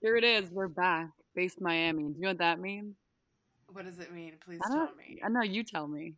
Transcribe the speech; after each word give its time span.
Here 0.00 0.16
it 0.16 0.24
is. 0.24 0.50
We're 0.50 0.68
back. 0.68 1.10
Based 1.34 1.60
Miami. 1.60 2.04
Do 2.04 2.14
you 2.16 2.22
know 2.22 2.28
what 2.30 2.38
that 2.38 2.58
means? 2.58 2.96
What 3.72 3.84
does 3.84 3.98
it 3.98 4.12
mean? 4.12 4.34
Please 4.44 4.60
tell 4.66 4.88
me. 4.96 5.20
I 5.22 5.28
know. 5.28 5.42
You 5.42 5.62
tell 5.62 5.86
me. 5.86 6.14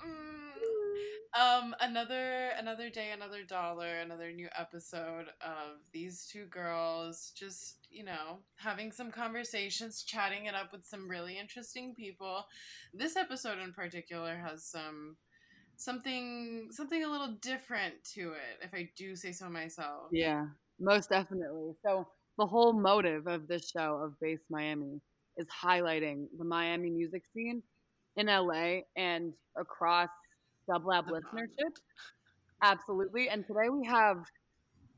Mm, 0.00 1.38
Um, 1.38 1.74
another 1.80 2.50
another 2.58 2.88
day, 2.88 3.10
another 3.12 3.42
dollar, 3.44 3.98
another 3.98 4.32
new 4.32 4.48
episode 4.56 5.26
of 5.42 5.78
these 5.92 6.26
two 6.26 6.46
girls 6.46 7.32
just, 7.36 7.86
you 7.90 8.04
know, 8.04 8.38
having 8.56 8.92
some 8.92 9.10
conversations, 9.10 10.02
chatting 10.04 10.46
it 10.46 10.54
up 10.54 10.72
with 10.72 10.86
some 10.86 11.08
really 11.08 11.38
interesting 11.38 11.94
people. 11.94 12.44
This 12.94 13.16
episode 13.16 13.58
in 13.58 13.72
particular 13.72 14.36
has 14.36 14.64
some 14.64 15.16
something 15.76 16.68
something 16.70 17.04
a 17.04 17.10
little 17.10 17.36
different 17.42 17.94
to 18.14 18.32
it, 18.32 18.62
if 18.62 18.72
I 18.72 18.90
do 18.96 19.14
say 19.14 19.32
so 19.32 19.50
myself. 19.50 20.08
Yeah, 20.12 20.46
most 20.80 21.10
definitely. 21.10 21.74
So 21.84 22.08
the 22.38 22.46
whole 22.46 22.72
motive 22.72 23.26
of 23.26 23.48
this 23.48 23.68
show 23.68 24.00
of 24.02 24.18
Base 24.20 24.40
Miami 24.48 25.00
is 25.36 25.48
highlighting 25.48 26.26
the 26.38 26.44
Miami 26.44 26.88
music 26.88 27.24
scene 27.34 27.62
in 28.16 28.26
LA 28.26 28.80
and 28.96 29.32
across 29.56 30.08
Dublab 30.70 31.08
listenership. 31.08 31.74
Absolutely. 32.62 33.28
And 33.28 33.44
today 33.46 33.68
we 33.70 33.86
have 33.86 34.18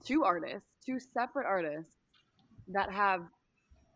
two 0.05 0.23
artists, 0.25 0.69
two 0.85 0.99
separate 1.15 1.47
artists 1.47 1.95
that 2.69 2.93
have 2.93 3.23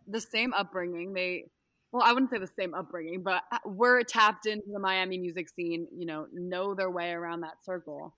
the 0.08 0.20
same 0.20 0.52
upbringing. 0.54 1.12
They, 1.12 1.44
well, 1.92 2.02
I 2.02 2.12
wouldn't 2.12 2.30
say 2.30 2.38
the 2.38 2.50
same 2.58 2.74
upbringing, 2.74 3.22
but 3.22 3.42
uh, 3.52 3.58
were 3.66 4.02
tapped 4.02 4.46
into 4.46 4.66
the 4.72 4.78
Miami 4.78 5.18
music 5.18 5.48
scene. 5.48 5.86
You 5.96 6.06
know, 6.06 6.26
know 6.32 6.74
their 6.74 6.90
way 6.90 7.10
around 7.12 7.40
that 7.40 7.64
circle, 7.64 8.14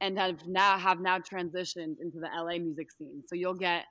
and 0.00 0.18
have 0.18 0.46
now 0.46 0.78
have 0.78 1.00
now 1.00 1.18
transitioned 1.18 1.96
into 2.00 2.18
the 2.20 2.28
LA 2.34 2.58
music 2.58 2.90
scene. 2.92 3.22
So 3.26 3.34
you'll 3.34 3.54
get 3.54 3.84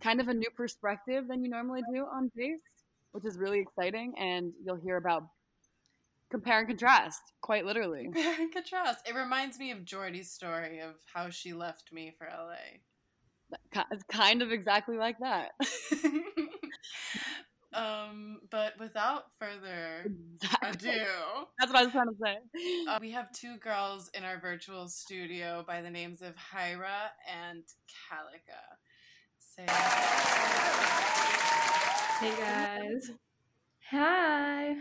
kind 0.00 0.20
of 0.20 0.28
a 0.28 0.34
new 0.34 0.50
perspective 0.56 1.24
than 1.28 1.42
you 1.42 1.50
normally 1.50 1.82
do 1.92 2.04
on 2.06 2.30
bass, 2.34 2.60
which 3.12 3.24
is 3.24 3.38
really 3.38 3.60
exciting. 3.60 4.14
And 4.18 4.52
you'll 4.64 4.80
hear 4.82 4.96
about 4.96 5.24
compare 6.30 6.58
and 6.58 6.68
contrast, 6.68 7.20
quite 7.40 7.64
literally. 7.64 8.04
Compare 8.12 8.40
and 8.40 8.52
contrast. 8.52 9.08
It 9.08 9.14
reminds 9.14 9.58
me 9.58 9.70
of 9.70 9.84
Jordy's 9.84 10.30
story 10.32 10.80
of 10.80 10.94
how 11.12 11.30
she 11.30 11.52
left 11.52 11.92
me 11.92 12.14
for 12.18 12.26
LA. 12.26 12.80
It's 13.92 14.02
kind 14.10 14.42
of 14.42 14.50
exactly 14.50 14.96
like 14.98 15.18
that. 15.20 15.52
um, 17.72 18.40
but 18.50 18.72
without 18.80 19.24
further 19.38 20.04
Exactly. 20.42 20.90
ado, 20.90 21.04
That's 21.58 21.72
what 21.72 21.80
I 21.80 21.84
was 21.84 21.92
trying 21.92 22.08
to 22.08 22.16
say. 22.22 22.36
uh, 22.88 22.98
we 23.00 23.12
have 23.12 23.30
two 23.32 23.56
girls 23.58 24.10
in 24.14 24.24
our 24.24 24.40
virtual 24.40 24.88
studio 24.88 25.64
by 25.66 25.80
the 25.80 25.90
names 25.90 26.22
of 26.22 26.34
Hyra 26.34 27.10
and 27.30 27.62
Kalika. 28.10 28.75
Say 29.58 29.64
Hey 32.20 32.36
guys. 32.38 33.10
Hi. 33.90 34.76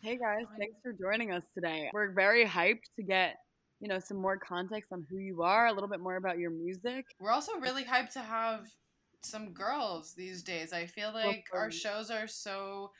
Hey 0.00 0.16
guys, 0.16 0.44
thanks 0.58 0.76
for 0.82 0.92
joining 0.92 1.32
us 1.32 1.42
today. 1.54 1.90
We're 1.92 2.12
very 2.12 2.46
hyped 2.46 2.84
to 2.96 3.02
get, 3.02 3.36
you 3.80 3.88
know, 3.88 3.98
some 3.98 4.16
more 4.18 4.38
context 4.38 4.90
on 4.92 5.06
who 5.10 5.18
you 5.18 5.42
are, 5.42 5.66
a 5.66 5.72
little 5.72 5.88
bit 5.88 6.00
more 6.00 6.16
about 6.16 6.38
your 6.38 6.50
music. 6.50 7.04
We're 7.20 7.30
also 7.30 7.58
really 7.60 7.84
hyped 7.84 8.12
to 8.12 8.20
have 8.20 8.66
some 9.22 9.52
girls 9.52 10.14
these 10.14 10.42
days. 10.42 10.72
I 10.72 10.86
feel 10.86 11.12
like 11.12 11.44
our 11.52 11.70
shows 11.70 12.10
are 12.10 12.26
so 12.26 12.90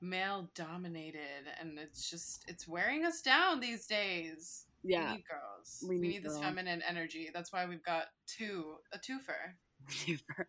male 0.00 0.50
dominated 0.54 1.46
and 1.60 1.80
it's 1.80 2.08
just 2.08 2.44
it's 2.46 2.68
wearing 2.68 3.04
us 3.04 3.22
down 3.22 3.58
these 3.58 3.86
days. 3.86 4.66
Yeah. 4.84 5.10
We 5.10 5.16
need 5.16 5.24
girls. 5.28 5.84
We 5.88 5.96
We 5.96 6.00
need 6.00 6.08
need, 6.08 6.24
this 6.24 6.38
feminine 6.38 6.82
energy. 6.88 7.30
That's 7.34 7.52
why 7.52 7.66
we've 7.66 7.82
got 7.82 8.04
two 8.26 8.76
a 8.92 8.98
twofer. 8.98 9.54
Super. 10.06 10.48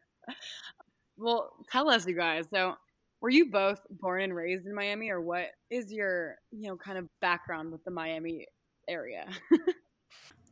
well, 1.17 1.51
tell 1.71 1.89
us, 1.89 2.05
you 2.07 2.15
guys. 2.15 2.45
So, 2.51 2.75
were 3.21 3.29
you 3.29 3.49
both 3.51 3.81
born 3.89 4.21
and 4.21 4.35
raised 4.35 4.65
in 4.65 4.73
Miami, 4.73 5.09
or 5.09 5.21
what 5.21 5.47
is 5.69 5.91
your, 5.91 6.37
you 6.51 6.69
know, 6.69 6.77
kind 6.77 6.97
of 6.97 7.07
background 7.21 7.71
with 7.71 7.83
the 7.83 7.91
Miami 7.91 8.45
area? 8.87 9.27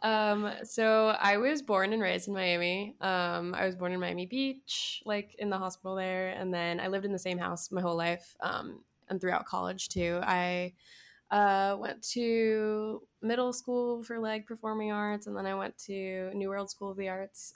Um, 0.01 0.51
so 0.63 1.15
I 1.19 1.37
was 1.37 1.61
born 1.61 1.93
and 1.93 2.01
raised 2.01 2.27
in 2.27 2.33
Miami. 2.33 2.95
Um, 3.01 3.55
I 3.55 3.65
was 3.65 3.75
born 3.75 3.91
in 3.91 3.99
Miami 3.99 4.25
Beach, 4.25 5.01
like 5.05 5.35
in 5.39 5.49
the 5.49 5.57
hospital 5.57 5.95
there, 5.95 6.29
and 6.29 6.53
then 6.53 6.79
I 6.79 6.87
lived 6.87 7.05
in 7.05 7.11
the 7.11 7.19
same 7.19 7.37
house 7.37 7.71
my 7.71 7.81
whole 7.81 7.95
life, 7.95 8.35
um, 8.41 8.81
and 9.09 9.19
throughout 9.19 9.45
college 9.45 9.89
too. 9.89 10.19
I 10.21 10.73
uh, 11.31 11.75
went 11.79 12.01
to 12.01 13.01
middle 13.21 13.51
school 13.51 14.03
for 14.03 14.19
like 14.19 14.45
performing 14.45 14.91
arts, 14.91 15.27
and 15.27 15.35
then 15.35 15.45
I 15.45 15.55
went 15.55 15.77
to 15.85 16.31
New 16.33 16.49
World 16.49 16.69
School 16.69 16.91
of 16.91 16.97
the 16.97 17.09
Arts 17.09 17.53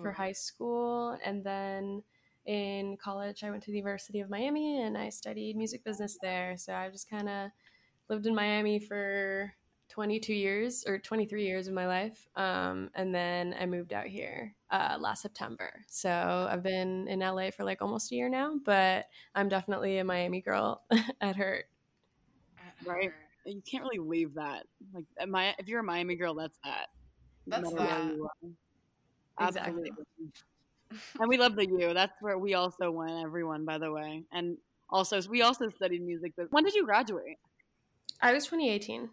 for 0.00 0.12
high 0.12 0.32
school, 0.32 1.18
and 1.24 1.44
then 1.44 2.02
in 2.46 2.96
college 2.96 3.42
I 3.42 3.50
went 3.50 3.62
to 3.64 3.70
the 3.70 3.78
University 3.78 4.20
of 4.20 4.28
Miami 4.28 4.82
and 4.82 4.98
I 4.98 5.08
studied 5.08 5.56
music 5.56 5.82
business 5.82 6.18
there. 6.20 6.58
So 6.58 6.74
I 6.74 6.90
just 6.90 7.08
kind 7.08 7.26
of 7.28 7.50
lived 8.10 8.26
in 8.26 8.34
Miami 8.34 8.78
for 8.78 9.50
22 9.88 10.34
years 10.34 10.84
or 10.86 10.98
23 10.98 11.44
years 11.44 11.68
of 11.68 11.74
my 11.74 11.86
life, 11.86 12.26
um, 12.36 12.90
and 12.94 13.14
then 13.14 13.54
I 13.60 13.66
moved 13.66 13.92
out 13.92 14.06
here 14.06 14.54
uh, 14.70 14.96
last 14.98 15.22
September. 15.22 15.70
So 15.88 16.48
I've 16.50 16.62
been 16.62 17.06
in 17.08 17.20
LA 17.20 17.50
for 17.50 17.64
like 17.64 17.82
almost 17.82 18.10
a 18.10 18.14
year 18.14 18.28
now, 18.28 18.54
but 18.64 19.06
I'm 19.34 19.48
definitely 19.48 19.98
a 19.98 20.04
Miami 20.04 20.40
girl 20.40 20.82
at 21.20 21.36
heart. 21.36 21.66
At 22.80 22.86
Right. 22.86 23.04
her. 23.10 23.14
You 23.50 23.62
can't 23.70 23.84
really 23.84 23.98
leave 23.98 24.34
that. 24.34 24.64
Like, 24.94 25.04
uh, 25.20 25.26
my, 25.26 25.54
if 25.58 25.68
you're 25.68 25.80
a 25.80 25.84
Miami 25.84 26.14
girl, 26.16 26.34
that's 26.34 26.58
that. 26.64 26.86
That's 27.46 27.62
matter 27.64 27.76
where 27.76 27.86
that. 27.86 28.14
you. 28.14 28.30
Exactly. 29.40 29.90
Absolutely. 29.90 29.90
and 31.20 31.28
we 31.28 31.36
love 31.36 31.56
the 31.56 31.66
U. 31.68 31.92
That's 31.92 32.14
where 32.22 32.38
we 32.38 32.54
also 32.54 32.90
went. 32.90 33.22
Everyone, 33.24 33.64
by 33.64 33.78
the 33.78 33.90
way, 33.92 34.22
and 34.32 34.56
also 34.88 35.20
we 35.28 35.42
also 35.42 35.68
studied 35.70 36.02
music. 36.02 36.32
But 36.36 36.52
when 36.52 36.64
did 36.64 36.74
you 36.74 36.84
graduate? 36.84 37.38
I 38.22 38.32
was 38.32 38.44
2018. 38.46 39.10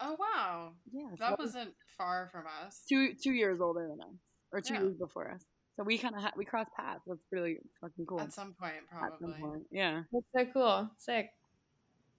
Oh 0.00 0.16
wow. 0.18 0.72
Yeah, 0.92 1.08
so 1.10 1.16
That 1.18 1.38
wasn't 1.38 1.74
far 1.96 2.28
from 2.32 2.44
us. 2.64 2.82
two 2.88 3.14
two 3.14 3.32
years 3.32 3.60
older 3.60 3.86
than 3.88 4.00
us, 4.00 4.14
or 4.52 4.60
two 4.60 4.74
Yeah. 4.74 4.80
years 4.82 4.96
before 4.96 5.30
us. 5.30 5.44
So 5.76 5.84
we 5.84 5.96
kind 5.96 6.14
of 6.16 6.22
ha- 6.22 6.32
we 6.36 6.44
crossed 6.44 6.72
paths. 6.76 7.02
That's 7.06 7.20
really 7.30 7.58
fucking 7.80 8.04
cool. 8.06 8.20
At 8.20 8.32
some 8.32 8.52
point, 8.60 8.74
At 8.92 9.10
some 9.12 9.18
probably. 9.32 9.40
point. 9.40 9.66
Yeah, 9.70 10.02
That's 10.12 10.26
so 10.34 10.52
cool. 10.52 10.90
Sick. 10.98 11.30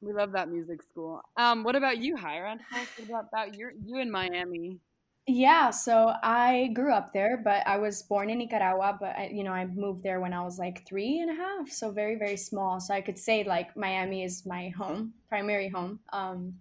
We 0.01 0.13
love 0.13 0.31
that 0.31 0.49
music 0.49 0.81
school. 0.83 1.21
Um, 1.37 1.63
what 1.63 1.75
about 1.75 1.97
you, 1.97 2.15
Hyra? 2.15 2.55
Us 2.73 2.87
about, 3.03 3.27
about 3.27 3.53
you 3.55 3.99
in 3.99 4.09
Miami. 4.09 4.79
Yeah, 5.27 5.69
so 5.69 6.13
I 6.23 6.71
grew 6.73 6.91
up 6.91 7.13
there, 7.13 7.37
but 7.37 7.61
I 7.67 7.77
was 7.77 8.01
born 8.01 8.31
in 8.31 8.39
Nicaragua, 8.39 8.97
but 8.99 9.15
I, 9.15 9.29
you 9.31 9.43
know, 9.43 9.51
I 9.51 9.65
moved 9.67 10.01
there 10.01 10.19
when 10.19 10.33
I 10.33 10.41
was 10.41 10.57
like 10.57 10.87
three 10.87 11.19
and 11.19 11.29
a 11.29 11.35
half, 11.35 11.69
so 11.69 11.91
very, 11.91 12.15
very 12.15 12.37
small. 12.37 12.79
So 12.79 12.95
I 12.95 13.01
could 13.01 13.19
say 13.19 13.43
like 13.43 13.77
Miami 13.77 14.23
is 14.23 14.43
my 14.47 14.69
home, 14.69 15.13
primary 15.27 15.69
home. 15.69 15.99
Um, 16.13 16.55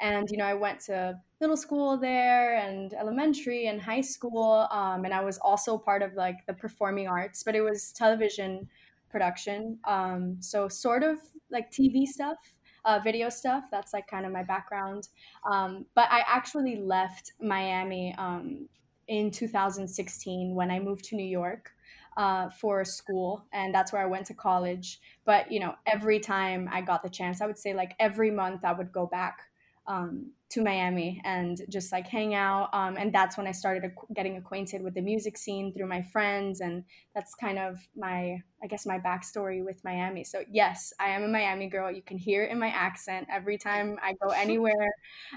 and 0.00 0.28
you 0.30 0.36
know, 0.36 0.46
I 0.46 0.54
went 0.54 0.80
to 0.86 1.20
middle 1.40 1.56
school 1.56 1.96
there 1.96 2.56
and 2.56 2.92
elementary 2.94 3.66
and 3.68 3.80
high 3.80 4.00
school, 4.00 4.66
um, 4.72 5.04
and 5.04 5.14
I 5.14 5.22
was 5.22 5.38
also 5.38 5.78
part 5.78 6.02
of 6.02 6.14
like 6.14 6.44
the 6.46 6.54
performing 6.54 7.06
arts, 7.06 7.44
but 7.44 7.54
it 7.54 7.60
was 7.60 7.92
television 7.92 8.68
production, 9.10 9.78
um, 9.84 10.36
so 10.40 10.68
sort 10.68 11.04
of 11.04 11.18
like 11.50 11.70
TV 11.70 12.04
stuff, 12.04 12.38
uh, 12.84 13.00
video 13.02 13.28
stuff. 13.28 13.64
That's 13.70 13.92
like 13.92 14.06
kind 14.08 14.26
of 14.26 14.32
my 14.32 14.42
background. 14.42 15.08
Um, 15.50 15.86
but 15.94 16.08
I 16.10 16.22
actually 16.26 16.76
left 16.76 17.32
Miami 17.40 18.14
um, 18.18 18.68
in 19.08 19.30
2016 19.30 20.54
when 20.54 20.70
I 20.70 20.78
moved 20.78 21.04
to 21.06 21.16
New 21.16 21.26
York 21.26 21.70
uh, 22.16 22.50
for 22.50 22.84
school, 22.84 23.46
and 23.52 23.74
that's 23.74 23.92
where 23.92 24.02
I 24.02 24.06
went 24.06 24.26
to 24.26 24.34
college. 24.34 25.00
But 25.24 25.50
you 25.52 25.60
know, 25.60 25.74
every 25.86 26.18
time 26.18 26.68
I 26.70 26.80
got 26.80 27.02
the 27.02 27.08
chance, 27.08 27.40
I 27.40 27.46
would 27.46 27.58
say 27.58 27.74
like 27.74 27.94
every 28.00 28.30
month 28.30 28.64
I 28.64 28.72
would 28.72 28.92
go 28.92 29.06
back 29.06 29.47
um, 29.88 30.30
to 30.50 30.62
Miami 30.62 31.20
and 31.24 31.60
just 31.68 31.92
like 31.92 32.06
hang 32.06 32.34
out. 32.34 32.70
Um, 32.72 32.96
and 32.96 33.12
that's 33.12 33.36
when 33.36 33.46
I 33.46 33.52
started 33.52 33.84
ac- 33.84 34.14
getting 34.14 34.36
acquainted 34.36 34.82
with 34.82 34.94
the 34.94 35.02
music 35.02 35.36
scene 35.36 35.72
through 35.74 35.88
my 35.88 36.02
friends, 36.02 36.60
and 36.60 36.84
that's 37.14 37.34
kind 37.34 37.58
of 37.58 37.78
my, 37.96 38.42
I 38.62 38.66
guess, 38.68 38.86
my 38.86 38.98
backstory 38.98 39.64
with 39.64 39.82
Miami. 39.84 40.24
So 40.24 40.44
yes, 40.50 40.92
I 41.00 41.10
am 41.10 41.24
a 41.24 41.28
Miami 41.28 41.68
girl. 41.68 41.90
You 41.90 42.02
can 42.02 42.18
hear 42.18 42.44
it 42.44 42.52
in 42.52 42.58
my 42.58 42.68
accent 42.68 43.28
every 43.30 43.58
time 43.58 43.98
I 44.02 44.14
go 44.22 44.28
anywhere. 44.36 44.90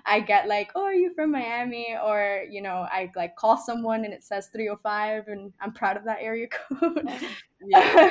I 0.05 0.19
get 0.19 0.47
like, 0.47 0.71
"Oh, 0.75 0.83
are 0.83 0.93
you 0.93 1.13
from 1.15 1.31
Miami?" 1.31 1.95
Or 2.03 2.43
you 2.49 2.61
know, 2.61 2.87
I 2.91 3.11
like 3.15 3.35
call 3.35 3.57
someone 3.57 4.05
and 4.05 4.13
it 4.13 4.23
says 4.23 4.47
305, 4.53 5.27
and 5.27 5.53
I'm 5.61 5.73
proud 5.73 5.97
of 5.97 6.05
that 6.05 6.19
area 6.21 6.47
code. 6.79 7.09
Yeah, 7.63 8.09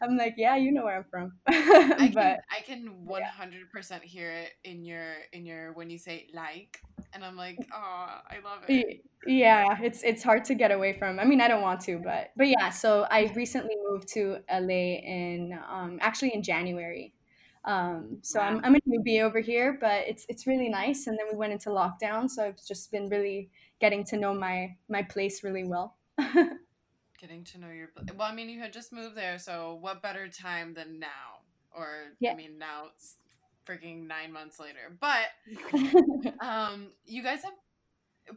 I'm 0.00 0.16
like, 0.16 0.34
"Yeah, 0.36 0.56
you 0.56 0.72
know 0.72 0.84
where 0.84 0.96
I'm 0.96 1.04
from." 1.10 1.32
I 1.46 2.10
can 2.12 2.12
but 2.12 2.40
I 2.50 2.60
can 2.64 3.04
one 3.04 3.22
hundred 3.22 3.70
percent 3.70 4.02
hear 4.04 4.30
it 4.30 4.50
in 4.64 4.84
your 4.84 5.14
in 5.32 5.44
your 5.46 5.72
when 5.72 5.90
you 5.90 5.98
say 5.98 6.28
like, 6.34 6.80
and 7.12 7.24
I'm 7.24 7.36
like, 7.36 7.58
oh, 7.74 8.06
I 8.30 8.36
love 8.44 8.64
it. 8.68 9.04
Yeah, 9.26 9.78
it's 9.80 10.02
it's 10.02 10.22
hard 10.22 10.44
to 10.46 10.54
get 10.54 10.70
away 10.72 10.92
from. 10.98 11.20
I 11.20 11.24
mean, 11.24 11.40
I 11.40 11.48
don't 11.48 11.62
want 11.62 11.80
to, 11.82 11.98
but 11.98 12.30
but 12.36 12.48
yeah. 12.48 12.70
So 12.70 13.06
I 13.10 13.32
recently 13.34 13.76
moved 13.88 14.08
to 14.14 14.38
LA 14.50 14.98
in 15.04 15.58
um, 15.68 15.98
actually 16.00 16.34
in 16.34 16.42
January. 16.42 17.14
Um, 17.64 18.18
so 18.22 18.40
I'm 18.40 18.60
I'm 18.64 18.74
a 18.74 18.80
newbie 18.80 19.22
over 19.22 19.40
here, 19.40 19.78
but 19.80 20.06
it's 20.08 20.26
it's 20.28 20.46
really 20.46 20.68
nice. 20.68 21.06
And 21.06 21.16
then 21.18 21.26
we 21.30 21.36
went 21.36 21.52
into 21.52 21.70
lockdown, 21.70 22.28
so 22.28 22.44
I've 22.44 22.64
just 22.66 22.90
been 22.90 23.08
really 23.08 23.50
getting 23.80 24.04
to 24.06 24.16
know 24.16 24.34
my 24.34 24.76
my 24.88 25.02
place 25.02 25.44
really 25.44 25.64
well. 25.64 25.96
getting 27.22 27.44
to 27.44 27.58
know 27.58 27.70
your 27.70 27.88
well 28.18 28.28
i 28.28 28.34
mean 28.34 28.50
you 28.50 28.60
had 28.60 28.72
just 28.74 28.92
moved 28.92 29.16
there 29.16 29.38
so 29.38 29.78
what 29.80 30.02
better 30.02 30.28
time 30.28 30.74
than 30.74 31.00
now? 31.00 31.40
Or 31.74 31.88
Yeah. 32.20 32.32
i 32.32 32.36
mean 32.36 32.58
now 32.58 32.86
it's 32.94 33.16
freaking 33.66 34.08
nine 34.08 34.32
months 34.32 34.58
later. 34.60 34.98
But 35.00 35.28
um 36.46 36.88
you 37.06 37.22
guys 37.22 37.42
have 37.44 37.54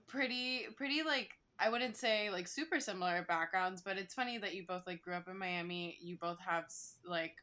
pretty 0.08 0.68
pretty 0.78 1.04
like 1.04 1.32
i 1.60 1.70
wouldn't 1.70 1.96
say 1.98 2.30
like 2.30 2.48
super 2.48 2.80
similar 2.80 3.24
backgrounds 3.28 3.82
but 3.82 3.98
it's 3.98 4.14
funny 4.14 4.38
that 4.38 4.56
you 4.56 4.66
both 4.68 4.86
like 4.88 5.02
grew 5.02 5.16
up 5.16 5.28
in 5.28 5.38
miami. 5.38 5.98
You 6.02 6.18
both 6.22 6.40
have 6.40 6.66
like 7.06 7.36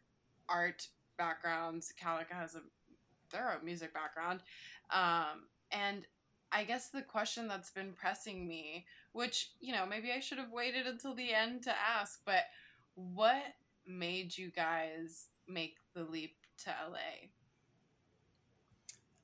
art 0.48 0.86
backgrounds. 1.18 1.92
Kalika 2.02 2.32
has 2.34 2.54
a 2.54 2.60
thorough 3.30 3.58
music 3.64 3.92
background. 3.94 4.40
Um 4.90 5.46
and 5.72 6.04
i 6.52 6.64
guess 6.64 6.88
the 6.88 7.02
question 7.02 7.48
that's 7.48 7.70
been 7.70 7.92
pressing 7.94 8.46
me 8.46 8.86
which 9.12 9.50
you 9.60 9.72
know 9.72 9.86
maybe 9.86 10.10
i 10.12 10.20
should 10.20 10.38
have 10.38 10.52
waited 10.52 10.86
until 10.86 11.14
the 11.14 11.32
end 11.32 11.62
to 11.62 11.72
ask 11.78 12.20
but 12.24 12.44
what 12.94 13.42
made 13.86 14.36
you 14.36 14.50
guys 14.50 15.26
make 15.48 15.76
the 15.94 16.04
leap 16.04 16.36
to 16.58 16.70
la 16.90 16.98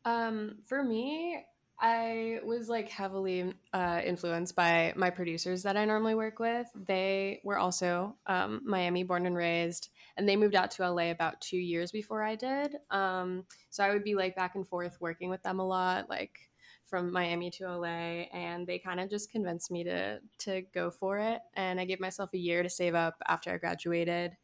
Um, 0.04 0.58
for 0.64 0.82
me, 0.82 1.44
I 1.80 2.40
was 2.44 2.68
like 2.68 2.88
heavily 2.88 3.54
uh, 3.72 4.00
influenced 4.04 4.56
by 4.56 4.92
my 4.96 5.10
producers 5.10 5.62
that 5.62 5.76
I 5.76 5.84
normally 5.84 6.14
work 6.14 6.40
with. 6.40 6.66
They 6.74 7.40
were 7.44 7.58
also 7.58 8.16
um, 8.26 8.62
Miami 8.64 9.04
born 9.04 9.26
and 9.26 9.36
raised, 9.36 9.90
and 10.16 10.28
they 10.28 10.36
moved 10.36 10.56
out 10.56 10.72
to 10.72 10.90
LA 10.90 11.10
about 11.10 11.40
two 11.40 11.58
years 11.58 11.92
before 11.92 12.24
I 12.24 12.34
did. 12.34 12.74
Um, 12.90 13.44
so 13.70 13.84
I 13.84 13.90
would 13.90 14.02
be 14.02 14.16
like 14.16 14.34
back 14.34 14.56
and 14.56 14.66
forth 14.66 14.96
working 15.00 15.30
with 15.30 15.42
them 15.44 15.60
a 15.60 15.66
lot, 15.66 16.10
like 16.10 16.50
from 16.88 17.12
Miami 17.12 17.50
to 17.52 17.64
LA, 17.64 18.28
and 18.32 18.66
they 18.66 18.78
kind 18.78 19.00
of 19.00 19.10
just 19.10 19.30
convinced 19.30 19.70
me 19.70 19.84
to 19.84 20.20
to 20.38 20.62
go 20.62 20.90
for 20.90 21.18
it. 21.18 21.42
And 21.54 21.80
I 21.80 21.84
gave 21.84 22.00
myself 22.00 22.30
a 22.34 22.38
year 22.38 22.62
to 22.62 22.70
save 22.70 22.94
up 22.94 23.16
after 23.26 23.52
I 23.52 23.58
graduated 23.58 24.36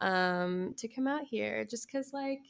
um, 0.00 0.74
to 0.78 0.88
come 0.88 1.06
out 1.06 1.24
here, 1.24 1.64
just 1.64 1.86
because 1.86 2.12
like 2.12 2.40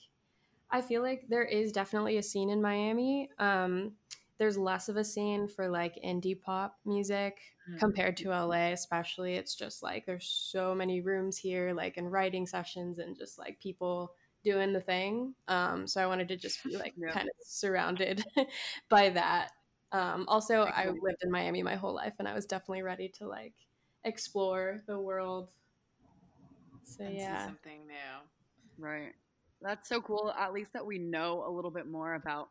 I 0.71 0.81
feel 0.81 1.03
like 1.03 1.27
there 1.29 1.45
is 1.45 1.73
definitely 1.73 2.17
a 2.17 2.23
scene 2.23 2.51
in 2.51 2.63
Miami. 2.63 3.31
Um, 3.39 3.97
there's 4.39 4.57
less 4.57 4.89
of 4.89 4.97
a 4.97 5.05
scene 5.05 5.49
for 5.49 5.69
like 5.69 5.97
indie 5.97 6.41
pop 6.41 6.79
music 6.85 7.41
Mhm. 7.67 7.79
compared 7.79 8.17
to 8.19 8.33
LA, 8.33 8.73
especially. 8.73 9.35
It's 9.35 9.55
just 9.55 9.83
like 9.83 10.07
there's 10.07 10.27
so 10.29 10.75
many 10.75 11.01
rooms 11.01 11.37
here, 11.39 11.73
like 11.75 11.97
in 11.99 12.09
writing 12.09 12.47
sessions 12.47 12.99
and 12.99 13.17
just 13.17 13.39
like 13.39 13.61
people 13.61 14.15
doing 14.45 14.73
the 14.73 14.81
thing. 14.81 15.35
Um, 15.49 15.87
so 15.87 16.03
I 16.03 16.07
wanted 16.07 16.29
to 16.29 16.37
just 16.37 16.63
be 16.65 16.77
like 16.77 16.95
Yeah. 16.97 17.13
kind 17.13 17.29
of 17.29 17.35
surrounded 17.41 18.25
by 18.91 19.11
that. 19.11 19.51
Um, 19.93 20.25
also, 20.29 20.63
I 20.65 20.87
lived 20.89 21.23
in 21.23 21.31
Miami 21.31 21.63
my 21.63 21.77
whole 21.77 21.95
life, 21.95 22.15
and 22.19 22.29
I 22.29 22.35
was 22.35 22.47
definitely 22.47 22.83
ready 22.83 23.09
to 23.19 23.27
like 23.29 23.55
explore 24.05 24.83
the 24.87 24.99
world. 25.01 25.51
So 26.85 27.05
and 27.05 27.19
see 27.21 27.27
yeah. 27.27 27.47
something 27.47 27.87
new 27.87 28.29
Right. 28.79 29.15
That's 29.61 29.89
so 29.89 30.01
cool. 30.01 30.33
At 30.39 30.53
least 30.53 30.73
that 30.73 30.87
we 30.87 30.99
know 30.99 31.45
a 31.47 31.51
little 31.51 31.71
bit 31.71 31.87
more 31.87 32.15
about, 32.15 32.49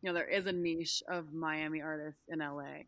you 0.00 0.08
know, 0.08 0.14
there 0.14 0.28
is 0.28 0.46
a 0.46 0.52
niche 0.52 1.02
of 1.08 1.32
Miami 1.32 1.80
artists 1.80 2.22
in 2.28 2.40
LA. 2.40 2.86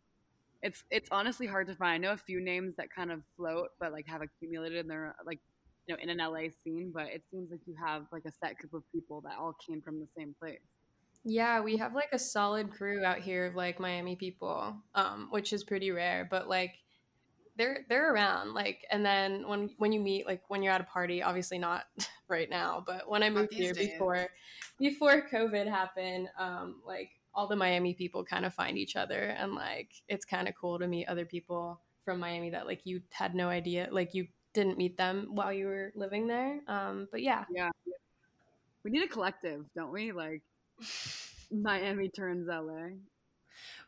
It's 0.63 0.85
it's 0.91 1.09
honestly 1.11 1.47
hard 1.47 1.67
to 1.69 1.75
find. 1.75 1.93
I 1.95 1.99
know 1.99 2.13
a 2.13 2.17
few 2.17 2.41
names 2.41 2.77
that 2.77 2.91
kind 2.91 3.11
of 3.13 3.23
float, 3.37 3.71
but 3.81 3.93
like 3.93 4.07
have 4.09 4.23
accumulated 4.23 4.79
in 4.79 4.89
their 4.89 5.15
like, 5.27 5.41
you 5.87 5.95
know, 5.95 6.03
in 6.03 6.09
an 6.09 6.19
LA 6.19 6.49
scene. 6.63 6.93
But 6.95 7.07
it 7.09 7.23
seems 7.31 7.51
like 7.51 7.61
you 7.67 7.75
have 7.85 8.07
like 8.13 8.25
a 8.27 8.33
set 8.33 8.57
group 8.59 8.75
of 8.75 8.83
people 8.93 9.21
that 9.23 9.37
all 9.39 9.55
came 9.67 9.81
from 9.83 9.99
the 9.99 10.07
same 10.17 10.35
place. 10.41 10.61
Yeah, 11.25 11.61
we 11.61 11.79
have 11.79 11.95
like 11.95 12.11
a 12.13 12.19
solid 12.19 12.71
crew 12.71 13.03
out 13.03 13.19
here 13.19 13.47
of 13.47 13.55
like 13.55 13.81
Miami 13.81 14.15
people, 14.15 14.77
um, 14.95 15.29
which 15.31 15.53
is 15.53 15.65
pretty 15.65 15.91
rare, 15.91 16.27
but 16.31 16.49
like 16.49 16.75
they're 17.57 17.87
they're 17.89 18.13
around. 18.13 18.53
Like 18.53 18.85
and 18.91 19.05
then 19.05 19.49
when 19.49 19.71
when 19.79 19.93
you 19.93 20.01
meet 20.01 20.27
like 20.27 20.43
when 20.49 20.63
you're 20.63 20.73
at 20.73 20.81
a 20.81 20.85
party, 20.85 21.23
obviously 21.23 21.59
not 21.59 21.85
right 22.29 22.51
now, 22.51 22.83
but 22.87 23.09
when 23.09 23.23
I 23.23 23.31
moved 23.31 23.55
here 23.55 23.73
days. 23.73 23.89
before 23.89 24.29
before 24.79 25.27
COVID 25.33 25.67
happened, 25.67 26.29
um, 26.39 26.83
like 26.87 27.11
all 27.35 27.47
the 27.49 27.57
Miami 27.57 27.95
people 27.95 28.25
kind 28.25 28.45
of 28.45 28.55
find 28.55 28.79
each 28.79 28.97
other 28.97 29.35
and 29.39 29.55
like 29.55 29.91
it's 30.09 30.25
kind 30.25 30.49
of 30.49 30.55
cool 30.55 30.79
to 30.79 30.87
meet 30.87 31.09
other 31.09 31.25
people 31.25 31.81
from 32.05 32.21
Miami 32.21 32.51
that 32.51 32.67
like 32.67 32.83
you 32.85 33.01
had 33.11 33.35
no 33.35 33.49
idea 33.49 33.89
like 33.91 34.15
you 34.15 34.27
didn't 34.55 34.79
meet 34.79 34.97
them 34.97 35.29
while 35.31 35.53
you 35.53 35.67
were 35.67 35.93
living 35.95 36.27
there. 36.27 36.61
Um, 36.69 37.09
but 37.11 37.23
yeah, 37.23 37.45
Yeah. 37.51 37.71
We 38.85 38.91
need 38.91 39.03
a 39.03 39.09
collective, 39.09 39.67
don't 39.75 39.93
we? 39.93 40.13
Like 40.13 40.43
Miami 41.51 42.09
turns 42.09 42.49
LA. 42.49 42.99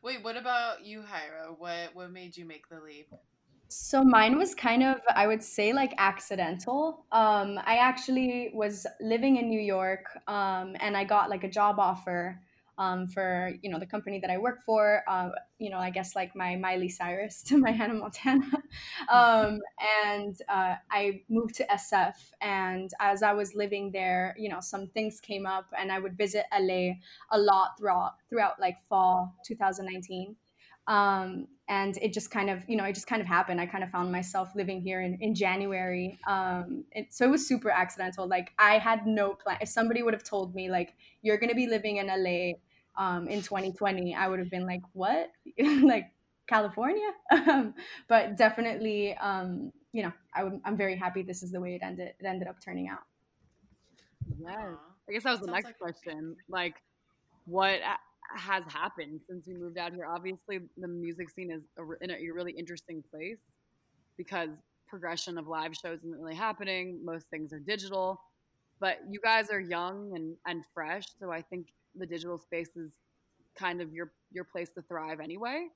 Wait, 0.02 0.22
what 0.22 0.36
about 0.36 0.84
you, 0.84 1.02
Hyra? 1.02 1.58
What 1.58 1.94
what 1.94 2.10
made 2.10 2.36
you 2.36 2.44
make 2.44 2.68
the 2.68 2.80
leap? 2.80 3.08
So 3.68 4.04
mine 4.04 4.38
was 4.38 4.54
kind 4.54 4.82
of, 4.84 4.98
I 5.14 5.26
would 5.26 5.42
say, 5.42 5.72
like 5.72 5.92
accidental. 5.98 7.04
Um, 7.10 7.58
I 7.64 7.78
actually 7.78 8.50
was 8.54 8.86
living 9.00 9.36
in 9.38 9.48
New 9.48 9.60
York, 9.60 10.06
um, 10.28 10.76
and 10.80 10.96
I 10.96 11.04
got 11.04 11.30
like 11.30 11.42
a 11.42 11.50
job 11.50 11.80
offer 11.80 12.40
um, 12.78 13.06
for 13.08 13.52
you 13.62 13.70
know 13.70 13.78
the 13.78 13.86
company 13.86 14.20
that 14.20 14.30
I 14.30 14.38
work 14.38 14.62
for. 14.64 15.02
Uh, 15.08 15.30
you 15.58 15.70
know, 15.70 15.78
I 15.78 15.90
guess 15.90 16.14
like 16.14 16.34
my 16.36 16.56
Miley 16.56 16.88
Cyrus 16.88 17.42
to 17.48 17.58
my 17.58 17.70
Hannah 17.70 17.94
Montana. 17.94 18.46
um, 19.08 19.60
and 20.04 20.36
uh, 20.48 20.76
I 20.90 21.22
moved 21.28 21.54
to 21.56 21.66
SF, 21.66 22.14
and 22.40 22.90
as 23.00 23.22
I 23.22 23.32
was 23.32 23.54
living 23.54 23.90
there, 23.92 24.34
you 24.38 24.48
know, 24.48 24.60
some 24.60 24.88
things 24.88 25.20
came 25.20 25.46
up, 25.46 25.66
and 25.78 25.90
I 25.90 25.98
would 25.98 26.16
visit 26.16 26.44
LA 26.52 26.94
a 27.30 27.38
lot 27.38 27.78
throughout 27.78 28.14
throughout 28.28 28.60
like 28.60 28.76
fall 28.88 29.34
2019 29.46 30.36
um, 30.88 31.48
and 31.68 31.96
it 32.00 32.12
just 32.12 32.30
kind 32.30 32.48
of 32.48 32.62
you 32.68 32.76
know 32.76 32.84
it 32.84 32.94
just 32.94 33.08
kind 33.08 33.20
of 33.20 33.26
happened 33.26 33.60
i 33.60 33.66
kind 33.66 33.82
of 33.82 33.90
found 33.90 34.10
myself 34.12 34.50
living 34.54 34.80
here 34.80 35.02
in, 35.02 35.18
in 35.20 35.34
january 35.34 36.18
um, 36.28 36.84
it, 36.92 37.12
so 37.12 37.24
it 37.24 37.30
was 37.30 37.46
super 37.46 37.70
accidental 37.70 38.26
like 38.26 38.52
i 38.58 38.78
had 38.78 39.06
no 39.06 39.34
plan 39.34 39.58
if 39.60 39.68
somebody 39.68 40.02
would 40.02 40.14
have 40.14 40.22
told 40.22 40.54
me 40.54 40.70
like 40.70 40.94
you're 41.22 41.38
going 41.38 41.48
to 41.48 41.56
be 41.56 41.66
living 41.66 41.96
in 41.96 42.06
la 42.06 42.52
um, 42.98 43.28
in 43.28 43.42
2020 43.42 44.14
i 44.14 44.28
would 44.28 44.38
have 44.38 44.50
been 44.50 44.66
like 44.66 44.82
what 44.92 45.30
like 45.82 46.06
california 46.48 47.10
um, 47.30 47.74
but 48.08 48.36
definitely 48.36 49.14
um, 49.16 49.72
you 49.92 50.02
know 50.02 50.12
I 50.34 50.44
would, 50.44 50.60
i'm 50.64 50.76
very 50.76 50.96
happy 50.96 51.22
this 51.22 51.42
is 51.42 51.50
the 51.50 51.60
way 51.60 51.74
it 51.74 51.82
ended 51.82 52.12
it 52.18 52.24
ended 52.26 52.48
up 52.48 52.56
turning 52.64 52.88
out 52.88 53.00
Yes. 54.38 54.76
I 55.08 55.12
guess 55.12 55.22
that 55.24 55.32
was 55.32 55.40
the 55.40 55.46
next 55.52 55.66
like- 55.66 55.78
question. 55.78 56.36
Like, 56.48 56.74
what 57.46 57.80
has 58.36 58.64
happened 58.68 59.20
since 59.28 59.46
you 59.46 59.58
moved 59.58 59.78
out 59.78 59.92
here? 59.92 60.06
Obviously, 60.06 60.60
the 60.76 60.88
music 60.88 61.30
scene 61.30 61.50
is 61.50 61.62
a, 61.78 62.04
in 62.04 62.10
a 62.10 62.30
really 62.32 62.52
interesting 62.52 63.02
place 63.10 63.38
because 64.16 64.50
progression 64.88 65.38
of 65.38 65.46
live 65.46 65.74
shows 65.74 65.98
isn't 65.98 66.20
really 66.20 66.34
happening. 66.34 67.00
Most 67.04 67.28
things 67.28 67.52
are 67.52 67.58
digital, 67.60 68.20
but 68.80 68.98
you 69.08 69.20
guys 69.22 69.50
are 69.50 69.60
young 69.60 70.12
and, 70.14 70.36
and 70.46 70.64
fresh, 70.74 71.04
so 71.20 71.30
I 71.30 71.42
think 71.42 71.68
the 71.98 72.06
digital 72.06 72.38
space 72.38 72.70
is 72.76 72.92
kind 73.58 73.80
of 73.80 73.92
your 73.92 74.12
your 74.32 74.44
place 74.44 74.70
to 74.72 74.82
thrive 74.82 75.20
anyway. 75.20 75.68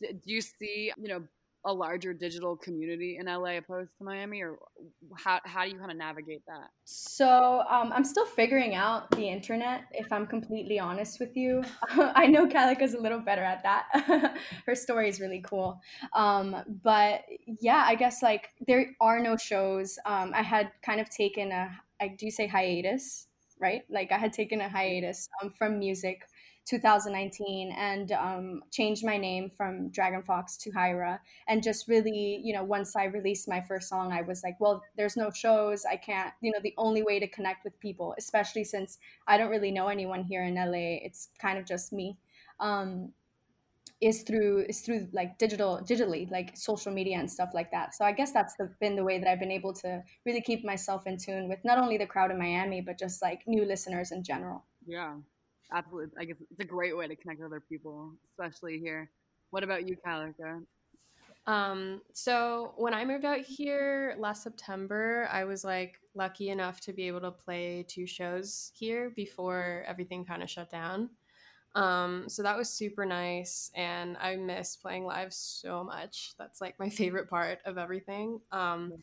D- 0.00 0.12
Do 0.12 0.32
you 0.32 0.40
see, 0.40 0.92
you 0.96 1.08
know, 1.08 1.22
a 1.64 1.72
larger 1.72 2.14
digital 2.14 2.56
community 2.56 3.18
in 3.18 3.26
LA 3.26 3.56
opposed 3.58 3.90
to 3.98 4.04
Miami, 4.04 4.42
or 4.42 4.58
how 5.16 5.40
how 5.44 5.64
do 5.64 5.70
you 5.70 5.78
kind 5.78 5.90
of 5.90 5.96
navigate 5.96 6.42
that? 6.46 6.70
So 6.84 7.62
um, 7.68 7.92
I'm 7.92 8.04
still 8.04 8.26
figuring 8.26 8.74
out 8.74 9.10
the 9.10 9.28
internet, 9.28 9.82
if 9.92 10.12
I'm 10.12 10.26
completely 10.26 10.78
honest 10.78 11.18
with 11.18 11.36
you. 11.36 11.64
I 11.90 12.26
know 12.26 12.46
Kalika's 12.46 12.94
a 12.94 13.00
little 13.00 13.20
better 13.20 13.42
at 13.42 13.62
that. 13.64 14.38
Her 14.66 14.74
story 14.74 15.08
is 15.08 15.20
really 15.20 15.42
cool. 15.44 15.80
Um, 16.14 16.56
but 16.84 17.22
yeah, 17.60 17.84
I 17.86 17.96
guess 17.96 18.22
like 18.22 18.50
there 18.66 18.94
are 19.00 19.18
no 19.20 19.36
shows. 19.36 19.98
Um, 20.06 20.32
I 20.34 20.42
had 20.42 20.70
kind 20.82 21.00
of 21.00 21.10
taken 21.10 21.50
a, 21.50 21.70
I 22.00 22.08
do 22.08 22.30
say 22.30 22.46
hiatus, 22.46 23.26
right? 23.60 23.82
Like 23.90 24.12
I 24.12 24.18
had 24.18 24.32
taken 24.32 24.60
a 24.60 24.68
hiatus 24.68 25.28
um, 25.42 25.50
from 25.50 25.78
music 25.78 26.22
2019 26.68 27.72
and 27.76 28.12
um, 28.12 28.62
changed 28.70 29.04
my 29.04 29.16
name 29.16 29.50
from 29.56 29.88
Dragon 29.90 30.22
Fox 30.22 30.56
to 30.58 30.70
Hyra 30.70 31.18
and 31.48 31.62
just 31.62 31.88
really 31.88 32.40
you 32.44 32.52
know 32.52 32.62
once 32.62 32.94
i 32.94 33.04
released 33.04 33.48
my 33.48 33.62
first 33.62 33.88
song 33.88 34.12
i 34.12 34.20
was 34.20 34.42
like 34.44 34.56
well 34.60 34.82
there's 34.96 35.16
no 35.16 35.30
shows. 35.30 35.86
I 35.90 35.96
can't 35.96 36.32
you 36.42 36.52
know 36.52 36.58
the 36.62 36.74
only 36.76 37.02
way 37.02 37.20
to 37.20 37.26
connect 37.26 37.64
with 37.64 37.78
people 37.80 38.14
especially 38.18 38.64
since 38.64 38.98
i 39.26 39.38
don't 39.38 39.50
really 39.50 39.70
know 39.70 39.88
anyone 39.88 40.22
here 40.22 40.44
in 40.44 40.56
la 40.56 40.72
it's 40.74 41.28
kind 41.40 41.58
of 41.58 41.64
just 41.64 41.92
me. 41.92 42.18
Um, 42.60 43.12
is 44.00 44.22
through 44.22 44.64
is 44.68 44.80
through 44.80 45.08
like 45.12 45.36
digital 45.38 45.80
digitally 45.82 46.30
like 46.30 46.56
social 46.56 46.92
media 46.92 47.18
and 47.18 47.28
stuff 47.28 47.50
like 47.52 47.68
that 47.72 47.94
so 47.94 48.04
i 48.04 48.12
guess 48.12 48.30
that's 48.30 48.54
the, 48.54 48.70
been 48.80 48.94
the 48.94 49.02
way 49.02 49.18
that 49.18 49.28
i've 49.28 49.40
been 49.40 49.50
able 49.50 49.72
to 49.72 50.00
really 50.24 50.40
keep 50.40 50.64
myself 50.64 51.06
in 51.06 51.16
tune 51.16 51.48
with 51.48 51.58
not 51.64 51.78
only 51.78 51.98
the 51.98 52.06
crowd 52.06 52.30
in 52.30 52.38
miami 52.38 52.80
but 52.80 52.96
just 52.96 53.20
like 53.22 53.42
new 53.48 53.64
listeners 53.64 54.12
in 54.12 54.22
general 54.22 54.64
Yeah, 54.88 55.16
absolutely. 55.72 56.16
I 56.18 56.24
guess 56.24 56.36
it's 56.50 56.60
a 56.60 56.64
great 56.64 56.96
way 56.96 57.06
to 57.06 57.14
connect 57.14 57.40
with 57.40 57.46
other 57.46 57.60
people, 57.60 58.14
especially 58.30 58.78
here. 58.78 59.10
What 59.50 59.62
about 59.62 59.86
you, 59.86 59.96
Kalika? 60.04 60.62
Um, 61.46 62.02
so 62.12 62.72
when 62.76 62.92
I 62.92 63.04
moved 63.04 63.24
out 63.24 63.40
here 63.40 64.16
last 64.18 64.42
September, 64.42 65.28
I 65.30 65.44
was 65.44 65.64
like 65.64 65.98
lucky 66.14 66.50
enough 66.50 66.80
to 66.82 66.92
be 66.92 67.06
able 67.06 67.20
to 67.20 67.30
play 67.30 67.84
two 67.88 68.06
shows 68.06 68.72
here 68.74 69.12
before 69.14 69.84
everything 69.86 70.24
kind 70.24 70.42
of 70.42 70.50
shut 70.50 70.70
down. 70.70 71.10
Um, 71.74 72.28
so 72.28 72.42
that 72.42 72.56
was 72.56 72.70
super 72.70 73.04
nice, 73.04 73.70
and 73.74 74.16
I 74.18 74.36
miss 74.36 74.76
playing 74.76 75.04
live 75.04 75.32
so 75.32 75.84
much. 75.84 76.32
That's 76.38 76.60
like 76.60 76.78
my 76.78 76.88
favorite 76.88 77.28
part 77.28 77.58
of 77.64 77.78
everything. 77.78 78.40
Um, 78.52 78.94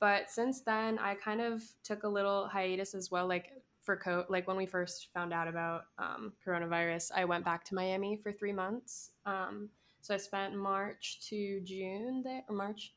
but 0.00 0.30
since 0.30 0.60
then, 0.60 0.98
I 0.98 1.14
kind 1.14 1.40
of 1.40 1.62
took 1.82 2.02
a 2.02 2.08
little 2.08 2.46
hiatus 2.48 2.94
as 2.94 3.10
well. 3.10 3.26
Like 3.26 3.52
for 3.82 3.96
co- 3.96 4.26
like 4.28 4.48
when 4.48 4.56
we 4.56 4.66
first 4.66 5.08
found 5.14 5.32
out 5.32 5.48
about 5.48 5.84
um, 5.98 6.32
coronavirus, 6.46 7.10
I 7.14 7.24
went 7.24 7.44
back 7.44 7.64
to 7.66 7.74
Miami 7.74 8.16
for 8.22 8.32
three 8.32 8.52
months. 8.52 9.10
Um, 9.26 9.68
so 10.00 10.14
I 10.14 10.18
spent 10.18 10.54
March 10.54 11.20
to 11.28 11.60
June 11.60 12.22
there, 12.24 12.42
or 12.48 12.54
March, 12.54 12.94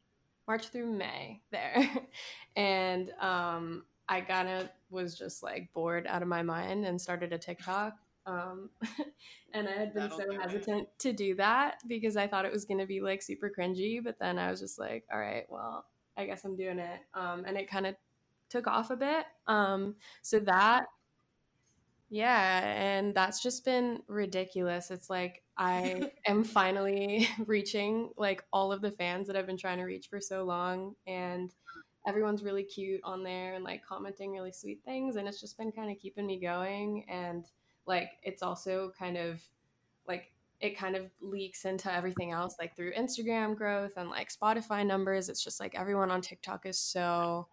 March 0.47 0.67
through 0.69 0.91
May 0.91 1.41
there, 1.51 1.89
and 2.55 3.11
um, 3.21 3.83
I 4.09 4.21
kind 4.21 4.49
of 4.49 4.69
was 4.89 5.17
just 5.17 5.43
like 5.43 5.71
bored 5.73 6.07
out 6.07 6.21
of 6.21 6.27
my 6.27 6.41
mind 6.41 6.85
and 6.85 6.99
started 6.99 7.33
a 7.33 7.37
TikTok. 7.37 7.93
Um, 8.27 8.69
and 9.53 9.67
I 9.67 9.71
had 9.71 9.93
been 9.93 10.03
That'll 10.03 10.17
so 10.19 10.25
do 10.25 10.31
it. 10.33 10.41
hesitant 10.41 10.87
to 10.99 11.13
do 11.13 11.33
that 11.35 11.79
because 11.87 12.17
I 12.17 12.27
thought 12.27 12.45
it 12.45 12.51
was 12.51 12.65
going 12.65 12.79
to 12.79 12.85
be 12.85 13.01
like 13.01 13.21
super 13.23 13.51
cringy. 13.57 14.03
But 14.03 14.19
then 14.19 14.37
I 14.37 14.51
was 14.51 14.59
just 14.59 14.77
like, 14.77 15.05
all 15.11 15.19
right, 15.19 15.45
well, 15.49 15.85
I 16.17 16.25
guess 16.25 16.43
I'm 16.43 16.55
doing 16.57 16.79
it. 16.79 16.99
Um, 17.13 17.45
and 17.47 17.57
it 17.57 17.69
kind 17.69 17.87
of 17.87 17.95
took 18.49 18.67
off 18.67 18.91
a 18.91 18.95
bit. 18.95 19.25
Um, 19.47 19.95
so 20.21 20.39
that, 20.41 20.85
yeah, 22.09 22.61
and 22.63 23.13
that's 23.15 23.41
just 23.41 23.65
been 23.65 24.01
ridiculous. 24.07 24.91
It's 24.91 25.09
like 25.09 25.43
I 25.57 26.11
am 26.27 26.43
finally 26.43 27.27
reaching 27.45 28.11
like 28.17 28.43
all 28.53 28.71
of 28.71 28.81
the 28.81 28.91
fans 28.91 29.27
that 29.27 29.35
I've 29.35 29.47
been 29.47 29.57
trying 29.57 29.77
to 29.77 29.83
reach 29.83 30.07
for 30.09 30.19
so 30.21 30.43
long. 30.43 30.95
And 31.05 31.53
everyone's 32.07 32.43
really 32.43 32.63
cute 32.63 33.01
on 33.03 33.23
there 33.23 33.55
and 33.55 33.63
like 33.65 33.83
commenting 33.85 34.31
really 34.31 34.53
sweet 34.53 34.79
things. 34.85 35.17
And 35.17 35.27
it's 35.27 35.41
just 35.41 35.57
been 35.57 35.71
kind 35.71 35.91
of 35.91 35.97
keeping 35.99 36.25
me 36.25 36.39
going. 36.39 37.05
And 37.09 37.45
like, 37.87 38.11
it's 38.23 38.43
also 38.43 38.91
kind 38.97 39.17
of 39.17 39.41
like, 40.07 40.31
it 40.59 40.77
kind 40.77 40.95
of 40.95 41.09
leaks 41.21 41.65
into 41.65 41.91
everything 41.93 42.31
else, 42.31 42.55
like 42.59 42.75
through 42.75 42.93
Instagram 42.93 43.55
growth 43.55 43.93
and 43.97 44.09
like 44.09 44.29
Spotify 44.33 44.85
numbers. 44.85 45.29
It's 45.29 45.43
just 45.43 45.59
like 45.59 45.75
everyone 45.75 46.11
on 46.11 46.21
TikTok 46.21 46.65
is 46.65 46.79
so 46.79 47.47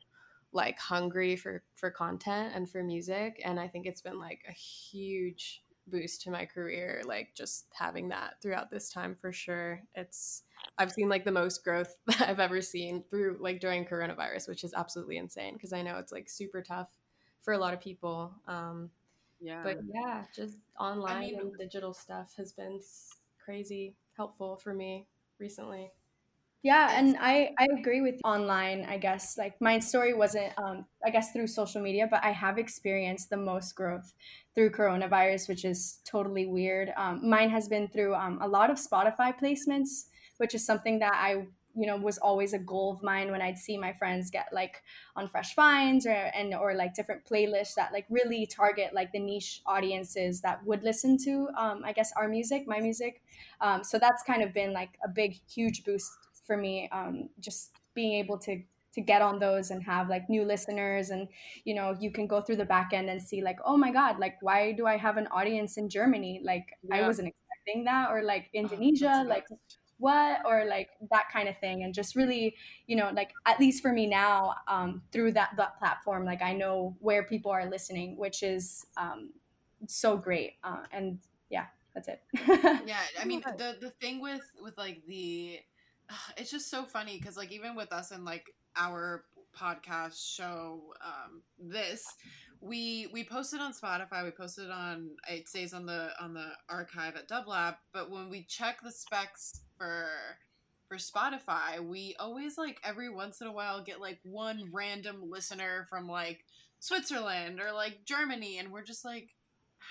like 0.55 0.79
hungry 0.79 1.37
for 1.37 1.63
for 1.75 1.91
content 1.91 2.53
and 2.55 2.71
for 2.71 2.83
music. 2.83 3.43
And 3.45 3.61
i 3.61 3.69
think 3.69 3.87
it's 3.87 4.01
been 4.01 4.19
like 4.19 4.43
a 4.49 4.53
huge 4.53 5.63
boost 5.87 6.23
to 6.23 6.31
my 6.31 6.47
career 6.47 7.03
like 7.05 7.35
just 7.35 7.67
having 7.75 8.09
that 8.09 8.41
throughout 8.41 8.71
this 8.71 8.91
time 8.91 9.15
for 9.21 9.33
sure. 9.33 9.83
It's 9.95 10.45
i've 10.79 10.93
seen 10.93 11.11
like 11.11 11.25
the 11.25 11.33
most 11.33 11.63
growth 11.63 11.95
that 12.07 12.23
i've 12.23 12.41
ever 12.41 12.63
seen 12.63 13.05
through 13.11 13.37
like 13.39 13.61
during 13.61 13.85
coronavirus 13.85 14.49
which 14.49 14.65
is 14.65 14.73
absolutely 14.73 15.19
insane 15.19 15.53
because 15.53 15.75
i 15.75 15.83
know 15.83 15.99
it's 15.99 16.11
like 16.11 16.31
super 16.31 16.63
tough 16.63 16.89
for 17.43 17.53
a 17.53 17.59
lot 17.59 17.75
of 17.75 17.81
people. 17.81 18.33
Um 18.49 18.91
Yeah. 19.45 19.63
but 19.63 19.77
yeah 19.93 20.25
just 20.35 20.57
online 20.81 21.17
I 21.17 21.21
mean- 21.21 21.39
and 21.39 21.53
digital 21.59 21.93
stuff 21.93 22.33
has 22.39 22.53
been 22.53 22.81
crazy 23.45 23.95
helpful 24.17 24.57
for 24.57 24.73
me 24.73 25.07
recently 25.39 25.93
Yeah, 26.65 26.97
and 26.99 27.19
I, 27.21 27.53
I 27.61 27.67
agree 27.79 28.01
with 28.01 28.17
online, 28.25 28.87
I 28.89 28.97
guess. 28.97 29.37
Like 29.37 29.61
my 29.61 29.79
story 29.81 30.15
wasn't 30.15 30.53
um 30.57 30.87
I 31.05 31.11
guess 31.11 31.31
through 31.33 31.49
social 31.49 31.83
media, 31.83 32.09
but 32.11 32.25
I 32.25 32.33
have 32.33 32.57
experienced 32.57 33.29
the 33.29 33.37
most 33.37 33.75
growth 33.77 34.15
through 34.55 34.71
coronavirus, 34.71 35.49
which 35.51 35.65
is 35.67 36.01
totally 36.09 36.47
weird. 36.47 36.89
Um, 36.97 37.21
mine 37.29 37.51
has 37.51 37.69
been 37.69 37.87
through 37.89 38.15
um, 38.15 38.39
a 38.41 38.49
lot 38.49 38.71
of 38.71 38.79
Spotify 38.79 39.35
placements, 39.39 40.09
which 40.41 40.55
is 40.55 40.65
something 40.65 41.01
that 41.01 41.13
I 41.13 41.45
you 41.77 41.87
know 41.87 41.97
was 41.97 42.19
always 42.19 42.53
a 42.53 42.59
goal 42.59 42.93
of 42.93 43.03
mine 43.03 43.31
when 43.31 43.43
I'd 43.43 43.59
see 43.59 43.77
my 43.77 43.93
friends 43.93 44.31
get 44.31 44.49
like 44.53 44.83
on 45.17 45.29
Fresh 45.29 45.55
Finds 45.55 46.07
or 46.07 46.11
and 46.35 46.55
or 46.55 46.75
like 46.75 46.95
different 46.95 47.25
playlists 47.25 47.75
that 47.75 47.93
like 47.93 48.07
really 48.09 48.47
target 48.47 48.95
like 48.95 49.13
the 49.13 49.21
niche 49.21 49.61
audiences 49.67 50.41
that 50.43 50.65
would 50.65 50.83
listen 50.83 51.17
to 51.25 51.49
um, 51.57 51.83
I 51.85 51.93
guess 51.93 52.13
our 52.17 52.29
music, 52.29 52.67
my 52.67 52.81
music. 52.81 53.23
Um, 53.61 53.85
so 53.85 53.99
that's 53.99 54.23
kind 54.23 54.43
of 54.43 54.53
been 54.53 54.73
like 54.73 54.99
a 55.05 55.09
big, 55.09 55.41
huge 55.49 55.85
boost 55.85 56.11
for 56.45 56.57
me. 56.57 56.89
Um, 56.93 57.29
just 57.41 57.73
being 57.95 58.15
able 58.15 58.39
to 58.41 58.63
to 58.95 59.01
get 59.01 59.23
on 59.23 59.41
those 59.41 59.73
and 59.73 59.83
have 59.83 60.09
like 60.09 60.29
new 60.29 60.45
listeners, 60.45 61.11
and 61.11 61.29
you 61.65 61.75
know, 61.75 61.97
you 61.99 62.11
can 62.13 62.27
go 62.27 62.41
through 62.41 62.57
the 62.57 62.65
back 62.65 62.93
end 62.93 63.09
and 63.11 63.21
see 63.23 63.43
like, 63.43 63.59
oh 63.65 63.77
my 63.77 63.91
god, 63.91 64.19
like 64.19 64.37
why 64.41 64.73
do 64.73 64.87
I 64.87 64.97
have 64.97 65.17
an 65.17 65.27
audience 65.29 65.77
in 65.77 65.89
Germany? 65.89 66.41
Like 66.45 66.67
I 66.91 67.03
wasn't 67.03 67.29
expecting 67.29 67.85
that, 67.85 68.11
or 68.11 68.23
like 68.23 68.51
Oh, 68.65 68.71
Indonesia, 68.71 69.25
that's 69.27 69.29
like 69.29 69.47
nuts. 69.51 69.79
What 69.99 70.41
or 70.45 70.65
like 70.65 70.91
that 71.11 71.25
kind 71.33 71.49
of 71.49 71.57
thing 71.59 71.85
and 71.85 71.95
just 71.95 72.17
really 72.17 72.55
you 72.87 72.97
know 72.97 73.11
like 73.15 73.33
at 73.47 73.59
least 73.61 73.83
for 73.83 73.93
me 73.93 74.07
now 74.07 74.55
um, 74.69 75.03
through 75.13 75.33
that 75.33 75.51
that 75.57 75.79
platform 75.79 76.25
like 76.25 76.43
i 76.43 76.53
know 76.53 76.97
where 77.01 77.23
people 77.23 77.51
are 77.51 77.69
listening 77.69 78.17
which 78.17 78.43
is 78.43 78.87
um, 78.97 79.31
so 79.87 80.17
great 80.17 80.55
uh, 80.65 80.83
and 80.93 81.19
yeah 81.51 81.67
that's 81.95 82.09
it. 82.09 82.23
Yeah 82.87 82.99
i 83.21 83.25
mean 83.25 83.43
the 83.57 83.77
the 83.81 83.91
thing 83.91 84.21
with 84.21 84.43
with 84.61 84.77
like 84.77 85.03
the 85.07 85.61
it's 86.37 86.51
just 86.51 86.71
so 86.71 86.85
funny 86.85 87.19
because 87.19 87.37
like 87.37 87.53
even 87.53 87.75
with 87.75 87.93
us 87.93 88.11
and 88.11 88.25
like 88.25 88.53
our 88.77 89.25
podcast 89.57 90.35
show 90.35 90.93
um 91.05 91.43
this 91.59 92.15
we 92.65 93.09
we 93.13 93.23
posted 93.23 93.61
on 93.61 93.73
spotify 93.73 94.25
we 94.25 94.31
posted 94.31 94.71
on 94.71 95.11
it 95.29 95.47
stays 95.47 95.75
on 95.75 95.85
the 95.85 96.11
on 96.21 96.33
the 96.33 96.47
archive 96.71 97.15
at 97.15 97.29
dublab 97.29 97.77
but 97.93 98.11
when 98.11 98.31
we 98.31 98.43
check 98.45 98.79
the 98.83 98.91
specs 98.91 99.61
for 99.77 100.07
for 100.89 100.97
spotify 100.97 101.79
we 101.79 102.17
always 102.19 102.57
like 102.57 102.81
every 102.83 103.11
once 103.11 103.43
in 103.43 103.47
a 103.47 103.53
while 103.53 103.83
get 103.83 104.01
like 104.01 104.19
one 104.23 104.71
random 104.73 105.29
listener 105.29 105.87
from 105.91 106.09
like 106.09 106.45
switzerland 106.81 107.61
or 107.61 107.71
like 107.73 108.05
germany 108.07 108.59
and 108.59 108.73
we're 108.73 108.83
just 108.83 109.05
like 109.05 109.29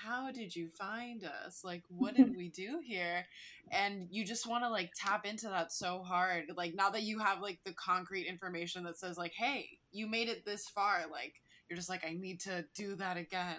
how 0.02 0.30
did 0.32 0.54
you 0.54 0.68
find 0.68 1.24
us? 1.24 1.62
Like, 1.64 1.82
what 1.88 2.16
did 2.16 2.36
we 2.36 2.48
do 2.48 2.80
here? 2.84 3.26
And 3.70 4.08
you 4.10 4.24
just 4.24 4.46
want 4.46 4.64
to 4.64 4.70
like 4.70 4.90
tap 4.96 5.24
into 5.24 5.48
that 5.48 5.72
so 5.72 6.02
hard. 6.02 6.52
Like, 6.56 6.74
now 6.74 6.90
that 6.90 7.02
you 7.02 7.18
have 7.20 7.40
like 7.40 7.60
the 7.64 7.72
concrete 7.72 8.26
information 8.26 8.84
that 8.84 8.98
says, 8.98 9.16
like, 9.16 9.34
hey, 9.34 9.68
you 9.92 10.06
made 10.06 10.28
it 10.28 10.44
this 10.44 10.68
far, 10.68 11.04
like, 11.10 11.34
you're 11.68 11.76
just 11.76 11.88
like, 11.88 12.04
I 12.06 12.14
need 12.14 12.40
to 12.40 12.64
do 12.74 12.94
that 12.96 13.16
again. 13.16 13.56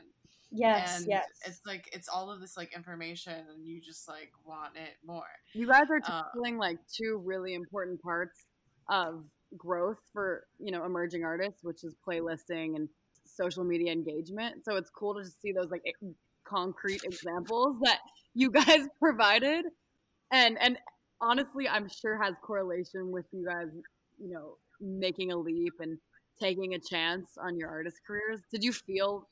yes 0.51 0.99
and 0.99 1.07
yes 1.07 1.27
it's 1.45 1.61
like, 1.65 1.89
it's 1.93 2.07
all 2.07 2.31
of 2.31 2.39
this 2.41 2.55
like 2.57 2.73
information, 2.75 3.33
and 3.53 3.65
you 3.65 3.81
just 3.81 4.07
like 4.07 4.31
want 4.45 4.75
it 4.75 4.95
more. 5.05 5.23
You 5.53 5.67
guys 5.67 5.89
are 5.89 5.99
Uh, 6.01 6.23
tackling 6.33 6.57
like 6.57 6.77
two 6.87 7.21
really 7.23 7.53
important 7.53 8.01
parts 8.01 8.47
of 8.89 9.23
growth 9.57 9.99
for 10.13 10.45
you 10.59 10.71
know 10.71 10.85
emerging 10.85 11.23
artists, 11.23 11.63
which 11.63 11.83
is 11.83 11.95
playlisting 12.07 12.75
and 12.75 12.89
social 13.25 13.63
media 13.63 13.91
engagement. 13.91 14.63
So 14.65 14.75
it's 14.75 14.89
cool 14.89 15.15
to 15.15 15.23
just 15.23 15.41
see 15.41 15.51
those 15.51 15.71
like 15.71 15.83
concrete 16.43 17.01
examples 17.03 17.77
that 17.83 17.99
you 18.33 18.51
guys 18.51 18.87
provided, 18.99 19.65
and 20.31 20.57
and 20.59 20.77
honestly, 21.21 21.67
I'm 21.67 21.87
sure 21.89 22.21
has 22.21 22.35
correlation 22.41 23.11
with 23.11 23.25
you 23.31 23.45
guys, 23.45 23.67
you 24.19 24.29
know, 24.33 24.57
making 24.79 25.31
a 25.31 25.37
leap 25.37 25.73
and 25.79 25.97
taking 26.39 26.73
a 26.73 26.79
chance 26.79 27.37
on 27.37 27.57
your 27.57 27.69
artist 27.69 28.01
careers. 28.05 28.41
Did 28.51 28.63
you 28.63 28.73
feel 28.73 29.27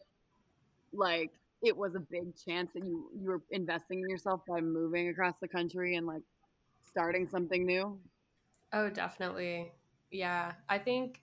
like 0.93 1.31
it 1.61 1.75
was 1.75 1.95
a 1.95 1.99
big 1.99 2.35
chance 2.35 2.71
that 2.73 2.85
you 2.85 3.09
you 3.19 3.29
were 3.29 3.41
investing 3.51 4.01
in 4.01 4.09
yourself 4.09 4.41
by 4.47 4.61
moving 4.61 5.09
across 5.09 5.35
the 5.41 5.47
country 5.47 5.95
and 5.95 6.05
like 6.05 6.23
starting 6.85 7.27
something 7.27 7.65
new? 7.65 7.99
Oh, 8.71 8.89
definitely. 8.89 9.71
Yeah. 10.11 10.53
I 10.69 10.79
think 10.79 11.21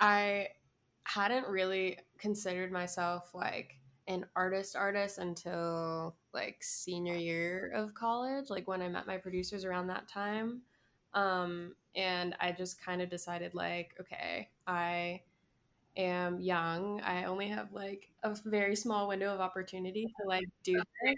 I 0.00 0.48
hadn't 1.04 1.46
really 1.48 1.98
considered 2.18 2.72
myself 2.72 3.30
like 3.34 3.78
an 4.06 4.24
artist 4.36 4.74
artist 4.74 5.18
until 5.18 6.16
like 6.32 6.56
senior 6.62 7.16
year 7.16 7.70
of 7.74 7.94
college, 7.94 8.50
like 8.50 8.66
when 8.66 8.82
I 8.82 8.88
met 8.88 9.06
my 9.06 9.18
producers 9.18 9.64
around 9.64 9.88
that 9.88 10.08
time. 10.08 10.62
Um 11.14 11.74
and 11.94 12.34
I 12.40 12.52
just 12.52 12.80
kind 12.82 13.02
of 13.02 13.10
decided 13.10 13.54
like, 13.54 13.94
okay, 14.00 14.50
I 14.66 15.22
am 15.96 16.40
young. 16.40 17.00
I 17.02 17.24
only 17.24 17.48
have 17.48 17.72
like 17.72 18.10
a 18.24 18.36
very 18.46 18.76
small 18.76 19.08
window 19.08 19.34
of 19.34 19.40
opportunity 19.40 20.06
to 20.06 20.28
like 20.28 20.46
do 20.64 20.74
this 21.04 21.16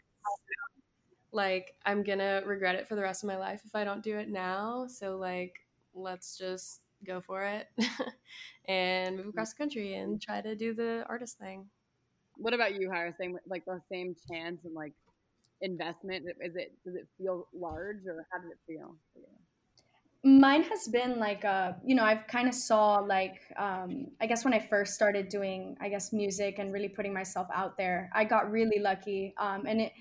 like 1.32 1.74
I'm 1.86 2.02
gonna 2.02 2.42
regret 2.44 2.74
it 2.74 2.88
for 2.88 2.94
the 2.96 3.02
rest 3.02 3.22
of 3.22 3.28
my 3.28 3.36
life 3.36 3.62
if 3.64 3.74
I 3.74 3.84
don't 3.84 4.02
do 4.02 4.18
it 4.18 4.28
now. 4.28 4.86
So 4.88 5.16
like 5.16 5.54
let's 5.94 6.36
just 6.36 6.80
go 7.04 7.20
for 7.20 7.42
it 7.44 7.68
and 8.66 9.16
move 9.16 9.26
across 9.28 9.52
the 9.52 9.58
country 9.58 9.94
and 9.94 10.20
try 10.20 10.40
to 10.40 10.54
do 10.54 10.74
the 10.74 11.04
artist 11.08 11.38
thing. 11.38 11.66
What 12.36 12.54
about 12.54 12.74
you, 12.80 12.90
Hyra? 12.90 13.16
Same 13.18 13.38
like 13.48 13.64
the 13.66 13.80
same 13.92 14.16
chance 14.30 14.60
and 14.64 14.74
like 14.74 14.94
investment. 15.62 16.26
Is 16.42 16.56
it 16.56 16.74
does 16.86 16.96
it 16.96 17.08
feel 17.18 17.48
large 17.54 18.06
or 18.06 18.26
how 18.32 18.40
does 18.40 18.52
it 18.52 18.58
feel? 18.66 18.96
for 19.14 19.20
you? 19.20 19.39
Mine 20.22 20.62
has 20.62 20.86
been 20.88 21.18
like 21.18 21.44
a 21.44 21.74
you 21.82 21.94
know 21.94 22.04
i've 22.04 22.26
kind 22.26 22.46
of 22.46 22.54
saw 22.54 22.96
like 22.98 23.40
um 23.56 24.06
i 24.20 24.26
guess 24.26 24.44
when 24.44 24.52
i 24.52 24.58
first 24.58 24.92
started 24.94 25.30
doing 25.30 25.74
i 25.80 25.88
guess 25.88 26.12
music 26.12 26.58
and 26.58 26.74
really 26.74 26.88
putting 26.88 27.12
myself 27.12 27.48
out 27.54 27.74
there 27.78 28.10
i 28.14 28.22
got 28.22 28.50
really 28.50 28.78
lucky 28.78 29.32
um 29.38 29.64
and 29.66 29.80
it 29.80 29.92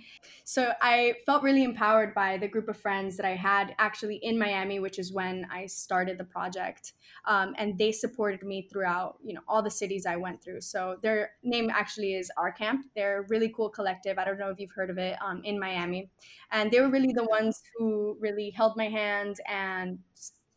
so 0.43 0.73
i 0.81 1.13
felt 1.25 1.41
really 1.41 1.63
empowered 1.63 2.13
by 2.13 2.37
the 2.37 2.47
group 2.49 2.67
of 2.67 2.75
friends 2.75 3.15
that 3.15 3.25
i 3.25 3.33
had 3.33 3.73
actually 3.79 4.17
in 4.17 4.37
miami 4.37 4.81
which 4.81 4.99
is 4.99 5.13
when 5.13 5.47
i 5.51 5.65
started 5.65 6.17
the 6.17 6.25
project 6.25 6.91
um, 7.25 7.53
and 7.57 7.77
they 7.77 7.91
supported 7.91 8.43
me 8.43 8.67
throughout 8.69 9.17
you 9.23 9.33
know 9.33 9.41
all 9.47 9.63
the 9.63 9.71
cities 9.71 10.05
i 10.05 10.15
went 10.15 10.41
through. 10.43 10.61
So 10.61 10.97
their 11.01 11.31
name 11.43 11.69
actually 11.69 12.15
is 12.15 12.31
our 12.37 12.51
camp. 12.51 12.85
They're 12.95 13.21
a 13.21 13.27
really 13.27 13.49
cool 13.55 13.69
collective. 13.69 14.17
I 14.17 14.25
don't 14.25 14.39
know 14.39 14.49
if 14.49 14.59
you've 14.59 14.71
heard 14.71 14.89
of 14.89 14.97
it 14.97 15.17
um, 15.21 15.41
in 15.43 15.59
miami. 15.59 16.09
And 16.51 16.71
they 16.71 16.81
were 16.81 16.89
really 16.89 17.13
the 17.13 17.25
ones 17.25 17.61
who 17.77 18.17
really 18.19 18.49
held 18.49 18.75
my 18.75 18.89
hand 18.89 19.37
and 19.47 19.99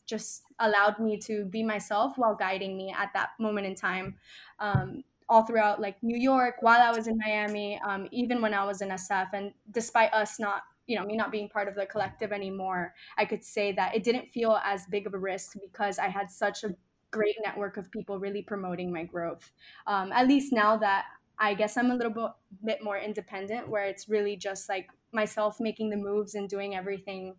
just 0.06 0.42
allowed 0.58 0.98
me 0.98 1.18
to 1.18 1.44
be 1.46 1.62
myself 1.62 2.14
while 2.16 2.34
guiding 2.34 2.76
me 2.76 2.94
at 2.96 3.10
that 3.14 3.30
moment 3.38 3.66
in 3.66 3.74
time 3.74 4.16
um, 4.60 5.02
all 5.28 5.44
throughout 5.44 5.80
like 5.80 5.96
new 6.02 6.18
york 6.18 6.56
while 6.60 6.80
i 6.80 6.90
was 6.90 7.06
in 7.06 7.16
miami 7.18 7.80
um, 7.86 8.08
even 8.10 8.40
when 8.40 8.54
i 8.54 8.64
was 8.64 8.82
in 8.82 8.88
sf 8.90 9.28
and 9.32 9.52
despite 9.70 10.12
us 10.12 10.38
not 10.38 10.62
you 10.86 10.98
know 10.98 11.04
me 11.06 11.16
not 11.16 11.30
being 11.30 11.48
part 11.48 11.68
of 11.68 11.74
the 11.74 11.86
collective 11.86 12.32
anymore 12.32 12.92
i 13.16 13.24
could 13.24 13.44
say 13.44 13.72
that 13.72 13.94
it 13.94 14.02
didn't 14.02 14.28
feel 14.30 14.58
as 14.64 14.86
big 14.86 15.06
of 15.06 15.14
a 15.14 15.18
risk 15.18 15.56
because 15.60 15.98
i 15.98 16.08
had 16.08 16.30
such 16.30 16.64
a 16.64 16.74
great 17.12 17.36
network 17.44 17.76
of 17.76 17.90
people 17.90 18.18
really 18.18 18.42
promoting 18.42 18.90
my 18.90 19.04
growth. 19.04 19.52
Um, 19.86 20.10
at 20.12 20.26
least 20.26 20.52
now 20.52 20.76
that 20.78 21.04
i 21.38 21.54
guess 21.54 21.76
i'm 21.76 21.90
a 21.90 21.94
little 21.94 22.12
bit, 22.12 22.30
bit 22.64 22.82
more 22.82 22.98
independent 22.98 23.68
where 23.68 23.84
it's 23.84 24.08
really 24.08 24.36
just 24.36 24.68
like 24.68 24.88
myself 25.12 25.58
making 25.60 25.90
the 25.90 25.96
moves 25.96 26.34
and 26.34 26.48
doing 26.48 26.74
everything 26.74 27.36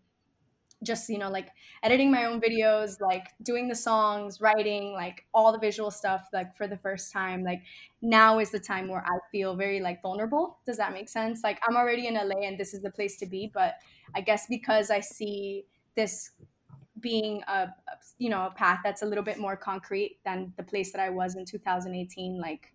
just 0.83 1.09
you 1.09 1.17
know 1.17 1.29
like 1.29 1.49
editing 1.81 2.11
my 2.11 2.25
own 2.25 2.39
videos 2.41 2.99
like 3.01 3.27
doing 3.41 3.67
the 3.67 3.75
songs 3.75 4.41
writing 4.41 4.93
like 4.93 5.25
all 5.33 5.51
the 5.51 5.59
visual 5.59 5.89
stuff 5.89 6.27
like 6.33 6.55
for 6.55 6.67
the 6.67 6.77
first 6.77 7.11
time 7.11 7.43
like 7.43 7.61
now 8.01 8.39
is 8.39 8.51
the 8.51 8.59
time 8.59 8.87
where 8.87 9.03
i 9.05 9.17
feel 9.31 9.55
very 9.55 9.79
like 9.79 10.01
vulnerable. 10.01 10.59
Does 10.65 10.77
that 10.77 10.93
make 10.93 11.09
sense? 11.09 11.41
Like 11.43 11.59
i'm 11.67 11.75
already 11.75 12.07
in 12.07 12.15
la 12.15 12.21
and 12.21 12.57
this 12.57 12.73
is 12.73 12.81
the 12.81 12.91
place 12.91 13.17
to 13.17 13.25
be 13.25 13.51
but 13.53 13.75
i 14.15 14.21
guess 14.21 14.45
because 14.47 14.91
i 14.91 14.99
see 14.99 15.65
this 15.95 16.31
being 16.99 17.41
a 17.47 17.67
you 18.17 18.29
know 18.29 18.47
a 18.47 18.51
path 18.51 18.79
that's 18.83 19.01
a 19.01 19.05
little 19.05 19.23
bit 19.23 19.37
more 19.37 19.57
concrete 19.57 20.19
than 20.25 20.53
the 20.57 20.63
place 20.63 20.91
that 20.91 21.01
i 21.01 21.09
was 21.09 21.35
in 21.35 21.45
2018 21.45 22.39
like 22.39 22.71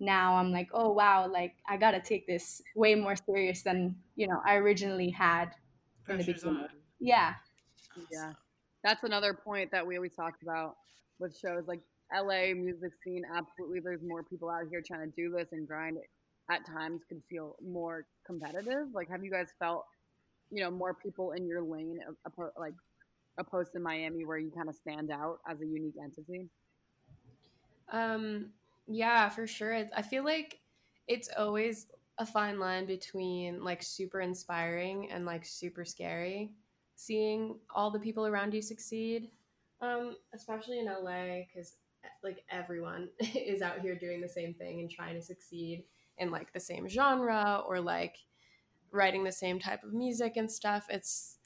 now 0.00 0.36
i'm 0.36 0.52
like 0.52 0.68
oh 0.72 0.92
wow 0.92 1.26
like 1.26 1.54
i 1.68 1.76
gotta 1.76 2.00
take 2.00 2.26
this 2.26 2.62
way 2.76 2.94
more 2.94 3.16
serious 3.16 3.62
than 3.62 3.94
you 4.16 4.26
know 4.26 4.40
i 4.46 4.54
originally 4.54 5.10
had 5.10 5.54
in 6.08 6.18
the 6.18 6.24
beginning 6.24 6.56
on. 6.56 6.68
Yeah. 7.00 7.34
Yeah. 8.10 8.32
That's 8.82 9.02
another 9.02 9.34
point 9.34 9.70
that 9.72 9.86
we 9.86 9.96
always 9.96 10.14
talked 10.14 10.42
about 10.42 10.76
with 11.18 11.36
shows 11.36 11.64
like 11.66 11.80
la 12.12 12.54
music 12.54 12.92
scene 13.02 13.22
absolutely 13.34 13.80
there's 13.80 14.02
more 14.02 14.22
people 14.22 14.50
out 14.50 14.64
here 14.68 14.82
trying 14.86 15.10
to 15.10 15.16
do 15.16 15.30
this 15.30 15.48
and 15.52 15.66
grind 15.66 15.96
it. 15.96 16.08
At 16.50 16.66
times 16.66 17.00
could 17.08 17.22
feel 17.30 17.56
more 17.66 18.04
competitive. 18.26 18.88
Like 18.92 19.08
have 19.08 19.24
you 19.24 19.30
guys 19.30 19.48
felt 19.58 19.84
you 20.50 20.62
know 20.62 20.70
more 20.70 20.94
people 20.94 21.32
in 21.32 21.46
your 21.46 21.62
lane 21.62 21.98
like 22.58 22.74
opposed 23.38 23.72
to 23.72 23.80
miami 23.80 24.24
where 24.24 24.38
you 24.38 24.50
kind 24.54 24.68
of 24.68 24.74
stand 24.74 25.10
out 25.10 25.38
as 25.48 25.60
a 25.60 25.66
unique 25.66 25.94
entity? 26.02 26.48
Um 27.90 28.50
yeah, 28.86 29.30
for 29.30 29.46
sure. 29.46 29.86
I 29.96 30.02
feel 30.02 30.24
like 30.24 30.60
it's 31.08 31.30
always 31.38 31.86
a 32.18 32.26
fine 32.26 32.58
line 32.58 32.86
between 32.86 33.64
like 33.64 33.82
super 33.82 34.20
inspiring 34.20 35.10
and 35.10 35.24
like 35.24 35.44
super 35.44 35.84
scary 35.84 36.52
seeing 36.96 37.58
all 37.74 37.90
the 37.90 37.98
people 37.98 38.26
around 38.26 38.54
you 38.54 38.62
succeed. 38.62 39.30
Um, 39.80 40.16
especially 40.34 40.78
in 40.78 40.86
LA 40.86 41.42
because 41.46 41.74
like 42.22 42.42
everyone 42.50 43.08
is 43.34 43.60
out 43.60 43.80
here 43.80 43.96
doing 43.96 44.20
the 44.20 44.28
same 44.28 44.54
thing 44.54 44.80
and 44.80 44.90
trying 44.90 45.14
to 45.14 45.22
succeed 45.22 45.84
in 46.18 46.30
like 46.30 46.52
the 46.52 46.60
same 46.60 46.88
genre 46.88 47.62
or 47.66 47.80
like 47.80 48.16
writing 48.92 49.24
the 49.24 49.32
same 49.32 49.58
type 49.58 49.82
of 49.82 49.92
music 49.92 50.36
and 50.36 50.50
stuff. 50.50 50.86
It's 50.88 51.38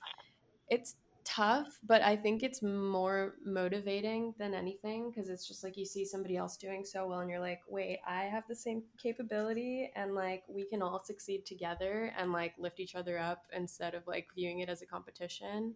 it's 0.69 0.97
tough, 1.29 1.79
but 1.87 2.01
I 2.01 2.17
think 2.17 2.43
it's 2.43 2.63
more 2.63 3.35
motivating 3.45 4.35
than 4.39 4.55
anything 4.55 5.11
because 5.11 5.29
it's 5.29 5.47
just 5.47 5.63
like 5.63 5.77
you 5.77 5.85
see 5.85 6.07
somebody 6.07 6.39
else 6.39 6.57
doing 6.57 6.87
so 6.87 7.07
well 7.07 7.21
and 7.21 7.29
you're 7.29 7.39
like, 7.39 7.61
wait, 7.69 7.99
I 8.07 8.23
have 8.23 8.45
the 8.49 8.55
same 8.55 8.83
capability 8.97 9.91
and 9.95 10.15
like 10.15 10.45
we 10.49 10.65
can 10.65 10.81
all 10.81 11.03
succeed 11.05 11.45
together 11.45 12.15
and 12.19 12.33
like 12.33 12.55
lift 12.59 12.81
each 12.81 12.95
other 12.95 13.19
up 13.19 13.45
instead 13.55 13.95
of 13.95 14.07
like 14.07 14.29
viewing 14.35 14.61
it 14.61 14.71
as 14.71 14.81
a 14.81 14.87
competition. 14.87 15.75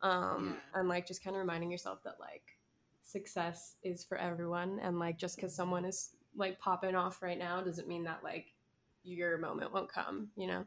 Um, 0.00 0.56
yeah. 0.72 0.80
and 0.80 0.88
like 0.88 1.06
just 1.06 1.22
kind 1.22 1.36
of 1.36 1.40
reminding 1.40 1.70
yourself 1.70 2.02
that 2.04 2.16
like 2.18 2.56
success 3.02 3.76
is 3.82 4.02
for 4.02 4.16
everyone 4.16 4.78
and 4.82 4.98
like 4.98 5.18
just 5.18 5.36
because 5.36 5.54
someone 5.54 5.84
is 5.84 6.10
like 6.34 6.58
popping 6.58 6.96
off 6.96 7.22
right 7.22 7.38
now 7.38 7.60
doesn't 7.60 7.88
mean 7.88 8.04
that 8.04 8.24
like 8.24 8.46
your 9.04 9.36
moment 9.36 9.74
won't 9.74 9.92
come, 9.92 10.28
you 10.36 10.46
know? 10.46 10.66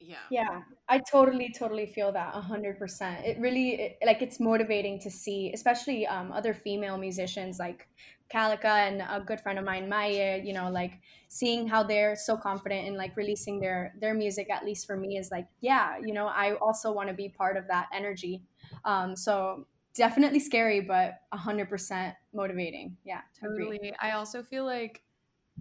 Yeah. 0.00 0.16
Yeah 0.30 0.62
i 0.88 0.98
totally 0.98 1.52
totally 1.56 1.86
feel 1.86 2.10
that 2.12 2.34
100% 2.34 3.24
it 3.24 3.38
really 3.38 3.70
it, 3.74 3.98
like 4.04 4.22
it's 4.22 4.40
motivating 4.40 4.98
to 5.00 5.10
see 5.10 5.50
especially 5.54 6.06
um, 6.06 6.32
other 6.32 6.54
female 6.54 6.96
musicians 6.96 7.58
like 7.58 7.88
Kalika 8.32 8.88
and 8.88 9.00
a 9.00 9.22
good 9.24 9.40
friend 9.40 9.58
of 9.58 9.64
mine 9.64 9.88
maya 9.88 10.40
you 10.42 10.52
know 10.52 10.70
like 10.70 11.00
seeing 11.28 11.66
how 11.66 11.82
they're 11.82 12.16
so 12.16 12.36
confident 12.36 12.86
in 12.86 12.96
like 12.96 13.16
releasing 13.16 13.60
their 13.60 13.94
their 14.00 14.14
music 14.14 14.50
at 14.50 14.64
least 14.64 14.86
for 14.86 14.96
me 14.96 15.16
is 15.18 15.30
like 15.30 15.46
yeah 15.60 15.96
you 16.02 16.12
know 16.12 16.26
i 16.26 16.54
also 16.56 16.92
want 16.92 17.08
to 17.08 17.14
be 17.14 17.28
part 17.28 17.56
of 17.56 17.66
that 17.68 17.86
energy. 17.92 18.42
Um, 18.84 19.16
so 19.16 19.66
definitely 19.94 20.40
scary 20.40 20.80
but 20.80 21.14
100% 21.34 22.14
motivating. 22.34 22.96
Yeah 23.04 23.20
totally 23.40 23.76
agree. 23.76 23.92
i 24.00 24.12
also 24.12 24.42
feel 24.42 24.64
like 24.64 25.02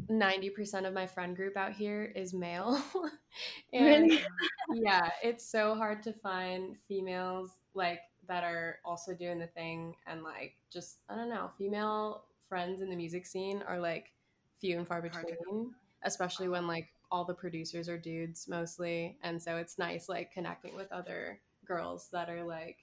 90% 0.09 0.85
of 0.87 0.93
my 0.93 1.05
friend 1.05 1.35
group 1.35 1.57
out 1.57 1.73
here 1.73 2.11
is 2.15 2.33
male. 2.33 2.81
and 3.73 4.09
really? 4.09 4.25
yeah, 4.73 5.09
it's 5.23 5.45
so 5.45 5.75
hard 5.75 6.03
to 6.03 6.13
find 6.13 6.75
females 6.87 7.51
like 7.73 7.99
that 8.27 8.43
are 8.43 8.79
also 8.83 9.13
doing 9.13 9.39
the 9.39 9.47
thing 9.47 9.95
and 10.05 10.23
like 10.23 10.55
just 10.71 10.99
I 11.09 11.15
don't 11.15 11.29
know, 11.29 11.51
female 11.57 12.23
friends 12.47 12.81
in 12.81 12.89
the 12.89 12.95
music 12.95 13.25
scene 13.25 13.63
are 13.67 13.79
like 13.79 14.11
few 14.59 14.77
and 14.77 14.87
far 14.87 15.01
between, 15.01 15.73
especially 16.03 16.49
when 16.49 16.67
like 16.67 16.89
all 17.11 17.25
the 17.25 17.33
producers 17.33 17.89
are 17.89 17.97
dudes 17.97 18.47
mostly. 18.47 19.17
And 19.23 19.41
so 19.41 19.57
it's 19.57 19.77
nice 19.77 20.09
like 20.09 20.31
connecting 20.33 20.75
with 20.75 20.91
other 20.91 21.39
girls 21.65 22.09
that 22.11 22.29
are 22.29 22.43
like 22.43 22.77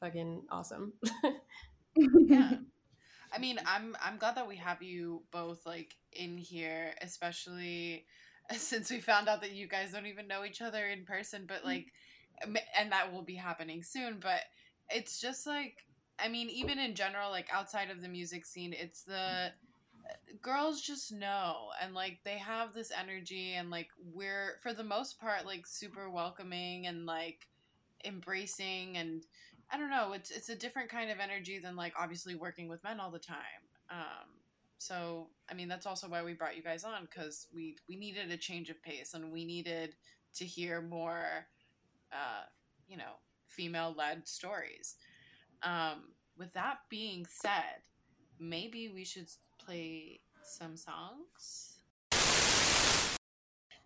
fucking 0.00 0.42
awesome. 0.50 0.92
yeah. 1.96 2.52
I 3.32 3.38
mean, 3.38 3.58
I'm 3.66 3.96
I'm 4.02 4.18
glad 4.18 4.36
that 4.36 4.48
we 4.48 4.56
have 4.56 4.82
you 4.82 5.22
both 5.30 5.66
like 5.66 5.94
in 6.12 6.36
here, 6.38 6.94
especially 7.00 8.06
since 8.52 8.90
we 8.90 9.00
found 9.00 9.28
out 9.28 9.42
that 9.42 9.52
you 9.52 9.68
guys 9.68 9.92
don't 9.92 10.06
even 10.06 10.26
know 10.28 10.44
each 10.44 10.62
other 10.62 10.86
in 10.86 11.04
person, 11.04 11.44
but 11.46 11.62
mm. 11.62 11.66
like 11.66 11.86
and 12.78 12.90
that 12.90 13.12
will 13.12 13.22
be 13.22 13.34
happening 13.34 13.82
soon, 13.82 14.18
but 14.20 14.40
it's 14.88 15.20
just 15.20 15.46
like 15.46 15.84
I 16.18 16.28
mean, 16.28 16.50
even 16.50 16.78
in 16.78 16.94
general 16.94 17.30
like 17.30 17.48
outside 17.52 17.90
of 17.90 18.02
the 18.02 18.08
music 18.08 18.44
scene, 18.44 18.74
it's 18.76 19.02
the 19.02 19.14
uh, 19.14 20.12
girls 20.42 20.80
just 20.80 21.12
know 21.12 21.68
and 21.82 21.94
like 21.94 22.18
they 22.24 22.38
have 22.38 22.74
this 22.74 22.90
energy 22.98 23.54
and 23.54 23.70
like 23.70 23.88
we're 24.12 24.58
for 24.62 24.72
the 24.72 24.84
most 24.84 25.20
part 25.20 25.46
like 25.46 25.66
super 25.66 26.10
welcoming 26.10 26.86
and 26.86 27.06
like 27.06 27.46
embracing 28.04 28.96
and 28.96 29.24
I 29.72 29.78
don't 29.78 29.90
know. 29.90 30.12
It's 30.12 30.30
it's 30.30 30.48
a 30.48 30.56
different 30.56 30.88
kind 30.90 31.10
of 31.10 31.18
energy 31.20 31.58
than 31.58 31.76
like 31.76 31.94
obviously 31.98 32.34
working 32.34 32.68
with 32.68 32.82
men 32.82 33.00
all 33.00 33.10
the 33.10 33.18
time. 33.18 33.38
Um, 33.90 34.28
so 34.78 35.28
I 35.50 35.54
mean 35.54 35.68
that's 35.68 35.86
also 35.86 36.08
why 36.08 36.22
we 36.22 36.32
brought 36.32 36.56
you 36.56 36.62
guys 36.62 36.84
on 36.84 37.02
because 37.04 37.46
we 37.54 37.76
we 37.88 37.96
needed 37.96 38.30
a 38.30 38.36
change 38.36 38.70
of 38.70 38.82
pace 38.82 39.14
and 39.14 39.32
we 39.32 39.44
needed 39.44 39.94
to 40.36 40.44
hear 40.44 40.80
more, 40.80 41.46
uh, 42.12 42.44
you 42.88 42.96
know, 42.96 43.18
female 43.46 43.94
led 43.96 44.26
stories. 44.26 44.96
Um, 45.62 46.14
with 46.36 46.52
that 46.54 46.78
being 46.88 47.26
said, 47.28 47.82
maybe 48.38 48.88
we 48.88 49.04
should 49.04 49.28
play 49.64 50.20
some 50.42 50.76
songs. 50.76 51.69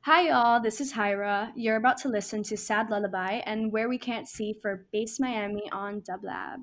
Hi, 0.07 0.29
y'all. 0.29 0.61
This 0.61 0.83
is 0.83 0.93
Hyra. 0.93 1.51
You're 1.57 1.77
about 1.77 1.97
to 2.01 2.11
listen 2.11 2.43
to 2.43 2.59
Sad 2.59 2.91
Lullaby 2.91 3.41
and 3.47 3.73
Where 3.73 3.89
We 3.89 3.97
Can't 3.97 4.29
See 4.29 4.53
for 4.53 4.85
Base 4.93 5.19
Miami 5.19 5.63
on 5.73 6.03
Dublab. 6.03 6.59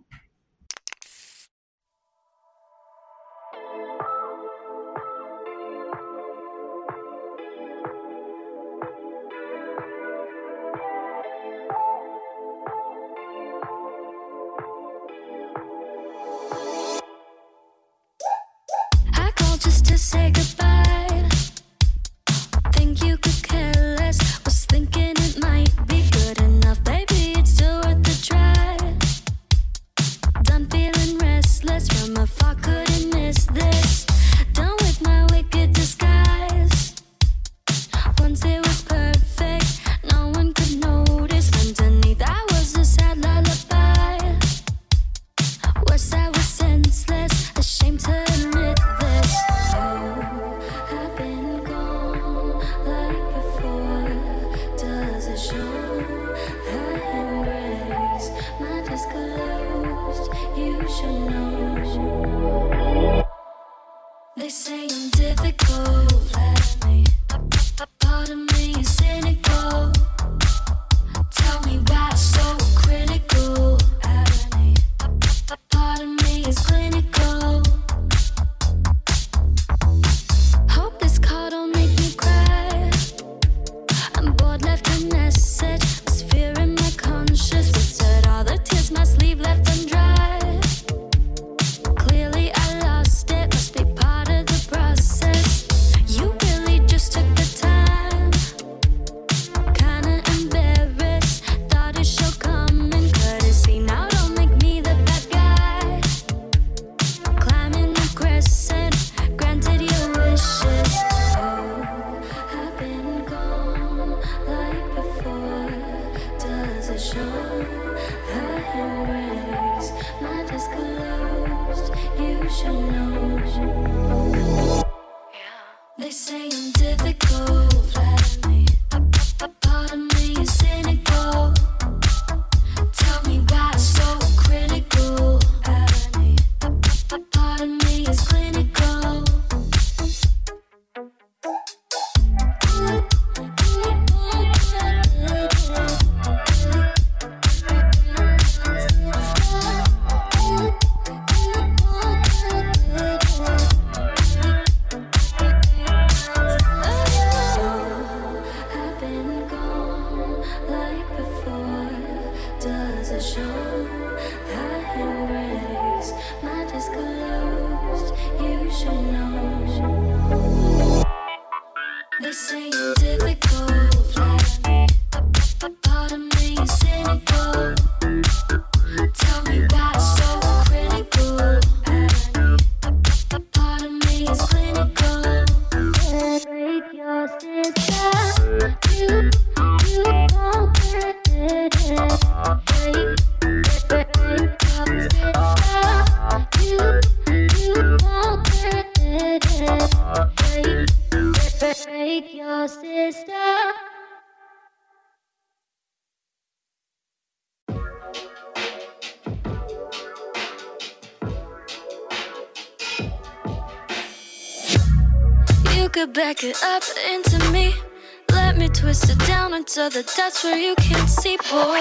Until 219.78 220.02
the 220.02 220.12
depths 220.18 220.44
where 220.44 220.58
you 220.58 220.76
can't 220.76 221.10
see, 221.10 221.38
boy. 221.50 221.80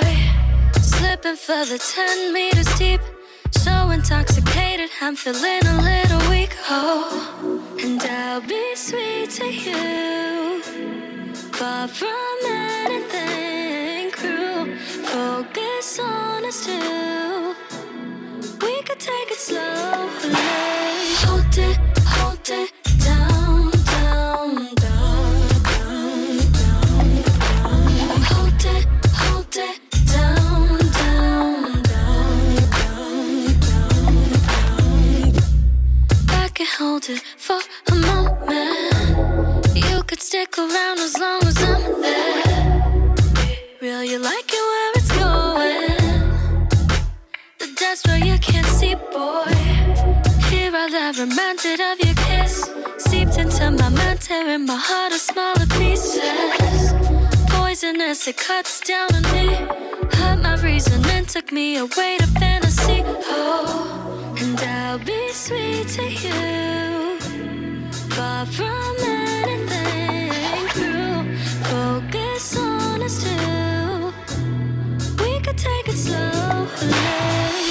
Slipping 0.81 1.35
further 1.35 1.77
10 1.77 2.33
meters 2.33 2.73
deep. 2.79 3.01
So 3.51 3.91
intoxicated, 3.91 4.91
I'm 5.01 5.17
feeling 5.17 5.67
a 5.67 5.83
little 5.83 6.31
weak. 6.31 6.55
Oh, 6.69 7.77
and 7.83 8.01
I'll 8.01 8.43
be 8.43 8.77
sweet 8.77 9.31
to 9.31 9.47
you. 9.47 10.63
Far 11.59 11.89
from 11.89 12.37
anything 12.47 14.13
cruel. 14.13 14.67
Focus 15.07 15.99
on 15.99 16.45
us 16.45 16.65
two. 16.65 17.55
We 18.65 18.83
could 18.83 19.01
take 19.01 19.31
it 19.33 19.41
slowly. 19.49 20.35
Hold 21.25 21.59
it, 21.59 21.79
hold 22.07 22.51
it 22.51 22.80
it 37.09 37.23
for 37.37 37.59
a 37.91 37.95
moment. 37.95 39.67
You 39.75 40.03
could 40.03 40.21
stick 40.21 40.59
around 40.59 40.99
as 40.99 41.17
long 41.19 41.43
as 41.45 41.57
I'm 41.63 42.03
there. 42.03 43.15
Real, 43.81 44.05
you 44.05 44.19
like 44.19 44.51
it 44.53 44.65
where 44.71 44.93
it's 44.97 45.13
going. 45.13 45.97
The 47.59 47.69
depths 47.77 48.07
where 48.07 48.19
you 48.19 48.39
can't 48.39 48.67
see, 48.67 48.95
boy. 48.95 49.55
Here 50.51 50.73
I 50.75 50.89
lie, 50.93 51.15
reminded 51.19 51.81
of 51.81 51.99
your 52.05 52.15
kiss. 52.27 52.71
Seeped 52.99 53.39
into 53.39 53.71
my 53.71 53.89
mind, 53.89 54.21
tearing 54.21 54.67
my 54.67 54.77
heart 54.77 55.13
to 55.13 55.19
smaller 55.19 55.67
pieces. 55.79 56.93
Poisonous, 57.49 58.27
it 58.29 58.37
cuts 58.37 58.81
down 58.81 59.15
on 59.15 59.23
me. 59.33 59.55
Hurt 60.17 60.41
my 60.43 60.57
reason 60.63 61.05
and 61.07 61.29
took 61.29 61.51
me 61.53 61.77
away 61.79 62.19
to 62.19 62.27
fantasy. 62.39 63.03
Oh, 63.07 64.35
and 64.39 64.59
I'll 64.91 64.99
be 64.99 65.33
sweet 65.33 65.87
to 65.87 66.03
you. 66.03 67.21
Far 68.11 68.45
from 68.45 68.97
anything 68.99 70.67
cruel. 70.75 71.25
Focus 71.71 72.57
on 72.59 73.01
us 73.01 73.23
two. 73.23 74.13
We 75.23 75.39
could 75.43 75.57
take 75.57 75.87
it 75.87 75.97
slowly. 75.97 77.70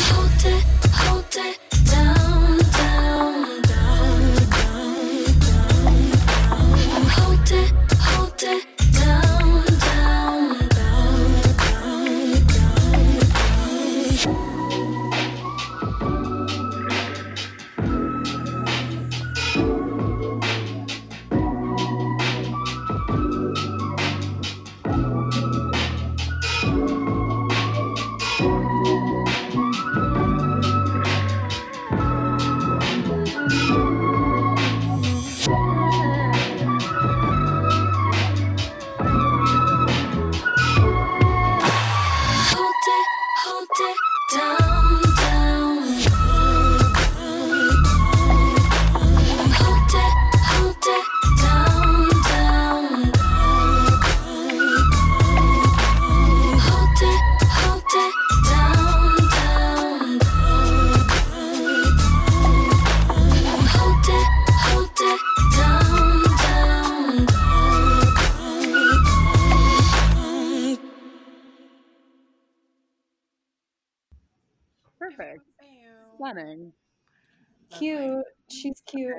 She's 78.60 78.82
cute. 78.86 79.15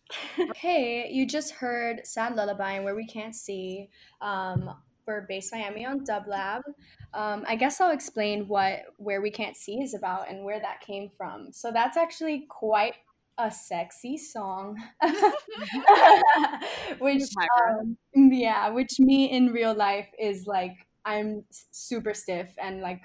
hey, 0.56 1.08
you 1.10 1.26
just 1.26 1.52
heard 1.52 2.06
Sad 2.06 2.36
Lullaby 2.36 2.72
and 2.72 2.84
Where 2.84 2.94
We 2.94 3.06
Can't 3.06 3.34
See 3.34 3.88
um, 4.20 4.70
for 5.04 5.24
Base 5.28 5.50
Miami 5.52 5.86
on 5.86 6.04
Dublab. 6.04 6.62
Um, 7.14 7.44
I 7.48 7.56
guess 7.56 7.80
I'll 7.80 7.92
explain 7.92 8.46
what 8.48 8.80
Where 8.98 9.22
We 9.22 9.30
Can't 9.30 9.56
See 9.56 9.80
is 9.80 9.94
about 9.94 10.30
and 10.30 10.44
where 10.44 10.60
that 10.60 10.80
came 10.80 11.10
from. 11.16 11.52
So 11.52 11.70
that's 11.72 11.96
actually 11.96 12.46
quite 12.48 12.94
a 13.38 13.50
sexy 13.50 14.18
song, 14.18 14.76
which 16.98 17.22
um, 17.70 17.96
yeah, 18.14 18.68
which 18.68 19.00
me 19.00 19.30
in 19.30 19.52
real 19.52 19.74
life 19.74 20.08
is 20.18 20.46
like 20.46 20.86
I'm 21.06 21.44
super 21.70 22.12
stiff 22.12 22.50
and 22.62 22.82
like 22.82 23.00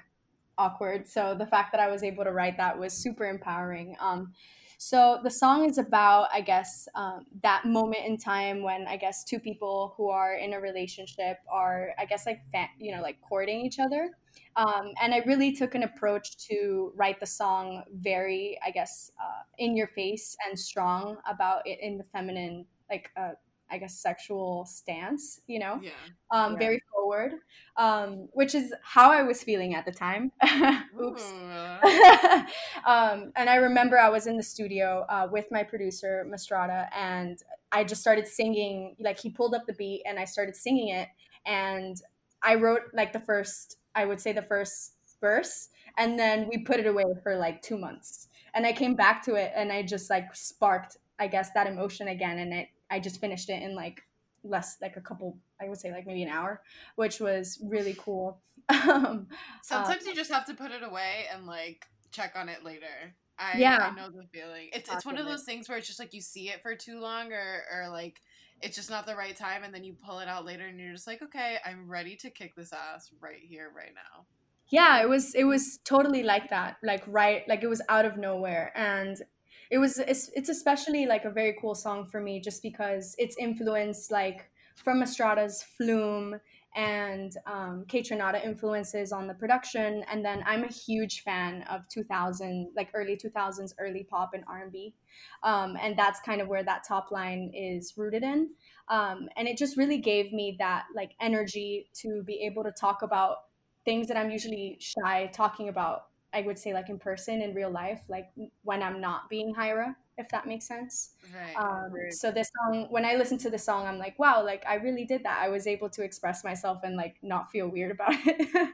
awkward. 0.58 1.08
So 1.08 1.34
the 1.38 1.46
fact 1.46 1.72
that 1.72 1.80
I 1.80 1.88
was 1.88 2.02
able 2.02 2.24
to 2.24 2.32
write 2.32 2.58
that 2.58 2.78
was 2.78 2.92
super 2.92 3.24
empowering. 3.24 3.96
Um, 4.00 4.34
so 4.78 5.18
the 5.24 5.30
song 5.30 5.68
is 5.68 5.76
about, 5.76 6.28
I 6.32 6.40
guess, 6.40 6.88
um, 6.94 7.26
that 7.42 7.64
moment 7.64 8.06
in 8.06 8.16
time 8.16 8.62
when 8.62 8.86
I 8.86 8.96
guess 8.96 9.24
two 9.24 9.40
people 9.40 9.92
who 9.96 10.08
are 10.08 10.34
in 10.34 10.52
a 10.52 10.60
relationship 10.60 11.38
are, 11.50 11.90
I 11.98 12.04
guess, 12.04 12.26
like 12.26 12.40
you 12.78 12.94
know, 12.94 13.02
like 13.02 13.20
courting 13.20 13.60
each 13.66 13.80
other. 13.80 14.12
Um, 14.54 14.92
and 15.02 15.12
I 15.12 15.18
really 15.26 15.52
took 15.52 15.74
an 15.74 15.82
approach 15.82 16.36
to 16.48 16.92
write 16.94 17.18
the 17.18 17.26
song 17.26 17.82
very, 17.92 18.56
I 18.64 18.70
guess, 18.70 19.10
uh, 19.20 19.42
in 19.58 19.76
your 19.76 19.88
face 19.88 20.36
and 20.48 20.56
strong 20.56 21.16
about 21.28 21.66
it 21.66 21.80
in 21.82 21.98
the 21.98 22.04
feminine, 22.04 22.64
like 22.88 23.10
uh, 23.16 23.32
I 23.70 23.78
guess, 23.78 23.98
sexual 24.00 24.64
stance, 24.66 25.40
you 25.46 25.58
know, 25.58 25.80
Yeah. 25.82 25.92
um, 26.30 26.52
Yeah. 26.52 26.58
very 26.58 26.82
forward, 26.92 27.32
um, 27.76 28.28
which 28.32 28.54
is 28.54 28.72
how 28.82 29.10
I 29.10 29.22
was 29.22 29.42
feeling 29.42 29.74
at 29.74 29.84
the 29.84 29.92
time. 29.92 30.32
Oops. 31.02 31.34
Um, 32.86 33.32
and 33.36 33.48
I 33.50 33.56
remember 33.56 33.98
I 33.98 34.08
was 34.08 34.26
in 34.26 34.36
the 34.36 34.42
studio 34.42 35.04
uh, 35.08 35.28
with 35.30 35.46
my 35.50 35.62
producer, 35.62 36.24
Mastrada, 36.28 36.88
and 36.96 37.38
I 37.72 37.84
just 37.84 38.00
started 38.00 38.26
singing. 38.26 38.96
Like, 38.98 39.18
he 39.18 39.30
pulled 39.30 39.54
up 39.54 39.66
the 39.66 39.74
beat 39.74 40.02
and 40.06 40.18
I 40.18 40.24
started 40.24 40.56
singing 40.56 40.88
it. 40.88 41.08
And 41.46 42.00
I 42.42 42.54
wrote, 42.54 42.82
like, 42.94 43.12
the 43.12 43.20
first, 43.20 43.76
I 43.94 44.04
would 44.06 44.20
say, 44.20 44.32
the 44.32 44.42
first 44.42 44.94
verse. 45.20 45.68
And 45.98 46.18
then 46.18 46.48
we 46.48 46.58
put 46.58 46.78
it 46.80 46.86
away 46.86 47.04
for 47.22 47.36
like 47.36 47.60
two 47.62 47.76
months. 47.78 48.28
And 48.54 48.64
I 48.66 48.72
came 48.72 48.94
back 48.94 49.22
to 49.24 49.34
it 49.34 49.52
and 49.54 49.70
I 49.72 49.82
just, 49.82 50.08
like, 50.10 50.34
sparked, 50.34 50.96
I 51.18 51.26
guess, 51.28 51.50
that 51.52 51.66
emotion 51.66 52.08
again. 52.08 52.38
And 52.38 52.52
it, 52.54 52.68
I 52.90 53.00
just 53.00 53.20
finished 53.20 53.50
it 53.50 53.62
in 53.62 53.74
like 53.74 54.02
less, 54.44 54.76
like 54.80 54.96
a 54.96 55.00
couple, 55.00 55.38
I 55.60 55.68
would 55.68 55.78
say, 55.78 55.90
like 55.92 56.06
maybe 56.06 56.22
an 56.22 56.28
hour, 56.28 56.62
which 56.96 57.20
was 57.20 57.58
really 57.62 57.94
cool. 57.98 58.40
um, 58.68 59.28
Sometimes 59.62 60.06
you 60.06 60.14
just 60.14 60.30
have 60.30 60.46
to 60.46 60.54
put 60.54 60.70
it 60.70 60.82
away 60.82 61.26
and 61.32 61.46
like 61.46 61.86
check 62.10 62.32
on 62.36 62.48
it 62.48 62.64
later. 62.64 63.14
I, 63.38 63.58
Yeah. 63.58 63.90
I 63.92 63.94
know 63.94 64.10
the 64.10 64.26
feeling. 64.32 64.70
It's 64.72 64.92
it's 64.92 65.06
one 65.06 65.16
of 65.16 65.26
those 65.26 65.44
things 65.44 65.68
where 65.68 65.78
it's 65.78 65.86
just 65.86 65.98
like 66.00 66.12
you 66.12 66.20
see 66.20 66.48
it 66.50 66.60
for 66.62 66.74
too 66.74 67.00
long 67.00 67.32
or 67.32 67.62
or 67.72 67.88
like 67.88 68.20
it's 68.60 68.74
just 68.74 68.90
not 68.90 69.06
the 69.06 69.14
right 69.14 69.36
time 69.36 69.62
and 69.62 69.72
then 69.72 69.84
you 69.84 69.94
pull 70.04 70.18
it 70.18 70.26
out 70.26 70.44
later 70.44 70.66
and 70.66 70.80
you're 70.80 70.92
just 70.92 71.06
like, 71.06 71.22
okay, 71.22 71.58
I'm 71.64 71.88
ready 71.88 72.16
to 72.16 72.30
kick 72.30 72.56
this 72.56 72.72
ass 72.72 73.10
right 73.20 73.40
here, 73.40 73.70
right 73.74 73.92
now. 73.94 74.26
yeah 74.70 75.00
it 75.00 75.08
was 75.08 75.34
it 75.34 75.44
was 75.44 75.78
totally 75.84 76.22
like 76.22 76.50
that 76.50 76.76
like 76.82 77.02
right 77.06 77.42
like 77.48 77.62
it 77.62 77.68
was 77.68 77.80
out 77.88 78.04
of 78.04 78.16
nowhere 78.16 78.70
and 78.74 79.22
it 79.70 79.78
was 79.78 79.98
it's, 79.98 80.30
it's 80.34 80.48
especially 80.48 81.06
like 81.06 81.24
a 81.24 81.30
very 81.30 81.56
cool 81.60 81.74
song 81.74 82.06
for 82.06 82.20
me 82.20 82.40
just 82.40 82.62
because 82.62 83.14
it's 83.18 83.36
influenced 83.38 84.10
like 84.10 84.50
from 84.76 85.02
Estrada's 85.02 85.62
Flume 85.76 86.40
and 86.76 87.32
um, 87.46 87.84
Kaytranada 87.88 88.44
influences 88.44 89.10
on 89.10 89.26
the 89.26 89.34
production. 89.34 90.04
And 90.10 90.24
then 90.24 90.44
I'm 90.46 90.62
a 90.62 90.68
huge 90.68 91.22
fan 91.22 91.62
of 91.62 91.88
2000 91.88 92.70
like 92.76 92.90
early 92.94 93.16
2000s 93.16 93.72
early 93.80 94.04
pop 94.04 94.30
and 94.34 94.44
R&B 94.46 94.94
um, 95.42 95.76
and 95.80 95.98
that's 95.98 96.20
kind 96.20 96.40
of 96.40 96.48
where 96.48 96.62
that 96.62 96.84
top 96.86 97.10
line 97.10 97.50
is 97.54 97.94
rooted 97.96 98.22
in. 98.22 98.50
Um, 98.88 99.28
and 99.36 99.48
it 99.48 99.58
just 99.58 99.76
really 99.76 99.98
gave 99.98 100.32
me 100.32 100.56
that 100.58 100.84
like 100.94 101.12
energy 101.20 101.90
to 102.02 102.22
be 102.22 102.42
able 102.44 102.64
to 102.64 102.72
talk 102.72 103.02
about 103.02 103.36
things 103.84 104.08
that 104.08 104.16
I'm 104.16 104.30
usually 104.30 104.78
shy 104.80 105.30
talking 105.32 105.68
about, 105.68 106.07
I 106.34 106.42
would 106.42 106.58
say 106.58 106.74
like 106.74 106.88
in 106.88 106.98
person 106.98 107.40
in 107.40 107.54
real 107.54 107.70
life, 107.70 108.00
like 108.08 108.28
when 108.62 108.82
I'm 108.82 109.00
not 109.00 109.28
being 109.30 109.54
Hyra, 109.54 109.94
if 110.18 110.28
that 110.28 110.46
makes 110.46 110.66
sense. 110.66 111.10
Right. 111.34 111.56
Um, 111.56 111.92
Right. 111.92 112.12
so 112.12 112.30
this 112.30 112.50
song, 112.58 112.86
when 112.90 113.04
I 113.04 113.14
listen 113.14 113.38
to 113.38 113.50
the 113.50 113.58
song, 113.58 113.86
I'm 113.86 113.98
like, 113.98 114.18
wow, 114.18 114.44
like 114.44 114.62
I 114.66 114.74
really 114.74 115.04
did 115.04 115.22
that. 115.24 115.38
I 115.42 115.48
was 115.48 115.66
able 115.66 115.88
to 115.90 116.02
express 116.02 116.44
myself 116.44 116.80
and 116.84 116.96
like 116.96 117.16
not 117.22 117.50
feel 117.50 117.68
weird 117.68 117.92
about 117.92 118.10
it. 118.26 118.70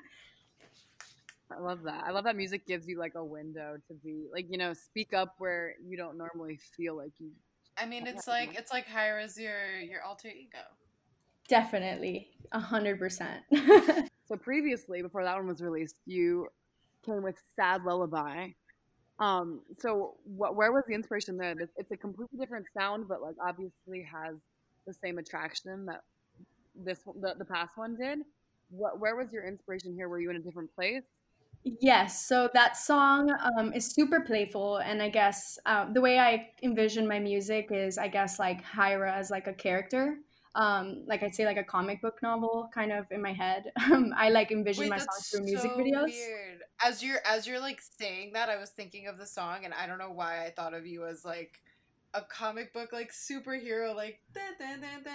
I 1.51 1.61
love 1.61 1.83
that. 1.85 2.03
I 2.05 2.11
love 2.11 2.25
that 2.25 2.37
music 2.37 2.67
gives 2.67 2.89
you 2.89 2.99
like 2.99 3.15
a 3.15 3.25
window 3.25 3.77
to 3.87 3.95
be 3.95 4.27
like, 4.33 4.47
you 4.51 4.59
know, 4.59 4.73
speak 4.73 5.13
up 5.13 5.35
where 5.39 5.75
you 5.87 5.97
don't 5.97 6.19
normally 6.19 6.59
feel 6.77 6.97
like 6.97 7.13
you. 7.19 7.31
I 7.77 7.87
mean, 7.87 8.07
it's 8.07 8.27
like 8.27 8.57
it's 8.59 8.73
like 8.73 8.87
Hyra's 8.87 9.39
your 9.39 9.79
your 9.81 10.03
alter 10.03 10.29
ego. 10.29 10.59
Definitely, 11.49 12.31
a 12.53 12.61
hundred 12.61 12.99
percent. 12.99 13.43
So 14.27 14.37
previously, 14.37 15.03
before 15.03 15.23
that 15.23 15.37
one 15.37 15.47
was 15.47 15.61
released, 15.61 16.01
you 16.07 16.49
came 17.05 17.23
with 17.23 17.37
"Sad 17.57 17.85
Lullaby." 17.85 18.49
Um, 19.19 19.61
so 19.79 20.15
what? 20.25 20.57
Where 20.57 20.73
was 20.73 20.85
the 20.89 20.95
inspiration 20.95 21.37
there? 21.37 21.55
It's, 21.77 21.91
a 21.91 21.97
completely 21.97 22.39
different 22.39 22.67
sound, 22.77 23.07
but 23.09 23.23
like 23.23 23.37
obviously 23.45 24.03
has 24.03 24.37
the 24.87 24.95
same 24.95 25.19
attraction 25.19 25.87
that 25.87 26.03
this 26.75 27.01
the, 27.21 27.35
the 27.39 27.45
past 27.45 27.77
one 27.77 27.97
did. 27.97 28.21
What? 28.71 28.99
Where 28.99 29.17
was 29.17 29.33
your 29.33 29.47
inspiration 29.47 29.95
here? 29.95 30.09
Were 30.09 30.21
you 30.21 30.31
in 30.31 30.37
a 30.37 30.41
different 30.41 30.75
place? 30.75 31.05
Yes, 31.81 32.27
so 32.27 32.51
that 32.53 32.77
song 32.77 33.35
um, 33.57 33.73
is 33.73 33.87
super 33.87 34.21
playful, 34.21 34.79
and 34.79 35.03
I 35.03 35.09
guess 35.09 35.59
uh, 35.65 35.91
the 35.91 36.01
way 36.01 36.19
I 36.19 36.51
envision 36.63 37.09
my 37.09 37.19
music 37.19 37.69
is, 37.71 37.97
I 37.97 38.09
guess, 38.09 38.39
like 38.39 38.63
Hyra 38.63 39.11
as 39.11 39.31
like 39.31 39.47
a 39.47 39.53
character, 39.55 40.19
um, 40.55 41.03
like 41.07 41.23
I'd 41.23 41.35
say 41.35 41.45
like 41.45 41.57
a 41.57 41.65
comic 41.65 42.01
book 42.01 42.23
novel, 42.23 42.71
kind 42.73 42.93
of 42.93 43.07
in 43.11 43.21
my 43.23 43.33
head. 43.33 43.73
Um, 43.85 44.15
I 44.17 44.31
like 44.31 44.51
envision 44.51 44.85
Wait, 44.85 44.91
my 44.91 44.99
songs 44.99 45.29
through 45.29 45.45
music 45.45 45.71
videos. 45.73 46.07
Weird. 46.07 46.63
As 46.83 47.03
you're 47.03 47.19
as 47.27 47.47
you're 47.47 47.61
like 47.61 47.81
saying 48.01 48.33
that, 48.33 48.49
I 48.49 48.57
was 48.57 48.71
thinking 48.71 49.09
of 49.09 49.19
the 49.19 49.27
song, 49.27 49.65
and 49.65 49.75
I 49.75 49.87
don't 49.87 49.99
know 49.99 50.11
why 50.11 50.45
I 50.45 50.51
thought 50.51 50.73
of 50.73 50.87
you 50.87 51.07
as 51.07 51.25
like 51.25 51.61
a 52.15 52.23
comic 52.23 52.73
book 52.73 52.93
like 52.93 53.13
superhero, 53.13 53.95
like 53.95 54.21
da, 54.33 54.41
da, 54.59 54.77
da. 54.77 55.11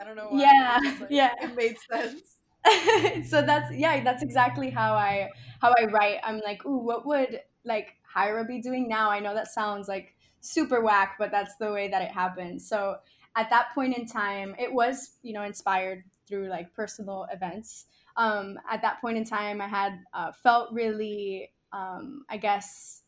I 0.00 0.04
don't 0.04 0.16
know 0.16 0.26
why. 0.28 0.40
Yeah, 0.42 0.78
just, 0.82 1.00
like, 1.00 1.10
yeah. 1.10 1.32
it 1.40 1.56
made 1.56 1.76
sense. 1.90 2.36
so 3.30 3.42
that's 3.42 3.72
yeah, 3.74 4.02
that's 4.02 4.22
exactly 4.22 4.70
how 4.70 4.94
I 4.94 5.30
how 5.60 5.72
I 5.78 5.84
write. 5.86 6.18
I'm 6.22 6.40
like, 6.44 6.64
ooh, 6.66 6.78
what 6.78 7.06
would 7.06 7.40
like 7.64 7.94
Hyra 8.14 8.46
be 8.46 8.60
doing 8.60 8.88
now? 8.88 9.10
I 9.10 9.20
know 9.20 9.34
that 9.34 9.48
sounds 9.48 9.88
like 9.88 10.14
super 10.40 10.80
whack, 10.80 11.16
but 11.18 11.30
that's 11.30 11.56
the 11.56 11.72
way 11.72 11.88
that 11.88 12.02
it 12.02 12.10
happened. 12.10 12.60
So 12.60 12.96
at 13.36 13.50
that 13.50 13.74
point 13.74 13.96
in 13.96 14.06
time, 14.06 14.54
it 14.58 14.72
was 14.72 15.18
you 15.22 15.32
know 15.32 15.42
inspired 15.42 16.04
through 16.26 16.48
like 16.48 16.72
personal 16.74 17.26
events. 17.32 17.86
Um, 18.16 18.58
at 18.70 18.82
that 18.82 19.00
point 19.00 19.16
in 19.18 19.24
time, 19.24 19.60
I 19.60 19.68
had 19.68 20.00
uh, 20.14 20.32
felt 20.32 20.72
really, 20.72 21.50
um, 21.72 22.24
I 22.30 22.38
guess, 22.38 23.02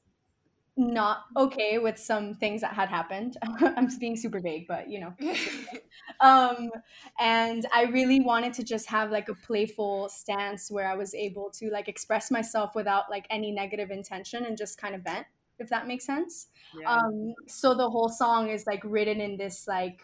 not 0.77 1.25
okay 1.37 1.79
with 1.79 1.99
some 1.99 2.35
things 2.35 2.61
that 2.61 2.73
had 2.75 2.88
happened. 2.88 3.37
I'm 3.43 3.88
being 3.99 4.17
super 4.17 4.38
vague, 4.41 4.67
but 4.69 4.88
you 4.88 5.01
know, 5.01 5.14
um 6.21 6.71
and 7.19 7.67
i 7.75 7.83
really 7.85 8.21
wanted 8.21 8.53
to 8.53 8.62
just 8.64 8.87
have 8.88 9.11
like 9.11 9.29
a 9.29 9.35
playful 9.35 10.09
stance 10.09 10.71
where 10.71 10.88
i 10.88 10.95
was 10.95 11.14
able 11.14 11.51
to 11.51 11.71
like 11.71 11.88
express 11.88 12.31
myself 12.31 12.75
without 12.75 13.05
like 13.11 13.27
any 13.31 13.51
negative 13.51 13.91
intention 13.91 14.45
and 14.45 14.57
just 14.57 14.79
kind 14.79 14.95
of 14.95 15.03
vent 15.03 15.27
if 15.59 15.69
that 15.69 15.87
makes 15.87 16.05
sense 16.05 16.49
Yeah. 16.79 16.88
um 16.88 17.35
so 17.47 17.75
the 17.75 17.88
whole 17.88 18.09
song 18.09 18.49
is 18.49 18.67
like 18.67 18.81
written 18.85 19.21
in 19.21 19.37
this 19.37 19.67
like 19.69 20.01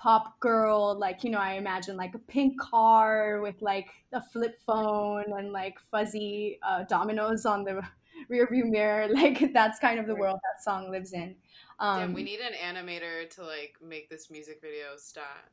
pop 0.00 0.40
girl 0.40 0.98
like 0.98 1.22
you 1.22 1.30
know 1.30 1.38
i 1.38 1.52
imagine 1.52 1.94
like 1.94 2.14
a 2.14 2.18
pink 2.18 2.58
car 2.58 3.40
with 3.42 3.60
like 3.60 3.88
a 4.14 4.22
flip 4.32 4.58
phone 4.66 5.24
and 5.36 5.52
like 5.52 5.78
fuzzy 5.90 6.58
uh, 6.62 6.84
dominoes 6.84 7.44
on 7.44 7.64
the 7.64 7.82
rear 8.28 8.46
view 8.50 8.64
mirror. 8.64 9.08
Like 9.20 9.52
that's 9.52 9.78
kind 9.78 9.98
of 9.98 10.06
the 10.06 10.14
world 10.14 10.38
that 10.42 10.62
song 10.62 10.90
lives 10.90 11.12
in. 11.12 11.36
Um 11.78 12.00
Damn, 12.00 12.12
we 12.14 12.22
need 12.22 12.40
an 12.40 12.54
animator 12.54 13.28
to 13.36 13.42
like 13.44 13.74
make 13.82 14.08
this 14.08 14.30
music 14.30 14.60
video 14.60 14.96
stat. 14.96 15.50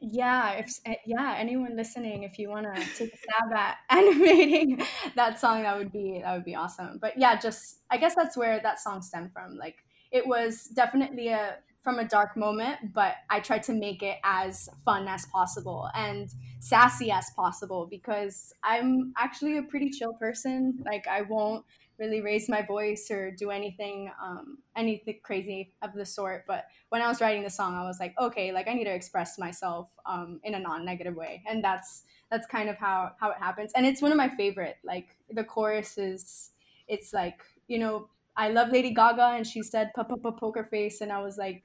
yeah 0.00 0.52
if 0.52 0.80
eh, 0.84 0.96
yeah 1.06 1.36
anyone 1.38 1.76
listening 1.76 2.24
if 2.24 2.38
you 2.38 2.48
want 2.48 2.66
to 2.66 2.80
take 2.98 3.14
a 3.14 3.18
stab 3.18 3.52
at 3.54 3.76
animating 3.90 4.82
that 5.14 5.38
song 5.38 5.62
that 5.62 5.76
would 5.78 5.92
be 5.92 6.20
that 6.22 6.34
would 6.34 6.44
be 6.44 6.54
awesome. 6.54 6.98
But 7.00 7.18
yeah 7.18 7.38
just 7.38 7.80
i 7.90 7.96
guess 7.96 8.14
that's 8.14 8.36
where 8.36 8.60
that 8.60 8.80
song 8.80 9.02
stemmed 9.02 9.32
from. 9.32 9.56
Like 9.56 9.84
it 10.10 10.26
was 10.26 10.64
definitely 10.64 11.28
a 11.28 11.56
from 11.86 12.00
a 12.00 12.04
dark 12.04 12.36
moment 12.36 12.92
but 12.92 13.14
i 13.30 13.38
tried 13.38 13.62
to 13.62 13.72
make 13.72 14.02
it 14.02 14.18
as 14.24 14.68
fun 14.84 15.06
as 15.06 15.24
possible 15.26 15.88
and 15.94 16.34
sassy 16.58 17.12
as 17.12 17.30
possible 17.36 17.86
because 17.88 18.52
i'm 18.64 19.12
actually 19.16 19.56
a 19.58 19.62
pretty 19.62 19.88
chill 19.88 20.12
person 20.14 20.82
like 20.84 21.06
i 21.06 21.22
won't 21.22 21.64
really 21.98 22.20
raise 22.20 22.48
my 22.48 22.60
voice 22.60 23.10
or 23.10 23.30
do 23.30 23.50
anything 23.50 24.10
um, 24.22 24.58
anything 24.76 25.18
crazy 25.22 25.72
of 25.80 25.94
the 25.94 26.04
sort 26.04 26.44
but 26.46 26.66
when 26.90 27.02
I 27.02 27.08
was 27.08 27.20
writing 27.20 27.42
the 27.42 27.50
song, 27.50 27.74
I 27.74 27.84
was 27.84 27.98
like, 27.98 28.14
okay, 28.18 28.52
like 28.52 28.68
I 28.68 28.74
need 28.74 28.84
to 28.84 28.94
express 28.94 29.38
myself 29.38 29.88
um, 30.06 30.40
in 30.44 30.54
a 30.54 30.58
non-negative 30.58 31.14
way, 31.14 31.42
and 31.46 31.62
that's 31.62 32.04
that's 32.30 32.46
kind 32.46 32.68
of 32.68 32.76
how 32.76 33.12
how 33.20 33.30
it 33.30 33.38
happens. 33.38 33.72
And 33.74 33.86
it's 33.86 34.00
one 34.00 34.12
of 34.12 34.16
my 34.16 34.28
favorite. 34.28 34.78
Like 34.84 35.16
the 35.30 35.44
chorus 35.44 35.98
is 35.98 36.50
it's 36.88 37.12
like 37.12 37.42
you 37.68 37.78
know 37.78 38.08
I 38.36 38.50
love 38.50 38.70
Lady 38.70 38.94
Gaga 38.94 39.34
and 39.36 39.46
she 39.46 39.62
said 39.62 39.92
"pa 39.94 40.04
pa 40.04 40.16
pa 40.16 40.30
poker 40.30 40.64
face" 40.64 41.00
and 41.00 41.12
I 41.12 41.20
was 41.20 41.36
like 41.36 41.64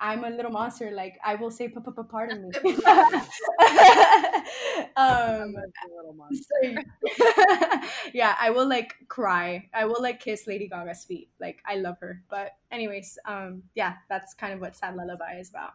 I'm 0.00 0.24
a 0.24 0.30
little 0.30 0.50
monster. 0.50 0.90
Like 0.90 1.18
I 1.24 1.34
will 1.34 1.50
say, 1.50 1.68
"Pa 1.68 1.80
pa 1.80 1.90
pa, 1.90 2.02
pardon 2.02 2.48
me." 2.48 2.54
um, 4.96 5.54
so, 6.32 6.74
yeah, 8.14 8.34
I 8.40 8.50
will 8.50 8.66
like 8.66 8.94
cry. 9.08 9.68
I 9.74 9.84
will 9.84 10.00
like 10.00 10.20
kiss 10.20 10.46
Lady 10.46 10.68
Gaga's 10.68 11.04
feet. 11.04 11.28
Like 11.38 11.60
I 11.66 11.76
love 11.76 11.98
her. 12.00 12.22
But 12.30 12.52
anyways, 12.72 13.18
um, 13.26 13.62
yeah, 13.74 13.96
that's 14.08 14.32
kind 14.34 14.54
of 14.54 14.60
what 14.60 14.74
Sad 14.74 14.96
Lullaby 14.96 15.36
is 15.38 15.50
about. 15.50 15.72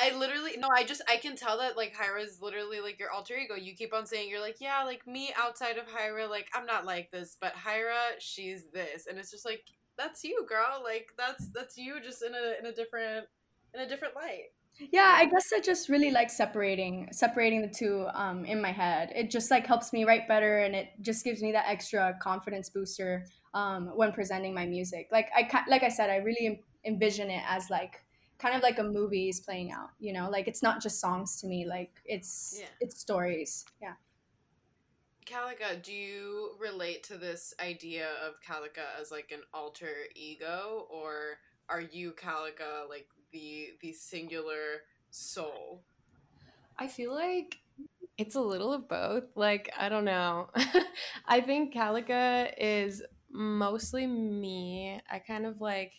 I 0.00 0.16
literally 0.16 0.52
no, 0.58 0.68
I 0.72 0.84
just 0.84 1.02
I 1.08 1.16
can 1.16 1.36
tell 1.36 1.58
that 1.58 1.76
like 1.76 1.94
Hyra 1.94 2.22
is 2.22 2.40
literally 2.40 2.80
like 2.80 2.98
your 2.98 3.10
alter 3.10 3.36
ego. 3.36 3.54
You 3.54 3.74
keep 3.74 3.94
on 3.94 4.06
saying 4.06 4.30
you're 4.30 4.40
like, 4.40 4.60
yeah, 4.60 4.82
like 4.84 5.06
me 5.06 5.32
outside 5.36 5.76
of 5.76 5.86
Hyra, 5.86 6.28
like 6.28 6.48
I'm 6.54 6.66
not 6.66 6.84
like 6.84 7.10
this, 7.10 7.36
but 7.40 7.54
Hyra, 7.54 8.14
she's 8.18 8.66
this. 8.72 9.06
And 9.06 9.18
it's 9.18 9.30
just 9.30 9.44
like 9.44 9.64
that's 9.96 10.22
you, 10.22 10.46
girl. 10.48 10.82
Like 10.84 11.08
that's 11.18 11.48
that's 11.48 11.76
you 11.76 12.00
just 12.00 12.22
in 12.22 12.32
a 12.34 12.58
in 12.60 12.66
a 12.66 12.72
different 12.72 13.26
in 13.74 13.80
a 13.80 13.88
different 13.88 14.14
light. 14.14 14.50
Yeah, 14.92 15.14
I 15.16 15.26
guess 15.26 15.52
I 15.52 15.60
just 15.60 15.88
really 15.88 16.10
like 16.10 16.30
separating 16.30 17.08
separating 17.10 17.62
the 17.62 17.68
two 17.68 18.06
um, 18.14 18.44
in 18.44 18.62
my 18.62 18.70
head. 18.70 19.12
It 19.14 19.30
just 19.30 19.50
like 19.50 19.66
helps 19.66 19.92
me 19.92 20.04
write 20.04 20.28
better, 20.28 20.58
and 20.58 20.74
it 20.74 20.90
just 21.00 21.24
gives 21.24 21.42
me 21.42 21.52
that 21.52 21.66
extra 21.66 22.16
confidence 22.20 22.70
booster 22.70 23.26
um, 23.54 23.88
when 23.96 24.12
presenting 24.12 24.54
my 24.54 24.66
music. 24.66 25.08
Like 25.10 25.30
I 25.34 25.48
like 25.68 25.82
I 25.82 25.88
said, 25.88 26.10
I 26.10 26.16
really 26.16 26.62
envision 26.84 27.28
it 27.30 27.42
as 27.48 27.70
like 27.70 28.04
kind 28.38 28.54
of 28.54 28.62
like 28.62 28.78
a 28.78 28.84
movie 28.84 29.28
is 29.28 29.40
playing 29.40 29.72
out. 29.72 29.90
You 29.98 30.12
know, 30.12 30.30
like 30.30 30.46
it's 30.46 30.62
not 30.62 30.80
just 30.80 31.00
songs 31.00 31.40
to 31.40 31.48
me. 31.48 31.66
Like 31.66 31.90
it's 32.04 32.56
yeah. 32.60 32.66
it's 32.80 33.00
stories. 33.00 33.64
Yeah. 33.82 33.94
Kalika, 35.26 35.82
do 35.82 35.92
you 35.92 36.52
relate 36.58 37.02
to 37.04 37.18
this 37.18 37.52
idea 37.60 38.06
of 38.26 38.40
Kalika 38.40 38.98
as 38.98 39.10
like 39.10 39.30
an 39.32 39.42
alter 39.52 40.06
ego, 40.14 40.86
or 40.88 41.38
are 41.68 41.82
you 41.82 42.12
Kalika 42.12 42.88
like 42.88 43.08
the 43.32 43.70
the 43.80 43.92
singular 43.92 44.82
soul? 45.10 45.82
I 46.78 46.86
feel 46.86 47.12
like 47.12 47.58
it's 48.16 48.34
a 48.34 48.40
little 48.40 48.72
of 48.72 48.88
both. 48.88 49.24
Like, 49.36 49.72
I 49.78 49.88
don't 49.88 50.04
know. 50.04 50.50
I 51.26 51.40
think 51.40 51.74
Kalika 51.74 52.52
is 52.58 53.02
mostly 53.30 54.06
me. 54.06 55.00
I 55.10 55.18
kind 55.20 55.46
of 55.46 55.60
like 55.60 55.92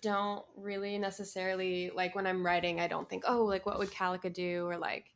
don't 0.00 0.44
really 0.56 0.98
necessarily 0.98 1.90
like 1.94 2.14
when 2.14 2.26
I'm 2.26 2.44
writing, 2.44 2.80
I 2.80 2.88
don't 2.88 3.08
think, 3.08 3.24
oh, 3.26 3.44
like 3.44 3.66
what 3.66 3.78
would 3.78 3.90
Kalika 3.90 4.32
do 4.32 4.66
or 4.66 4.78
like 4.78 5.12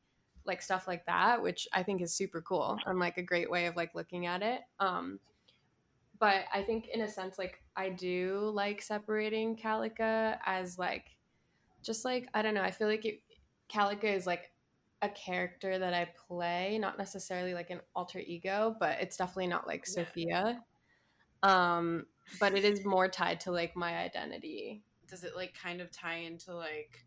like 0.47 0.61
stuff 0.61 0.87
like 0.87 1.07
that, 1.07 1.43
which 1.43 1.67
I 1.73 1.83
think 1.83 2.03
is 2.03 2.13
super 2.13 2.43
cool 2.43 2.79
and 2.85 2.99
like 2.99 3.17
a 3.17 3.23
great 3.23 3.51
way 3.51 3.67
of 3.67 3.77
like 3.77 3.95
looking 3.95 4.27
at 4.27 4.43
it. 4.43 4.61
Um 4.79 5.21
but 6.19 6.45
I 6.53 6.63
think 6.63 6.89
in 6.89 7.01
a 7.01 7.09
sense 7.09 7.39
like 7.39 7.63
I 7.77 7.89
do 7.89 8.51
like 8.55 8.83
separating 8.83 9.57
Kalika 9.57 10.39
as 10.45 10.79
like 10.79 11.07
just 11.83 12.05
like 12.05 12.29
I 12.35 12.43
don't 12.43 12.55
know, 12.55 12.63
I 12.63 12.71
feel 12.71 12.89
like 12.89 13.05
it, 13.05 13.21
Kalika 13.73 14.05
is 14.05 14.27
like 14.27 14.53
a 15.03 15.09
character 15.09 15.79
that 15.79 15.93
I 15.93 16.09
play, 16.29 16.79
not 16.79 16.99
necessarily 16.99 17.53
like 17.53 17.71
an 17.71 17.81
alter 17.95 18.21
ego, 18.21 18.77
but 18.79 19.01
it's 19.01 19.17
definitely 19.17 19.49
not 19.49 19.67
like 19.67 19.85
yeah. 19.87 20.05
Sophia. 20.05 20.61
Um 21.43 22.07
but 22.41 22.55
it 22.55 22.65
is 22.65 22.85
more 22.85 23.09
tied 23.09 23.41
to 23.41 23.51
like 23.51 23.77
my 23.77 23.99
identity. 23.99 24.83
Does 25.09 25.25
it 25.25 25.37
like 25.37 25.55
kind 25.55 25.81
of 25.81 25.91
tie 25.91 26.19
into 26.19 26.55
like 26.55 27.05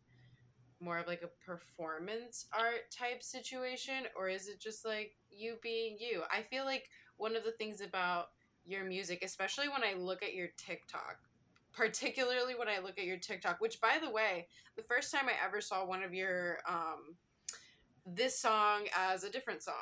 more 0.79 0.99
of 0.99 1.07
like 1.07 1.23
a 1.23 1.45
performance 1.45 2.45
art 2.53 2.91
type 2.91 3.23
situation 3.23 4.03
or 4.15 4.29
is 4.29 4.47
it 4.47 4.59
just 4.59 4.85
like 4.85 5.15
you 5.31 5.57
being 5.63 5.97
you? 5.99 6.21
I 6.31 6.43
feel 6.43 6.65
like 6.65 6.89
one 7.17 7.35
of 7.35 7.43
the 7.43 7.51
things 7.51 7.81
about 7.81 8.27
your 8.67 8.83
music, 8.83 9.23
especially 9.23 9.69
when 9.69 9.83
I 9.83 9.97
look 9.97 10.21
at 10.21 10.33
your 10.33 10.49
TikTok, 10.57 11.17
particularly 11.73 12.55
when 12.55 12.67
I 12.67 12.79
look 12.79 12.99
at 12.99 13.05
your 13.05 13.17
TikTok, 13.17 13.61
which 13.61 13.79
by 13.79 13.97
the 14.01 14.09
way, 14.09 14.47
the 14.75 14.83
first 14.83 15.11
time 15.11 15.27
I 15.27 15.45
ever 15.45 15.61
saw 15.61 15.85
one 15.85 16.03
of 16.03 16.13
your 16.13 16.59
um 16.67 17.15
this 18.05 18.39
song 18.39 18.87
as 18.97 19.23
a 19.23 19.29
different 19.29 19.61
song. 19.61 19.73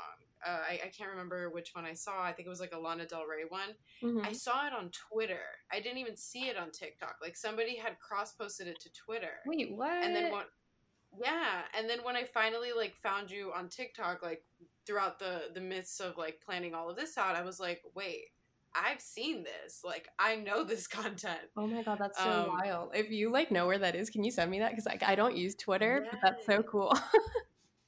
Uh, 0.45 0.59
I, 0.69 0.73
I 0.85 0.87
can't 0.95 1.09
remember 1.09 1.49
which 1.49 1.71
one 1.73 1.85
I 1.85 1.93
saw. 1.93 2.21
I 2.23 2.31
think 2.31 2.45
it 2.45 2.49
was 2.49 2.59
like 2.59 2.73
a 2.73 2.79
Lana 2.79 3.05
Del 3.05 3.25
Rey 3.25 3.45
one. 3.47 3.69
Mm-hmm. 4.03 4.25
I 4.25 4.33
saw 4.33 4.67
it 4.67 4.73
on 4.73 4.91
Twitter. 4.91 5.39
I 5.71 5.79
didn't 5.79 5.97
even 5.97 6.15
see 6.15 6.47
it 6.47 6.57
on 6.57 6.71
TikTok. 6.71 7.17
Like 7.21 7.35
somebody 7.35 7.75
had 7.77 7.99
cross 7.99 8.33
posted 8.33 8.67
it 8.67 8.79
to 8.81 8.89
Twitter. 8.93 9.39
Wait, 9.45 9.71
what? 9.75 10.03
And 10.03 10.15
then 10.15 10.31
what? 10.31 10.49
Yeah, 11.17 11.61
and 11.77 11.89
then 11.89 11.99
when 12.03 12.15
I 12.15 12.23
finally 12.23 12.69
like 12.75 12.95
found 12.95 13.31
you 13.31 13.51
on 13.55 13.69
TikTok, 13.69 14.21
like 14.21 14.43
throughout 14.85 15.17
the 15.19 15.43
the 15.53 15.61
midst 15.61 16.01
of 16.01 16.17
like 16.17 16.41
planning 16.45 16.75
all 16.75 16.89
of 16.89 16.95
this 16.95 17.17
out, 17.17 17.35
I 17.35 17.41
was 17.41 17.59
like, 17.59 17.81
wait, 17.95 18.25
I've 18.75 19.01
seen 19.01 19.43
this. 19.43 19.81
Like 19.83 20.09
I 20.19 20.35
know 20.35 20.63
this 20.63 20.87
content. 21.01 21.39
Oh 21.57 21.67
my 21.67 21.83
god, 21.83 21.97
that's 21.99 22.17
so 22.17 22.29
um, 22.29 22.47
wild. 22.49 22.91
If 22.93 23.09
you 23.09 23.31
like 23.31 23.51
know 23.51 23.67
where 23.67 23.79
that 23.79 23.95
is, 23.95 24.09
can 24.09 24.23
you 24.23 24.31
send 24.31 24.51
me 24.51 24.59
that? 24.59 24.71
Because 24.71 24.85
like 24.85 25.03
I 25.03 25.15
don't 25.15 25.35
use 25.35 25.55
Twitter, 25.55 26.03
yeah. 26.03 26.11
but 26.11 26.19
that's 26.21 26.45
so 26.45 26.63
cool. 26.63 26.93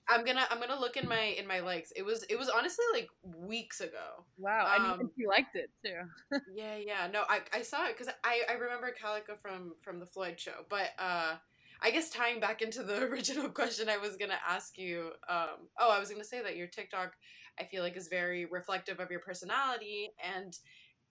I'm 0.10 0.24
gonna 0.24 0.46
I'm 0.50 0.60
gonna 0.60 0.80
look 0.80 0.96
in 0.96 1.08
my 1.08 1.36
in 1.38 1.48
my 1.48 1.60
likes. 1.60 1.92
It 1.96 2.04
was 2.04 2.24
it 2.24 2.38
was 2.38 2.50
honestly 2.50 2.86
like 2.94 3.10
weeks 3.24 3.82
ago. 3.82 4.26
Wow, 4.38 4.74
um, 4.76 5.00
and 5.02 5.10
you 5.18 5.28
liked 5.28 5.56
it 5.56 5.70
too. 5.84 6.40
yeah, 6.56 6.78
yeah. 6.78 7.08
No, 7.12 7.24
I, 7.28 7.42
I 7.54 7.62
saw 7.62 7.86
it 7.88 7.98
because 7.98 8.14
I 8.24 8.44
I 8.50 8.54
remember 8.54 8.94
Kalika 8.94 9.38
from 9.38 9.74
from 9.82 10.00
the 10.00 10.06
Floyd 10.06 10.40
show, 10.40 10.66
but 10.70 10.92
uh, 10.98 11.36
I 11.82 11.92
guess 11.92 12.10
tying 12.10 12.40
back 12.40 12.62
into 12.62 12.84
the 12.84 13.04
original 13.12 13.50
question 13.50 13.90
I 13.90 13.98
was 13.98 14.16
gonna 14.16 14.40
ask 14.48 14.78
you. 14.78 15.12
Um, 15.28 15.68
oh, 15.78 15.92
I 15.92 16.00
was 16.00 16.10
gonna 16.10 16.24
say 16.24 16.42
that 16.42 16.56
your 16.56 16.68
TikTok 16.68 17.14
I 17.60 17.64
feel 17.64 17.84
like 17.84 17.98
is 17.98 18.08
very 18.08 18.46
reflective 18.46 19.00
of 19.00 19.12
your 19.12 19.20
personality 19.20 20.12
and 20.24 20.58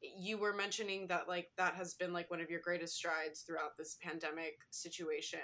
you 0.01 0.39
were 0.39 0.55
mentioning 0.55 1.07
that 1.09 1.29
like 1.29 1.49
that 1.57 1.75
has 1.75 1.95
been 1.95 2.13
like 2.13 2.31
one 2.31 2.41
of 2.41 2.51
your 2.51 2.61
greatest 2.61 2.97
strides 2.97 3.41
throughout 3.41 3.77
this 3.79 3.97
pandemic 4.03 4.59
situation. 4.71 5.39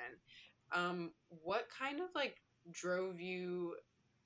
Um, 0.75 1.13
what 1.29 1.69
kind 1.77 2.01
of 2.01 2.09
like 2.15 2.37
drove 2.71 3.21
you 3.21 3.75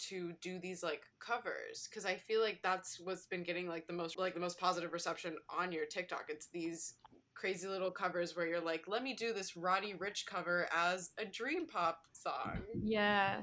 to 0.09 0.33
do 0.43 0.59
these 0.59 0.83
like 0.83 1.03
covers? 1.21 1.89
Because 1.89 2.05
i 2.05 2.17
feel 2.17 2.43
like 2.43 2.61
that's 2.63 3.01
what's 3.01 3.27
been 3.27 3.43
getting 3.43 3.69
like 3.69 3.87
the 3.87 3.93
most 3.93 4.19
like 4.19 4.35
the 4.35 4.41
most 4.41 4.59
positive 4.59 4.93
reception 4.93 5.37
on 5.49 5.73
your 5.73 5.87
tiktok. 5.87 6.27
It's 6.29 6.49
these 6.49 6.95
crazy 7.35 7.69
little 7.69 7.91
covers 7.91 8.35
where 8.35 8.47
you're 8.47 8.61
like 8.61 8.85
let 8.89 9.03
me 9.03 9.15
do 9.15 9.33
this 9.33 9.57
roddy 9.57 9.93
ricch 9.95 10.25
cover 10.27 10.69
as 10.75 11.11
a 11.19 11.25
dream 11.25 11.67
pop 11.67 12.01
song. 12.13 12.59
Yeah 12.83 13.43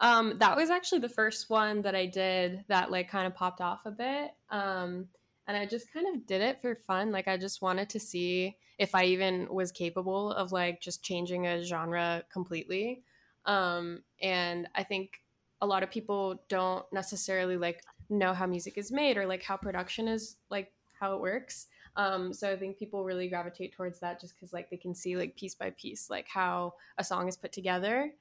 um, 0.00 0.38
that 0.38 0.56
was 0.56 0.70
actually 0.70 1.00
the 1.00 1.08
first 1.08 1.50
one 1.50 1.82
that 1.82 1.94
I 1.94 2.06
did 2.06 2.64
that 2.68 2.90
like 2.90 3.08
kind 3.08 3.26
of 3.26 3.34
popped 3.34 3.60
off 3.60 3.86
a 3.86 3.90
bit. 3.90 4.32
Um, 4.50 5.08
and 5.46 5.56
I 5.56 5.66
just 5.66 5.92
kind 5.92 6.06
of 6.14 6.26
did 6.26 6.40
it 6.40 6.60
for 6.60 6.74
fun. 6.74 7.12
Like 7.12 7.28
I 7.28 7.36
just 7.36 7.62
wanted 7.62 7.88
to 7.90 8.00
see 8.00 8.56
if 8.78 8.94
I 8.94 9.04
even 9.04 9.48
was 9.50 9.70
capable 9.70 10.32
of 10.32 10.52
like 10.52 10.80
just 10.80 11.02
changing 11.02 11.46
a 11.46 11.62
genre 11.62 12.22
completely. 12.32 13.02
Um, 13.44 14.02
and 14.20 14.68
I 14.74 14.82
think 14.82 15.20
a 15.60 15.66
lot 15.66 15.82
of 15.82 15.90
people 15.90 16.42
don't 16.48 16.84
necessarily 16.92 17.56
like 17.56 17.82
know 18.08 18.32
how 18.32 18.46
music 18.46 18.78
is 18.78 18.90
made 18.92 19.16
or 19.16 19.26
like 19.26 19.42
how 19.42 19.56
production 19.56 20.08
is 20.08 20.36
like 20.50 20.72
how 20.98 21.14
it 21.14 21.20
works. 21.20 21.66
Um, 21.96 22.32
so 22.32 22.50
I 22.50 22.56
think 22.56 22.78
people 22.78 23.04
really 23.04 23.28
gravitate 23.28 23.72
towards 23.72 24.00
that 24.00 24.20
just 24.20 24.34
because 24.34 24.52
like 24.52 24.70
they 24.70 24.76
can 24.76 24.94
see 24.94 25.16
like 25.16 25.36
piece 25.36 25.54
by 25.54 25.70
piece 25.70 26.08
like 26.08 26.26
how 26.28 26.74
a 26.98 27.04
song 27.04 27.28
is 27.28 27.36
put 27.36 27.52
together. 27.52 28.12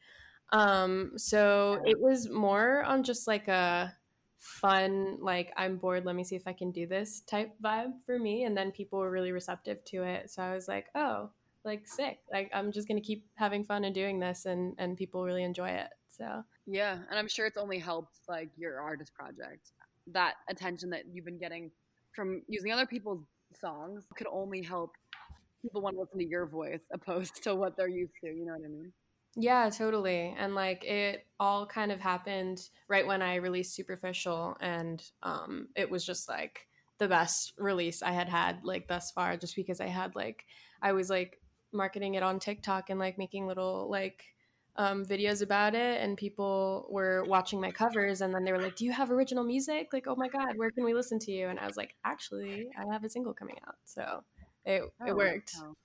Um, 0.52 1.14
so 1.18 1.82
it 1.86 2.00
was 2.00 2.30
more 2.30 2.84
on 2.84 3.04
just 3.04 3.28
like 3.28 3.48
a 3.48 3.96
fun, 4.40 5.18
like 5.22 5.54
I'm 5.56 5.78
bored, 5.78 6.06
let 6.06 6.16
me 6.16 6.24
see 6.24 6.36
if 6.36 6.48
I 6.48 6.54
can 6.54 6.72
do 6.72 6.88
this 6.88 7.22
type 7.22 7.54
vibe 7.64 7.94
for 8.06 8.20
me. 8.20 8.44
And 8.44 8.56
then 8.56 8.72
people 8.72 9.00
were 9.00 9.12
really 9.12 9.32
receptive 9.32 9.84
to 9.86 10.04
it. 10.04 10.30
So 10.30 10.42
I 10.42 10.54
was 10.54 10.68
like, 10.68 10.88
oh, 10.96 11.30
like 11.64 11.88
sick. 11.88 12.20
Like 12.32 12.50
I'm 12.54 12.72
just 12.72 12.88
gonna 12.88 13.02
keep 13.02 13.26
having 13.36 13.64
fun 13.64 13.86
and 13.86 13.94
doing 13.94 14.20
this 14.20 14.46
and 14.46 14.74
and 14.78 14.98
people 14.98 15.24
really 15.24 15.44
enjoy 15.44 15.70
it. 15.70 15.90
So 16.10 16.44
Yeah, 16.66 16.94
and 17.10 17.20
I'm 17.20 17.28
sure 17.28 17.46
it's 17.46 17.58
only 17.58 17.80
helped 17.80 18.20
like 18.28 18.50
your 18.58 18.82
artist 18.82 19.14
project. 19.14 19.72
That 20.08 20.36
attention 20.50 20.90
that 20.90 21.04
you've 21.12 21.26
been 21.26 21.40
getting 21.40 21.72
from 22.16 22.42
using 22.48 22.72
other 22.72 22.86
people's 22.86 23.24
songs 23.60 24.06
could 24.16 24.28
only 24.32 24.62
help 24.62 24.92
people 25.62 25.82
want 25.82 25.96
to 25.96 26.02
listen 26.02 26.20
to 26.20 26.26
your 26.26 26.46
voice 26.46 26.82
opposed 26.92 27.36
to 27.44 27.56
what 27.56 27.78
they're 27.78 27.88
used 27.88 28.14
to, 28.24 28.28
you 28.28 28.46
know 28.46 28.54
what 28.54 28.66
I 28.66 28.70
mean? 28.70 28.92
Yeah, 29.36 29.70
totally. 29.70 30.36
And 30.38 30.56
like 30.56 30.84
it 30.84 31.26
all 31.40 31.66
kind 31.66 31.92
of 31.92 32.00
happened 32.00 32.70
right 32.88 33.08
when 33.08 33.22
I 33.22 33.36
released 33.36 33.76
Superficial 33.76 34.58
and 34.60 35.04
um 35.24 35.70
it 35.76 35.90
was 35.90 36.06
just 36.06 36.28
like 36.28 36.68
the 36.98 37.08
best 37.08 37.54
release 37.58 38.04
I 38.04 38.12
had 38.12 38.30
had 38.30 38.60
like 38.64 38.88
thus 38.88 39.12
far 39.12 39.38
just 39.38 39.56
because 39.56 39.80
I 39.80 39.88
had 39.88 40.16
like 40.16 40.46
I 40.82 40.92
was 40.92 41.10
like 41.10 41.40
marketing 41.72 42.16
it 42.16 42.24
on 42.24 42.40
TikTok 42.40 42.90
and 42.90 43.00
like 43.00 43.18
making 43.18 43.48
little 43.48 43.90
like 43.90 44.26
um, 44.78 45.06
videos 45.06 45.42
about 45.42 45.76
it 45.76 46.02
and 46.02 46.18
people 46.18 46.88
were 46.90 47.26
watching 47.28 47.60
my 47.60 47.72
covers 47.72 48.22
and 48.22 48.34
then 48.34 48.46
they 48.46 48.54
were 48.54 48.62
like 48.62 48.76
do 48.78 48.86
you 48.86 48.92
have 48.94 49.12
original 49.12 49.44
music 49.44 49.90
like 49.92 50.08
oh 50.08 50.16
my 50.16 50.30
god 50.30 50.58
where 50.58 50.72
can 50.72 50.86
we 50.86 50.94
listen 50.94 51.20
to 51.20 51.32
you 51.32 51.50
and 51.50 51.60
i 51.60 51.68
was 51.68 51.76
like 51.76 51.96
actually 52.06 52.70
i 52.80 52.92
have 52.92 53.04
a 53.04 53.10
single 53.10 53.34
coming 53.34 53.58
out 53.68 53.76
so 53.84 54.24
it, 54.66 54.82
oh, 55.02 55.06
it 55.06 55.14
worked 55.16 55.52
wow. 55.62 55.76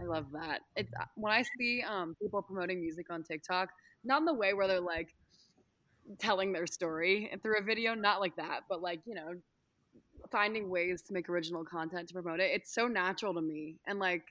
I 0.00 0.04
love 0.04 0.26
that. 0.32 0.60
It's 0.76 0.92
uh, 1.00 1.04
when 1.14 1.32
I 1.32 1.42
see 1.58 1.82
um, 1.82 2.16
people 2.20 2.42
promoting 2.42 2.80
music 2.80 3.06
on 3.10 3.22
TikTok, 3.22 3.70
not 4.04 4.20
in 4.20 4.24
the 4.26 4.34
way 4.34 4.52
where 4.52 4.68
they're 4.68 4.80
like 4.80 5.14
telling 6.18 6.52
their 6.52 6.66
story 6.66 7.30
through 7.42 7.58
a 7.58 7.62
video, 7.62 7.94
not 7.94 8.20
like 8.20 8.36
that, 8.36 8.60
but 8.68 8.82
like 8.82 9.00
you 9.06 9.14
know, 9.14 9.34
finding 10.30 10.68
ways 10.68 11.02
to 11.02 11.12
make 11.12 11.28
original 11.28 11.64
content 11.64 12.08
to 12.08 12.14
promote 12.14 12.40
it. 12.40 12.50
It's 12.52 12.72
so 12.74 12.86
natural 12.86 13.34
to 13.34 13.40
me, 13.40 13.76
and 13.86 13.98
like 13.98 14.24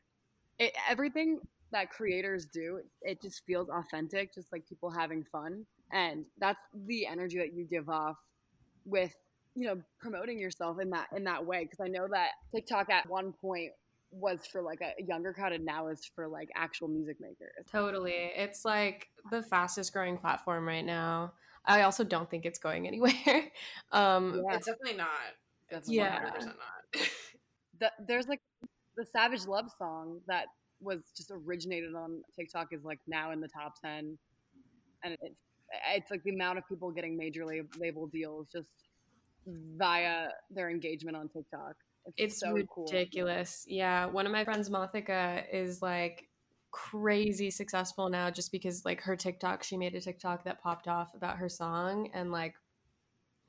it, 0.59 0.74
everything 0.89 1.39
that 1.72 1.89
creators 1.89 2.45
do, 2.45 2.82
it 3.01 3.22
just 3.22 3.45
feels 3.45 3.70
authentic, 3.70 4.34
just 4.34 4.51
like 4.51 4.68
people 4.70 4.89
having 4.91 5.24
fun, 5.32 5.66
and 5.91 6.26
that's 6.39 6.61
the 6.86 7.07
energy 7.07 7.38
that 7.39 7.53
you 7.53 7.66
give 7.66 7.89
off 7.89 8.18
with 8.86 9.13
you 9.55 9.68
know 9.68 9.82
promoting 9.99 10.38
yourself 10.38 10.80
in 10.80 10.89
that 10.91 11.07
in 11.16 11.24
that 11.24 11.43
way 11.43 11.63
because 11.63 11.80
i 11.80 11.88
know 11.88 12.07
that 12.11 12.32
tiktok 12.53 12.89
at 12.89 13.09
one 13.09 13.34
point 13.41 13.72
was 14.16 14.45
for 14.49 14.61
like 14.61 14.80
a 14.82 14.93
younger 15.03 15.34
crowd 15.34 15.51
and 15.51 15.66
now 15.66 15.88
is 15.88 16.09
for 16.16 16.28
like 16.28 16.49
actual 16.55 16.88
music 16.88 17.18
makers 17.20 17.66
Totally. 17.72 18.32
It's 18.36 18.63
like 18.63 19.09
the 19.30 19.41
fastest 19.41 19.91
growing 19.93 20.18
platform 20.18 20.68
right 20.68 20.86
now. 20.86 21.34
I 21.66 21.82
also 21.82 22.03
don't 22.03 22.30
think 22.30 22.45
it's 22.45 22.59
going 22.59 22.88
anywhere. 22.88 23.51
Um, 23.91 24.43
Yeah. 24.47 24.55
It's 24.55 24.66
definitely 24.66 24.97
not. 24.97 25.09
It's 25.70 25.89
Yeah. 25.89 26.32
100% 26.32 26.45
not. 26.45 26.55
the, 27.80 27.91
there's 28.07 28.28
like 28.28 28.41
the 28.95 29.05
savage 29.05 29.45
love 29.47 29.70
song 29.78 30.22
that 30.28 30.45
was 30.82 30.99
just 31.16 31.32
originated 31.32 31.95
on 31.95 32.22
tiktok 32.38 32.68
is 32.72 32.84
like 32.84 32.99
now 33.07 33.32
in 33.32 33.39
the 33.41 33.47
top 33.47 33.74
10 33.84 34.18
and 35.03 35.13
it, 35.22 35.36
it's 35.93 36.11
like 36.11 36.22
the 36.24 36.34
amount 36.34 36.57
of 36.57 36.68
people 36.68 36.91
getting 36.91 37.18
major 37.18 37.45
lab, 37.45 37.68
label 37.80 38.07
deals 38.07 38.47
just 38.51 38.70
via 39.78 40.28
their 40.51 40.70
engagement 40.70 41.16
on 41.16 41.28
tiktok 41.30 41.76
it's, 42.06 42.16
it's 42.18 42.39
so 42.39 42.56
cool 42.70 42.86
ridiculous. 42.86 43.66
Yeah. 43.68 44.06
One 44.06 44.26
of 44.26 44.32
my 44.32 44.43
friends, 44.43 44.70
Mothika, 44.70 45.43
is 45.51 45.82
like 45.82 46.30
crazy 46.72 47.49
successful 47.49 48.10
now 48.10 48.30
just 48.30 48.51
because 48.51 48.84
like 48.86 49.01
her 49.01 49.16
TikTok, 49.16 49.64
she 49.64 49.78
made 49.78 49.95
a 49.95 50.01
TikTok 50.01 50.43
that 50.43 50.62
popped 50.62 50.88
off 50.88 51.14
about 51.16 51.38
her 51.38 51.49
song 51.49 52.10
and 52.14 52.32
like 52.32 52.56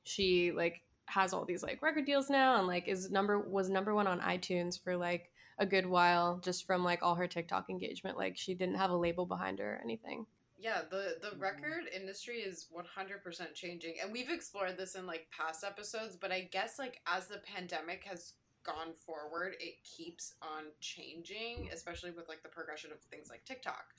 she 0.05 0.53
like 0.53 0.83
has 1.07 1.33
all 1.33 1.45
these 1.45 1.63
like 1.63 1.83
record 1.83 2.05
deals 2.05 2.31
now 2.31 2.59
and 2.59 2.67
like 2.67 2.89
is 2.89 3.11
number 3.11 3.39
was 3.39 3.69
number 3.69 3.95
one 3.95 4.07
on 4.07 4.21
iTunes 4.21 4.83
for 4.83 4.97
like 4.97 5.31
a 5.59 5.67
good 5.67 5.87
while 5.87 6.39
just 6.39 6.67
from 6.67 6.85
like 6.85 7.03
all 7.03 7.15
her 7.15 7.27
TikTok 7.27 7.71
engagement. 7.71 8.17
Like 8.17 8.37
she 8.37 8.55
didn't 8.55 8.77
have 8.77 8.91
a 8.91 8.97
label 8.97 9.27
behind 9.27 9.59
her 9.59 9.75
or 9.75 9.81
anything. 9.83 10.27
Yeah, 10.59 10.83
the 10.91 11.17
the 11.21 11.37
record 11.37 11.85
industry 11.95 12.37
is 12.37 12.67
100% 12.75 13.55
changing. 13.55 13.97
And 14.03 14.13
we've 14.13 14.31
explored 14.31 14.77
this 14.79 14.95
in 14.95 15.07
like 15.07 15.27
past 15.31 15.65
episodes, 15.65 16.17
but 16.17 16.33
I 16.33 16.49
guess 16.53 16.79
like 16.79 17.01
as 17.07 17.27
the 17.27 17.39
pandemic 17.39 18.05
has 18.05 18.35
gone 18.67 18.93
forward, 19.07 19.55
it 19.61 19.77
keeps 19.85 20.35
on 20.43 20.65
changing, 20.81 21.71
especially 21.73 22.11
with 22.11 22.29
like 22.29 22.43
the 22.43 22.49
progression 22.49 22.91
of 22.93 22.99
things 23.01 23.29
like 23.31 23.45
TikTok. 23.45 23.95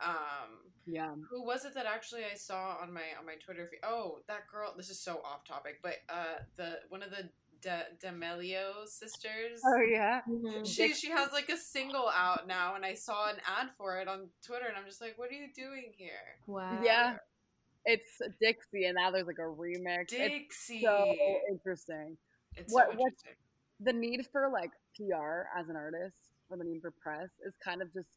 Um 0.00 0.72
yeah 0.86 1.14
who 1.30 1.42
was 1.44 1.64
it 1.64 1.74
that 1.74 1.86
actually 1.86 2.22
I 2.30 2.34
saw 2.36 2.76
on 2.82 2.92
my 2.92 3.00
on 3.18 3.24
my 3.26 3.34
Twitter 3.44 3.66
feed? 3.70 3.80
Oh, 3.82 4.20
that 4.28 4.46
girl. 4.52 4.74
This 4.76 4.90
is 4.90 5.00
so 5.00 5.20
off 5.24 5.44
topic, 5.44 5.80
but 5.82 5.94
uh, 6.10 6.40
the 6.56 6.80
one 6.90 7.02
of 7.02 7.10
the 7.10 7.30
De- 7.62 7.86
D'Amelio 8.02 8.86
sisters. 8.86 9.60
oh 9.64 9.80
yeah 9.80 10.20
She 10.64 10.92
she 10.92 11.10
has 11.10 11.32
like 11.32 11.48
a 11.48 11.56
single 11.56 12.08
out 12.14 12.46
now, 12.46 12.74
and 12.74 12.84
I 12.84 12.92
saw 12.92 13.30
an 13.30 13.36
ad 13.58 13.68
for 13.78 13.98
it 13.98 14.06
on 14.06 14.28
Twitter, 14.46 14.66
and 14.68 14.76
I'm 14.76 14.84
just 14.84 15.00
like, 15.00 15.14
what 15.16 15.30
are 15.30 15.34
you 15.34 15.48
doing 15.54 15.92
here? 15.96 16.36
Wow. 16.46 16.78
Yeah. 16.84 17.16
it's 17.86 18.20
dixie 18.40 18.84
and 18.84 18.96
now 18.96 19.10
there's 19.12 19.26
like 19.28 19.38
a 19.38 19.42
remix 19.42 20.06
it's 20.10 20.12
Dixie. 20.12 20.82
so 20.82 21.14
interesting 21.50 22.16
it's 22.56 22.72
what- 22.72 22.88
so 22.90 22.96
what's- 22.98 23.22
interesting. 23.24 23.36
The 23.80 23.92
need 23.92 24.26
for 24.32 24.50
like 24.52 24.70
PR 24.96 25.48
as 25.58 25.68
an 25.68 25.76
artist 25.76 26.16
or 26.50 26.56
the 26.56 26.64
need 26.64 26.80
for 26.80 26.90
press 26.90 27.28
is 27.46 27.54
kind 27.64 27.82
of 27.82 27.92
just 27.92 28.08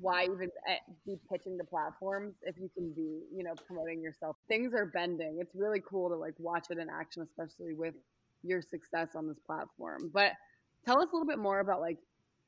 why 0.00 0.24
even 0.24 0.50
eh, 0.68 0.76
be 1.06 1.16
pitching 1.30 1.56
the 1.56 1.64
platforms 1.64 2.34
if 2.42 2.56
you 2.58 2.68
can 2.76 2.92
be, 2.92 3.22
you 3.32 3.44
know, 3.44 3.54
promoting 3.66 4.02
yourself. 4.02 4.36
Things 4.48 4.74
are 4.74 4.86
bending. 4.86 5.38
It's 5.40 5.54
really 5.54 5.80
cool 5.88 6.08
to 6.08 6.16
like 6.16 6.34
watch 6.38 6.66
it 6.70 6.78
in 6.78 6.88
action, 6.90 7.22
especially 7.22 7.74
with 7.74 7.94
your 8.42 8.60
success 8.60 9.08
on 9.14 9.28
this 9.28 9.38
platform. 9.46 10.10
But 10.12 10.32
tell 10.84 11.00
us 11.00 11.08
a 11.12 11.16
little 11.16 11.28
bit 11.28 11.38
more 11.38 11.60
about 11.60 11.80
like 11.80 11.98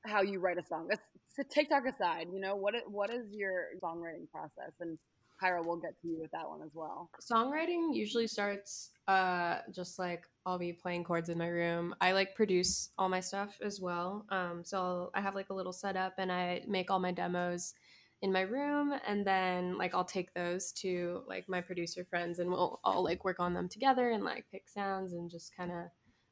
how 0.04 0.22
you 0.22 0.40
write 0.40 0.58
a 0.58 0.66
song. 0.66 0.86
Let's 0.88 1.02
so 1.36 1.42
TikTok 1.42 1.86
aside, 1.86 2.28
you 2.32 2.40
know, 2.40 2.56
what 2.56 2.74
what 2.88 3.10
is 3.10 3.26
your 3.30 3.66
songwriting 3.82 4.28
process? 4.30 4.72
And 4.80 4.98
Hyra, 5.42 5.64
we'll 5.64 5.76
get 5.76 6.00
to 6.00 6.08
you 6.08 6.18
with 6.20 6.30
that 6.32 6.48
one 6.48 6.62
as 6.62 6.70
well. 6.74 7.10
songwriting 7.20 7.94
usually 7.94 8.26
starts 8.26 8.90
uh 9.08 9.58
just 9.72 9.98
like 9.98 10.24
i'll 10.46 10.58
be 10.58 10.72
playing 10.72 11.04
chords 11.04 11.28
in 11.28 11.38
my 11.38 11.46
room 11.46 11.94
i 12.00 12.10
like 12.10 12.34
produce 12.34 12.90
all 12.98 13.08
my 13.08 13.20
stuff 13.20 13.56
as 13.62 13.80
well 13.80 14.26
um 14.30 14.62
so 14.64 15.10
i 15.14 15.20
have 15.20 15.36
like 15.36 15.50
a 15.50 15.54
little 15.54 15.72
setup 15.72 16.14
and 16.18 16.32
i 16.32 16.60
make 16.66 16.90
all 16.90 16.98
my 16.98 17.12
demos 17.12 17.74
in 18.22 18.32
my 18.32 18.40
room 18.40 18.92
and 19.06 19.24
then 19.24 19.78
like 19.78 19.94
i'll 19.94 20.04
take 20.04 20.34
those 20.34 20.72
to 20.72 21.22
like 21.28 21.48
my 21.48 21.60
producer 21.60 22.04
friends 22.04 22.40
and 22.40 22.50
we'll 22.50 22.80
all 22.82 23.04
like 23.04 23.24
work 23.24 23.38
on 23.38 23.54
them 23.54 23.68
together 23.68 24.10
and 24.10 24.24
like 24.24 24.44
pick 24.50 24.68
sounds 24.68 25.12
and 25.12 25.30
just 25.30 25.54
kind 25.56 25.70
of 25.70 25.84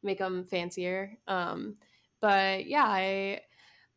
make 0.03 0.19
them 0.19 0.45
fancier 0.45 1.17
um 1.29 1.77
but 2.21 2.67
yeah 2.67 2.87
i 2.87 3.41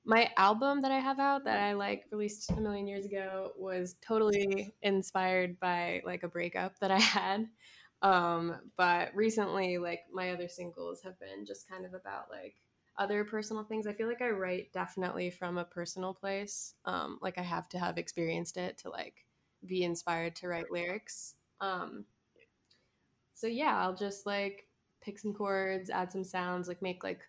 my 0.07 0.31
album 0.37 0.81
that 0.81 0.91
I 0.91 0.99
have 0.99 1.19
out 1.19 1.43
that 1.43 1.59
I 1.59 1.73
like 1.73 2.05
released 2.11 2.49
a 2.51 2.61
million 2.61 2.87
years 2.87 3.05
ago 3.05 3.51
was 3.57 3.97
totally 4.01 4.73
inspired 4.81 5.59
by 5.59 6.01
like 6.05 6.23
a 6.23 6.29
breakup 6.29 6.79
that 6.79 6.91
I 6.91 6.99
had. 6.99 7.49
Um, 8.01 8.55
but 8.77 9.13
recently, 9.13 9.77
like 9.77 10.01
my 10.13 10.31
other 10.31 10.47
singles 10.47 11.01
have 11.03 11.19
been 11.19 11.45
just 11.45 11.67
kind 11.67 11.85
of 11.85 11.93
about 11.93 12.29
like 12.31 12.55
other 12.97 13.25
personal 13.25 13.65
things. 13.65 13.85
I 13.85 13.91
feel 13.91 14.07
like 14.07 14.21
I 14.21 14.29
write 14.29 14.71
definitely 14.71 15.29
from 15.29 15.57
a 15.57 15.65
personal 15.65 16.13
place. 16.13 16.75
Um, 16.85 17.19
like 17.21 17.37
I 17.37 17.43
have 17.43 17.67
to 17.69 17.79
have 17.79 17.97
experienced 17.97 18.55
it 18.55 18.77
to 18.79 18.89
like 18.89 19.25
be 19.65 19.83
inspired 19.83 20.37
to 20.37 20.47
write 20.47 20.71
lyrics. 20.71 21.35
Um, 21.59 22.05
so 23.33 23.47
yeah, 23.47 23.77
I'll 23.77 23.95
just 23.95 24.25
like 24.25 24.67
pick 25.01 25.19
some 25.19 25.33
chords, 25.33 25.89
add 25.89 26.13
some 26.13 26.23
sounds, 26.23 26.69
like 26.69 26.81
make 26.81 27.03
like 27.03 27.19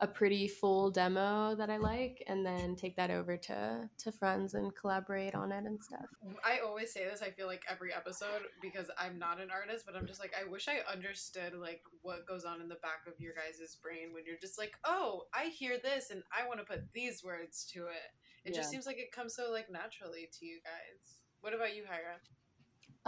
a 0.00 0.06
pretty 0.06 0.48
full 0.48 0.90
demo 0.90 1.54
that 1.56 1.68
I 1.68 1.76
like, 1.76 2.22
and 2.26 2.44
then 2.44 2.74
take 2.74 2.96
that 2.96 3.10
over 3.10 3.36
to 3.36 3.88
to 3.98 4.12
friends 4.12 4.54
and 4.54 4.74
collaborate 4.74 5.34
on 5.34 5.52
it 5.52 5.64
and 5.64 5.82
stuff. 5.82 6.06
I 6.44 6.60
always 6.64 6.92
say 6.92 7.04
this. 7.04 7.22
I 7.22 7.30
feel 7.30 7.46
like 7.46 7.62
every 7.68 7.92
episode 7.92 8.42
because 8.62 8.90
I'm 8.98 9.18
not 9.18 9.40
an 9.40 9.50
artist, 9.50 9.84
but 9.86 9.96
I'm 9.96 10.06
just 10.06 10.20
like 10.20 10.32
I 10.38 10.48
wish 10.48 10.68
I 10.68 10.90
understood 10.90 11.54
like 11.54 11.82
what 12.02 12.26
goes 12.26 12.44
on 12.44 12.60
in 12.60 12.68
the 12.68 12.76
back 12.76 13.06
of 13.06 13.20
your 13.20 13.34
guys' 13.34 13.76
brain 13.82 14.12
when 14.14 14.24
you're 14.26 14.40
just 14.40 14.58
like, 14.58 14.72
oh, 14.84 15.24
I 15.34 15.46
hear 15.46 15.76
this 15.82 16.10
and 16.10 16.22
I 16.32 16.48
want 16.48 16.60
to 16.60 16.66
put 16.66 16.92
these 16.94 17.22
words 17.22 17.66
to 17.74 17.86
it. 17.86 18.10
It 18.44 18.54
just 18.54 18.70
seems 18.70 18.86
like 18.86 18.98
it 18.98 19.12
comes 19.12 19.34
so 19.34 19.50
like 19.52 19.70
naturally 19.70 20.28
to 20.38 20.46
you 20.46 20.60
guys. 20.64 21.18
What 21.42 21.54
about 21.54 21.76
you, 21.76 21.82
Hyra? 21.82 22.16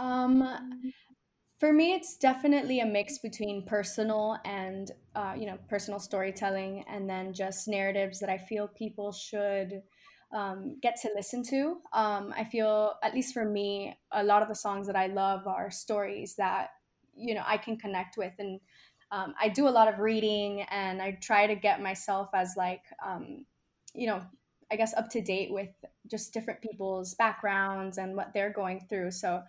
Um, 0.03 0.43
for 1.63 1.71
me, 1.71 1.93
it's 1.93 2.17
definitely 2.17 2.81
a 2.81 2.85
mix 2.85 3.19
between 3.19 3.65
personal 3.65 4.37
and, 4.43 4.91
uh, 5.15 5.33
you 5.33 5.45
know, 5.45 5.57
personal 5.69 5.97
storytelling 5.97 6.83
and 6.89 7.09
then 7.09 7.33
just 7.33 7.69
narratives 7.69 8.19
that 8.19 8.29
I 8.29 8.37
feel 8.37 8.67
people 8.67 9.13
should 9.13 9.81
um, 10.33 10.77
get 10.81 10.97
to 11.03 11.09
listen 11.15 11.41
to. 11.43 11.77
Um, 11.93 12.33
I 12.35 12.43
feel, 12.43 12.95
at 13.01 13.13
least 13.13 13.33
for 13.33 13.45
me, 13.45 13.97
a 14.11 14.21
lot 14.21 14.41
of 14.41 14.49
the 14.49 14.55
songs 14.55 14.87
that 14.87 14.97
I 14.97 15.07
love 15.07 15.47
are 15.47 15.71
stories 15.71 16.35
that, 16.35 16.71
you 17.15 17.33
know, 17.33 17.43
I 17.45 17.55
can 17.55 17.77
connect 17.77 18.17
with. 18.17 18.33
And 18.39 18.59
um, 19.13 19.33
I 19.39 19.47
do 19.47 19.65
a 19.65 19.69
lot 19.69 19.87
of 19.87 19.99
reading 19.99 20.63
and 20.63 21.01
I 21.01 21.17
try 21.21 21.47
to 21.47 21.55
get 21.55 21.81
myself 21.81 22.27
as, 22.33 22.55
like, 22.57 22.83
um, 23.07 23.45
you 23.93 24.07
know, 24.07 24.21
I 24.69 24.75
guess 24.75 24.93
up 24.95 25.07
to 25.11 25.21
date 25.21 25.53
with 25.53 25.69
just 26.11 26.33
different 26.33 26.59
people's 26.59 27.13
backgrounds 27.13 27.99
and 27.99 28.15
what 28.15 28.33
they're 28.33 28.51
going 28.51 28.85
through. 28.89 29.11
So, 29.11 29.43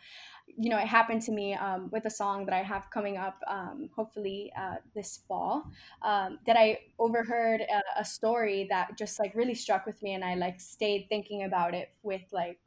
you 0.47 0.70
know, 0.70 0.78
it 0.78 0.86
happened 0.86 1.22
to 1.22 1.32
me 1.32 1.55
um, 1.55 1.88
with 1.90 2.05
a 2.05 2.11
song 2.11 2.45
that 2.47 2.55
I 2.55 2.62
have 2.62 2.90
coming 2.90 3.16
up, 3.16 3.42
um, 3.47 3.88
hopefully 3.95 4.53
uh, 4.57 4.76
this 4.95 5.20
fall, 5.26 5.64
um, 6.03 6.38
that 6.47 6.57
I 6.57 6.78
overheard 6.99 7.61
a, 7.62 8.01
a 8.01 8.05
story 8.05 8.66
that 8.70 8.97
just 8.97 9.18
like 9.18 9.34
really 9.34 9.55
struck 9.55 9.86
with 9.86 10.03
me, 10.03 10.14
and 10.14 10.24
I 10.24 10.34
like 10.34 10.61
stayed 10.61 11.07
thinking 11.09 11.45
about 11.45 11.74
it 11.74 11.90
with 12.03 12.22
like, 12.32 12.59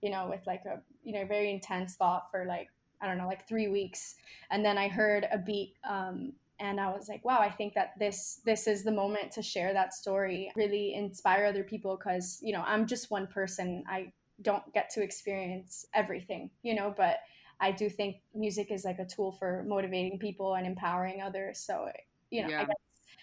you 0.00 0.10
know, 0.10 0.28
with 0.28 0.46
like 0.46 0.64
a 0.64 0.80
you 1.02 1.12
know 1.12 1.26
very 1.26 1.50
intense 1.50 1.96
thought 1.96 2.30
for 2.30 2.44
like 2.44 2.68
I 3.00 3.06
don't 3.06 3.18
know 3.18 3.26
like 3.26 3.48
three 3.48 3.68
weeks, 3.68 4.16
and 4.50 4.64
then 4.64 4.78
I 4.78 4.88
heard 4.88 5.26
a 5.32 5.38
beat. 5.38 5.74
Um, 5.88 6.34
and 6.60 6.80
I 6.80 6.92
was 6.92 7.08
like, 7.08 7.24
wow, 7.24 7.40
I 7.40 7.50
think 7.50 7.74
that 7.74 7.98
this 7.98 8.40
this 8.44 8.68
is 8.68 8.84
the 8.84 8.92
moment 8.92 9.32
to 9.32 9.42
share 9.42 9.72
that 9.72 9.92
story, 9.94 10.52
really 10.54 10.94
inspire 10.94 11.44
other 11.46 11.64
people 11.64 11.96
because 11.96 12.38
you 12.42 12.52
know 12.52 12.62
I'm 12.64 12.86
just 12.86 13.10
one 13.10 13.26
person. 13.26 13.82
I 13.88 14.12
don't 14.42 14.72
get 14.74 14.90
to 14.90 15.02
experience 15.02 15.86
everything, 15.94 16.50
you 16.62 16.74
know, 16.74 16.92
but 16.96 17.18
I 17.60 17.70
do 17.72 17.88
think 17.88 18.16
music 18.34 18.70
is 18.70 18.84
like 18.84 18.98
a 18.98 19.06
tool 19.06 19.32
for 19.32 19.64
motivating 19.66 20.18
people 20.18 20.54
and 20.54 20.66
empowering 20.66 21.22
others. 21.22 21.58
So, 21.60 21.88
you 22.30 22.42
know, 22.42 22.48
Yeah. 22.48 22.60
I 22.60 22.64
guess 22.64 22.76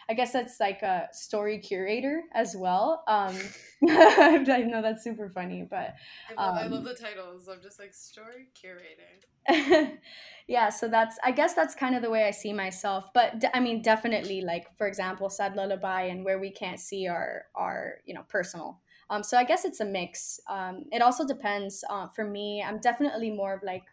I 0.09 0.13
guess 0.13 0.33
that's 0.33 0.59
like 0.59 0.81
a 0.81 1.07
story 1.11 1.59
curator 1.59 2.23
as 2.33 2.55
well. 2.57 3.03
Um, 3.07 3.35
I 3.89 4.63
know 4.67 4.81
that's 4.81 5.03
super 5.03 5.29
funny, 5.29 5.63
but 5.69 5.95
I 6.29 6.33
love, 6.35 6.55
I 6.57 6.67
Um, 6.67 6.73
love 6.73 6.83
the 6.83 6.93
titles. 6.93 7.47
I'm 7.47 7.61
just 7.61 7.79
like 7.79 7.93
story 7.93 8.49
curator. 8.53 9.21
yeah, 10.47 10.69
so 10.69 10.87
that's 10.87 11.17
I 11.23 11.31
guess 11.31 11.53
that's 11.55 11.73
kind 11.73 11.95
of 11.95 12.01
the 12.01 12.09
way 12.09 12.25
I 12.27 12.31
see 12.31 12.53
myself. 12.53 13.09
But 13.13 13.39
d- 13.39 13.47
I 13.53 13.59
mean, 13.59 13.81
definitely, 13.81 14.41
like 14.41 14.75
for 14.77 14.87
example, 14.87 15.29
"Sad 15.29 15.55
Lullaby" 15.55 16.03
and 16.03 16.23
"Where 16.23 16.37
We 16.39 16.51
Can't 16.51 16.79
See" 16.79 17.07
are 17.07 17.45
are 17.55 17.95
you 18.05 18.13
know 18.13 18.23
personal. 18.29 18.81
Um, 19.09 19.23
so 19.23 19.37
I 19.37 19.43
guess 19.43 19.65
it's 19.65 19.79
a 19.79 19.85
mix. 19.85 20.39
Um, 20.47 20.85
it 20.91 21.01
also 21.01 21.25
depends. 21.25 21.83
Uh, 21.89 22.07
for 22.07 22.25
me, 22.25 22.63
I'm 22.65 22.79
definitely 22.79 23.31
more 23.31 23.53
of 23.53 23.63
like, 23.63 23.83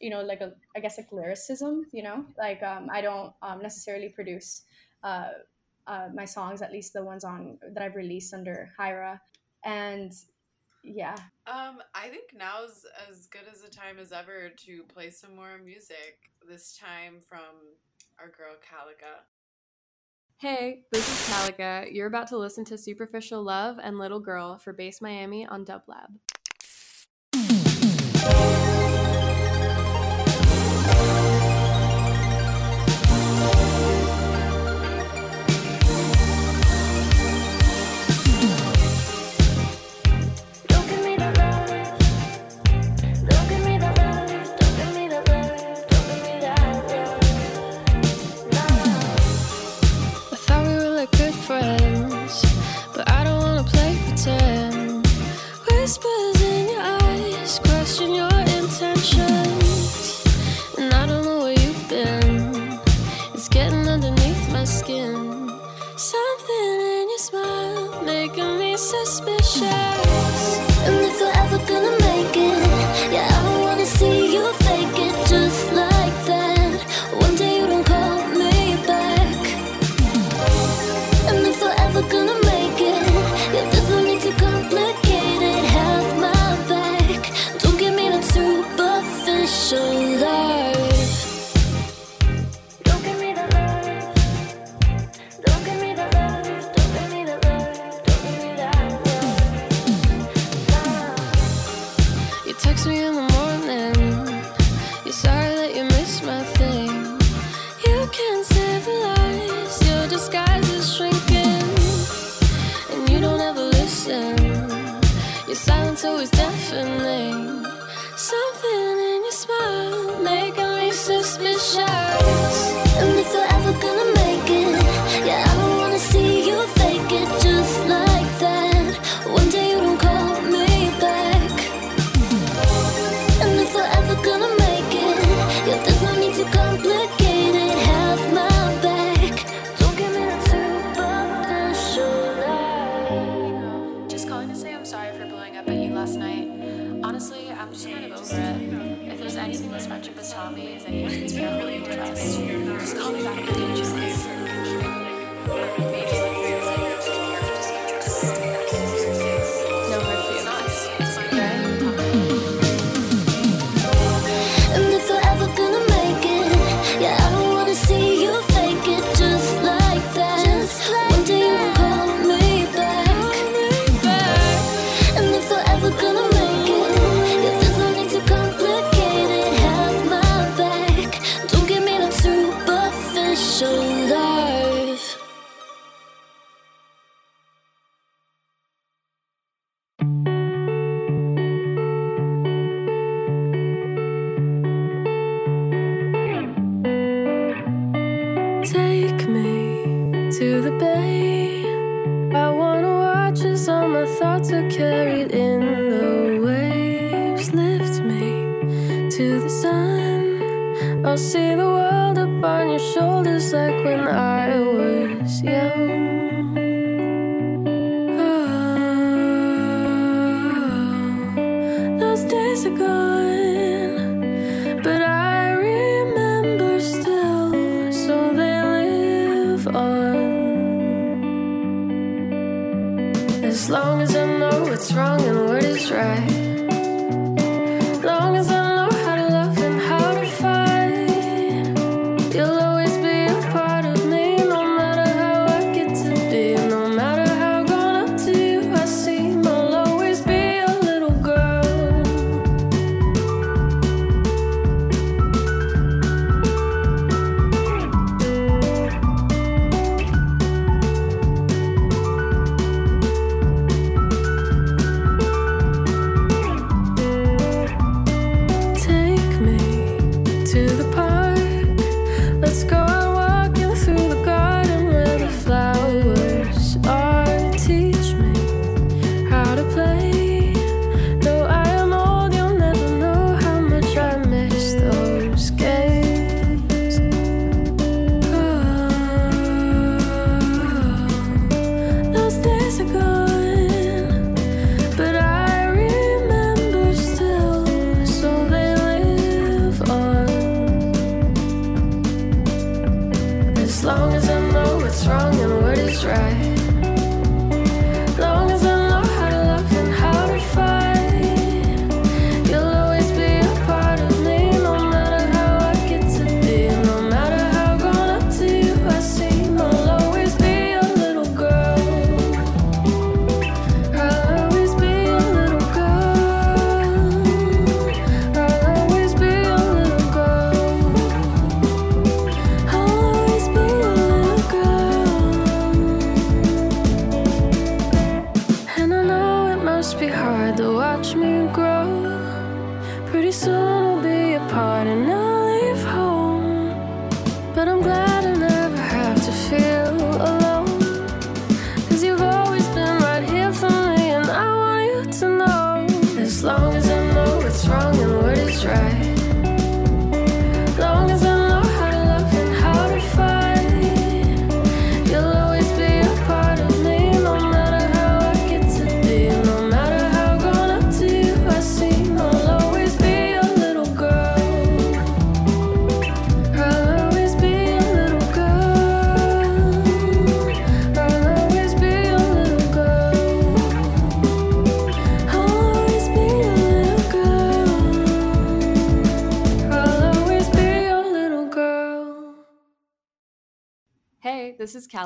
you 0.00 0.10
know, 0.10 0.22
like 0.22 0.40
a 0.40 0.54
I 0.76 0.80
guess 0.80 0.98
like 0.98 1.12
lyricism. 1.12 1.86
You 1.92 2.02
know, 2.02 2.24
like 2.36 2.62
um, 2.62 2.88
I 2.92 3.00
don't 3.00 3.32
um, 3.42 3.62
necessarily 3.62 4.08
produce 4.08 4.62
uh, 5.02 5.30
uh, 5.86 6.08
my 6.12 6.24
songs, 6.24 6.62
at 6.62 6.72
least 6.72 6.92
the 6.92 7.04
ones 7.04 7.24
on 7.24 7.58
that 7.72 7.82
I've 7.82 7.94
released 7.94 8.34
under 8.34 8.70
Hyra, 8.78 9.20
and 9.64 10.12
yeah. 10.82 11.16
Um, 11.46 11.82
I 11.94 12.08
think 12.08 12.30
now's 12.36 12.86
as 13.08 13.26
good 13.26 13.44
as 13.50 13.62
a 13.62 13.70
time 13.70 13.98
as 13.98 14.12
ever 14.12 14.50
to 14.66 14.82
play 14.84 15.10
some 15.10 15.34
more 15.34 15.58
music. 15.64 16.30
This 16.48 16.76
time 16.76 17.20
from 17.20 17.74
our 18.18 18.28
girl 18.28 18.54
Kalika. 18.54 19.22
Hey, 20.38 20.82
this 20.92 21.08
is 21.08 21.34
Kalika. 21.34 21.90
You're 21.90 22.08
about 22.08 22.28
to 22.28 22.36
listen 22.36 22.62
to 22.66 22.76
Superficial 22.76 23.42
Love 23.42 23.78
and 23.82 23.98
Little 23.98 24.20
Girl 24.20 24.58
for 24.58 24.74
Base 24.74 25.00
Miami 25.00 25.46
on 25.46 25.64
Dublab. 25.64 26.10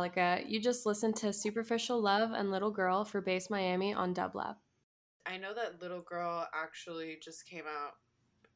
Hey, 0.03 0.09
this 0.09 0.15
is 0.15 0.17
Kalika. 0.17 0.51
You 0.51 0.61
just 0.61 0.87
listened 0.87 1.17
to 1.17 1.33
Superficial 1.33 2.01
Love 2.01 2.33
and 2.33 2.51
Little 2.51 2.71
Girl 2.71 3.05
for 3.05 3.21
Base 3.21 3.51
Miami 3.51 3.93
on 3.93 4.15
Dublab. 4.15 4.57
I 5.27 5.37
know 5.37 5.55
that 5.55 5.81
Little 5.81 6.03
Girl 6.03 6.47
actually 6.55 7.19
just 7.23 7.47
came 7.47 7.65
out 7.67 7.93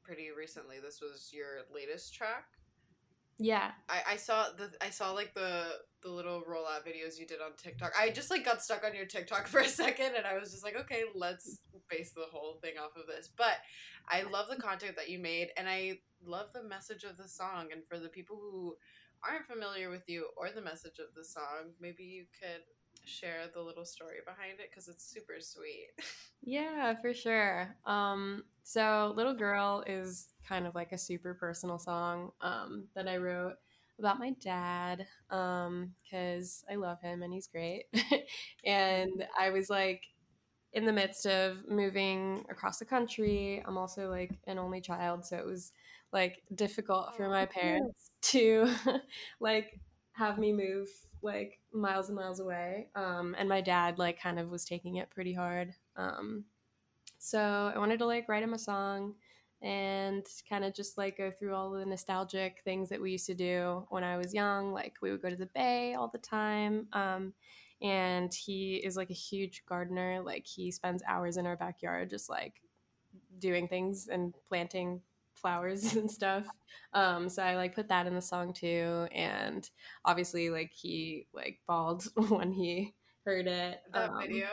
pretty 0.03 0.29
recently. 0.37 0.77
This 0.81 1.01
was 1.01 1.31
your 1.33 1.63
latest 1.75 2.15
track. 2.15 2.47
Yeah. 3.39 3.73
I, 3.89 4.13
I 4.13 4.17
saw 4.17 4.47
the 4.57 4.71
I 4.81 4.91
saw 4.91 5.13
like 5.13 5.35
the 5.35 5.65
the 6.03 6.09
little 6.09 6.43
rollout 6.43 6.87
videos 6.87 7.19
you 7.19 7.27
did 7.27 7.41
on 7.41 7.53
TikTok. 7.57 7.93
I 7.99 8.11
just 8.11 8.31
like 8.31 8.45
got 8.45 8.63
stuck 8.63 8.85
on 8.85 8.95
your 8.95 9.07
TikTok 9.07 9.47
for 9.49 9.61
a 9.61 9.69
second 9.69 10.15
and 10.17 10.27
I 10.27 10.39
was 10.39 10.53
just 10.53 10.65
like, 10.65 10.77
okay, 10.77 11.03
let's 11.15 11.61
base 11.91 12.13
the 12.13 12.27
whole 12.31 12.59
thing 12.63 12.75
off 12.79 12.97
of 12.97 13.07
this. 13.07 13.29
But 13.37 13.57
I 14.09 14.23
love 14.23 14.49
the 14.49 14.57
content 14.57 14.97
that 14.97 15.11
you 15.11 15.19
made 15.19 15.49
and 15.57 15.69
I 15.69 15.99
love 16.25 16.49
the 16.55 16.63
message 16.63 17.05
of 17.05 17.17
the 17.17 17.29
song 17.29 17.69
and 17.73 17.83
for 17.89 17.99
the 17.99 18.09
people 18.09 18.37
who 18.37 18.77
aren't 19.29 19.47
familiar 19.47 19.91
with 19.91 20.09
you 20.09 20.29
or 20.37 20.51
the 20.51 20.61
message 20.63 20.99
of 20.99 21.15
the 21.17 21.25
song, 21.25 21.73
maybe 21.81 22.05
you 22.05 22.25
could 22.41 22.63
share 23.05 23.49
the 23.53 23.61
little 23.61 23.85
story 23.85 24.19
behind 24.25 24.61
it 24.61 24.71
because 24.71 24.89
it's 24.89 25.05
super 25.05 25.35
sweet. 25.41 25.89
Yeah, 26.47 26.95
for 27.01 27.15
sure. 27.15 27.75
Um, 27.87 28.45
so 28.65 29.15
Little 29.17 29.33
Girl 29.33 29.83
is 29.87 30.29
kind 30.47 30.67
of 30.67 30.75
like 30.75 30.93
a 30.93 30.99
super 30.99 31.33
personal 31.33 31.79
song 31.79 32.33
um, 32.43 32.85
that 32.95 33.09
I 33.09 33.17
wrote 33.17 33.55
about 33.99 34.19
my 34.19 34.33
dad 34.43 35.07
because 35.31 36.65
I 36.71 36.75
love 36.75 37.01
him 37.01 37.23
and 37.23 37.33
he's 37.33 37.47
great. 37.47 37.85
and 38.67 39.25
I 39.39 39.49
was 39.49 39.71
like 39.71 40.03
in 40.73 40.85
the 40.85 40.93
midst 40.93 41.27
of 41.27 41.69
moving 41.69 42.45
across 42.51 42.79
the 42.79 42.85
country. 42.85 43.63
I'm 43.67 43.79
also 43.79 44.11
like 44.11 44.33
an 44.47 44.59
only 44.59 44.81
child, 44.81 45.25
so 45.25 45.37
it 45.37 45.47
was 45.47 45.73
like 46.15 46.43
difficult 46.55 47.15
for 47.17 47.29
my 47.29 47.45
parents 47.45 48.13
to 48.23 48.73
like 49.41 49.79
have 50.13 50.39
me 50.39 50.53
move 50.53 50.89
like 51.23 51.59
miles 51.73 52.09
and 52.09 52.17
miles 52.17 52.39
away. 52.39 52.89
Um, 52.95 53.35
and 53.37 53.49
my 53.49 53.61
dad 53.61 53.99
like 53.99 54.21
kind 54.21 54.39
of 54.39 54.49
was 54.51 54.65
taking 54.65 54.97
it 54.97 55.11
pretty 55.11 55.35
hard. 55.35 55.75
Um, 55.97 56.45
so 57.19 57.73
I 57.75 57.79
wanted 57.79 57.99
to 57.99 58.07
like 58.07 58.29
write 58.29 58.45
him 58.45 58.55
a 58.55 58.59
song 58.59 59.15
and 59.61 60.25
kind 60.49 60.65
of 60.65 60.73
just 60.73 60.97
like 60.97 61.19
go 61.19 61.33
through 61.33 61.55
all 61.55 61.71
the 61.71 61.85
nostalgic 61.85 62.61
things 62.65 62.89
that 62.91 63.01
we 63.01 63.11
used 63.11 63.27
to 63.27 63.35
do 63.35 63.85
when 63.89 64.05
I 64.05 64.17
was 64.17 64.33
young. 64.33 64.73
Like 64.73 64.95
we 65.03 65.11
would 65.11 65.23
go 65.23 65.31
to 65.31 65.37
the 65.37 65.47
bay 65.47 65.95
all 65.95 66.09
the 66.09 66.19
time. 66.19 66.87
Um, 66.93 67.33
and 67.83 68.33
he 68.33 68.77
is 68.77 68.97
like 68.97 69.11
a 69.11 69.15
huge 69.15 69.65
gardener. 69.67 70.21
Like 70.25 70.47
he 70.47 70.71
spends 70.71 71.03
hours 71.09 71.39
in 71.39 71.47
our 71.47 71.57
backyard 71.57 72.11
just 72.11 72.31
like 72.31 72.61
doing 73.41 73.67
things 73.67 74.07
and 74.07 74.33
planting 74.49 75.01
flowers 75.35 75.95
and 75.97 76.11
stuff. 76.11 76.47
Um, 76.93 77.29
so 77.29 77.43
I 77.43 77.57
like 77.57 77.75
put 77.75 77.89
that 77.89 78.07
in 78.07 78.15
the 78.15 78.23
song 78.23 78.53
too. 78.53 79.07
And 79.13 79.69
obviously 80.05 80.51
like 80.51 80.73
he 80.73 81.27
like 81.33 81.61
bawled 81.67 82.07
when 82.29 82.53
he 82.53 82.95
heard 83.27 83.47
it. 83.47 83.81
that 83.93 84.11
Um, 84.11 84.19
video 84.21 84.47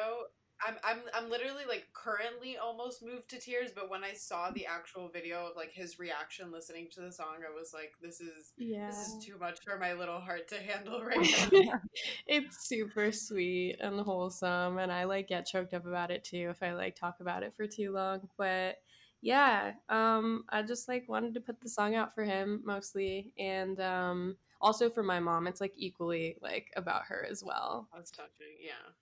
I'm, 0.66 0.76
I'm 0.84 0.98
i'm 1.16 1.30
literally 1.30 1.64
like 1.68 1.88
currently 1.94 2.58
almost 2.58 3.02
moved 3.04 3.30
to 3.32 3.40
tears 3.40 3.72
but 3.74 3.90
when 3.90 4.04
i 4.04 4.14
saw 4.14 4.52
the 4.52 4.68
actual 4.68 5.10
video 5.10 5.48
of 5.48 5.56
like 5.56 5.72
his 5.72 5.98
reaction 5.98 6.52
listening 6.52 6.88
to 6.94 7.02
the 7.02 7.12
song 7.12 7.38
i 7.48 7.52
was 7.60 7.72
like 7.74 7.94
this 8.02 8.22
is 8.22 8.54
Yeah. 8.58 8.86
this 8.88 9.08
is 9.08 9.26
too 9.26 9.38
much 9.40 9.58
for 9.66 9.80
my 9.80 9.94
little 9.94 10.20
heart 10.20 10.48
to 10.50 10.56
handle 10.58 11.04
right 11.06 11.34
now 11.52 11.80
it's 12.28 12.68
super 12.68 13.12
sweet 13.12 13.78
and 13.82 14.00
wholesome 14.02 14.78
and 14.78 14.92
i 14.92 15.04
like 15.06 15.28
get 15.28 15.48
choked 15.48 15.74
up 15.74 15.86
about 15.86 16.12
it 16.12 16.24
too 16.24 16.48
if 16.52 16.62
i 16.62 16.74
like 16.74 16.96
talk 16.96 17.16
about 17.22 17.44
it 17.44 17.54
for 17.56 17.66
too 17.68 17.92
long 17.92 18.22
but 18.38 18.76
yeah 19.22 19.74
um 19.90 20.44
i 20.50 20.62
just 20.62 20.88
like 20.88 21.08
wanted 21.08 21.34
to 21.34 21.40
put 21.40 21.62
the 21.62 21.70
song 21.70 21.96
out 21.96 22.14
for 22.14 22.24
him 22.24 22.62
mostly 22.66 23.32
and 23.38 23.80
um 23.80 24.36
also 24.62 24.90
for 24.90 25.04
my 25.04 25.20
mom 25.20 25.48
it's 25.48 25.60
like 25.60 25.74
equally 25.76 26.38
like 26.42 26.72
about 26.76 27.04
her 27.06 27.26
as 27.30 27.44
well. 27.44 27.88
That's 27.94 28.12
touching 28.12 28.56
yeah. 28.64 28.94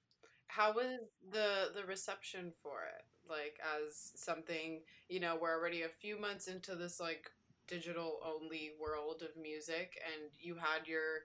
How 0.47 0.73
was 0.73 0.99
the 1.31 1.71
the 1.75 1.85
reception 1.85 2.51
for 2.63 2.83
it? 2.85 3.03
Like 3.29 3.59
as 3.77 4.13
something 4.15 4.81
you 5.09 5.19
know 5.19 5.37
we're 5.39 5.55
already 5.55 5.83
a 5.83 5.89
few 5.89 6.19
months 6.19 6.47
into 6.47 6.75
this 6.75 6.99
like 6.99 7.29
digital 7.67 8.19
only 8.25 8.71
world 8.81 9.21
of 9.21 9.39
music 9.39 9.99
and 10.11 10.31
you 10.39 10.55
had 10.55 10.87
your 10.87 11.19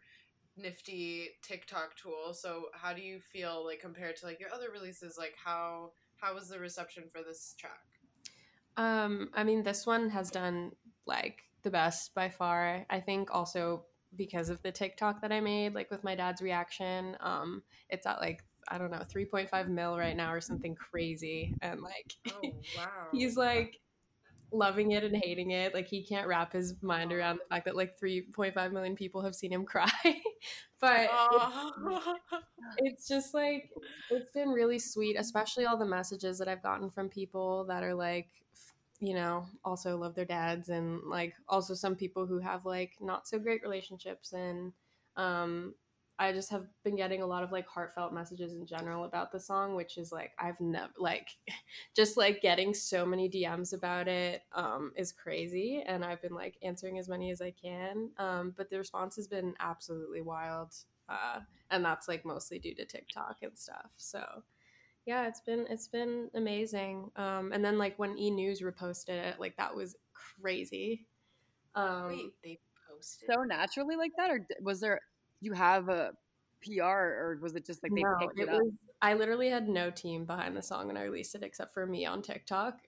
nifty 0.56 1.30
tiktok 1.42 1.96
tool 1.96 2.32
so 2.32 2.66
how 2.74 2.92
do 2.92 3.00
you 3.02 3.18
feel 3.18 3.64
like 3.64 3.80
compared 3.80 4.14
to 4.16 4.26
like 4.26 4.40
your 4.40 4.52
other 4.52 4.68
releases? 4.72 5.16
Like 5.16 5.34
how 5.42 5.92
how 6.16 6.34
was 6.34 6.48
the 6.48 6.58
reception 6.58 7.04
for 7.10 7.22
this 7.22 7.54
track 7.58 7.93
Um, 8.76 9.30
I 9.34 9.44
mean, 9.44 9.62
this 9.62 9.86
one 9.86 10.08
has 10.10 10.30
done 10.30 10.72
like 11.06 11.42
the 11.62 11.70
best 11.70 12.14
by 12.14 12.28
far. 12.28 12.84
I 12.90 13.00
think 13.00 13.34
also 13.34 13.84
because 14.16 14.48
of 14.48 14.62
the 14.62 14.72
TikTok 14.72 15.20
that 15.22 15.32
I 15.32 15.40
made, 15.40 15.74
like 15.74 15.90
with 15.90 16.04
my 16.04 16.14
dad's 16.14 16.42
reaction. 16.42 17.16
Um, 17.20 17.62
it's 17.88 18.06
at 18.06 18.20
like 18.20 18.44
I 18.68 18.78
don't 18.78 18.90
know, 18.90 19.02
3.5 19.14 19.68
mil 19.68 19.98
right 19.98 20.16
now 20.16 20.32
or 20.32 20.40
something 20.40 20.74
crazy, 20.74 21.54
and 21.60 21.80
like 21.80 22.14
oh 22.30 22.40
wow 22.76 23.08
he's 23.12 23.36
like 23.36 23.78
loving 24.54 24.92
it 24.92 25.04
and 25.04 25.16
hating 25.16 25.50
it. 25.50 25.74
Like 25.74 25.88
he 25.88 26.02
can't 26.02 26.26
wrap 26.26 26.52
his 26.52 26.74
mind 26.82 27.12
around 27.12 27.36
the 27.36 27.54
fact 27.54 27.64
that 27.66 27.76
like 27.76 27.98
3.5 27.98 28.72
million 28.72 28.94
people 28.96 29.22
have 29.22 29.34
seen 29.34 29.52
him 29.52 29.64
cry. 29.66 29.90
but 30.80 31.08
it's, 31.10 32.06
it's 32.78 33.08
just 33.08 33.34
like 33.34 33.70
it's 34.10 34.30
been 34.32 34.50
really 34.50 34.78
sweet 34.78 35.16
especially 35.18 35.64
all 35.64 35.78
the 35.78 35.84
messages 35.84 36.36
that 36.38 36.48
i've 36.48 36.62
gotten 36.62 36.90
from 36.90 37.08
people 37.08 37.64
that 37.64 37.82
are 37.82 37.94
like 37.94 38.28
you 39.00 39.14
know 39.14 39.46
also 39.64 39.96
love 39.96 40.14
their 40.14 40.24
dads 40.24 40.68
and 40.68 41.00
like 41.06 41.34
also 41.48 41.74
some 41.74 41.94
people 41.94 42.26
who 42.26 42.38
have 42.38 42.66
like 42.66 42.92
not 43.00 43.26
so 43.26 43.38
great 43.38 43.62
relationships 43.62 44.32
and 44.32 44.72
um 45.16 45.74
i 46.18 46.32
just 46.32 46.50
have 46.50 46.66
been 46.84 46.96
getting 46.96 47.22
a 47.22 47.26
lot 47.26 47.42
of 47.42 47.52
like 47.52 47.66
heartfelt 47.66 48.12
messages 48.12 48.52
in 48.52 48.66
general 48.66 49.04
about 49.04 49.32
the 49.32 49.40
song 49.40 49.74
which 49.74 49.98
is 49.98 50.12
like 50.12 50.32
i've 50.38 50.60
never 50.60 50.92
like 50.98 51.28
just 51.96 52.16
like 52.16 52.40
getting 52.40 52.72
so 52.74 53.04
many 53.04 53.28
dms 53.28 53.72
about 53.72 54.08
it 54.08 54.42
um 54.52 54.92
is 54.96 55.12
crazy 55.12 55.82
and 55.86 56.04
i've 56.04 56.22
been 56.22 56.34
like 56.34 56.56
answering 56.62 56.98
as 56.98 57.08
many 57.08 57.30
as 57.30 57.40
i 57.40 57.50
can 57.50 58.10
um 58.18 58.54
but 58.56 58.70
the 58.70 58.78
response 58.78 59.16
has 59.16 59.26
been 59.26 59.54
absolutely 59.60 60.20
wild 60.20 60.72
uh 61.08 61.40
and 61.70 61.84
that's 61.84 62.08
like 62.08 62.24
mostly 62.24 62.58
due 62.58 62.74
to 62.74 62.84
TikTok 62.84 63.38
and 63.42 63.56
stuff. 63.58 63.90
So 63.96 64.24
yeah, 65.06 65.26
it's 65.26 65.40
been 65.40 65.66
it's 65.68 65.88
been 65.88 66.30
amazing. 66.34 67.10
Um, 67.16 67.52
and 67.52 67.64
then 67.64 67.78
like 67.78 67.98
when 67.98 68.18
E 68.18 68.30
News 68.30 68.62
reposted 68.62 69.10
it, 69.10 69.40
like 69.40 69.56
that 69.56 69.74
was 69.74 69.96
crazy. 70.40 71.06
Um, 71.74 72.08
wait 72.08 72.32
they 72.42 72.58
posted 72.88 73.28
so 73.30 73.42
naturally 73.42 73.96
like 73.96 74.12
that, 74.16 74.30
or 74.30 74.46
was 74.62 74.80
there 74.80 75.00
you 75.44 75.52
have 75.52 75.88
a 75.88 76.12
PR 76.64 76.82
or 76.82 77.38
was 77.42 77.54
it 77.54 77.66
just 77.66 77.82
like 77.82 77.92
they 77.94 78.02
no, 78.02 78.16
picked 78.18 78.38
it 78.38 78.44
it, 78.44 78.48
up? 78.48 78.62
was. 78.62 78.72
I 79.02 79.14
literally 79.14 79.50
had 79.50 79.68
no 79.68 79.90
team 79.90 80.24
behind 80.24 80.56
the 80.56 80.62
song 80.62 80.86
when 80.86 80.96
I 80.96 81.02
released 81.02 81.34
it 81.34 81.42
except 81.42 81.74
for 81.74 81.86
me 81.86 82.06
on 82.06 82.22
TikTok, 82.22 82.78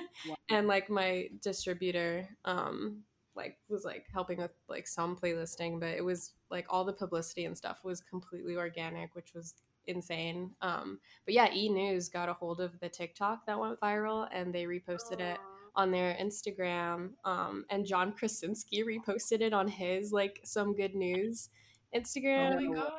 and 0.50 0.66
like 0.66 0.88
my 0.88 1.28
distributor, 1.42 2.26
um, 2.46 3.02
like 3.34 3.58
was 3.68 3.84
like 3.84 4.06
helping 4.12 4.38
with 4.38 4.52
like 4.68 4.88
some 4.88 5.16
playlisting, 5.16 5.78
but 5.78 5.90
it 5.90 6.04
was 6.04 6.32
like 6.50 6.66
all 6.70 6.84
the 6.84 6.92
publicity 6.92 7.44
and 7.44 7.56
stuff 7.56 7.80
was 7.84 8.00
completely 8.00 8.56
organic, 8.56 9.14
which 9.14 9.34
was 9.34 9.54
insane. 9.86 10.50
Um, 10.62 10.98
but 11.26 11.34
yeah, 11.34 11.52
E 11.52 11.68
News 11.68 12.08
got 12.08 12.28
a 12.28 12.32
hold 12.32 12.60
of 12.60 12.78
the 12.80 12.88
TikTok 12.88 13.44
that 13.46 13.58
went 13.58 13.80
viral 13.80 14.28
and 14.32 14.54
they 14.54 14.64
reposted 14.64 15.20
it 15.20 15.38
on 15.74 15.90
their 15.90 16.16
Instagram. 16.20 17.10
Um, 17.24 17.66
and 17.70 17.84
John 17.84 18.12
Krasinski 18.12 18.82
reposted 18.82 19.42
it 19.42 19.52
on 19.52 19.68
his 19.68 20.10
like 20.12 20.40
some 20.44 20.74
good 20.74 20.94
news 20.94 21.50
Instagram. 21.98 22.56
Oh 22.56 22.60
my 22.60 22.74
god. 22.74 22.92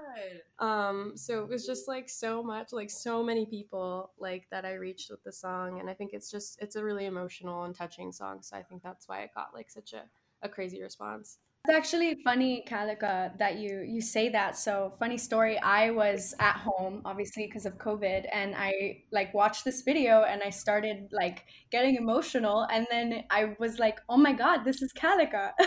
Um, 0.59 1.11
so 1.15 1.43
it 1.43 1.49
was 1.49 1.65
just 1.65 1.87
like 1.87 2.09
so 2.09 2.41
much, 2.41 2.73
like 2.73 2.89
so 2.89 3.23
many 3.23 3.45
people 3.45 4.11
like 4.19 4.47
that 4.51 4.65
I 4.65 4.73
reached 4.73 5.11
with 5.11 5.23
the 5.23 5.31
song, 5.31 5.79
and 5.79 5.89
I 5.89 5.93
think 5.93 6.11
it's 6.13 6.31
just 6.31 6.57
it's 6.61 6.75
a 6.75 6.83
really 6.83 7.05
emotional 7.05 7.63
and 7.63 7.75
touching 7.75 8.11
song. 8.11 8.39
So 8.41 8.57
I 8.57 8.63
think 8.63 8.81
that's 8.83 9.07
why 9.07 9.21
it 9.21 9.31
got 9.35 9.53
like 9.53 9.69
such 9.69 9.93
a, 9.93 10.03
a 10.41 10.49
crazy 10.49 10.81
response. 10.81 11.37
It's 11.65 11.75
actually 11.75 12.15
funny, 12.23 12.63
Kalika, 12.65 13.37
that 13.39 13.57
you 13.59 13.81
you 13.81 13.99
say 13.99 14.29
that. 14.29 14.57
So 14.57 14.93
funny 14.99 15.17
story. 15.17 15.59
I 15.59 15.91
was 15.91 16.33
at 16.39 16.55
home, 16.55 17.01
obviously 17.03 17.45
because 17.45 17.65
of 17.65 17.77
COVID, 17.77 18.25
and 18.31 18.55
I 18.57 19.03
like 19.11 19.33
watched 19.33 19.65
this 19.65 19.81
video 19.81 20.23
and 20.23 20.41
I 20.41 20.49
started 20.49 21.09
like 21.11 21.43
getting 21.69 21.95
emotional, 21.95 22.65
and 22.71 22.87
then 22.89 23.25
I 23.29 23.55
was 23.59 23.79
like, 23.79 23.99
"Oh 24.07 24.17
my 24.17 24.31
God, 24.31 24.63
this 24.63 24.81
is 24.81 24.93
Kalika! 24.93 25.51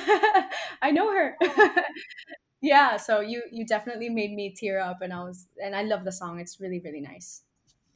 I 0.82 0.90
know 0.90 1.12
her." 1.12 1.36
yeah. 2.60 2.96
So 2.96 3.20
you 3.20 3.42
you 3.50 3.66
definitely 3.66 4.08
made 4.08 4.32
me 4.32 4.50
tear 4.50 4.80
up, 4.80 5.02
and 5.02 5.12
I 5.12 5.24
was 5.24 5.46
and 5.62 5.74
I 5.74 5.82
love 5.82 6.04
the 6.04 6.12
song. 6.12 6.40
It's 6.40 6.60
really 6.60 6.80
really 6.80 7.00
nice. 7.00 7.42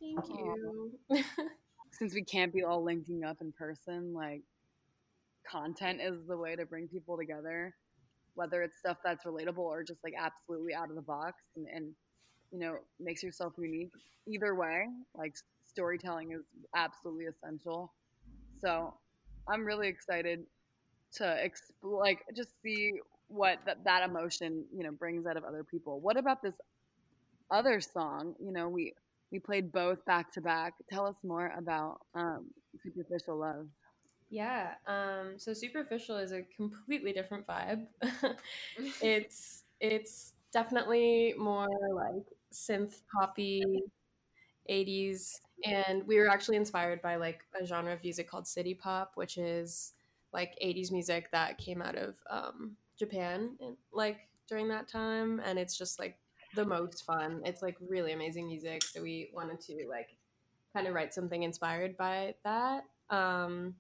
Thank 0.01 0.29
you. 0.29 0.93
Since 1.93 2.15
we 2.15 2.25
can't 2.25 2.53
be 2.53 2.65
all 2.65 2.83
linking 2.83 3.25
up 3.25 3.39
in 3.41 3.53
person, 3.53 4.13
like 4.13 4.43
content 5.49 6.01
is 6.01 6.27
the 6.27 6.37
way 6.37 6.57
to 6.57 6.67
bring 6.67 6.89
people 6.89 7.17
together, 7.17 7.75
whether 8.35 8.63
it's 8.63 8.79
stuff 8.79 8.97
that's 9.05 9.25
relatable 9.25 9.59
or 9.59 9.83
just 9.85 10.03
like 10.03 10.15
absolutely 10.19 10.75
out 10.75 10.91
of 10.91 10.97
the 10.97 11.03
box 11.03 11.43
and, 11.57 11.67
and 11.73 11.93
you 12.51 12.59
know, 12.59 12.79
makes 13.01 13.23
yourself 13.23 13.53
unique. 13.59 13.93
Either 14.27 14.55
way, 14.55 14.87
like 15.15 15.35
storytelling 15.69 16.33
is 16.33 16.43
absolutely 16.75 17.27
essential. 17.27 17.93
So 18.61 18.95
I'm 19.49 19.65
really 19.65 19.89
excited 19.89 20.45
to 21.17 21.45
explore, 21.45 22.01
like, 22.01 22.21
just 22.35 22.51
see 22.63 22.95
what 23.29 23.59
that, 23.85 24.09
emotion, 24.09 24.65
you 24.77 24.85
know, 24.85 24.93
brings 24.93 25.27
out 25.27 25.37
of 25.37 25.45
other 25.45 25.65
people. 25.65 26.01
What 26.01 26.17
about 26.17 26.43
this 26.43 26.55
other 27.51 27.81
song? 27.81 28.35
You 28.39 28.53
know, 28.53 28.69
we 28.69 28.95
we 29.31 29.39
played 29.39 29.73
both 29.73 30.05
back 30.05 30.33
to 30.35 30.41
back. 30.41 30.75
Tell 30.91 31.07
us 31.07 31.17
more 31.23 31.53
about 31.57 32.01
um, 32.15 32.47
Superficial 32.83 33.39
Love. 33.39 33.67
Yeah. 34.31 34.75
Um, 34.87 35.35
so 35.39 35.53
superficial 35.53 36.19
is 36.19 36.33
a 36.33 36.43
completely 36.57 37.13
different 37.13 37.47
vibe. 37.47 37.87
it's 39.01 39.65
it's 39.81 40.33
definitely 40.53 41.35
more 41.37 41.69
like 41.95 42.25
synth 42.53 43.01
poppy 43.13 43.63
80s 44.71 45.41
and 45.65 46.07
we 46.07 46.17
were 46.19 46.29
actually 46.29 46.57
inspired 46.57 47.03
by 47.03 47.17
like 47.17 47.41
a 47.61 47.67
genre 47.67 47.93
of 47.93 48.03
music 48.03 48.29
called 48.31 48.47
city 48.47 48.73
pop 48.73 49.13
which 49.17 49.37
is 49.37 49.93
like 50.33 50.57
80s 50.63 50.91
music 50.91 51.31
that 51.33 51.59
came 51.59 51.83
out 51.83 51.97
of 51.97 52.17
um, 52.31 52.77
japan 52.99 53.57
like 53.93 54.19
during 54.49 54.69
that 54.69 54.89
time 54.89 55.41
and 55.45 55.59
it's 55.59 55.77
just 55.77 55.99
like 55.99 56.17
the 56.55 56.65
most 56.65 57.05
fun. 57.05 57.41
It's 57.45 57.63
like 57.63 57.77
really 57.81 58.13
amazing 58.13 58.47
music 58.47 58.83
so 58.85 59.03
we 59.03 59.31
wanted 59.35 59.61
to 59.63 59.87
like 59.89 60.17
kind 60.73 60.87
of 60.87 60.95
write 60.95 61.13
something 61.15 61.43
inspired 61.43 61.97
by 61.97 62.35
that. 62.45 62.85
Um, 63.11 63.75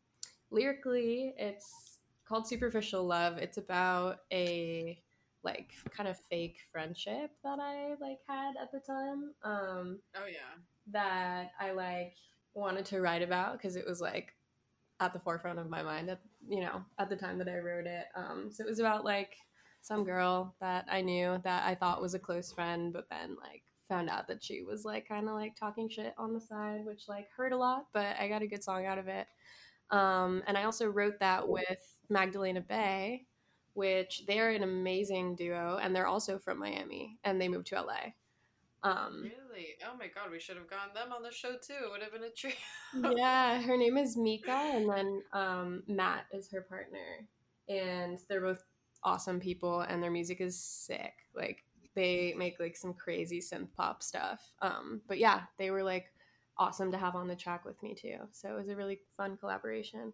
lyrically 0.50 1.34
it's 1.38 1.98
called 2.26 2.46
superficial 2.46 3.04
love. 3.04 3.38
It's 3.38 3.58
about 3.58 4.20
a 4.32 4.98
like 5.42 5.72
kind 5.90 6.08
of 6.08 6.18
fake 6.30 6.56
friendship 6.72 7.30
that 7.44 7.58
i 7.60 7.94
like 8.00 8.18
had 8.26 8.54
at 8.60 8.72
the 8.72 8.80
time 8.80 9.34
um 9.42 9.98
Oh 10.16 10.26
yeah. 10.26 10.56
that 10.90 11.50
i 11.60 11.70
like 11.70 12.14
wanted 12.54 12.86
to 12.86 13.02
write 13.02 13.20
about 13.20 13.52
because 13.52 13.76
it 13.76 13.86
was 13.86 14.00
like 14.00 14.32
at 15.00 15.12
the 15.12 15.18
forefront 15.18 15.58
of 15.58 15.68
my 15.68 15.82
mind 15.82 16.08
at 16.08 16.20
you 16.48 16.60
know 16.60 16.82
at 16.98 17.08
the 17.08 17.16
time 17.16 17.38
that 17.38 17.48
i 17.48 17.58
wrote 17.58 17.86
it 17.86 18.06
um 18.16 18.50
so 18.50 18.64
it 18.64 18.68
was 18.68 18.78
about 18.78 19.04
like 19.04 19.36
some 19.80 20.04
girl 20.04 20.54
that 20.60 20.86
i 20.90 21.00
knew 21.00 21.40
that 21.44 21.64
i 21.66 21.74
thought 21.74 22.02
was 22.02 22.14
a 22.14 22.18
close 22.18 22.52
friend 22.52 22.92
but 22.92 23.08
then 23.10 23.36
like 23.40 23.62
found 23.88 24.08
out 24.08 24.26
that 24.26 24.42
she 24.42 24.62
was 24.62 24.84
like 24.84 25.06
kind 25.06 25.28
of 25.28 25.34
like 25.34 25.54
talking 25.56 25.88
shit 25.88 26.14
on 26.16 26.32
the 26.32 26.40
side 26.40 26.84
which 26.84 27.08
like 27.08 27.28
hurt 27.36 27.52
a 27.52 27.56
lot 27.56 27.86
but 27.92 28.16
i 28.18 28.28
got 28.28 28.42
a 28.42 28.46
good 28.46 28.64
song 28.64 28.86
out 28.86 28.98
of 28.98 29.08
it 29.08 29.26
um, 29.90 30.42
and 30.46 30.56
I 30.56 30.64
also 30.64 30.88
wrote 30.88 31.20
that 31.20 31.48
with 31.48 31.96
Magdalena 32.08 32.60
Bay, 32.60 33.26
which 33.74 34.24
they're 34.26 34.50
an 34.50 34.62
amazing 34.62 35.36
duo, 35.36 35.78
and 35.80 35.94
they're 35.94 36.06
also 36.06 36.38
from 36.38 36.58
Miami, 36.58 37.18
and 37.24 37.40
they 37.40 37.48
moved 37.48 37.68
to 37.68 37.80
LA. 37.80 38.12
Um, 38.84 39.22
Really? 39.22 39.68
Oh 39.84 39.96
my 39.98 40.08
god, 40.14 40.30
we 40.30 40.38
should 40.38 40.56
have 40.56 40.68
gotten 40.68 40.94
them 40.94 41.12
on 41.12 41.22
the 41.22 41.32
show 41.32 41.52
too. 41.52 41.84
It 41.84 41.90
would 41.90 42.02
have 42.02 42.12
been 42.12 42.22
a 42.22 42.30
treat. 42.30 42.56
yeah, 43.16 43.60
her 43.62 43.76
name 43.76 43.96
is 43.96 44.16
Mika, 44.16 44.50
and 44.74 44.88
then 44.88 45.22
um, 45.32 45.82
Matt 45.88 46.26
is 46.32 46.50
her 46.52 46.60
partner, 46.60 47.26
and 47.68 48.18
they're 48.28 48.42
both 48.42 48.62
awesome 49.02 49.40
people, 49.40 49.80
and 49.80 50.02
their 50.02 50.10
music 50.10 50.40
is 50.40 50.62
sick. 50.62 51.14
Like 51.34 51.64
they 51.94 52.34
make 52.36 52.60
like 52.60 52.76
some 52.76 52.92
crazy 52.92 53.40
synth 53.40 53.72
pop 53.74 54.02
stuff. 54.02 54.52
Um, 54.60 55.00
but 55.08 55.18
yeah, 55.18 55.42
they 55.58 55.70
were 55.70 55.82
like 55.82 56.12
awesome 56.58 56.92
to 56.92 56.98
have 56.98 57.16
on 57.16 57.26
the 57.26 57.36
track 57.36 57.64
with 57.64 57.82
me 57.82 57.94
too. 57.94 58.18
So 58.32 58.50
it 58.50 58.56
was 58.56 58.68
a 58.68 58.76
really 58.76 59.00
fun 59.16 59.36
collaboration. 59.36 60.12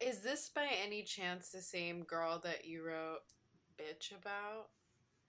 Is 0.00 0.20
this 0.20 0.50
by 0.54 0.66
any 0.84 1.02
chance 1.02 1.48
the 1.48 1.62
same 1.62 2.02
girl 2.02 2.40
that 2.42 2.64
you 2.66 2.84
wrote 2.84 3.20
bitch 3.78 4.10
about? 4.10 4.68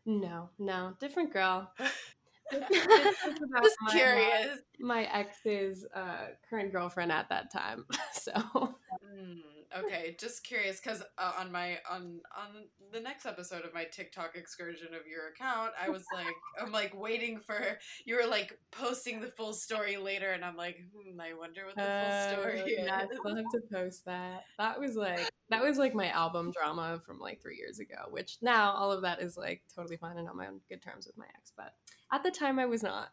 No, 0.05 0.49
no, 0.59 0.93
different 0.99 1.31
girl. 1.33 1.71
Just 2.51 3.77
my- 3.81 3.91
curious. 3.91 4.59
My 4.79 5.03
ex's 5.05 5.85
uh, 5.95 6.27
current 6.49 6.71
girlfriend 6.71 7.11
at 7.11 7.29
that 7.29 7.51
time. 7.51 7.85
So 8.13 8.31
Mm, 9.03 9.39
okay, 9.83 10.15
just 10.19 10.43
curious 10.43 10.79
because 10.79 11.01
uh, 11.17 11.33
on 11.37 11.51
my 11.51 11.77
on 11.89 12.21
on 12.37 12.65
the 12.91 12.99
next 12.99 13.25
episode 13.25 13.65
of 13.65 13.73
my 13.73 13.83
TikTok 13.85 14.35
excursion 14.35 14.87
of 14.93 15.07
your 15.07 15.27
account, 15.29 15.71
I 15.81 15.89
was 15.89 16.05
like, 16.13 16.35
I'm 16.61 16.71
like 16.71 16.93
waiting 16.99 17.39
for 17.39 17.59
you 18.05 18.15
were 18.15 18.27
like 18.29 18.57
posting 18.71 19.19
the 19.19 19.27
full 19.37 19.53
story 19.53 19.97
later, 19.97 20.31
and 20.31 20.43
I'm 20.45 20.55
like, 20.55 20.77
hmm, 20.95 21.19
I 21.19 21.33
wonder 21.33 21.65
what 21.65 21.75
the 21.75 21.81
full 21.81 22.39
story 22.39 22.59
Uh, 22.61 22.65
is. 22.65 22.87
yeah, 22.87 22.95
I 22.97 23.05
still 23.17 23.35
have 23.35 23.49
to 23.51 23.61
post 23.71 24.05
that. 24.05 24.43
That 24.57 24.79
was 24.79 24.95
like 24.95 25.29
that 25.49 25.61
was 25.63 25.77
like 25.77 25.93
my 25.93 26.09
album 26.09 26.51
drama 26.51 27.01
from 27.05 27.19
like 27.19 27.41
three 27.41 27.57
years 27.57 27.79
ago. 27.79 27.95
Which 28.09 28.37
now 28.41 28.71
all 28.73 28.91
of 28.91 29.01
that 29.03 29.21
is 29.21 29.37
like 29.37 29.61
totally 29.75 29.97
fine 29.97 30.17
and 30.17 30.27
on 30.27 30.37
my 30.37 30.47
on 30.47 30.59
good 30.69 30.81
terms 30.81 31.05
with 31.07 31.17
my 31.17 31.25
ex, 31.37 31.51
but 31.55 31.73
at 32.11 32.23
the 32.23 32.31
time 32.31 32.59
I 32.59 32.65
was 32.65 32.83
not. 32.83 33.09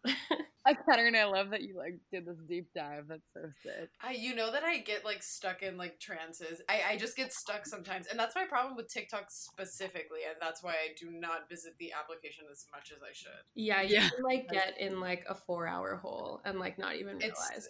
I 0.66 0.74
Katarina, 0.74 1.18
I 1.18 1.24
love 1.24 1.50
that 1.50 1.62
you 1.62 1.74
like 1.76 1.98
did 2.12 2.26
this 2.26 2.36
deep 2.46 2.68
dive. 2.74 3.06
That's 3.08 3.22
so 3.32 3.40
sick. 3.62 3.88
I, 4.02 4.12
you 4.12 4.34
know 4.34 4.52
that 4.52 4.62
I 4.62 4.78
get 4.78 5.06
like 5.06 5.22
stuck 5.22 5.62
in 5.62 5.78
like 5.78 5.98
trances. 5.98 6.60
I, 6.68 6.82
I 6.90 6.96
just 6.98 7.16
get 7.16 7.32
stuck 7.32 7.66
sometimes, 7.66 8.08
and 8.08 8.20
that's 8.20 8.34
my 8.34 8.44
problem 8.44 8.76
with 8.76 8.88
TikTok 8.92 9.30
specifically, 9.30 10.20
and 10.28 10.36
that's 10.40 10.62
why 10.62 10.72
I 10.72 10.94
do 10.98 11.10
not 11.10 11.48
visit 11.48 11.72
the 11.78 11.92
application 11.92 12.44
as 12.52 12.66
much 12.74 12.92
as 12.94 13.02
I 13.02 13.12
should. 13.14 13.30
yeah, 13.54 13.80
you 13.80 13.94
Yeah. 13.94 14.10
can 14.10 14.22
like 14.22 14.50
get 14.50 14.78
in 14.78 15.00
like 15.00 15.24
a 15.28 15.34
four 15.34 15.66
hour 15.66 15.96
hole 15.96 16.42
and 16.44 16.58
like 16.58 16.78
not 16.78 16.94
even 16.96 17.16
It's 17.22 17.40
realize. 17.40 17.68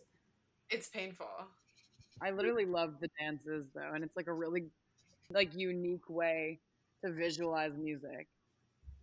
it's 0.68 0.88
painful. 0.88 1.28
I 2.22 2.30
literally 2.30 2.66
love 2.66 2.94
the 3.00 3.08
dances 3.18 3.66
though, 3.74 3.92
and 3.94 4.04
it's 4.04 4.16
like 4.16 4.26
a 4.26 4.32
really 4.32 4.64
like 5.30 5.54
unique 5.54 6.08
way 6.08 6.60
to 7.04 7.12
visualize 7.12 7.72
music. 7.78 8.28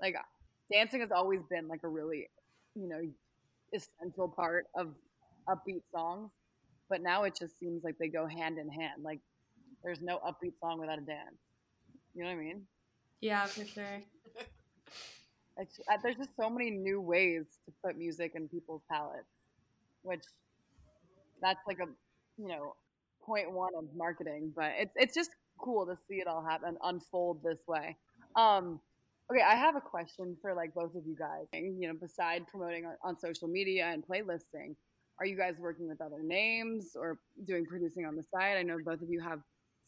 Like 0.02 0.16
dancing 0.72 1.02
has 1.02 1.12
always 1.12 1.42
been 1.50 1.68
like 1.68 1.82
a 1.84 1.88
really, 1.88 2.28
you 2.76 2.88
know, 2.88 3.02
essential 3.74 4.28
part 4.30 4.68
of 4.76 4.94
upbeat 5.50 5.82
songs, 5.94 6.32
but 6.90 7.02
now 7.02 7.24
it 7.24 7.36
just 7.40 7.60
seems 7.60 7.84
like 7.84 7.98
they 8.00 8.10
go 8.10 8.28
hand 8.28 8.58
in 8.58 8.70
hand. 8.70 9.04
Like 9.04 9.20
there's 9.84 10.02
no 10.02 10.20
upbeat 10.20 10.54
song 10.60 10.80
without 10.80 11.00
a 11.00 11.02
dance. 11.02 11.38
You 12.16 12.24
know 12.24 12.30
what 12.30 12.36
I 12.38 12.44
mean? 12.44 12.64
Yeah, 13.22 13.46
for 13.46 13.66
sure. 13.66 14.04
It's, 15.58 15.80
uh, 15.92 15.98
there's 16.04 16.18
just 16.18 16.36
so 16.40 16.50
many 16.50 16.70
new 16.70 17.02
ways 17.02 17.46
to 17.66 17.74
put 17.84 17.98
music 17.98 18.34
in 18.36 18.48
people's 18.48 18.82
palettes, 18.90 19.28
which 20.04 20.24
that's 21.42 21.60
like 21.68 21.80
a 21.80 21.88
you 22.42 22.48
know 22.48 22.76
point 23.28 23.52
one 23.52 23.74
of 23.78 23.86
marketing, 23.96 24.54
but 24.56 24.72
it's 24.78 24.94
it's 24.96 25.14
just 25.14 25.32
cool 25.60 25.86
to 25.86 25.98
see 26.08 26.16
it 26.16 26.28
all 26.28 26.44
happen 26.44 26.78
unfold 26.84 27.42
this 27.44 27.60
way. 27.68 27.98
Um, 28.36 28.80
okay, 29.32 29.42
I 29.42 29.56
have 29.56 29.76
a 29.76 29.82
question 29.82 30.38
for 30.42 30.54
like 30.54 30.74
both 30.74 30.96
of 30.96 31.06
you 31.06 31.16
guys. 31.18 31.46
You 31.54 31.88
know, 31.88 31.94
beside 32.00 32.48
promoting 32.48 32.86
on, 33.04 33.20
social 33.20 33.48
media 33.48 33.88
and 33.92 34.04
playlisting, 34.06 34.76
are 35.20 35.26
you 35.26 35.36
guys 35.36 35.56
working 35.60 35.88
with 35.88 36.02
other 36.02 36.22
names 36.24 36.92
or 36.96 37.20
doing 37.46 37.66
producing 37.66 38.06
on 38.06 38.16
the 38.16 38.24
side? 38.24 38.58
I 38.58 38.64
know 38.64 38.78
both 38.84 39.02
of 39.02 39.10
you 39.10 39.20
have 39.20 39.40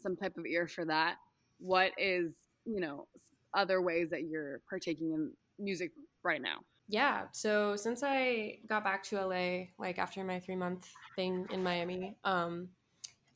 some 0.01 0.15
type 0.15 0.37
of 0.37 0.45
ear 0.45 0.67
for 0.67 0.85
that. 0.85 1.15
What 1.59 1.91
is 1.97 2.33
you 2.65 2.81
know 2.81 3.07
other 3.53 3.81
ways 3.81 4.09
that 4.11 4.23
you're 4.23 4.61
partaking 4.69 5.13
in 5.13 5.31
music 5.57 5.91
right 6.23 6.41
now? 6.41 6.57
Yeah. 6.89 7.25
So 7.33 7.75
since 7.75 8.01
I 8.03 8.57
got 8.67 8.83
back 8.83 9.03
to 9.03 9.23
LA, 9.23 9.67
like 9.77 9.99
after 9.99 10.23
my 10.23 10.39
three 10.39 10.55
month 10.55 10.89
thing 11.15 11.45
in 11.51 11.61
Miami, 11.61 12.17
um, 12.23 12.69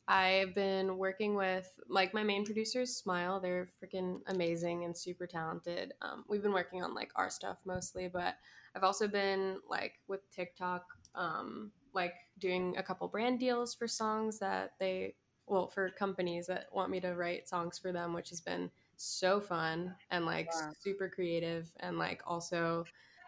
I've 0.06 0.54
been 0.54 0.98
working 0.98 1.34
with 1.34 1.72
like 1.88 2.12
my 2.12 2.22
main 2.22 2.44
producers, 2.44 2.94
Smile. 2.94 3.40
They're 3.40 3.68
freaking 3.82 4.20
amazing 4.26 4.84
and 4.84 4.96
super 4.96 5.26
talented. 5.26 5.94
Um, 6.02 6.24
we've 6.28 6.42
been 6.42 6.52
working 6.52 6.82
on 6.82 6.94
like 6.94 7.10
our 7.16 7.30
stuff 7.30 7.58
mostly, 7.64 8.08
but 8.08 8.34
I've 8.76 8.84
also 8.84 9.08
been 9.08 9.58
like 9.68 9.94
with 10.06 10.30
TikTok, 10.30 10.84
um, 11.14 11.72
like 11.94 12.14
doing 12.38 12.76
a 12.76 12.82
couple 12.82 13.08
brand 13.08 13.38
deals 13.38 13.74
for 13.74 13.88
songs 13.88 14.38
that 14.40 14.72
they, 14.78 15.14
well, 15.46 15.68
for 15.68 15.88
companies 15.90 16.46
that 16.48 16.66
want 16.72 16.90
me 16.90 17.00
to 17.00 17.14
write 17.14 17.48
songs 17.48 17.78
for 17.78 17.92
them, 17.92 18.12
which 18.12 18.28
has 18.28 18.40
been 18.42 18.70
so 18.96 19.40
fun 19.40 19.94
and 20.10 20.26
like 20.26 20.50
Wow. 20.52 20.72
super 20.80 21.08
creative 21.08 21.70
and 21.80 21.98
like 21.98 22.22
also 22.26 22.84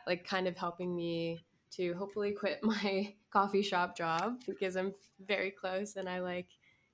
like 0.07 0.25
kind 0.27 0.47
of 0.47 0.57
helping 0.57 0.95
me 0.95 1.45
to 1.73 1.95
hopefully 1.95 2.33
quit 2.33 2.59
my 2.63 3.15
coffee 3.31 3.63
shop 3.63 3.97
job 3.97 4.41
because 4.47 4.77
I'm 4.77 4.95
very 5.27 5.51
close 5.51 5.97
and 5.97 6.09
I 6.09 6.21
like 6.21 6.49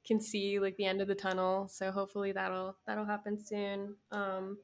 can 0.06 0.20
see 0.20 0.58
like 0.58 0.76
the 0.76 0.86
end 0.86 1.00
of 1.00 1.08
the 1.08 1.14
tunnel. 1.14 1.68
So 1.68 1.90
hopefully 1.90 2.32
that'll 2.32 2.76
that'll 2.86 3.04
happen 3.04 3.38
soon. 3.38 3.96
Um, 4.10 4.58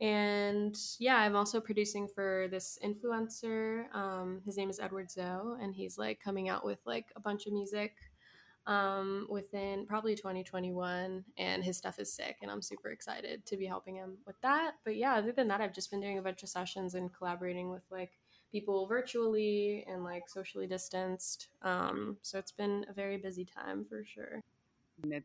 and 0.00 0.76
yeah, 0.98 1.16
I'm 1.16 1.36
also 1.36 1.60
producing 1.60 2.08
for 2.08 2.48
this 2.50 2.76
influencer. 2.84 3.84
Um, 3.94 4.42
his 4.44 4.56
name 4.56 4.68
is 4.68 4.80
Edward 4.80 5.10
Zoe, 5.10 5.58
and 5.60 5.74
he's 5.74 5.96
like 5.96 6.20
coming 6.20 6.48
out 6.48 6.64
with 6.64 6.80
like 6.84 7.06
a 7.14 7.20
bunch 7.20 7.46
of 7.46 7.52
music 7.52 7.94
um, 8.66 9.28
within 9.30 9.86
probably 9.86 10.16
2021. 10.16 11.24
And 11.38 11.62
his 11.62 11.76
stuff 11.76 12.00
is 12.00 12.12
sick, 12.12 12.38
and 12.42 12.50
I'm 12.50 12.62
super 12.62 12.90
excited 12.90 13.46
to 13.46 13.56
be 13.56 13.66
helping 13.66 13.94
him 13.94 14.18
with 14.26 14.40
that. 14.40 14.72
But 14.84 14.96
yeah, 14.96 15.14
other 15.14 15.30
than 15.30 15.46
that, 15.48 15.60
I've 15.60 15.74
just 15.74 15.90
been 15.92 16.00
doing 16.00 16.18
a 16.18 16.22
bunch 16.22 16.42
of 16.42 16.48
sessions 16.48 16.94
and 16.94 17.14
collaborating 17.14 17.70
with 17.70 17.84
like 17.90 18.18
people 18.50 18.86
virtually 18.86 19.84
and 19.88 20.02
like 20.02 20.28
socially 20.28 20.66
distanced. 20.66 21.46
Um, 21.62 22.16
so 22.22 22.38
it's 22.38 22.50
been 22.52 22.86
a 22.88 22.92
very 22.92 23.18
busy 23.18 23.44
time 23.44 23.84
for 23.88 24.04
sure. 24.04 24.40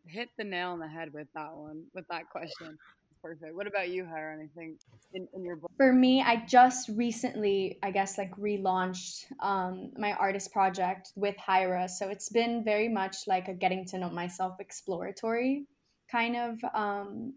Hit 0.06 0.30
the 0.38 0.44
nail 0.44 0.72
on 0.72 0.80
the 0.80 0.88
head 0.88 1.14
with 1.14 1.28
that 1.36 1.56
one, 1.56 1.84
with 1.94 2.08
that 2.10 2.30
question. 2.30 2.78
Perfect. 3.22 3.56
What 3.56 3.68
about 3.68 3.90
you, 3.90 4.04
Hyra? 4.04 4.34
Anything 4.34 4.78
in, 5.14 5.28
in 5.34 5.44
your 5.44 5.56
book? 5.56 5.72
For 5.78 5.92
me, 5.92 6.22
I 6.22 6.46
just 6.46 6.90
recently, 6.90 7.80
I 7.84 7.92
guess, 7.92 8.18
like 8.18 8.32
relaunched 8.38 9.26
um, 9.42 9.92
my 9.98 10.14
artist 10.14 10.52
project 10.54 11.12
with 11.16 11.36
Hyra. 11.38 11.90
So 11.90 12.10
it's 12.10 12.30
been 12.30 12.64
very 12.64 12.88
much 12.88 13.28
like 13.28 13.48
a 13.48 13.54
getting 13.54 13.86
to 13.88 13.98
know 13.98 14.10
myself 14.10 14.60
exploratory 14.60 15.66
kind 16.12 16.36
of 16.36 16.64
um, 16.74 17.34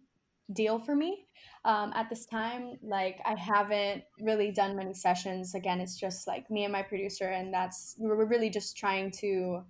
deal 0.53 0.78
for 0.78 0.95
me. 0.95 1.26
Um, 1.64 1.93
at 1.95 2.09
this 2.09 2.26
time, 2.26 2.78
like 2.83 3.18
I 3.24 3.35
haven't 3.35 4.05
really 4.20 4.53
done 4.53 4.76
many 4.76 4.95
sessions. 4.95 5.55
Again, 5.55 5.81
it's 5.81 5.97
just 5.97 6.26
like 6.26 6.51
me 6.51 6.64
and 6.64 6.72
my 6.72 6.83
producer, 6.83 7.28
and 7.28 7.53
that's 7.53 7.97
we're 7.99 8.24
really 8.24 8.51
just 8.51 8.76
trying 8.76 9.11
to 9.12 9.62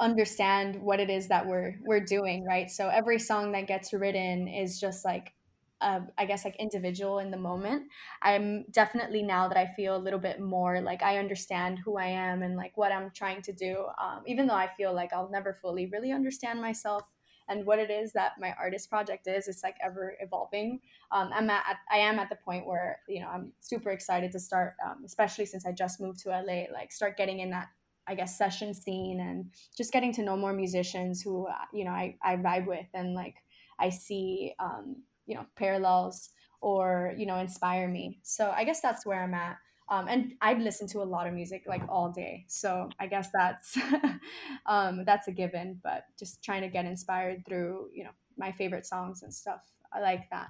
understand 0.00 0.80
what 0.80 0.98
it 1.00 1.10
is 1.10 1.28
that 1.28 1.46
we're 1.46 1.76
we're 1.84 2.00
doing 2.00 2.44
right? 2.44 2.70
So 2.70 2.88
every 2.88 3.18
song 3.18 3.52
that 3.52 3.66
gets 3.66 3.92
written 3.92 4.48
is 4.48 4.80
just 4.80 5.04
like 5.04 5.32
uh, 5.80 6.00
i 6.18 6.24
guess 6.26 6.44
like 6.44 6.56
individual 6.56 7.20
in 7.20 7.30
the 7.30 7.36
moment. 7.36 7.84
I'm 8.22 8.64
definitely 8.70 9.22
now 9.22 9.48
that 9.48 9.56
i 9.56 9.66
feel 9.66 9.96
a 9.96 9.98
little 9.98 10.18
bit 10.18 10.40
more 10.40 10.80
like 10.80 11.02
i 11.02 11.18
understand 11.18 11.78
who 11.84 11.96
i 11.96 12.06
am 12.06 12.42
and 12.42 12.56
like 12.56 12.76
what 12.76 12.92
i'm 12.92 13.10
trying 13.14 13.42
to 13.42 13.52
do 13.52 13.86
um, 14.00 14.22
even 14.26 14.46
though 14.46 14.54
i 14.54 14.68
feel 14.76 14.94
like 14.94 15.12
i'll 15.12 15.30
never 15.30 15.54
fully 15.54 15.86
really 15.86 16.12
understand 16.12 16.60
myself 16.60 17.04
and 17.48 17.66
what 17.66 17.78
it 17.78 17.90
is 17.90 18.12
that 18.12 18.32
my 18.38 18.54
artist 18.58 18.88
project 18.88 19.26
is 19.26 19.48
it's 19.48 19.64
like 19.64 19.76
ever 19.84 20.16
evolving. 20.20 20.80
Um, 21.12 21.30
i'm 21.34 21.50
at 21.50 21.76
i 21.90 21.98
am 21.98 22.18
at 22.18 22.28
the 22.28 22.36
point 22.36 22.66
where 22.66 23.00
you 23.08 23.20
know 23.20 23.28
i'm 23.28 23.52
super 23.60 23.90
excited 23.90 24.32
to 24.32 24.38
start 24.38 24.74
um, 24.84 25.02
especially 25.04 25.46
since 25.46 25.66
i 25.66 25.72
just 25.72 26.00
moved 26.00 26.20
to 26.20 26.28
la 26.30 26.64
like 26.72 26.92
start 26.92 27.16
getting 27.16 27.40
in 27.40 27.50
that 27.50 27.68
I 28.10 28.14
guess 28.14 28.36
session 28.36 28.74
scene 28.74 29.20
and 29.20 29.46
just 29.76 29.92
getting 29.92 30.12
to 30.14 30.22
know 30.22 30.36
more 30.36 30.52
musicians 30.52 31.22
who 31.22 31.46
uh, 31.46 31.66
you 31.72 31.84
know 31.84 31.92
I, 31.92 32.16
I 32.22 32.36
vibe 32.36 32.66
with 32.66 32.86
and 32.94 33.14
like 33.14 33.36
I 33.78 33.90
see 33.90 34.54
um, 34.58 34.96
you 35.26 35.34
know 35.36 35.46
parallels 35.56 36.30
or 36.60 37.14
you 37.16 37.26
know 37.26 37.36
inspire 37.36 37.88
me. 37.88 38.18
So 38.22 38.52
I 38.54 38.64
guess 38.64 38.80
that's 38.80 39.06
where 39.06 39.22
I'm 39.22 39.34
at. 39.34 39.56
Um, 39.88 40.06
and 40.08 40.34
I'd 40.40 40.60
listen 40.60 40.86
to 40.88 41.02
a 41.02 41.08
lot 41.14 41.26
of 41.26 41.34
music 41.34 41.64
like 41.66 41.82
all 41.88 42.10
day. 42.12 42.44
So 42.48 42.90
I 43.00 43.06
guess 43.06 43.28
that's 43.32 43.76
um, 44.66 45.04
that's 45.04 45.28
a 45.28 45.32
given. 45.32 45.80
But 45.82 46.04
just 46.18 46.42
trying 46.42 46.62
to 46.62 46.68
get 46.68 46.84
inspired 46.84 47.46
through 47.46 47.90
you 47.94 48.04
know 48.04 48.14
my 48.36 48.52
favorite 48.52 48.86
songs 48.86 49.22
and 49.22 49.32
stuff. 49.32 49.60
I 49.92 50.00
like 50.00 50.28
that. 50.30 50.48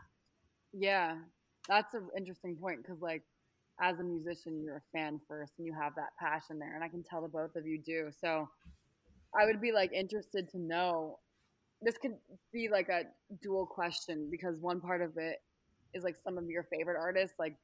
Yeah, 0.73 1.17
that's 1.69 1.95
an 1.95 2.09
interesting 2.17 2.57
point 2.57 2.83
because, 2.83 3.01
like, 3.01 3.25
as 3.81 3.99
a 3.99 4.03
musician, 4.03 4.63
you're 4.63 4.77
a 4.77 4.99
fan 4.99 5.21
first 5.27 5.53
and 5.59 5.67
you 5.67 5.73
have 5.73 5.95
that 5.97 6.11
passion 6.19 6.59
there. 6.59 6.75
And 6.75 6.85
I 6.85 6.89
can 6.89 7.03
tell 7.03 7.23
the 7.23 7.29
both 7.29 7.57
of 7.57 7.67
you 7.67 7.81
do. 7.85 8.11
So 8.21 8.49
I 9.39 9.47
would 9.47 9.61
be 9.61 9.73
like 9.73 9.93
interested 9.93 10.49
to 10.51 10.59
know 10.59 11.19
this 11.83 11.97
could 11.97 12.15
be 12.53 12.69
like 12.71 12.89
a 12.89 13.05
dual 13.43 13.67
question 13.67 14.29
because 14.31 14.59
one 14.61 14.81
part 14.81 15.01
of 15.01 15.17
it 15.17 15.37
is 15.95 16.05
like 16.05 16.17
some 16.23 16.37
of 16.37 16.45
your 16.49 16.65
favorite 16.65 16.99
artists, 16.99 17.37
like 17.39 17.57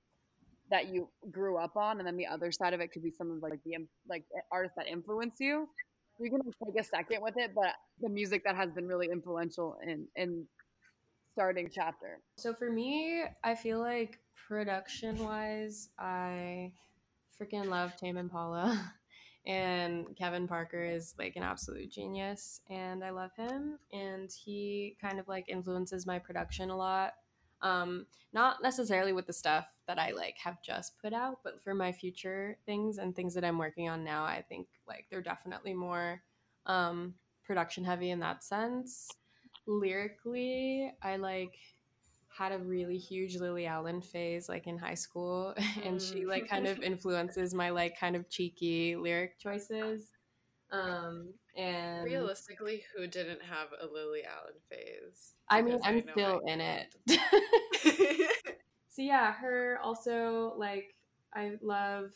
that 0.70 0.88
you 0.88 1.08
grew 1.30 1.58
up 1.58 1.76
on, 1.76 1.98
and 1.98 2.06
then 2.06 2.16
the 2.16 2.26
other 2.26 2.50
side 2.50 2.72
of 2.72 2.80
it 2.80 2.92
could 2.92 3.02
be 3.02 3.10
some 3.10 3.30
of 3.30 3.42
like 3.42 3.60
the 3.64 3.76
like 4.08 4.24
artists 4.50 4.76
that 4.76 4.86
influence 4.86 5.36
you. 5.38 5.68
You 6.18 6.30
can 6.30 6.40
take 6.64 6.80
a 6.80 6.84
second 6.84 7.20
with 7.20 7.34
it, 7.36 7.52
but 7.54 7.74
the 8.00 8.08
music 8.08 8.42
that 8.44 8.56
has 8.56 8.70
been 8.72 8.86
really 8.86 9.08
influential 9.12 9.76
in 9.86 10.06
in 10.16 10.46
starting 11.34 11.68
chapter. 11.70 12.20
So 12.38 12.54
for 12.54 12.70
me, 12.70 13.22
I 13.44 13.54
feel 13.54 13.78
like 13.78 14.18
production 14.49 15.18
wise, 15.18 15.89
I 15.99 16.72
freaking 17.41 17.66
love 17.66 17.97
Tame 17.97 18.16
Impala. 18.16 18.93
And 19.47 20.16
Kevin 20.16 20.49
Parker 20.49 20.82
is 20.82 21.14
like 21.20 21.37
an 21.37 21.45
absolute 21.45 21.89
genius, 21.89 22.61
and 22.68 23.05
I 23.05 23.11
love 23.11 23.30
him. 23.37 23.78
And 23.93 24.28
he 24.32 24.97
kind 25.01 25.20
of 25.20 25.28
like 25.28 25.49
influences 25.49 26.05
my 26.05 26.18
production 26.18 26.68
a 26.68 26.76
lot. 26.76 27.14
Um, 27.62 28.07
not 28.32 28.61
necessarily 28.61 29.12
with 29.12 29.26
the 29.26 29.32
stuff 29.32 29.66
that 29.87 30.01
I 30.01 30.11
like 30.11 30.37
have 30.39 30.62
just 30.62 30.99
put 31.01 31.12
out, 31.12 31.39
but 31.45 31.62
for 31.62 31.74
my 31.74 31.93
future 31.93 32.59
things 32.66 32.99
and 32.99 33.14
things 33.14 33.34
that 33.34 33.45
I'm 33.45 33.57
working 33.57 33.89
on 33.89 34.03
now, 34.03 34.24
I 34.24 34.43
think 34.43 34.66
like 34.87 35.07
they're 35.11 35.22
definitely 35.22 35.74
more 35.74 36.22
um, 36.66 37.14
production 37.45 37.84
heavy 37.84 38.11
in 38.11 38.18
that 38.20 38.43
sense. 38.43 39.09
Lyrically, 39.66 40.93
I 41.03 41.16
like 41.16 41.55
had 42.37 42.53
a 42.53 42.59
really 42.59 42.99
huge 42.99 43.37
Lily 43.37 43.66
Allen 43.66 44.03
phase 44.03 44.49
like 44.49 44.66
in 44.66 44.76
high 44.78 44.95
school 44.95 45.55
and 45.84 46.01
she 46.01 46.26
like 46.26 46.49
kind 46.49 46.66
of 46.66 46.78
influences 46.82 47.55
my 47.55 47.70
like 47.70 47.99
kind 47.99 48.16
of 48.16 48.28
cheeky 48.28 48.97
lyric 48.97 49.39
choices. 49.39 50.11
Um 50.70 51.34
and 51.57 52.05
Realistically, 52.05 52.82
who 52.95 53.07
didn't 53.07 53.43
have 53.43 53.68
a 53.80 53.87
Lily 53.87 54.22
Allen 54.24 54.57
phase? 54.68 55.34
I 55.49 55.62
mean 55.62 55.78
I'm 55.84 56.05
know 56.05 56.12
still 56.12 56.41
in 56.47 56.61
it. 56.61 56.95
so 58.89 59.03
yeah, 59.03 59.32
her 59.32 59.78
also 59.82 60.55
like 60.57 60.95
I 61.34 61.53
love 61.62 62.12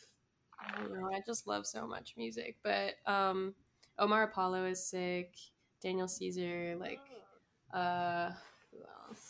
I 0.58 0.78
don't 0.78 0.92
know, 0.92 1.08
I 1.14 1.20
just 1.26 1.46
love 1.46 1.66
so 1.66 1.86
much 1.86 2.14
music. 2.16 2.56
But 2.62 2.94
um 3.06 3.54
Omar 3.98 4.24
Apollo 4.24 4.66
is 4.66 4.84
sick, 4.84 5.34
Daniel 5.82 6.08
Caesar, 6.08 6.76
like 6.78 7.00
uh 7.72 8.30
who 8.70 8.78
else? 9.08 9.29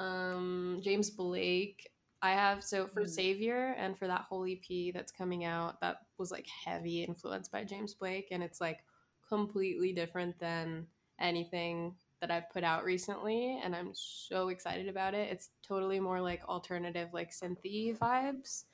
Um 0.00 0.80
James 0.82 1.10
Blake. 1.10 1.90
I 2.22 2.32
have 2.32 2.62
so 2.64 2.86
for 2.86 3.02
Mm. 3.04 3.08
Savior 3.08 3.74
and 3.78 3.98
for 3.98 4.06
that 4.06 4.22
whole 4.22 4.46
EP 4.46 4.92
that's 4.92 5.12
coming 5.12 5.44
out, 5.44 5.80
that 5.80 5.98
was 6.18 6.30
like 6.30 6.46
heavy 6.48 7.04
influenced 7.04 7.50
by 7.52 7.64
James 7.64 7.94
Blake 7.94 8.28
and 8.30 8.42
it's 8.42 8.60
like 8.60 8.84
completely 9.28 9.92
different 9.92 10.38
than 10.38 10.86
anything 11.18 11.96
that 12.20 12.30
I've 12.30 12.50
put 12.50 12.64
out 12.64 12.84
recently 12.84 13.58
and 13.62 13.74
I'm 13.76 13.92
so 13.94 14.48
excited 14.48 14.88
about 14.88 15.14
it. 15.14 15.30
It's 15.32 15.50
totally 15.62 16.00
more 16.00 16.20
like 16.20 16.42
alternative 16.44 17.08
like 17.12 17.30
synthy 17.30 17.96
vibes. 17.96 18.64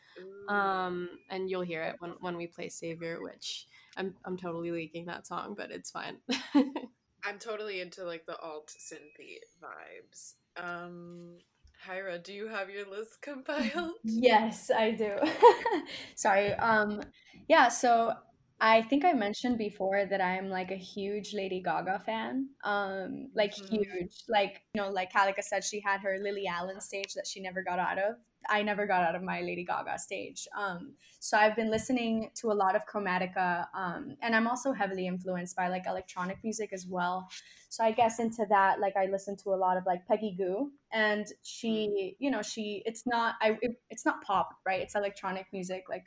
Um 0.48 1.08
and 1.30 1.50
you'll 1.50 1.62
hear 1.62 1.82
it 1.82 1.96
when 2.00 2.12
when 2.20 2.36
we 2.36 2.46
play 2.46 2.68
Savior, 2.68 3.20
which 3.22 3.66
I'm 3.96 4.16
I'm 4.24 4.36
totally 4.36 4.70
leaking 4.72 5.06
that 5.06 5.26
song, 5.26 5.54
but 5.56 5.70
it's 5.70 5.90
fine. 5.90 6.18
I'm 7.26 7.38
totally 7.38 7.80
into 7.80 8.04
like 8.04 8.26
the 8.26 8.38
alt 8.38 8.72
synthy 8.78 9.38
vibes. 9.62 10.34
Um, 10.56 11.38
Hyra, 11.86 12.22
do 12.22 12.32
you 12.32 12.48
have 12.48 12.70
your 12.70 12.88
list 12.88 13.20
compiled? 13.22 13.94
Yes, 14.04 14.70
I 14.70 14.92
do. 14.92 15.16
Sorry. 16.14 16.52
Um, 16.54 17.02
yeah. 17.48 17.68
So 17.68 18.12
I 18.60 18.82
think 18.82 19.04
I 19.04 19.12
mentioned 19.12 19.58
before 19.58 20.06
that 20.06 20.20
I'm 20.20 20.48
like 20.48 20.70
a 20.70 20.76
huge 20.76 21.34
Lady 21.34 21.60
Gaga 21.62 22.02
fan. 22.06 22.48
Um, 22.64 23.28
like 23.34 23.52
Mhm. 23.54 23.68
huge. 23.70 24.24
Like, 24.28 24.62
you 24.74 24.80
know, 24.80 24.90
like 24.90 25.12
Kalika 25.12 25.42
said, 25.42 25.64
she 25.64 25.80
had 25.80 26.00
her 26.00 26.18
Lily 26.18 26.46
Allen 26.46 26.80
stage 26.80 27.14
that 27.14 27.26
she 27.26 27.40
never 27.40 27.62
got 27.62 27.78
out 27.78 27.98
of. 27.98 28.16
I 28.48 28.62
never 28.62 28.86
got 28.86 29.02
out 29.02 29.14
of 29.14 29.22
my 29.22 29.40
Lady 29.40 29.64
Gaga 29.64 29.98
stage. 29.98 30.46
Um, 30.56 30.94
so 31.20 31.36
I've 31.36 31.56
been 31.56 31.70
listening 31.70 32.30
to 32.36 32.52
a 32.52 32.54
lot 32.54 32.76
of 32.76 32.82
Chromatica, 32.86 33.66
um, 33.74 34.16
and 34.22 34.34
I'm 34.34 34.46
also 34.46 34.72
heavily 34.72 35.06
influenced 35.06 35.56
by 35.56 35.68
like 35.68 35.84
electronic 35.86 36.38
music 36.44 36.70
as 36.72 36.86
well. 36.86 37.28
So 37.68 37.84
I 37.84 37.92
guess 37.92 38.18
into 38.18 38.46
that, 38.48 38.80
like 38.80 38.96
I 38.96 39.06
listen 39.06 39.36
to 39.38 39.50
a 39.50 39.56
lot 39.56 39.76
of 39.76 39.84
like 39.86 40.06
Peggy 40.06 40.34
Gou, 40.36 40.70
and 40.92 41.26
she, 41.42 42.16
you 42.18 42.30
know, 42.30 42.42
she 42.42 42.82
it's 42.86 43.06
not 43.06 43.34
I 43.40 43.58
it, 43.62 43.72
it's 43.90 44.04
not 44.04 44.22
pop, 44.22 44.50
right? 44.64 44.80
It's 44.80 44.94
electronic 44.94 45.46
music, 45.52 45.84
like, 45.88 46.04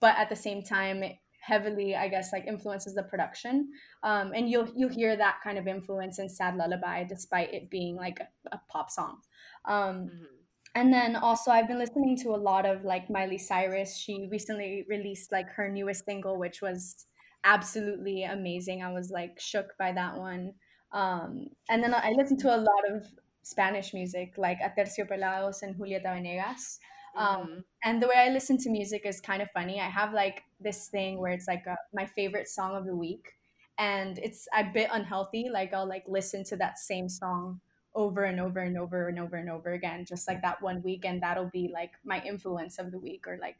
but 0.00 0.16
at 0.18 0.28
the 0.28 0.36
same 0.36 0.62
time, 0.62 1.02
it 1.02 1.16
heavily, 1.40 1.96
I 1.96 2.08
guess, 2.08 2.32
like 2.32 2.46
influences 2.46 2.94
the 2.94 3.02
production. 3.02 3.70
Um, 4.02 4.32
and 4.34 4.48
you'll 4.50 4.68
you'll 4.76 4.90
hear 4.90 5.16
that 5.16 5.38
kind 5.42 5.58
of 5.58 5.66
influence 5.66 6.18
in 6.18 6.28
Sad 6.28 6.56
Lullaby, 6.56 7.04
despite 7.04 7.52
it 7.54 7.70
being 7.70 7.96
like 7.96 8.20
a, 8.20 8.28
a 8.56 8.60
pop 8.68 8.90
song. 8.90 9.18
Um, 9.64 10.10
Mhm. 10.10 10.37
And 10.80 10.92
then 10.92 11.16
also 11.16 11.50
I've 11.50 11.68
been 11.68 11.78
listening 11.78 12.16
to 12.18 12.30
a 12.30 12.36
lot 12.50 12.66
of 12.66 12.84
like 12.84 13.10
Miley 13.10 13.38
Cyrus. 13.38 13.96
She 13.96 14.28
recently 14.30 14.84
released 14.88 15.32
like 15.32 15.48
her 15.50 15.68
newest 15.68 16.04
single, 16.04 16.38
which 16.38 16.60
was 16.62 17.06
absolutely 17.44 18.24
amazing. 18.24 18.82
I 18.82 18.92
was 18.92 19.10
like 19.10 19.40
shook 19.40 19.76
by 19.78 19.92
that 19.92 20.16
one. 20.16 20.54
Um, 20.92 21.48
and 21.68 21.82
then 21.82 21.94
I 21.94 22.10
listened 22.16 22.40
to 22.40 22.54
a 22.54 22.58
lot 22.58 22.90
of 22.90 23.06
Spanish 23.42 23.92
music 23.94 24.34
like 24.36 24.58
Aterciopelados 24.60 25.62
and 25.62 25.76
Julieta 25.76 26.14
Venegas. 26.14 26.78
Um, 27.16 27.46
Mhm. 27.46 27.64
and 27.84 28.02
the 28.02 28.08
way 28.08 28.16
I 28.16 28.28
listen 28.30 28.58
to 28.58 28.70
music 28.70 29.02
is 29.04 29.20
kind 29.20 29.42
of 29.42 29.50
funny. 29.52 29.80
I 29.80 29.88
have 29.88 30.12
like 30.12 30.44
this 30.60 30.88
thing 30.88 31.18
where 31.18 31.32
it's 31.32 31.48
like 31.48 31.66
a, 31.66 31.76
my 31.92 32.06
favorite 32.06 32.48
song 32.48 32.76
of 32.76 32.84
the 32.86 32.96
week, 32.96 33.32
and 33.78 34.18
it's 34.18 34.46
a 34.54 34.64
bit 34.64 34.90
unhealthy. 34.92 35.48
Like 35.48 35.72
I'll 35.72 35.88
like 35.88 36.04
listen 36.06 36.44
to 36.44 36.56
that 36.56 36.78
same 36.78 37.08
song 37.08 37.60
over 37.98 38.22
and 38.22 38.40
over 38.40 38.60
and 38.60 38.78
over 38.78 39.08
and 39.08 39.18
over 39.18 39.36
and 39.36 39.50
over 39.50 39.72
again, 39.72 40.04
just 40.08 40.28
like 40.28 40.40
that 40.42 40.62
one 40.62 40.80
week, 40.84 41.04
and 41.04 41.20
that'll 41.20 41.50
be 41.52 41.68
like 41.74 41.90
my 42.04 42.22
influence 42.22 42.78
of 42.78 42.92
the 42.92 42.98
week 42.98 43.26
or 43.26 43.38
like 43.40 43.58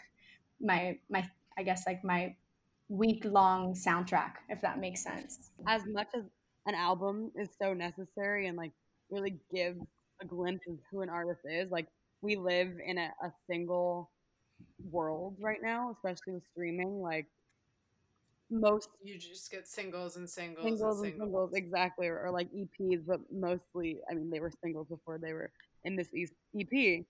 my 0.60 0.96
my 1.10 1.28
I 1.58 1.64
guess 1.64 1.84
like 1.86 2.04
my 2.04 2.36
week 2.88 3.24
long 3.24 3.74
soundtrack, 3.74 4.34
if 4.48 4.62
that 4.62 4.78
makes 4.78 5.02
sense. 5.02 5.50
as 5.66 5.82
much 5.86 6.06
as 6.16 6.22
an 6.66 6.76
album 6.76 7.32
is 7.34 7.48
so 7.60 7.74
necessary 7.74 8.46
and 8.46 8.56
like 8.56 8.72
really 9.10 9.36
give 9.52 9.76
a 10.22 10.24
glimpse 10.24 10.64
of 10.68 10.78
who 10.90 11.02
an 11.02 11.10
artist 11.10 11.40
is, 11.44 11.68
like 11.72 11.88
we 12.22 12.36
live 12.36 12.70
in 12.86 12.96
a, 12.96 13.10
a 13.24 13.32
single 13.50 14.08
world 14.90 15.36
right 15.40 15.62
now, 15.62 15.90
especially 15.90 16.34
with 16.34 16.44
streaming. 16.52 17.00
Like 17.02 17.26
most 18.50 18.88
You 19.02 19.18
just 19.18 19.50
get 19.50 19.66
singles 19.68 20.16
and 20.16 20.28
singles, 20.28 20.64
singles 20.64 21.02
and 21.02 21.12
and 21.12 21.14
singles. 21.18 21.52
exactly, 21.54 22.08
or, 22.08 22.18
or 22.20 22.30
like 22.30 22.48
EPs, 22.52 23.04
but 23.06 23.20
mostly, 23.32 24.00
I 24.10 24.14
mean, 24.14 24.30
they 24.30 24.40
were 24.40 24.52
singles 24.62 24.88
before 24.88 25.18
they 25.18 25.32
were 25.32 25.50
in 25.84 25.96
this 25.96 26.08
EP. 26.14 27.06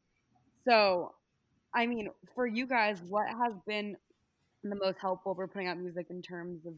So, 0.68 1.14
I 1.74 1.86
mean, 1.86 2.08
for 2.34 2.46
you 2.46 2.66
guys, 2.66 3.00
what 3.02 3.28
has 3.28 3.54
been 3.66 3.96
the 4.64 4.76
most 4.76 4.98
helpful 5.00 5.34
for 5.34 5.46
putting 5.48 5.68
out 5.68 5.78
music 5.78 6.06
in 6.10 6.22
terms 6.22 6.66
of 6.66 6.74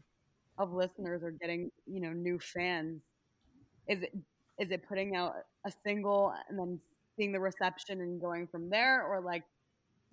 of 0.57 0.73
listeners 0.73 1.23
or 1.23 1.31
getting 1.31 1.71
you 1.85 2.01
know 2.01 2.13
new 2.13 2.39
fans? 2.39 3.01
Is 3.87 4.03
it 4.03 4.13
is 4.59 4.71
it 4.71 4.87
putting 4.87 5.15
out 5.15 5.33
a 5.65 5.71
single 5.85 6.33
and 6.49 6.57
then 6.59 6.79
seeing 7.17 7.31
the 7.31 7.39
reception 7.39 8.01
and 8.01 8.19
going 8.21 8.47
from 8.47 8.69
there, 8.69 9.03
or 9.05 9.21
like 9.21 9.43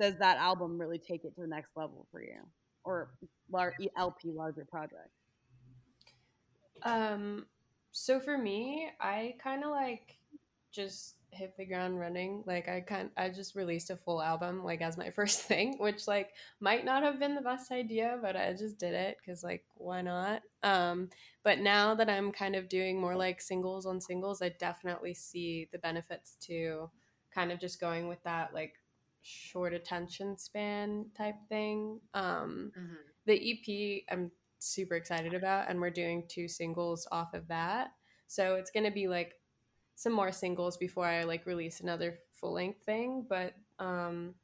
does 0.00 0.16
that 0.18 0.38
album 0.38 0.78
really 0.78 0.98
take 0.98 1.24
it 1.24 1.34
to 1.34 1.40
the 1.42 1.46
next 1.46 1.70
level 1.76 2.06
for 2.12 2.22
you, 2.22 2.40
or 2.88 3.10
lar- 3.50 3.74
LP 3.96 4.32
larger 4.32 4.64
project? 4.64 5.10
Um, 6.82 7.46
so 7.92 8.18
for 8.18 8.38
me, 8.38 8.88
I 9.00 9.34
kind 9.42 9.62
of 9.62 9.70
like 9.70 10.16
just 10.72 11.16
hit 11.30 11.54
the 11.58 11.66
ground 11.66 12.00
running. 12.00 12.42
Like 12.46 12.66
I 12.66 12.80
kind, 12.80 13.10
I 13.16 13.28
just 13.28 13.54
released 13.54 13.90
a 13.90 13.96
full 13.96 14.22
album 14.22 14.64
like 14.64 14.80
as 14.80 14.96
my 14.96 15.10
first 15.18 15.42
thing, 15.42 15.76
which 15.78 16.08
like 16.08 16.30
might 16.60 16.86
not 16.86 17.02
have 17.02 17.20
been 17.20 17.34
the 17.34 17.42
best 17.42 17.70
idea, 17.70 18.18
but 18.22 18.36
I 18.36 18.54
just 18.54 18.78
did 18.78 18.94
it 18.94 19.18
because 19.20 19.44
like 19.44 19.64
why 19.74 20.00
not? 20.00 20.40
Um, 20.62 21.10
but 21.44 21.58
now 21.58 21.94
that 21.94 22.08
I'm 22.08 22.32
kind 22.32 22.56
of 22.56 22.70
doing 22.70 22.98
more 22.98 23.16
like 23.16 23.42
singles 23.42 23.84
on 23.84 24.00
singles, 24.00 24.40
I 24.40 24.50
definitely 24.58 25.12
see 25.12 25.68
the 25.72 25.78
benefits 25.78 26.36
to 26.46 26.90
kind 27.34 27.52
of 27.52 27.60
just 27.60 27.80
going 27.80 28.08
with 28.08 28.22
that 28.22 28.54
like 28.54 28.74
short 29.22 29.72
attention 29.74 30.36
span 30.38 31.10
type 31.16 31.36
thing. 31.48 32.00
Um, 32.14 32.72
Mhm. 32.76 32.96
the 33.26 33.34
EP 33.34 34.04
I'm 34.10 34.30
super 34.58 34.94
excited 34.96 35.34
about, 35.34 35.68
and 35.68 35.80
we're 35.80 35.90
doing 35.90 36.26
two 36.28 36.48
singles 36.48 37.06
off 37.12 37.34
of 37.34 37.46
that. 37.48 37.92
So 38.26 38.56
it's 38.56 38.70
gonna 38.70 38.90
be 38.90 39.08
like 39.08 39.40
some 39.94 40.12
more 40.12 40.32
singles 40.32 40.76
before 40.76 41.06
I 41.06 41.24
like 41.24 41.46
release 41.46 41.80
another 41.80 42.20
full 42.32 42.52
length 42.52 42.84
thing. 42.84 43.22
But 43.28 43.54
um, 43.78 44.34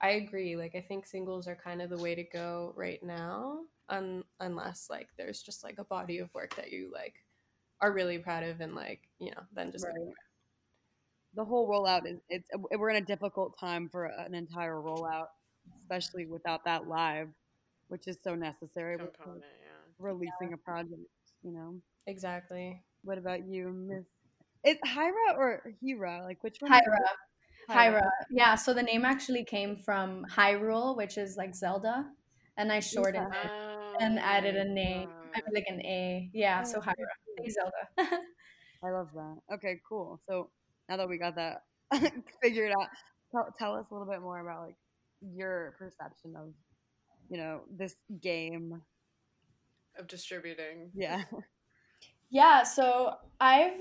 I 0.00 0.10
agree. 0.10 0.56
Like 0.56 0.74
I 0.74 0.80
think 0.82 1.06
singles 1.06 1.46
are 1.48 1.56
kind 1.56 1.80
of 1.82 1.90
the 1.90 1.98
way 1.98 2.14
to 2.14 2.24
go 2.24 2.72
right 2.76 3.02
now, 3.02 3.64
un- 3.88 4.24
unless 4.40 4.90
like 4.90 5.08
there's 5.16 5.42
just 5.42 5.64
like 5.64 5.78
a 5.78 5.84
body 5.84 6.18
of 6.18 6.32
work 6.34 6.54
that 6.56 6.72
you 6.72 6.90
like 6.92 7.14
are 7.80 7.92
really 7.92 8.18
proud 8.18 8.42
of, 8.44 8.60
and 8.60 8.74
like 8.74 9.08
you 9.18 9.30
know 9.30 9.42
then 9.52 9.72
just 9.72 9.84
Right. 9.86 10.14
The 11.36 11.44
whole 11.44 11.68
rollout 11.68 12.06
is 12.06 12.18
it's 12.28 12.48
uh, 12.54 12.58
we're 12.78 12.90
in 12.90 12.96
a 12.96 13.06
difficult 13.06 13.58
time 13.58 13.88
for 13.90 14.06
an 14.06 14.34
entire 14.34 14.74
rollout, 14.76 15.26
especially 15.82 16.26
without 16.26 16.64
that 16.64 16.88
live, 16.88 17.28
which 17.88 18.08
is 18.08 18.16
so 18.24 18.34
necessary 18.34 18.96
with 18.96 19.12
component. 19.14 19.44
Yeah. 19.44 20.04
releasing 20.06 20.52
a 20.54 20.56
project. 20.56 21.00
You 21.42 21.52
know. 21.52 21.74
exactly. 22.06 22.82
What 23.04 23.18
about 23.18 23.46
you, 23.46 23.68
Miss? 23.88 24.04
Is 24.64 24.78
Hyra 24.84 25.36
or 25.36 25.62
Hira? 25.80 26.22
Like 26.24 26.42
which 26.42 26.56
one? 26.58 26.72
Hyra. 26.72 26.80
Hyra. 27.70 28.08
Yeah, 28.30 28.54
so 28.54 28.74
the 28.74 28.82
name 28.82 29.04
actually 29.04 29.44
came 29.44 29.76
from 29.76 30.24
Hyrule, 30.28 30.96
which 30.96 31.18
is 31.18 31.36
like 31.36 31.54
Zelda, 31.54 32.06
and 32.56 32.72
I 32.72 32.80
shortened 32.80 33.32
it 33.44 33.50
and 34.00 34.18
added 34.18 34.56
a 34.56 34.64
Oh, 34.64 34.72
name, 34.72 35.08
I 35.34 35.38
mean, 35.38 35.54
like 35.54 35.66
an 35.68 35.80
A. 35.82 36.30
Yeah, 36.32 36.62
oh, 36.64 36.68
so 36.68 36.78
Oh, 36.78 36.82
Hyra, 36.82 37.40
like 37.40 37.50
Zelda. 37.50 38.20
I 38.84 38.90
love 38.90 39.08
that. 39.14 39.36
Okay, 39.54 39.80
cool. 39.88 40.20
So 40.28 40.50
now 40.88 40.96
that 40.96 41.08
we 41.08 41.18
got 41.18 41.36
that 41.36 41.62
figured 42.42 42.72
out, 42.72 42.88
tell, 43.32 43.54
tell 43.58 43.74
us 43.74 43.86
a 43.90 43.94
little 43.94 44.10
bit 44.10 44.20
more 44.20 44.40
about 44.40 44.66
like 44.66 44.76
your 45.34 45.74
perception 45.78 46.34
of, 46.36 46.52
you 47.28 47.38
know, 47.38 47.62
this 47.70 47.96
game. 48.22 48.82
of 49.98 50.06
distributing. 50.08 50.90
Yeah. 50.94 51.22
Yeah, 52.30 52.62
so 52.64 53.14
I've 53.40 53.80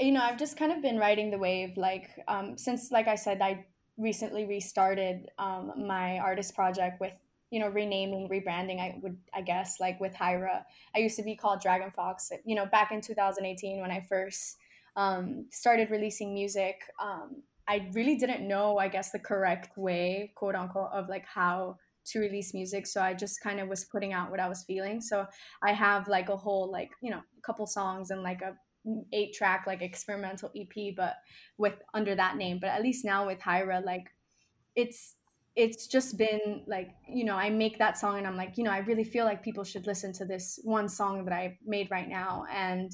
you 0.00 0.10
know, 0.10 0.22
I've 0.22 0.38
just 0.38 0.56
kind 0.56 0.72
of 0.72 0.82
been 0.82 0.98
riding 0.98 1.30
the 1.30 1.38
wave 1.38 1.76
like 1.76 2.10
um 2.28 2.56
since 2.58 2.90
like 2.90 3.08
I 3.08 3.14
said 3.14 3.40
I 3.42 3.66
recently 3.96 4.44
restarted 4.46 5.28
um 5.38 5.72
my 5.86 6.18
artist 6.18 6.54
project 6.54 7.00
with 7.00 7.12
you 7.50 7.60
know 7.60 7.68
renaming 7.68 8.28
rebranding 8.28 8.80
I 8.80 8.98
would 9.02 9.18
I 9.34 9.42
guess 9.42 9.78
like 9.80 10.00
with 10.00 10.14
Hyra. 10.14 10.62
I 10.96 10.98
used 10.98 11.16
to 11.16 11.22
be 11.22 11.36
called 11.36 11.60
Dragon 11.60 11.90
Fox 11.94 12.32
you 12.44 12.54
know 12.56 12.66
back 12.66 12.90
in 12.90 13.00
2018 13.00 13.80
when 13.80 13.90
I 13.90 14.00
first 14.08 14.56
um 14.96 15.46
started 15.50 15.90
releasing 15.90 16.34
music. 16.34 16.76
Um 17.02 17.42
I 17.66 17.88
really 17.94 18.16
didn't 18.16 18.46
know 18.46 18.78
I 18.78 18.88
guess 18.88 19.10
the 19.10 19.18
correct 19.18 19.76
way 19.76 20.32
quote 20.36 20.54
unquote 20.54 20.90
of 20.92 21.08
like 21.08 21.24
how 21.26 21.76
to 22.06 22.18
release 22.18 22.52
music. 22.52 22.86
So 22.86 23.00
I 23.00 23.14
just 23.14 23.40
kind 23.40 23.60
of 23.60 23.68
was 23.68 23.84
putting 23.84 24.12
out 24.12 24.30
what 24.30 24.40
I 24.40 24.48
was 24.48 24.64
feeling. 24.64 25.00
So 25.00 25.26
I 25.62 25.72
have 25.72 26.06
like 26.08 26.28
a 26.28 26.36
whole 26.36 26.70
like 26.70 26.90
you 27.02 27.10
know 27.10 27.18
a 27.38 27.42
couple 27.42 27.66
songs 27.66 28.10
and 28.10 28.22
like 28.22 28.42
a 28.42 28.56
eight 29.12 29.32
track 29.34 29.64
like 29.66 29.82
experimental 29.82 30.50
EP, 30.56 30.94
but 30.96 31.14
with 31.58 31.74
under 31.94 32.14
that 32.14 32.36
name. 32.36 32.58
But 32.60 32.70
at 32.70 32.82
least 32.82 33.04
now 33.04 33.26
with 33.26 33.40
Hyra, 33.40 33.84
like 33.84 34.06
it's 34.76 35.16
it's 35.56 35.86
just 35.86 36.18
been 36.18 36.64
like 36.66 36.90
you 37.08 37.24
know 37.24 37.36
I 37.36 37.48
make 37.48 37.78
that 37.78 37.96
song 37.96 38.18
and 38.18 38.26
I'm 38.26 38.36
like 38.36 38.58
you 38.58 38.64
know 38.64 38.72
I 38.72 38.78
really 38.78 39.04
feel 39.04 39.24
like 39.24 39.42
people 39.42 39.62
should 39.62 39.86
listen 39.86 40.12
to 40.14 40.24
this 40.24 40.58
one 40.64 40.88
song 40.88 41.24
that 41.24 41.34
I 41.34 41.58
made 41.64 41.90
right 41.90 42.08
now, 42.08 42.44
and 42.52 42.90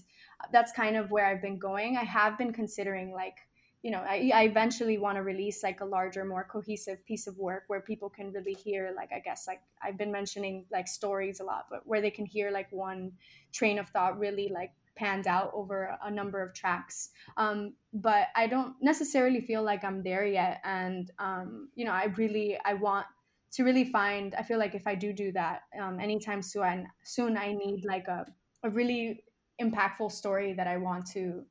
that's 0.53 0.73
kind 0.73 0.97
of 0.97 1.11
where 1.11 1.27
I've 1.27 1.43
been 1.43 1.59
going. 1.59 1.97
I 1.97 2.05
have 2.05 2.39
been 2.39 2.53
considering 2.53 3.13
like 3.13 3.37
you 3.83 3.91
know 3.91 4.03
I, 4.07 4.31
I 4.35 4.43
eventually 4.45 4.99
want 4.99 5.17
to 5.17 5.23
release 5.23 5.63
like 5.63 5.81
a 5.81 5.85
larger 5.85 6.25
more 6.25 6.45
cohesive 6.45 7.05
piece 7.07 7.27
of 7.27 7.39
work 7.39 7.65
where 7.69 7.81
people 7.81 8.11
can 8.11 8.33
really 8.33 8.53
hear 8.53 8.93
like 8.95 9.11
i 9.13 9.21
guess 9.21 9.47
like 9.47 9.63
i've 9.83 9.97
been 9.97 10.13
mentioning 10.13 10.67
like 10.71 10.87
stories 10.87 11.41
a 11.41 11.45
lot 11.45 11.67
but 11.71 11.87
where 11.87 12.01
they 12.01 12.11
can 12.11 12.27
hear 12.27 12.51
like 12.51 12.71
one 12.73 13.13
train 13.53 13.79
of 13.79 13.89
thought 13.89 14.19
really 14.19 14.51
like 14.53 14.73
panned 14.97 15.27
out 15.27 15.51
over 15.55 15.97
a 16.05 16.11
number 16.11 16.43
of 16.43 16.53
tracks 16.53 17.11
um, 17.39 17.73
but 17.95 18.27
i 18.37 18.47
don't 18.47 18.75
necessarily 18.83 19.41
feel 19.41 19.63
like 19.63 19.83
i'm 19.83 20.03
there 20.03 20.27
yet 20.27 20.61
and 20.65 21.11
um, 21.19 21.69
you 21.75 21.85
know 21.85 21.93
i 21.93 22.05
really 22.17 22.59
i 22.65 22.75
want 22.75 23.07
to 23.51 23.65
really 23.65 23.85
find 23.85 24.35
i 24.35 24.43
feel 24.43 24.59
like 24.59 24.75
if 24.75 24.87
i 24.87 24.95
do 24.95 25.13
do 25.13 25.33
that 25.33 25.63
um, 25.81 25.99
anytime 25.99 26.43
soon 26.43 26.87
soon 27.03 27.37
i 27.39 27.53
need 27.53 27.83
like 27.87 28.09
a, 28.09 28.27
a 28.63 28.69
really 28.69 29.25
impactful 29.61 30.11
story 30.13 30.53
that 30.53 30.67
i 30.67 30.77
want 30.77 31.07
to 31.07 31.45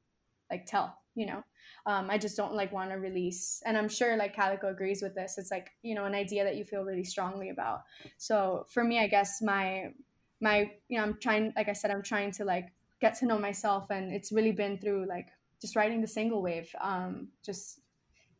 like 0.51 0.65
tell 0.65 0.97
you 1.15 1.25
know? 1.25 1.43
Um, 1.85 2.09
i 2.09 2.17
just 2.17 2.37
don't 2.37 2.53
like 2.53 2.71
want 2.71 2.91
to 2.91 2.95
release 2.95 3.61
and 3.65 3.77
i'm 3.77 3.89
sure 3.89 4.15
like 4.17 4.35
Kalika 4.35 4.69
agrees 4.69 5.01
with 5.01 5.15
this. 5.15 5.37
It's 5.37 5.51
like 5.51 5.71
you 5.81 5.95
know 5.95 6.05
an 6.05 6.15
idea 6.15 6.43
that 6.43 6.55
you 6.55 6.63
feel 6.63 6.83
really 6.83 7.03
strongly 7.03 7.49
about. 7.49 7.83
So 8.17 8.65
for 8.69 8.83
me 8.83 8.99
i 8.99 9.07
guess 9.07 9.41
my 9.41 9.93
my 10.41 10.71
you 10.87 10.97
know 10.97 11.03
i'm 11.03 11.17
trying 11.19 11.53
like 11.55 11.67
i 11.67 11.73
said 11.73 11.91
i'm 11.91 12.03
trying 12.03 12.31
to 12.31 12.45
like 12.45 12.67
get 13.01 13.15
to 13.19 13.25
know 13.25 13.37
myself 13.37 13.89
and 13.89 14.13
it's 14.13 14.31
really 14.31 14.51
been 14.51 14.77
through 14.77 15.05
like 15.07 15.27
just 15.61 15.75
writing 15.75 16.01
the 16.01 16.07
single 16.07 16.41
wave 16.41 16.73
um 16.81 17.29
just 17.43 17.81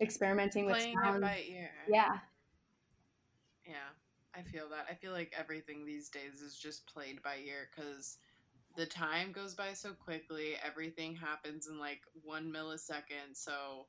experimenting 0.02 0.68
Playing 0.68 0.96
with 0.96 1.04
it 1.04 1.06
sound 1.06 1.22
by 1.22 1.44
ear. 1.50 1.72
yeah. 1.88 2.18
Yeah, 3.66 3.94
I 4.36 4.42
feel 4.42 4.70
that. 4.70 4.88
I 4.90 4.96
feel 4.96 5.12
like 5.12 5.32
everything 5.38 5.86
these 5.86 6.10
days 6.10 6.42
is 6.42 6.58
just 6.58 6.88
played 6.88 7.22
by 7.22 7.38
ear 7.46 7.70
because 7.76 8.18
the 8.76 8.86
time 8.86 9.32
goes 9.32 9.54
by 9.54 9.74
so 9.74 9.94
quickly. 9.94 10.54
Everything 10.66 11.16
happens 11.16 11.68
in 11.68 11.80
like 11.80 12.02
one 12.24 12.52
millisecond. 12.52 13.34
So 13.34 13.88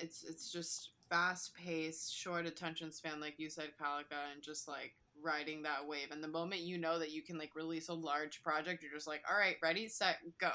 it's 0.00 0.24
it's 0.24 0.50
just 0.50 0.90
fast 1.08 1.54
paced, 1.54 2.14
short 2.14 2.46
attention 2.46 2.92
span, 2.92 3.20
like 3.20 3.38
you 3.38 3.50
said, 3.50 3.72
Kalika, 3.80 4.32
and 4.32 4.42
just 4.42 4.66
like 4.66 4.94
riding 5.22 5.62
that 5.62 5.86
wave. 5.86 6.10
And 6.10 6.22
the 6.22 6.28
moment 6.28 6.62
you 6.62 6.78
know 6.78 6.98
that 6.98 7.10
you 7.10 7.22
can 7.22 7.38
like 7.38 7.54
release 7.54 7.88
a 7.88 7.94
large 7.94 8.42
project, 8.42 8.82
you're 8.82 8.92
just 8.92 9.06
like, 9.06 9.22
all 9.30 9.38
right, 9.38 9.56
ready, 9.62 9.88
set, 9.88 10.16
go. 10.38 10.50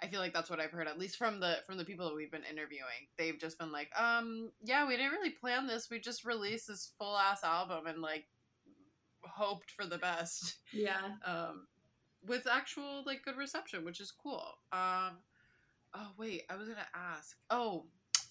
I 0.00 0.08
feel 0.08 0.20
like 0.20 0.34
that's 0.34 0.50
what 0.50 0.58
I've 0.58 0.72
heard, 0.72 0.88
at 0.88 0.98
least 0.98 1.16
from 1.16 1.38
the 1.38 1.58
from 1.64 1.78
the 1.78 1.84
people 1.84 2.08
that 2.08 2.16
we've 2.16 2.30
been 2.30 2.42
interviewing. 2.50 3.08
They've 3.16 3.38
just 3.38 3.58
been 3.58 3.70
like, 3.70 3.88
um, 3.98 4.50
yeah, 4.62 4.86
we 4.86 4.96
didn't 4.96 5.12
really 5.12 5.30
plan 5.30 5.66
this. 5.66 5.90
We 5.90 6.00
just 6.00 6.24
released 6.24 6.68
this 6.68 6.90
full 6.98 7.16
ass 7.16 7.44
album 7.44 7.86
and 7.86 8.02
like 8.02 8.26
hoped 9.22 9.70
for 9.70 9.86
the 9.86 9.98
best. 9.98 10.56
Yeah. 10.72 11.00
Um, 11.24 11.66
with 12.26 12.46
actual 12.50 13.02
like 13.06 13.24
good 13.24 13.36
reception, 13.36 13.84
which 13.84 14.00
is 14.00 14.12
cool. 14.12 14.44
Um, 14.72 15.18
oh 15.94 16.08
wait, 16.18 16.42
I 16.50 16.56
was 16.56 16.68
gonna 16.68 16.86
ask. 16.94 17.36
Oh, 17.50 17.86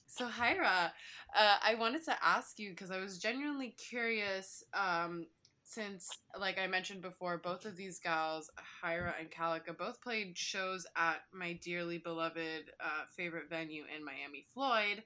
so 0.07 0.27
Hyra, 0.27 0.91
uh, 1.37 1.57
I 1.63 1.75
wanted 1.75 2.03
to 2.05 2.15
ask 2.23 2.59
you 2.59 2.71
because 2.71 2.91
I 2.91 2.99
was 2.99 3.17
genuinely 3.17 3.75
curious. 3.77 4.63
Um, 4.73 5.27
since, 5.63 6.09
like 6.37 6.59
I 6.59 6.67
mentioned 6.67 7.01
before, 7.01 7.37
both 7.37 7.63
of 7.63 7.77
these 7.77 7.97
gals, 7.97 8.51
Hyra 8.83 9.13
and 9.17 9.31
Kalika, 9.31 9.77
both 9.77 10.01
played 10.01 10.37
shows 10.37 10.85
at 10.97 11.21
my 11.31 11.53
dearly 11.63 11.97
beloved 11.97 12.71
uh, 12.83 13.03
favorite 13.15 13.49
venue 13.49 13.83
in 13.95 14.03
Miami, 14.03 14.43
Floyd. 14.53 15.03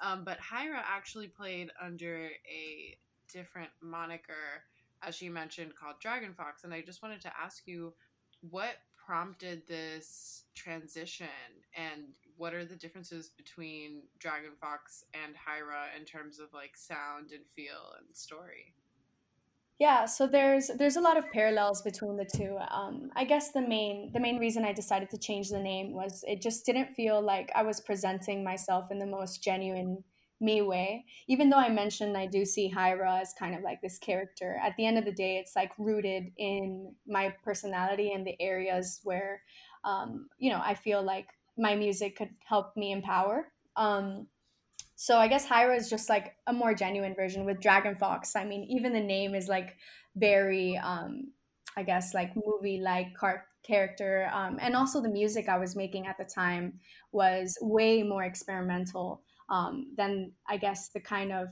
Um, 0.00 0.24
but 0.24 0.38
Hyra 0.38 0.80
actually 0.86 1.26
played 1.26 1.70
under 1.82 2.26
a 2.26 2.96
different 3.32 3.70
moniker, 3.82 4.62
as 5.02 5.16
she 5.16 5.28
mentioned, 5.28 5.74
called 5.74 5.96
Dragon 6.00 6.32
Fox. 6.32 6.62
And 6.62 6.72
I 6.72 6.80
just 6.82 7.02
wanted 7.02 7.20
to 7.22 7.32
ask 7.42 7.66
you 7.66 7.92
what 8.50 8.76
prompted 9.06 9.62
this 9.68 10.44
transition 10.54 11.26
and 11.76 12.04
what 12.36 12.54
are 12.54 12.64
the 12.64 12.76
differences 12.76 13.30
between 13.36 14.02
Dragon 14.18 14.50
Fox 14.60 15.04
and 15.14 15.34
Hyra 15.34 15.98
in 15.98 16.04
terms 16.04 16.38
of 16.38 16.52
like 16.52 16.76
sound 16.76 17.30
and 17.32 17.46
feel 17.54 17.94
and 17.98 18.16
story? 18.16 18.74
Yeah, 19.78 20.06
so 20.06 20.28
there's 20.28 20.70
there's 20.78 20.96
a 20.96 21.00
lot 21.00 21.16
of 21.16 21.30
parallels 21.32 21.82
between 21.82 22.16
the 22.16 22.24
two. 22.24 22.56
Um, 22.70 23.10
I 23.16 23.24
guess 23.24 23.50
the 23.50 23.60
main 23.60 24.12
the 24.12 24.20
main 24.20 24.38
reason 24.38 24.64
I 24.64 24.72
decided 24.72 25.10
to 25.10 25.18
change 25.18 25.50
the 25.50 25.58
name 25.58 25.92
was 25.92 26.24
it 26.26 26.40
just 26.40 26.64
didn't 26.64 26.94
feel 26.94 27.20
like 27.20 27.50
I 27.54 27.62
was 27.62 27.80
presenting 27.80 28.44
myself 28.44 28.90
in 28.92 28.98
the 28.98 29.06
most 29.06 29.42
genuine 29.42 30.04
me 30.40 30.62
way. 30.62 31.06
Even 31.26 31.50
though 31.50 31.58
I 31.58 31.68
mentioned 31.68 32.16
I 32.16 32.26
do 32.26 32.44
see 32.44 32.70
Hyra 32.70 33.20
as 33.22 33.32
kind 33.38 33.54
of 33.54 33.62
like 33.62 33.80
this 33.80 33.98
character, 33.98 34.58
at 34.62 34.76
the 34.76 34.86
end 34.86 34.98
of 34.98 35.04
the 35.04 35.12
day, 35.12 35.38
it's 35.38 35.56
like 35.56 35.72
rooted 35.78 36.32
in 36.36 36.94
my 37.06 37.30
personality 37.42 38.12
and 38.12 38.26
the 38.26 38.40
areas 38.40 39.00
where, 39.04 39.42
um, 39.84 40.28
you 40.38 40.50
know, 40.50 40.60
I 40.62 40.74
feel 40.74 41.02
like 41.02 41.28
my 41.56 41.74
music 41.76 42.16
could 42.16 42.34
help 42.44 42.76
me 42.76 42.92
empower. 42.92 43.52
Um, 43.76 44.28
so 44.96 45.18
I 45.18 45.28
guess 45.28 45.46
Hyra 45.46 45.76
is 45.76 45.90
just 45.90 46.08
like 46.08 46.36
a 46.46 46.52
more 46.52 46.74
genuine 46.74 47.14
version 47.14 47.44
with 47.44 47.60
Dragon 47.60 47.96
Fox. 47.96 48.36
I 48.36 48.44
mean, 48.44 48.64
even 48.64 48.92
the 48.92 49.00
name 49.00 49.34
is 49.34 49.48
like 49.48 49.76
very, 50.14 50.76
um, 50.76 51.32
I 51.76 51.82
guess, 51.82 52.14
like 52.14 52.34
movie 52.36 52.78
like 52.80 53.14
car- 53.14 53.48
character. 53.64 54.30
Um, 54.32 54.58
and 54.60 54.76
also 54.76 55.00
the 55.00 55.08
music 55.08 55.48
I 55.48 55.58
was 55.58 55.74
making 55.74 56.06
at 56.06 56.16
the 56.18 56.24
time 56.24 56.80
was 57.10 57.58
way 57.60 58.02
more 58.04 58.22
experimental 58.22 59.23
um, 59.48 59.92
than 59.96 60.32
I 60.48 60.56
guess 60.56 60.88
the 60.88 61.00
kind 61.00 61.32
of 61.32 61.48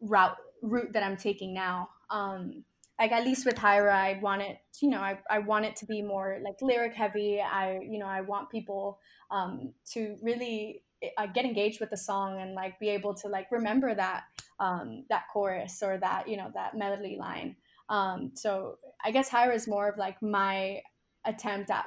route 0.00 0.36
route 0.62 0.92
that 0.92 1.02
I'm 1.02 1.16
taking 1.16 1.54
now. 1.54 1.88
Um, 2.10 2.64
like 2.98 3.12
at 3.12 3.24
least 3.24 3.46
with 3.46 3.54
Hyra, 3.54 3.92
I 3.92 4.18
want 4.20 4.42
it, 4.42 4.58
you 4.82 4.90
know, 4.90 5.00
I, 5.00 5.18
I 5.30 5.38
want 5.38 5.64
it 5.64 5.74
to 5.76 5.86
be 5.86 6.02
more 6.02 6.38
like 6.44 6.60
lyric 6.60 6.92
heavy. 6.92 7.40
I, 7.40 7.80
you 7.80 7.98
know, 7.98 8.06
I 8.06 8.20
want 8.20 8.50
people 8.50 8.98
um, 9.30 9.72
to 9.92 10.18
really 10.20 10.82
uh, 11.16 11.26
get 11.26 11.46
engaged 11.46 11.80
with 11.80 11.88
the 11.88 11.96
song 11.96 12.40
and 12.40 12.54
like 12.54 12.78
be 12.78 12.90
able 12.90 13.14
to 13.14 13.28
like 13.28 13.50
remember 13.50 13.94
that 13.94 14.24
um, 14.58 15.04
that 15.08 15.24
chorus 15.32 15.82
or 15.82 15.96
that 15.96 16.28
you 16.28 16.36
know 16.36 16.50
that 16.54 16.76
melody 16.76 17.16
line. 17.18 17.56
Um, 17.88 18.32
so 18.34 18.78
I 19.02 19.10
guess 19.10 19.30
Hyra 19.30 19.54
is 19.54 19.66
more 19.66 19.88
of 19.88 19.98
like 19.98 20.20
my 20.22 20.80
attempt 21.24 21.70
at, 21.70 21.86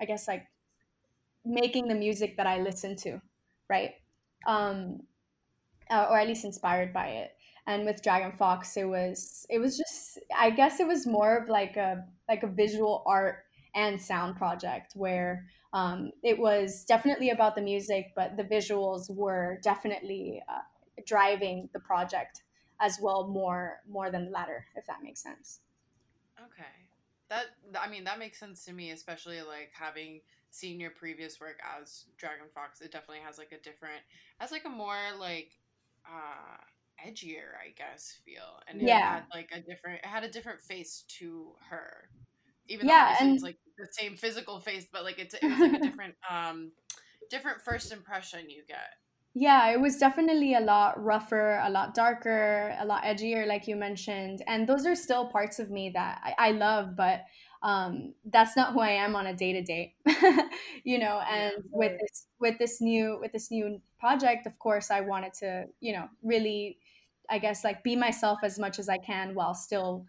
I 0.00 0.04
guess 0.04 0.28
like 0.28 0.46
making 1.44 1.88
the 1.88 1.94
music 1.94 2.36
that 2.36 2.46
I 2.46 2.60
listen 2.60 2.96
to, 2.96 3.20
right? 3.68 3.92
Um, 4.46 5.02
uh, 5.90 6.06
or 6.08 6.18
at 6.18 6.28
least 6.28 6.44
inspired 6.44 6.92
by 6.92 7.08
it. 7.08 7.36
And 7.66 7.84
with 7.84 8.02
Dragon 8.02 8.32
Fox, 8.38 8.76
it 8.76 8.84
was 8.84 9.46
it 9.50 9.58
was 9.58 9.76
just 9.76 10.18
I 10.36 10.50
guess 10.50 10.80
it 10.80 10.86
was 10.86 11.06
more 11.06 11.36
of 11.36 11.48
like 11.48 11.76
a 11.76 12.04
like 12.28 12.42
a 12.42 12.46
visual 12.46 13.02
art 13.06 13.44
and 13.74 14.00
sound 14.00 14.36
project 14.36 14.92
where 14.94 15.46
um, 15.72 16.10
it 16.24 16.38
was 16.38 16.84
definitely 16.84 17.30
about 17.30 17.54
the 17.54 17.62
music, 17.62 18.12
but 18.16 18.36
the 18.36 18.42
visuals 18.42 19.14
were 19.14 19.60
definitely 19.62 20.42
uh, 20.48 20.62
driving 21.06 21.68
the 21.72 21.80
project 21.80 22.42
as 22.80 22.98
well 23.00 23.28
more 23.28 23.80
more 23.88 24.10
than 24.10 24.26
the 24.26 24.30
latter, 24.30 24.66
if 24.74 24.86
that 24.86 25.02
makes 25.02 25.22
sense. 25.22 25.60
Okay. 26.38 26.64
That 27.28 27.46
I 27.78 27.88
mean 27.88 28.04
that 28.04 28.18
makes 28.18 28.40
sense 28.40 28.64
to 28.64 28.72
me, 28.72 28.90
especially 28.90 29.42
like 29.42 29.70
having 29.72 30.22
seen 30.50 30.80
your 30.80 30.90
previous 30.90 31.40
work 31.40 31.60
as 31.64 32.06
Dragon 32.16 32.48
Fox. 32.54 32.80
It 32.80 32.92
definitely 32.92 33.20
has 33.24 33.38
like 33.38 33.52
a 33.52 33.60
different, 33.60 34.02
has 34.38 34.52
like 34.52 34.64
a 34.64 34.68
more 34.70 34.98
like 35.18 35.52
uh 36.06 36.56
edgier, 37.04 37.56
I 37.64 37.70
guess, 37.76 38.12
feel, 38.24 38.60
and 38.68 38.80
it 38.82 38.88
Yeah. 38.88 39.02
had 39.02 39.24
like 39.34 39.50
a 39.52 39.60
different, 39.62 40.00
it 40.00 40.06
had 40.06 40.24
a 40.24 40.30
different 40.30 40.60
face 40.60 41.04
to 41.18 41.54
her. 41.70 42.10
Even 42.68 42.86
though 42.86 42.94
Yeah, 42.94 42.98
obviously 42.98 43.30
it's 43.30 43.42
like 43.42 43.58
the 43.78 43.88
same 43.92 44.16
physical 44.16 44.60
face, 44.60 44.86
but 44.92 45.04
like 45.04 45.18
it's 45.18 45.34
it 45.42 45.50
was 45.50 45.60
like 45.60 45.74
a 45.74 45.80
different 45.80 46.16
um 46.30 46.72
different 47.30 47.62
first 47.62 47.92
impression 47.92 48.50
you 48.50 48.64
get. 48.66 48.94
Yeah, 49.32 49.68
it 49.70 49.80
was 49.80 49.96
definitely 49.96 50.54
a 50.54 50.60
lot 50.60 51.02
rougher, 51.02 51.58
a 51.62 51.70
lot 51.70 51.94
darker, 51.94 52.74
a 52.78 52.84
lot 52.84 53.04
edgier, 53.04 53.46
like 53.46 53.68
you 53.68 53.76
mentioned. 53.76 54.42
And 54.48 54.68
those 54.68 54.84
are 54.86 54.96
still 54.96 55.28
parts 55.30 55.60
of 55.60 55.70
me 55.70 55.90
that 55.90 56.20
I, 56.24 56.48
I 56.48 56.50
love, 56.50 56.96
but 56.96 57.26
um, 57.62 58.14
that's 58.24 58.56
not 58.56 58.72
who 58.72 58.80
I 58.80 58.90
am 58.90 59.14
on 59.14 59.26
a 59.26 59.34
day 59.34 59.52
to 59.52 59.62
day. 59.62 59.94
You 60.82 60.98
know, 60.98 61.20
and 61.30 61.52
with 61.70 61.98
this 62.00 62.26
with 62.38 62.58
this 62.58 62.80
new 62.80 63.18
with 63.20 63.32
this 63.32 63.50
new 63.50 63.80
project, 63.98 64.46
of 64.46 64.58
course, 64.58 64.90
I 64.90 65.02
wanted 65.02 65.34
to, 65.34 65.66
you 65.80 65.92
know, 65.92 66.08
really, 66.22 66.78
I 67.28 67.38
guess, 67.38 67.64
like 67.64 67.84
be 67.84 67.96
myself 67.96 68.38
as 68.42 68.58
much 68.58 68.78
as 68.78 68.88
I 68.88 68.96
can 68.96 69.34
while 69.34 69.52
still 69.54 70.06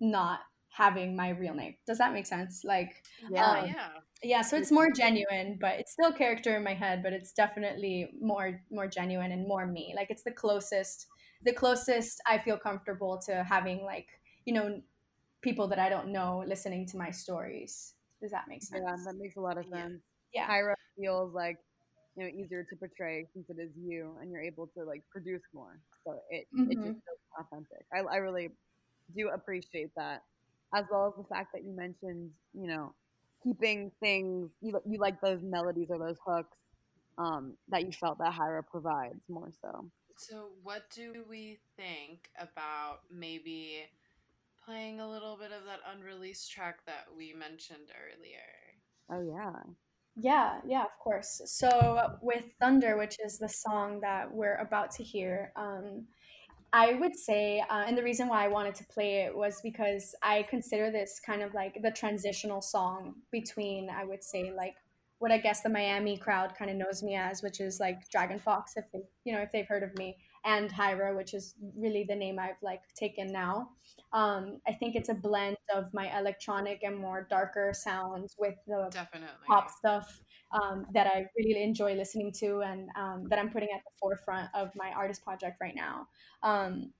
not 0.00 0.40
having 0.68 1.16
my 1.16 1.30
real 1.30 1.54
name. 1.54 1.76
Does 1.86 1.98
that 1.98 2.12
make 2.12 2.26
sense? 2.26 2.62
Like, 2.64 3.02
Yeah. 3.30 3.30
Yeah, 3.30 3.60
um, 3.60 3.66
yeah. 3.66 3.88
yeah 4.22 4.42
so 4.42 4.56
it's 4.56 4.70
more 4.70 4.90
genuine 4.90 5.58
but 5.60 5.78
it's 5.78 5.92
still 5.92 6.12
character 6.12 6.56
in 6.56 6.64
my 6.64 6.74
head 6.74 7.02
but 7.02 7.12
it's 7.12 7.32
definitely 7.32 8.10
more 8.20 8.60
more 8.70 8.86
genuine 8.88 9.32
and 9.32 9.46
more 9.46 9.66
me 9.66 9.92
like 9.96 10.10
it's 10.10 10.22
the 10.22 10.30
closest 10.30 11.06
the 11.44 11.52
closest 11.52 12.20
i 12.26 12.38
feel 12.38 12.56
comfortable 12.56 13.18
to 13.18 13.44
having 13.44 13.84
like 13.84 14.06
you 14.46 14.54
know 14.54 14.80
people 15.46 15.68
that 15.68 15.78
i 15.78 15.88
don't 15.88 16.08
know 16.08 16.44
listening 16.46 16.86
to 16.86 16.96
my 16.96 17.10
stories 17.10 17.94
does 18.22 18.32
that 18.32 18.44
make 18.48 18.62
sense 18.62 18.82
Yeah, 18.84 18.96
that 19.06 19.14
makes 19.18 19.36
a 19.36 19.40
lot 19.40 19.58
of 19.58 19.64
sense. 19.66 20.02
Yeah. 20.32 20.48
Hyra 20.50 20.74
feels 20.98 21.34
like 21.34 21.58
you 22.16 22.24
know 22.24 22.30
easier 22.30 22.64
to 22.70 22.76
portray 22.76 23.26
since 23.32 23.46
it 23.50 23.58
is 23.60 23.70
you, 23.76 24.16
and 24.20 24.30
you're 24.30 24.42
able 24.52 24.66
to 24.76 24.84
like 24.84 25.02
produce 25.10 25.42
more. 25.54 25.80
So 26.04 26.18
it 26.30 26.46
it 26.70 26.78
Mhm. 26.78 26.82
just 26.84 26.98
feels 27.04 27.22
authentic. 27.40 27.84
I 27.94 28.00
I 28.14 28.16
really 28.18 28.48
do 29.16 29.28
appreciate 29.38 29.90
that, 29.96 30.22
as 30.74 30.84
well 30.90 31.08
as 31.08 31.14
the 31.22 31.28
fact 31.34 31.50
that 31.54 31.62
you 31.64 31.72
mentioned 31.76 32.30
you 32.54 32.68
know 32.68 32.94
keeping 33.44 33.92
things 34.00 34.50
you 34.62 34.72
you 34.86 34.98
like 34.98 35.20
those 35.20 35.42
melodies 35.42 35.88
or 35.90 35.98
those 35.98 36.18
hooks 36.26 36.56
um 37.18 37.54
that 37.68 37.84
you 37.86 37.92
felt 37.92 38.18
that 38.18 38.32
Hyra 38.32 38.62
provides 38.66 39.20
more 39.28 39.50
so. 39.62 39.90
So, 40.16 40.50
what 40.62 40.88
do 40.90 41.24
we 41.28 41.58
think 41.76 42.30
about 42.38 43.00
maybe 43.10 43.84
playing 44.66 45.00
a 45.00 45.08
little 45.08 45.36
bit 45.36 45.52
of 45.52 45.64
that 45.64 45.80
unreleased 45.94 46.50
track 46.50 46.84
that 46.86 47.06
we 47.16 47.32
mentioned 47.32 47.90
earlier? 47.94 48.40
Oh 49.10 49.22
yeah. 49.22 49.52
Yeah, 50.16 50.60
yeah, 50.66 50.82
of 50.82 50.98
course. 50.98 51.42
So 51.44 52.16
with 52.22 52.44
Thunder, 52.58 52.96
which 52.96 53.16
is 53.24 53.38
the 53.38 53.48
song 53.48 54.00
that 54.00 54.32
we're 54.32 54.56
about 54.56 54.90
to 54.92 55.02
hear, 55.02 55.52
um, 55.56 56.06
I 56.72 56.94
would 56.94 57.14
say, 57.14 57.62
uh, 57.70 57.84
and 57.86 57.96
the 57.96 58.02
reason 58.02 58.28
why 58.28 58.44
I 58.44 58.48
wanted 58.48 58.74
to 58.76 58.84
play 58.84 59.20
it 59.20 59.36
was 59.36 59.60
because 59.62 60.14
I 60.22 60.46
consider 60.48 60.90
this 60.90 61.20
kind 61.24 61.42
of 61.42 61.54
like 61.54 61.80
the 61.82 61.90
transitional 61.90 62.60
song 62.60 63.14
between, 63.30 63.88
I 63.90 64.04
would 64.04 64.24
say, 64.24 64.52
like 64.54 64.74
what 65.18 65.30
I 65.30 65.38
guess 65.38 65.62
the 65.62 65.68
Miami 65.68 66.16
crowd 66.16 66.54
kind 66.58 66.70
of 66.70 66.76
knows 66.76 67.02
me 67.02 67.14
as, 67.14 67.42
which 67.42 67.60
is 67.60 67.78
like 67.78 68.08
Dragon 68.10 68.38
Fox, 68.38 68.72
if 68.76 68.84
they, 68.92 69.00
you 69.24 69.32
know, 69.32 69.40
if 69.40 69.52
they've 69.52 69.66
heard 69.66 69.82
of 69.82 69.96
me, 69.96 70.16
and 70.46 70.72
Hyra, 70.72 71.14
which 71.14 71.34
is 71.34 71.54
really 71.76 72.04
the 72.08 72.14
name 72.14 72.38
I've 72.38 72.62
like 72.62 72.82
taken 72.94 73.32
now. 73.32 73.70
Um, 74.12 74.60
I 74.66 74.72
think 74.72 74.94
it's 74.94 75.08
a 75.08 75.14
blend 75.14 75.56
of 75.74 75.92
my 75.92 76.16
electronic 76.18 76.84
and 76.84 76.96
more 76.96 77.26
darker 77.28 77.72
sounds 77.74 78.36
with 78.38 78.54
the 78.66 78.88
Definitely. 78.90 79.46
pop 79.46 79.70
stuff 79.70 80.22
um, 80.52 80.86
that 80.94 81.08
I 81.08 81.26
really 81.36 81.62
enjoy 81.62 81.94
listening 81.94 82.32
to 82.38 82.60
and 82.60 82.88
um, 82.96 83.26
that 83.28 83.38
I'm 83.38 83.50
putting 83.50 83.68
at 83.74 83.82
the 83.84 83.90
forefront 84.00 84.48
of 84.54 84.70
my 84.76 84.92
artist 84.96 85.24
project 85.24 85.56
right 85.60 85.74
now. 85.74 86.06
Um, 86.42 86.92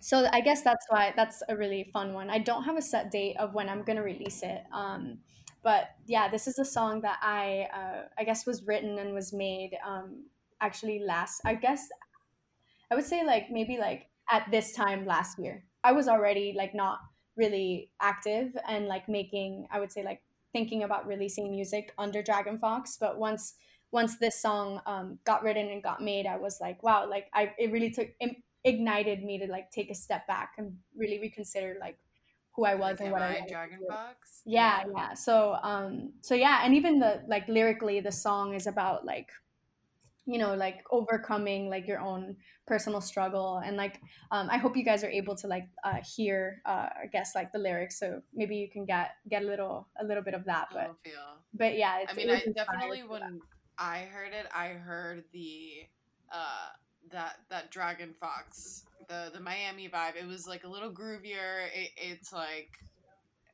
so 0.00 0.28
I 0.32 0.40
guess 0.40 0.62
that's 0.62 0.86
why 0.88 1.12
that's 1.16 1.42
a 1.48 1.56
really 1.56 1.90
fun 1.92 2.14
one. 2.14 2.30
I 2.30 2.38
don't 2.38 2.62
have 2.62 2.76
a 2.76 2.82
set 2.82 3.10
date 3.10 3.36
of 3.38 3.54
when 3.54 3.68
I'm 3.68 3.82
gonna 3.82 4.02
release 4.02 4.42
it. 4.42 4.62
Um, 4.72 5.18
but 5.62 5.90
yeah, 6.06 6.28
this 6.28 6.46
is 6.46 6.58
a 6.58 6.64
song 6.64 7.00
that 7.00 7.18
I 7.22 7.68
uh, 7.74 8.08
I 8.18 8.24
guess 8.24 8.46
was 8.46 8.62
written 8.66 8.98
and 8.98 9.14
was 9.14 9.32
made 9.32 9.70
um, 9.86 10.24
actually 10.60 11.00
last. 11.00 11.40
I 11.44 11.54
guess 11.54 11.88
I 12.90 12.94
would 12.94 13.04
say 13.04 13.24
like 13.24 13.50
maybe 13.50 13.78
like 13.78 14.06
at 14.30 14.50
this 14.50 14.72
time 14.72 15.06
last 15.06 15.38
year. 15.38 15.64
I 15.82 15.92
was 15.92 16.08
already 16.08 16.54
like 16.56 16.74
not 16.74 16.98
really 17.36 17.90
active 18.00 18.56
and 18.68 18.86
like 18.86 19.08
making 19.08 19.66
I 19.70 19.80
would 19.80 19.92
say 19.92 20.02
like 20.02 20.22
thinking 20.52 20.84
about 20.84 21.06
releasing 21.06 21.50
music 21.50 21.92
under 21.98 22.22
Dragon 22.22 22.58
Fox, 22.58 22.96
but 22.98 23.18
once 23.18 23.54
once 23.92 24.16
this 24.18 24.40
song 24.40 24.80
um, 24.86 25.18
got 25.24 25.44
written 25.44 25.68
and 25.68 25.80
got 25.82 26.02
made, 26.02 26.26
I 26.26 26.36
was 26.36 26.58
like, 26.60 26.82
wow, 26.82 27.08
like 27.08 27.26
I 27.32 27.52
it 27.58 27.70
really 27.70 27.90
took 27.90 28.08
it 28.20 28.36
ignited 28.64 29.22
me 29.22 29.38
to 29.38 29.46
like 29.46 29.70
take 29.70 29.90
a 29.90 29.94
step 29.94 30.26
back 30.26 30.54
and 30.58 30.76
really 30.96 31.20
reconsider 31.20 31.76
like 31.78 31.98
who 32.56 32.64
I 32.64 32.74
was 32.76 32.98
Like, 32.98 33.00
and 33.00 33.12
what 33.12 33.22
I 33.22 33.42
I 33.44 33.46
Dragon. 33.48 33.78
Fox? 33.88 34.42
Yeah, 34.46 34.84
yeah. 34.96 35.14
So 35.14 35.56
um 35.62 36.12
so 36.22 36.34
yeah, 36.34 36.60
and 36.64 36.74
even 36.74 36.98
the 36.98 37.22
like 37.28 37.46
lyrically 37.48 38.00
the 38.00 38.12
song 38.12 38.54
is 38.54 38.66
about 38.66 39.04
like 39.04 39.30
you 40.26 40.38
know 40.38 40.54
like 40.54 40.82
overcoming 40.90 41.68
like 41.68 41.86
your 41.86 42.00
own 42.00 42.36
personal 42.66 43.00
struggle 43.00 43.60
and 43.64 43.76
like 43.76 44.00
um 44.30 44.48
I 44.50 44.56
hope 44.56 44.76
you 44.76 44.84
guys 44.84 45.04
are 45.04 45.10
able 45.10 45.36
to 45.36 45.46
like 45.46 45.68
uh 45.84 45.98
hear 46.16 46.62
uh 46.64 46.88
I 47.02 47.06
guess 47.12 47.34
like 47.34 47.52
the 47.52 47.58
lyrics 47.58 47.98
so 47.98 48.22
maybe 48.34 48.56
you 48.56 48.70
can 48.70 48.86
get 48.86 49.10
get 49.28 49.42
a 49.42 49.46
little 49.46 49.88
a 50.00 50.04
little 50.04 50.22
bit 50.22 50.34
of 50.34 50.44
that 50.46 50.68
but 50.72 50.88
will 50.88 50.96
but 51.52 51.76
yeah 51.76 52.00
it's, 52.00 52.12
I 52.12 52.16
mean, 52.16 52.30
I 52.30 52.42
definitely 52.54 53.02
that. 53.02 53.10
when 53.10 53.40
I 53.78 54.00
heard 54.00 54.32
it, 54.32 54.46
I 54.54 54.68
heard 54.68 55.24
the 55.32 55.70
uh 56.32 56.68
that 57.12 57.36
that 57.50 57.70
Dragon 57.70 58.12
Fox, 58.12 58.84
the 59.08 59.30
the 59.32 59.40
Miami 59.40 59.88
vibe. 59.88 60.16
It 60.20 60.26
was 60.26 60.46
like 60.46 60.64
a 60.64 60.68
little 60.68 60.90
groovier. 60.90 61.66
It, 61.74 61.90
it's 61.96 62.32
like 62.32 62.70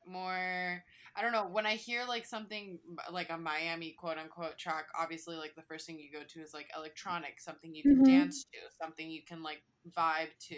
more. 0.07 0.83
I 1.21 1.23
don't 1.23 1.33
know. 1.33 1.47
When 1.47 1.67
I 1.67 1.77
hear 1.77 2.07
like 2.07 2.27
something 2.27 2.81
like 3.13 3.31
a 3.31 3.39
Miami 3.39 3.93
quote 3.93 4.19
unquote 4.19 4.59
track, 4.59 4.87
obviously 4.99 5.37
like 5.37 5.55
the 5.55 5.63
first 5.63 5.87
thing 5.87 6.01
you 6.01 6.11
go 6.11 6.25
to 6.27 6.41
is 6.41 6.55
like 6.55 6.71
electronic, 6.77 7.41
something 7.41 7.75
you 7.75 7.85
can 7.87 8.03
Mhm. 8.03 8.05
dance 8.05 8.47
to, 8.55 8.59
something 8.83 9.11
you 9.11 9.23
can 9.29 9.43
like 9.43 9.63
vibe 9.97 10.31
to. 10.49 10.57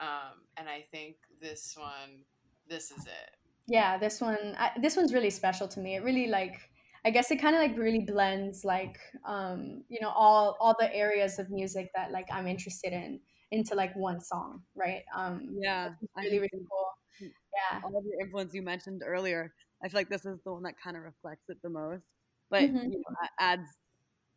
Um, 0.00 0.46
and 0.56 0.68
I 0.68 0.86
think 0.92 1.16
this 1.40 1.74
one, 1.78 2.24
this 2.68 2.90
is 2.92 3.06
it. 3.06 3.30
yeah 3.66 3.98
this 3.98 4.20
one 4.20 4.54
I, 4.58 4.72
this 4.80 4.96
one's 4.96 5.12
really 5.12 5.30
special 5.30 5.68
to 5.68 5.80
me 5.80 5.96
it 5.96 6.02
really 6.02 6.26
like 6.26 6.70
i 7.04 7.10
guess 7.10 7.30
it 7.30 7.36
kind 7.40 7.54
of 7.54 7.62
like 7.62 7.76
really 7.76 8.00
blends 8.00 8.64
like 8.64 8.98
um 9.26 9.84
you 9.88 10.00
know 10.00 10.10
all 10.10 10.56
all 10.60 10.74
the 10.78 10.92
areas 10.94 11.38
of 11.38 11.50
music 11.50 11.90
that 11.94 12.10
like 12.10 12.28
i'm 12.32 12.46
interested 12.46 12.92
in 12.92 13.20
into 13.50 13.74
like 13.74 13.94
one 13.96 14.20
song 14.20 14.62
right 14.74 15.02
um 15.14 15.58
Yeah, 15.60 15.94
really 16.16 16.38
can 16.38 16.38
really 16.38 16.50
cool 16.70 16.86
yeah 17.20 17.80
all 17.84 17.96
of 17.96 18.04
your 18.04 18.20
influence 18.20 18.54
you 18.54 18.62
mentioned 18.62 19.02
earlier. 19.04 19.52
I 19.84 19.88
feel 19.88 20.00
like 20.00 20.08
this 20.08 20.24
is 20.24 20.38
the 20.44 20.52
one 20.52 20.62
that 20.64 20.74
kind 20.82 20.96
of 20.96 21.02
reflects 21.04 21.48
it 21.48 21.58
the 21.62 21.70
most, 21.70 22.04
but 22.50 22.62
Mhm. 22.62 22.84
you 22.84 22.98
know, 22.98 23.28
adds 23.38 23.68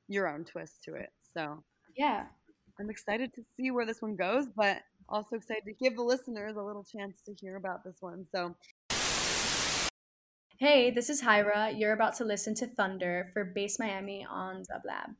your 0.08 0.28
own 0.28 0.44
twist 0.46 0.84
to 0.84 0.96
it. 0.96 1.10
So 1.34 1.64
yeah 1.96 2.28
I'm 2.80 2.90
excited 2.90 3.34
to 3.36 3.44
see 3.58 3.72
where 3.72 3.86
this 3.86 4.02
one 4.02 4.16
goes, 4.16 4.48
but 4.56 4.82
also 5.10 5.36
excited 5.36 5.64
to 5.66 5.74
give 5.74 5.96
the 5.96 6.04
listeners 6.04 6.56
a 6.56 6.62
little 6.62 6.84
chance 6.84 7.22
to 7.26 7.34
hear 7.40 7.56
about 7.58 7.84
this 7.84 7.98
one. 8.00 8.26
So 8.34 8.56
hey 10.60 10.92
this 10.92 11.10
is 11.10 11.22
hyra 11.24 11.74
you're 11.78 11.94
about 11.94 12.16
to 12.16 12.24
listen 12.24 12.54
to 12.54 12.68
thunder 12.68 13.30
for 13.34 13.44
base 13.44 13.80
miami 13.80 14.26
on 14.30 14.64
dublab 14.64 15.16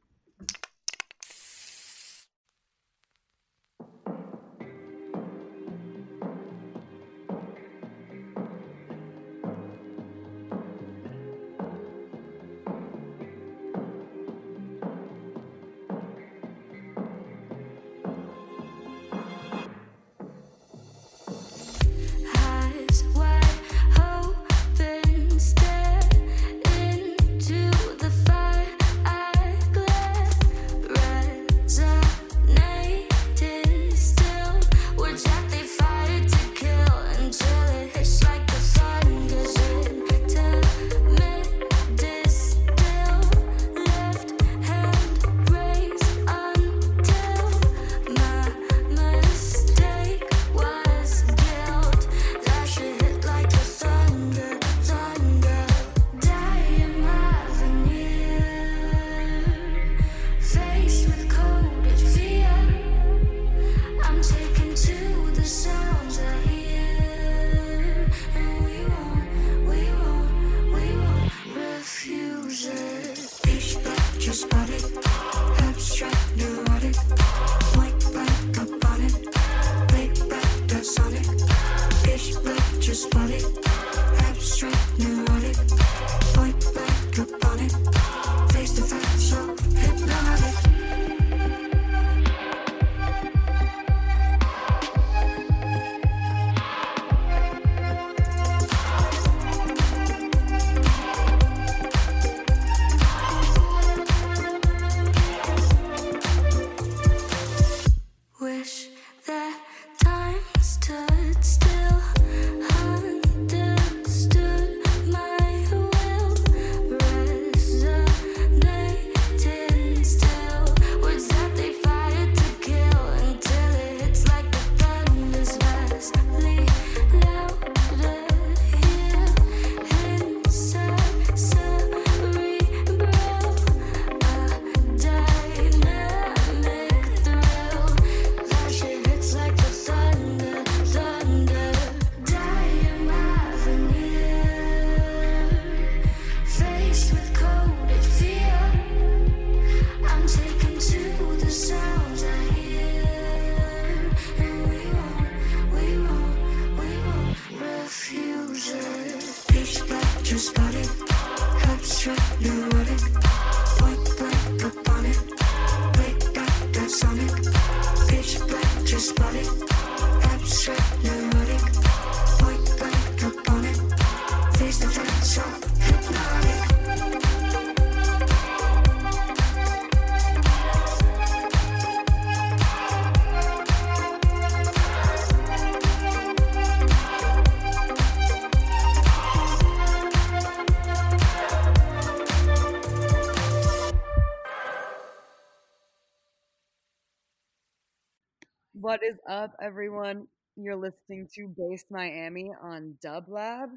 What 198.92 199.04
is 199.04 199.16
up, 199.26 199.56
everyone? 199.62 200.28
You're 200.58 200.76
listening 200.76 201.30
to 201.36 201.48
Based 201.48 201.86
Miami 201.90 202.52
on 202.62 202.98
Dublab. 203.02 203.70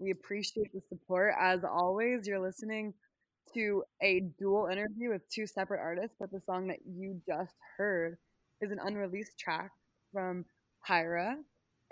We 0.00 0.10
appreciate 0.10 0.72
the 0.72 0.80
support. 0.88 1.34
As 1.40 1.62
always, 1.62 2.26
you're 2.26 2.40
listening 2.40 2.92
to 3.54 3.84
a 4.02 4.22
dual 4.40 4.66
interview 4.66 5.10
with 5.10 5.22
two 5.28 5.46
separate 5.46 5.78
artists, 5.78 6.16
but 6.18 6.32
the 6.32 6.40
song 6.40 6.66
that 6.66 6.80
you 6.84 7.22
just 7.28 7.54
heard 7.76 8.18
is 8.60 8.72
an 8.72 8.80
unreleased 8.84 9.38
track 9.38 9.70
from 10.12 10.44
Hyra. 10.84 11.36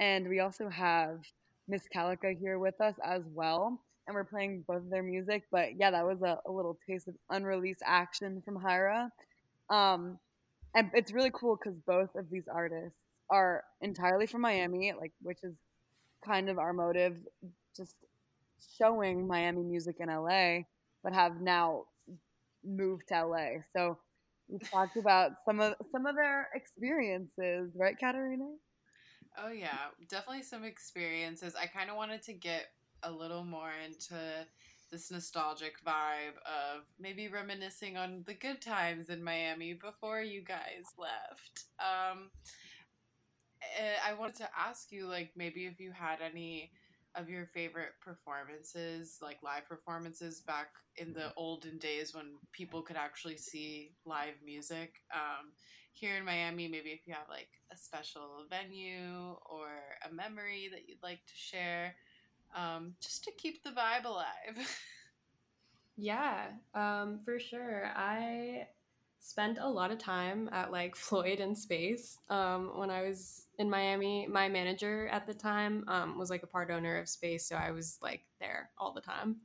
And 0.00 0.28
we 0.28 0.40
also 0.40 0.68
have 0.68 1.20
Miss 1.68 1.82
Kalika 1.94 2.36
here 2.36 2.58
with 2.58 2.80
us 2.80 2.96
as 3.04 3.22
well. 3.32 3.80
And 4.08 4.16
we're 4.16 4.24
playing 4.24 4.64
both 4.66 4.78
of 4.78 4.90
their 4.90 5.04
music. 5.04 5.44
But 5.52 5.78
yeah, 5.78 5.92
that 5.92 6.04
was 6.04 6.22
a, 6.22 6.40
a 6.44 6.50
little 6.50 6.76
taste 6.88 7.06
of 7.06 7.14
unreleased 7.30 7.82
action 7.86 8.42
from 8.44 8.58
Hyra. 8.58 9.10
Um, 9.70 10.18
and 10.74 10.90
it's 10.94 11.12
really 11.12 11.30
cool 11.32 11.56
because 11.56 11.78
both 11.86 12.14
of 12.14 12.28
these 12.30 12.44
artists 12.52 12.98
are 13.30 13.64
entirely 13.80 14.26
from 14.26 14.40
Miami, 14.42 14.92
like 14.98 15.12
which 15.22 15.38
is 15.42 15.54
kind 16.24 16.48
of 16.48 16.58
our 16.58 16.72
motive, 16.72 17.16
just 17.76 17.94
showing 18.78 19.26
Miami 19.26 19.62
music 19.62 19.96
in 20.00 20.08
LA, 20.08 20.60
but 21.02 21.12
have 21.12 21.40
now 21.40 21.84
moved 22.64 23.08
to 23.08 23.26
LA. 23.26 23.60
So 23.74 23.98
we 24.48 24.58
talked 24.58 24.96
about 24.96 25.32
some 25.44 25.60
of 25.60 25.74
some 25.90 26.06
of 26.06 26.16
their 26.16 26.48
experiences, 26.54 27.72
right, 27.76 27.96
Katarina? 27.98 28.48
Oh 29.42 29.50
yeah, 29.50 29.78
definitely 30.08 30.42
some 30.42 30.64
experiences. 30.64 31.54
I 31.60 31.66
kind 31.66 31.90
of 31.90 31.96
wanted 31.96 32.22
to 32.24 32.32
get 32.32 32.66
a 33.02 33.10
little 33.10 33.44
more 33.44 33.70
into 33.84 34.14
this 34.90 35.10
nostalgic 35.10 35.82
vibe 35.84 36.36
of 36.46 36.82
maybe 36.98 37.28
reminiscing 37.28 37.96
on 37.96 38.22
the 38.26 38.34
good 38.34 38.60
times 38.60 39.08
in 39.08 39.22
Miami 39.22 39.74
before 39.74 40.20
you 40.20 40.42
guys 40.42 40.84
left. 40.98 41.64
Um, 41.78 42.30
eh, 43.62 43.96
I 44.06 44.14
wanted 44.14 44.36
to 44.36 44.48
ask 44.58 44.92
you, 44.92 45.06
like, 45.06 45.32
maybe 45.36 45.66
if 45.66 45.80
you 45.80 45.92
had 45.92 46.20
any 46.20 46.70
of 47.14 47.28
your 47.28 47.46
favorite 47.46 47.92
performances, 48.00 49.18
like 49.22 49.38
live 49.42 49.68
performances 49.68 50.40
back 50.40 50.68
in 50.96 51.12
the 51.12 51.32
olden 51.36 51.78
days 51.78 52.14
when 52.14 52.34
people 52.52 52.82
could 52.82 52.96
actually 52.96 53.36
see 53.36 53.92
live 54.04 54.34
music. 54.44 55.00
Um, 55.12 55.52
here 55.92 56.16
in 56.16 56.24
Miami, 56.24 56.66
maybe 56.66 56.90
if 56.90 57.06
you 57.06 57.14
have 57.14 57.28
like 57.28 57.48
a 57.72 57.76
special 57.76 58.46
venue 58.50 59.36
or 59.48 59.68
a 60.08 60.12
memory 60.12 60.68
that 60.72 60.88
you'd 60.88 61.02
like 61.02 61.24
to 61.26 61.34
share, 61.34 61.94
um, 62.54 62.94
just 63.00 63.24
to 63.24 63.32
keep 63.32 63.62
the 63.62 63.70
vibe 63.70 64.04
alive. 64.04 64.58
Yeah, 65.96 66.46
um, 66.74 67.20
for 67.24 67.38
sure. 67.38 67.90
I 67.94 68.66
spent 69.20 69.58
a 69.60 69.68
lot 69.68 69.90
of 69.90 69.98
time 69.98 70.50
at 70.52 70.72
like 70.72 70.96
Floyd 70.96 71.40
and 71.40 71.56
Space 71.56 72.18
um, 72.28 72.72
when 72.76 72.90
I 72.90 73.02
was 73.02 73.46
in 73.58 73.70
Miami. 73.70 74.26
My 74.26 74.48
manager 74.48 75.08
at 75.08 75.26
the 75.26 75.34
time 75.34 75.84
um, 75.88 76.18
was 76.18 76.30
like 76.30 76.42
a 76.42 76.48
part 76.48 76.70
owner 76.70 76.98
of 76.98 77.08
Space, 77.08 77.46
so 77.46 77.56
I 77.56 77.70
was 77.70 77.98
like 78.02 78.22
there 78.40 78.70
all 78.78 78.92
the 78.92 79.00
time. 79.00 79.36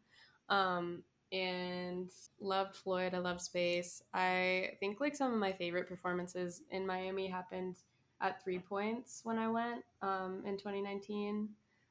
Um, 0.49 1.03
and 1.31 2.10
loved 2.40 2.76
Floyd. 2.76 3.14
I 3.14 3.19
loved 3.19 3.41
Space. 3.41 4.02
I 4.15 4.72
think 4.80 4.99
like 4.99 5.15
some 5.15 5.31
of 5.31 5.40
my 5.40 5.52
favorite 5.52 5.88
performances 5.88 6.64
in 6.72 6.88
Miami 6.88 7.27
happened 7.27 7.77
at 8.19 8.44
Three 8.44 8.57
Points 8.57 9.22
when 9.23 9.38
I 9.38 9.48
went 9.48 9.84
um, 10.02 10.41
in 10.45 10.57
2019. 10.57 11.49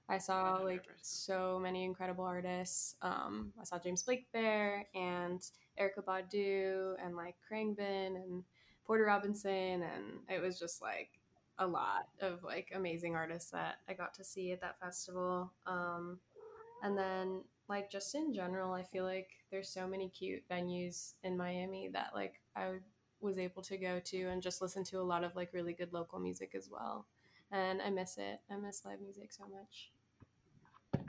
I 0.09 0.19
saw 0.19 0.57
like 0.57 0.85
so 1.03 1.59
many 1.63 1.85
incredible 1.85 2.25
artists. 2.25 2.97
Um, 3.03 3.53
I 3.61 3.65
saw 3.65 3.79
James 3.79 4.03
Blake 4.03 4.27
there 4.33 4.87
and 4.95 5.41
Erykah 5.79 6.05
Badu 6.05 6.95
and 7.05 7.15
like 7.15 7.37
Khruangbin 7.51 8.17
and 8.17 8.43
Porter 8.87 9.05
Robinson, 9.05 9.83
and 9.83 10.21
it 10.31 10.41
was 10.41 10.59
just 10.59 10.81
like 10.81 11.11
a 11.59 11.67
lot 11.67 12.09
of 12.21 12.43
like 12.43 12.73
amazing 12.75 13.17
artists 13.17 13.51
that 13.51 13.81
I 13.89 13.93
got 13.93 14.15
to 14.15 14.25
see 14.25 14.53
at 14.53 14.63
that 14.63 14.81
festival. 14.81 15.53
Um, 15.67 16.19
and 16.83 16.97
then 16.97 17.43
like 17.69 17.91
just 17.91 18.15
in 18.15 18.33
general, 18.33 18.73
I 18.73 18.85
feel 18.85 19.05
like 19.05 19.29
there's 19.51 19.69
so 19.69 19.87
many 19.87 20.09
cute 20.09 20.43
venues 20.51 21.15
in 21.23 21.37
Miami 21.37 21.91
that 21.93 22.13
like 22.15 22.41
I 22.57 22.77
was 23.21 23.39
able 23.39 23.63
to 23.63 23.77
go 23.77 24.01
to 24.05 24.23
and 24.29 24.43
just 24.43 24.63
listen 24.63 24.85
to 24.85 25.01
a 25.01 25.03
lot 25.03 25.25
of 25.25 25.37
like 25.37 25.53
really 25.53 25.75
good 25.75 25.93
local 25.93 26.19
music 26.19 26.53
as 26.57 26.71
well. 26.71 27.07
And 27.51 27.83
I 27.83 27.91
miss 27.91 28.17
it. 28.17 28.41
I 28.51 28.57
miss 28.57 28.85
live 28.85 29.01
music 29.01 29.33
so 29.33 29.45
much. 29.45 29.91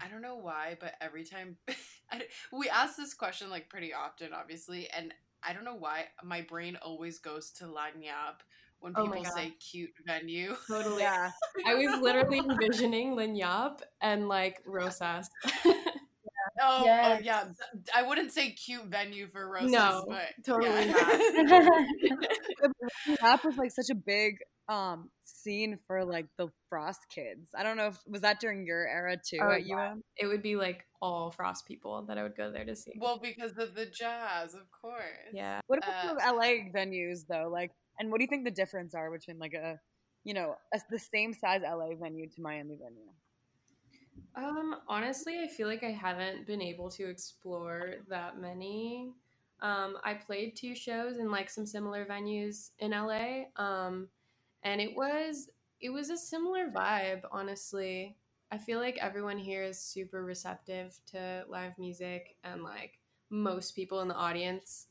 I 0.02 0.08
don't 0.10 0.22
know 0.22 0.38
why, 0.38 0.78
but 0.80 0.94
every 1.02 1.24
time 1.24 1.58
I, 2.12 2.24
we 2.52 2.70
ask 2.70 2.96
this 2.98 3.14
question 3.14 3.50
like 3.50 3.70
pretty 3.70 3.94
often, 3.94 4.34
obviously, 4.34 4.88
and 4.90 5.14
I 5.44 5.54
don't 5.54 5.64
know 5.66 5.76
why 5.76 6.06
my 6.24 6.42
brain 6.42 6.78
always 6.82 7.20
goes 7.20 7.52
to 7.54 7.66
Lagniappe 7.66 8.42
when 8.80 8.94
Oh 8.96 9.04
people 9.06 9.24
God. 9.24 9.34
say 9.34 9.52
cute 9.72 9.92
venue. 10.06 10.56
Totally. 10.68 11.04
Yeah. 11.04 11.32
I 11.66 11.76
was 11.76 12.02
literally 12.02 12.40
envisioning 12.50 13.16
Lagniappe 13.16 13.82
and 14.02 14.28
like 14.28 14.62
Rosas. 14.66 15.30
Oh, 16.62 16.84
Yes. 16.84 17.18
oh 17.20 17.24
yeah. 17.24 17.44
I 17.96 18.04
wouldn't 18.04 18.32
say 18.34 18.52
cute 18.52 18.86
venue 18.86 19.28
for 19.28 19.48
Rosas, 19.50 19.72
No, 19.72 20.04
but 20.10 20.28
totally 20.46 20.88
yeah. 20.88 21.20
Rap 23.22 23.46
was 23.46 23.56
like 23.58 23.72
such 23.72 23.90
a 23.92 23.96
big 23.96 24.38
um 24.70 25.10
scene 25.26 25.78
for 25.88 26.06
like 26.06 26.28
the 26.38 26.48
Frost 26.70 27.02
kids. 27.10 27.50
I 27.58 27.64
don't 27.64 27.76
know 27.76 27.88
if 27.88 27.98
was 28.08 28.22
that 28.22 28.40
during 28.40 28.66
your 28.66 28.88
era 28.88 29.18
too 29.18 29.40
Oh, 29.42 29.52
at 29.52 29.66
yeah. 29.66 29.92
UM. 29.94 30.02
it 30.16 30.28
would 30.28 30.44
be 30.44 30.56
like 30.56 30.86
all 31.02 31.32
Frost 31.32 31.66
people 31.66 32.04
that 32.08 32.18
I 32.18 32.24
would 32.24 32.38
go 32.38 32.52
there 32.52 32.64
to 32.66 32.76
see. 32.76 32.94
well, 33.00 33.20
because 33.22 33.58
of 33.58 33.74
the 33.76 33.88
jazz, 33.88 34.54
of 34.54 34.70
course. 34.72 35.34
yeah. 35.34 35.60
What 35.68 35.80
about 35.80 36.06
Uh, 36.06 36.14
the 36.14 36.34
LA 36.36 36.70
venues 36.72 37.26
though? 37.28 37.50
Like, 37.52 37.72
and 38.00 38.12
what 38.12 38.20
do 38.20 38.24
you 38.24 38.28
think 38.30 38.46
the 38.46 38.52
difference 38.52 38.94
are 38.94 39.10
between 39.12 39.40
like 39.40 39.54
a, 39.54 39.80
you 40.24 40.34
know, 40.36 40.56
a, 40.74 40.80
the 40.92 41.00
same 41.00 41.34
size 41.34 41.62
LA 41.64 41.96
venue 42.00 42.30
to 42.30 42.42
Miami 42.42 42.76
venue? 42.76 43.12
Um, 44.36 44.76
honestly, 44.88 45.40
I 45.40 45.48
feel 45.48 45.68
like 45.68 45.84
I 45.84 45.92
haven't 45.92 46.46
been 46.46 46.62
able 46.62 46.90
to 46.92 47.10
explore 47.10 47.96
that 48.10 48.40
many. 48.40 49.12
Um, 49.62 49.98
I 50.04 50.14
played 50.14 50.56
two 50.56 50.76
shows 50.76 51.18
in 51.18 51.32
like 51.32 51.50
some 51.50 51.66
similar 51.66 52.06
venues 52.06 52.70
in 52.80 52.92
LA. 52.92 53.46
Um, 53.56 54.08
and 54.64 54.82
it 54.82 54.96
was 54.96 55.50
it 55.82 55.90
was 55.92 56.10
a 56.10 56.18
similar 56.18 56.70
vibe, 56.70 57.24
honestly. 57.32 58.18
I 58.52 58.58
feel 58.58 58.80
like 58.80 58.98
everyone 59.00 59.38
here 59.38 59.64
is 59.64 59.80
super 59.80 60.24
receptive 60.24 61.00
to 61.12 61.46
live 61.48 61.78
music 61.78 62.36
and 62.44 62.64
like 62.64 63.00
most 63.30 63.76
people 63.76 64.02
in 64.02 64.08
the 64.08 64.16
audience 64.16 64.88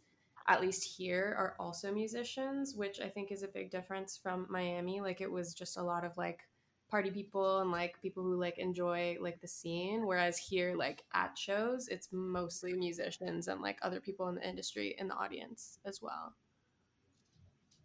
at 0.46 0.62
least 0.62 0.82
here 0.84 1.34
are 1.36 1.54
also 1.58 1.92
musicians, 1.92 2.74
which 2.74 3.00
I 3.00 3.08
think 3.08 3.30
is 3.30 3.42
a 3.42 3.48
big 3.48 3.70
difference 3.70 4.16
from 4.16 4.46
Miami. 4.48 5.00
Like 5.00 5.20
it 5.20 5.30
was 5.30 5.52
just 5.54 5.76
a 5.76 5.82
lot 5.82 6.04
of 6.04 6.16
like 6.16 6.40
party 6.88 7.10
people 7.10 7.60
and 7.60 7.70
like 7.70 8.00
people 8.00 8.22
who 8.22 8.36
like 8.36 8.56
enjoy 8.58 9.16
like 9.20 9.40
the 9.42 9.46
scene 9.46 10.06
whereas 10.06 10.38
here 10.38 10.74
like 10.74 11.04
at 11.12 11.36
shows 11.36 11.86
it's 11.88 12.08
mostly 12.12 12.72
musicians 12.72 13.46
and 13.48 13.60
like 13.60 13.78
other 13.82 14.00
people 14.00 14.26
in 14.28 14.36
the 14.36 14.48
industry 14.48 14.94
in 14.98 15.06
the 15.08 15.14
audience 15.14 15.78
as 15.84 16.00
well 16.00 16.34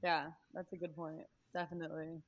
Yeah, 0.03 0.31
that's 0.53 0.71
a 0.73 0.77
good 0.77 0.95
point. 0.95 1.25
Definitely. 1.53 2.21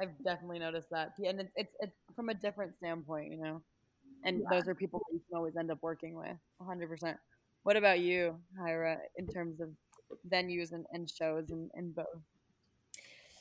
I've 0.00 0.16
definitely 0.24 0.58
noticed 0.58 0.90
that. 0.90 1.12
And 1.24 1.40
it's 1.40 1.52
it's, 1.56 1.74
it's 1.80 1.96
from 2.14 2.28
a 2.28 2.34
different 2.34 2.76
standpoint, 2.76 3.32
you 3.32 3.38
know. 3.38 3.62
And 4.24 4.40
Yeah. 4.40 4.48
those 4.50 4.68
are 4.68 4.74
people 4.74 5.00
that 5.00 5.14
you 5.14 5.20
can 5.28 5.36
always 5.36 5.56
end 5.56 5.70
up 5.70 5.78
working 5.82 6.14
with, 6.14 6.36
100%. 6.58 7.16
What 7.64 7.76
about 7.76 8.00
you, 8.00 8.38
Hyra, 8.60 8.98
in 9.16 9.26
terms 9.26 9.60
of 9.60 9.70
venues 10.30 10.72
and, 10.72 10.86
and 10.92 11.10
shows 11.10 11.50
and, 11.50 11.70
and 11.74 11.94
both? 11.94 12.06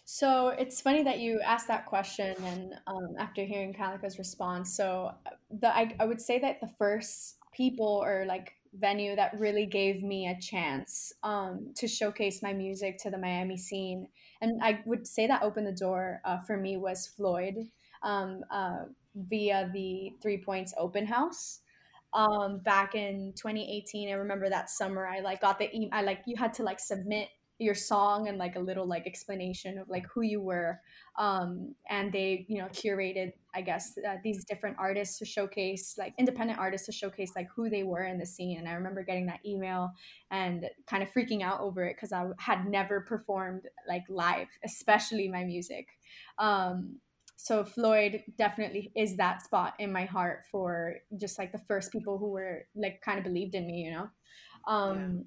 So 0.05 0.49
it's 0.49 0.81
funny 0.81 1.03
that 1.03 1.19
you 1.19 1.41
asked 1.41 1.67
that 1.67 1.85
question, 1.85 2.35
and 2.43 2.73
um, 2.87 3.15
after 3.19 3.43
hearing 3.43 3.73
Kalika's 3.73 4.17
response, 4.17 4.73
so 4.75 5.11
uh, 5.25 5.31
the 5.51 5.75
I, 5.75 5.95
I 5.99 6.05
would 6.05 6.21
say 6.21 6.39
that 6.39 6.61
the 6.61 6.69
first 6.79 7.37
people 7.53 8.01
or 8.03 8.25
like 8.25 8.53
venue 8.73 9.15
that 9.15 9.37
really 9.39 9.65
gave 9.65 10.03
me 10.03 10.27
a 10.27 10.39
chance 10.39 11.13
um, 11.23 11.73
to 11.75 11.87
showcase 11.87 12.41
my 12.41 12.53
music 12.53 12.97
to 12.99 13.09
the 13.09 13.17
Miami 13.17 13.57
scene, 13.57 14.07
and 14.41 14.61
I 14.63 14.81
would 14.85 15.07
say 15.07 15.27
that 15.27 15.43
opened 15.43 15.67
the 15.67 15.71
door 15.71 16.21
uh, 16.25 16.39
for 16.45 16.57
me 16.57 16.77
was 16.77 17.07
Floyd 17.07 17.55
um, 18.03 18.41
uh, 18.51 18.85
via 19.15 19.69
the 19.73 20.11
Three 20.21 20.43
Points 20.43 20.73
Open 20.77 21.05
House. 21.05 21.61
Um, 22.13 22.59
back 22.59 22.95
in 22.95 23.33
2018, 23.35 24.09
I 24.09 24.13
remember 24.13 24.49
that 24.49 24.69
summer 24.69 25.05
I 25.05 25.19
like 25.19 25.41
got 25.41 25.59
the 25.59 25.65
e- 25.75 25.89
I 25.91 26.01
like 26.01 26.21
you 26.25 26.35
had 26.37 26.53
to 26.55 26.63
like 26.63 26.79
submit 26.79 27.27
your 27.59 27.73
song 27.73 28.27
and 28.27 28.37
like 28.37 28.55
a 28.55 28.59
little 28.59 28.85
like 28.85 29.07
explanation 29.07 29.79
of 29.79 29.89
like 29.89 30.05
who 30.13 30.21
you 30.21 30.41
were 30.41 30.79
um, 31.17 31.73
and 31.89 32.11
they 32.11 32.45
you 32.47 32.59
know 32.59 32.67
curated 32.67 33.31
i 33.55 33.61
guess 33.61 33.97
uh, 34.07 34.15
these 34.23 34.45
different 34.45 34.75
artists 34.79 35.17
to 35.17 35.25
showcase 35.25 35.95
like 35.97 36.13
independent 36.19 36.59
artists 36.59 36.85
to 36.85 36.91
showcase 36.91 37.31
like 37.35 37.47
who 37.55 37.69
they 37.69 37.83
were 37.83 38.03
in 38.03 38.19
the 38.19 38.25
scene 38.25 38.59
and 38.59 38.67
i 38.67 38.73
remember 38.73 39.03
getting 39.03 39.25
that 39.25 39.39
email 39.45 39.91
and 40.29 40.65
kind 40.85 41.01
of 41.01 41.09
freaking 41.11 41.41
out 41.41 41.59
over 41.59 41.83
it 41.83 41.95
because 41.95 42.13
i 42.13 42.25
had 42.37 42.67
never 42.67 43.01
performed 43.01 43.63
like 43.87 44.03
live 44.09 44.47
especially 44.63 45.27
my 45.27 45.43
music 45.43 45.87
um, 46.37 46.97
so 47.37 47.63
floyd 47.63 48.23
definitely 48.37 48.91
is 48.95 49.15
that 49.17 49.43
spot 49.43 49.73
in 49.79 49.91
my 49.91 50.05
heart 50.05 50.43
for 50.51 50.95
just 51.19 51.39
like 51.39 51.51
the 51.51 51.61
first 51.67 51.91
people 51.91 52.17
who 52.19 52.29
were 52.29 52.65
like 52.75 53.01
kind 53.01 53.17
of 53.17 53.23
believed 53.23 53.55
in 53.55 53.65
me 53.65 53.81
you 53.81 53.91
know 53.91 54.07
um, 54.67 55.25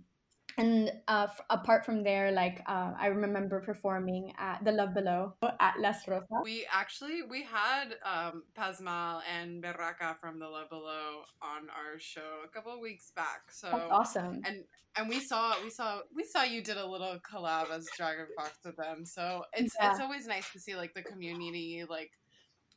and 0.60 0.92
uh, 1.08 1.26
f- 1.30 1.40
apart 1.50 1.84
from 1.84 2.02
there, 2.02 2.30
like 2.32 2.62
uh, 2.66 2.92
I 2.98 3.06
remember 3.06 3.60
performing 3.60 4.32
at 4.38 4.64
the 4.64 4.72
Love 4.72 4.94
Below 4.94 5.34
at 5.58 5.80
Las 5.80 6.06
Rosas. 6.06 6.28
We 6.42 6.66
actually 6.72 7.22
we 7.22 7.42
had 7.42 7.96
um, 8.04 8.44
Pazmal 8.56 9.22
and 9.32 9.62
Berraca 9.62 10.18
from 10.18 10.38
the 10.38 10.48
Love 10.48 10.68
Below 10.68 11.22
on 11.42 11.68
our 11.70 11.98
show 11.98 12.42
a 12.44 12.48
couple 12.48 12.72
of 12.72 12.80
weeks 12.80 13.10
back. 13.14 13.50
So 13.50 13.68
That's 13.70 13.90
awesome. 13.90 14.42
and 14.44 14.64
and 14.96 15.08
we 15.08 15.20
saw 15.20 15.54
we 15.62 15.70
saw 15.70 16.00
we 16.14 16.24
saw 16.24 16.42
you 16.42 16.62
did 16.62 16.76
a 16.76 16.86
little 16.86 17.18
collab 17.20 17.70
as 17.70 17.86
Dragon 17.96 18.26
Fox 18.36 18.52
with 18.64 18.76
them. 18.76 19.04
So 19.04 19.44
it's 19.52 19.74
Yeah. 19.80 19.90
it's 19.92 20.00
always 20.00 20.26
nice 20.26 20.50
to 20.52 20.60
see 20.60 20.76
like 20.76 20.94
the 20.94 21.02
community 21.02 21.84
like 21.88 22.10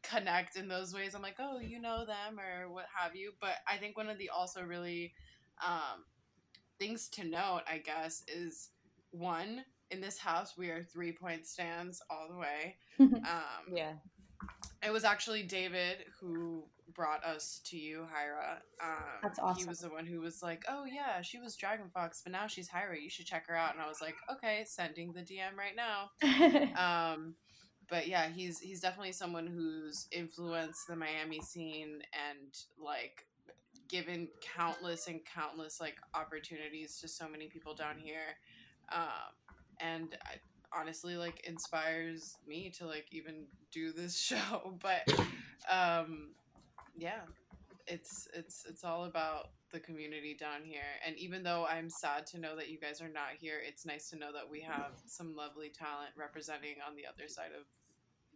connect 0.03 0.55
in 0.57 0.67
those 0.67 0.93
ways. 0.93 1.15
I'm 1.15 1.21
like, 1.21 1.37
oh, 1.39 1.59
you 1.59 1.79
know 1.79 2.05
them 2.05 2.39
or 2.39 2.71
what 2.71 2.85
have 2.97 3.15
you. 3.15 3.33
But 3.39 3.55
I 3.67 3.77
think 3.77 3.97
one 3.97 4.09
of 4.09 4.17
the 4.17 4.29
also 4.29 4.61
really 4.61 5.13
um, 5.65 6.03
things 6.79 7.07
to 7.09 7.23
note, 7.23 7.61
I 7.67 7.77
guess, 7.79 8.23
is 8.27 8.69
one 9.11 9.63
in 9.91 10.01
this 10.01 10.17
house 10.17 10.55
we 10.57 10.69
are 10.69 10.83
three 10.83 11.11
point 11.11 11.45
stands 11.45 12.01
all 12.09 12.27
the 12.29 12.37
way. 12.37 12.77
Um, 12.99 13.73
Yeah. 13.75 13.93
it 14.81 14.91
was 14.91 15.03
actually 15.03 15.43
David 15.43 15.97
who 16.19 16.63
brought 16.93 17.23
us 17.23 17.61
to 17.65 17.77
you, 17.77 18.05
Hyra. 18.13 18.57
Um, 18.83 19.19
That's 19.23 19.39
He 19.57 19.65
was 19.65 19.79
the 19.79 19.89
one 19.89 20.05
who 20.05 20.19
was 20.19 20.43
like, 20.43 20.63
"Oh 20.67 20.85
yeah, 20.85 21.21
she 21.21 21.39
was 21.39 21.55
Dragon 21.55 21.89
Fox, 21.93 22.21
but 22.23 22.31
now 22.31 22.47
she's 22.47 22.69
Hyra. 22.69 23.01
You 23.01 23.09
should 23.09 23.25
check 23.25 23.47
her 23.47 23.55
out." 23.55 23.73
And 23.73 23.81
I 23.81 23.87
was 23.87 24.01
like, 24.01 24.15
"Okay, 24.31 24.63
sending 24.67 25.13
the 25.13 25.21
DM 25.21 25.55
right 25.57 25.75
now." 25.75 26.11
Um, 27.13 27.35
but 27.89 28.07
yeah, 28.07 28.29
he's 28.29 28.59
he's 28.59 28.79
definitely 28.81 29.11
someone 29.13 29.47
who's 29.47 30.07
influenced 30.11 30.87
the 30.87 30.95
Miami 30.95 31.41
scene 31.41 32.01
and 32.29 32.53
like 32.77 33.25
given 33.87 34.27
countless 34.41 35.07
and 35.07 35.19
countless 35.25 35.79
like 35.79 35.95
opportunities 36.13 36.99
to 36.99 37.07
so 37.07 37.27
many 37.27 37.47
people 37.47 37.75
down 37.75 37.97
here. 37.97 38.37
Um, 38.91 39.33
and 39.79 40.17
I, 40.25 40.35
honestly 40.75 41.15
like 41.17 41.45
inspires 41.47 42.37
me 42.47 42.69
to 42.69 42.85
like 42.85 43.05
even 43.11 43.45
do 43.71 43.91
this 43.91 44.17
show 44.19 44.77
but 44.81 45.07
um 45.71 46.29
yeah 46.97 47.21
it's 47.87 48.27
it's 48.33 48.65
it's 48.67 48.83
all 48.83 49.05
about 49.05 49.49
the 49.71 49.79
community 49.79 50.35
down 50.39 50.63
here 50.63 50.81
and 51.05 51.17
even 51.17 51.43
though 51.43 51.65
i'm 51.65 51.89
sad 51.89 52.25
to 52.25 52.39
know 52.39 52.55
that 52.55 52.69
you 52.69 52.79
guys 52.79 53.01
are 53.01 53.09
not 53.09 53.29
here 53.39 53.55
it's 53.65 53.85
nice 53.85 54.09
to 54.09 54.15
know 54.15 54.31
that 54.31 54.47
we 54.49 54.61
have 54.61 54.91
some 55.07 55.35
lovely 55.35 55.69
talent 55.69 56.11
representing 56.15 56.75
on 56.87 56.95
the 56.95 57.05
other 57.05 57.27
side 57.27 57.51
of 57.59 57.65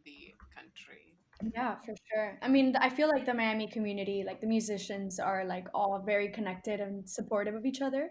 the 0.03 0.33
country 0.53 1.13
Yeah, 1.41 1.75
for 1.85 1.93
sure. 2.11 2.37
I 2.41 2.47
mean, 2.47 2.75
I 2.75 2.89
feel 2.89 3.07
like 3.09 3.25
the 3.25 3.33
Miami 3.33 3.67
community, 3.67 4.23
like 4.25 4.41
the 4.41 4.47
musicians, 4.47 5.19
are 5.19 5.45
like 5.45 5.67
all 5.73 6.01
very 6.05 6.29
connected 6.29 6.79
and 6.79 7.07
supportive 7.07 7.53
of 7.55 7.65
each 7.65 7.81
other. 7.81 8.09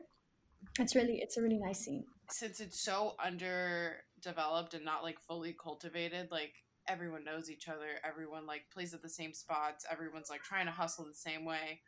It's 0.78 0.94
really, 0.94 1.18
it's 1.20 1.36
a 1.36 1.42
really 1.42 1.58
nice 1.58 1.80
scene. 1.80 2.04
since 2.30 2.60
it's 2.60 2.80
so 2.80 3.14
underdeveloped 3.24 4.74
and 4.74 4.84
not 4.84 5.02
like 5.02 5.18
fully 5.20 5.54
cultivated 5.62 6.28
like 6.30 6.54
everyone 6.88 7.24
knows 7.24 7.50
each 7.50 7.68
other 7.68 7.98
everyone 8.04 8.46
like 8.46 8.62
plays 8.72 8.94
at 8.94 9.02
the 9.02 9.08
same 9.08 9.32
spots 9.32 9.84
everyone's 9.90 10.30
like 10.30 10.42
trying 10.42 10.66
to 10.66 10.72
hustle 10.72 11.04
the 11.04 11.14
same 11.14 11.44
way 11.44 11.80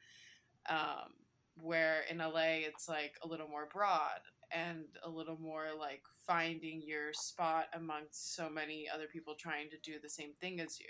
um, 0.68 1.10
where 1.56 2.02
in 2.10 2.18
la 2.18 2.30
it's 2.36 2.88
like 2.88 3.14
a 3.22 3.28
little 3.28 3.48
more 3.48 3.68
broad 3.72 4.20
and 4.52 4.84
a 5.04 5.08
little 5.10 5.38
more 5.38 5.66
like 5.78 6.02
finding 6.26 6.82
your 6.84 7.12
spot 7.12 7.66
amongst 7.74 8.34
so 8.34 8.48
many 8.48 8.86
other 8.92 9.06
people 9.12 9.34
trying 9.34 9.68
to 9.70 9.76
do 9.82 9.98
the 10.02 10.08
same 10.10 10.32
thing 10.40 10.60
as 10.60 10.78
you 10.80 10.86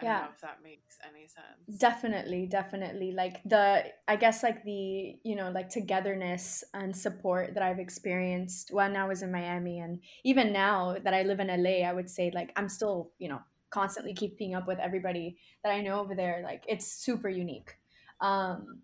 i 0.00 0.04
Yeah. 0.04 0.14
don't 0.18 0.24
know 0.24 0.30
if 0.34 0.40
that 0.40 0.58
makes 0.62 0.98
any 1.08 1.26
sense 1.26 1.78
Definitely, 1.78 2.46
definitely. 2.46 3.12
Like 3.12 3.42
the, 3.44 3.84
I 4.06 4.16
guess 4.16 4.42
like 4.42 4.64
the, 4.64 5.16
you 5.22 5.34
know, 5.36 5.50
like 5.50 5.68
togetherness 5.70 6.64
and 6.74 6.94
support 6.96 7.54
that 7.54 7.62
I've 7.62 7.78
experienced 7.78 8.70
when 8.72 8.96
I 8.96 9.06
was 9.06 9.22
in 9.22 9.30
Miami 9.32 9.80
and 9.80 10.00
even 10.24 10.52
now 10.52 10.96
that 11.02 11.14
I 11.14 11.22
live 11.22 11.40
in 11.40 11.48
LA, 11.48 11.86
I 11.88 11.92
would 11.92 12.10
say 12.10 12.30
like 12.34 12.52
I'm 12.56 12.68
still, 12.68 13.12
you 13.18 13.28
know, 13.28 13.40
constantly 13.70 14.14
keeping 14.14 14.54
up 14.54 14.66
with 14.66 14.78
everybody 14.78 15.38
that 15.62 15.72
I 15.72 15.80
know 15.80 16.00
over 16.00 16.14
there. 16.14 16.42
Like 16.44 16.64
it's 16.68 16.86
super 16.86 17.28
unique. 17.28 17.74
Um, 18.20 18.80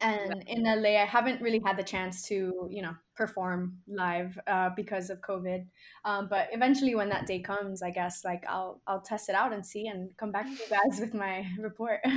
and 0.00 0.42
in 0.46 0.64
LA, 0.64 1.00
I 1.00 1.04
haven't 1.04 1.40
really 1.40 1.60
had 1.64 1.76
the 1.76 1.82
chance 1.82 2.26
to, 2.28 2.68
you 2.70 2.82
know, 2.82 2.94
perform 3.16 3.78
live 3.88 4.38
uh, 4.46 4.70
because 4.76 5.10
of 5.10 5.20
COVID. 5.20 5.66
Um, 6.04 6.28
but 6.28 6.48
eventually, 6.52 6.94
when 6.94 7.08
that 7.10 7.26
day 7.26 7.40
comes, 7.40 7.82
I 7.82 7.90
guess 7.90 8.24
like 8.24 8.44
I'll 8.48 8.80
I'll 8.86 9.00
test 9.00 9.28
it 9.28 9.34
out 9.34 9.52
and 9.52 9.64
see 9.64 9.86
and 9.88 10.10
come 10.16 10.32
back 10.32 10.46
to 10.46 10.52
you 10.52 10.68
guys 10.70 11.00
with 11.00 11.14
my 11.14 11.46
report. 11.58 12.00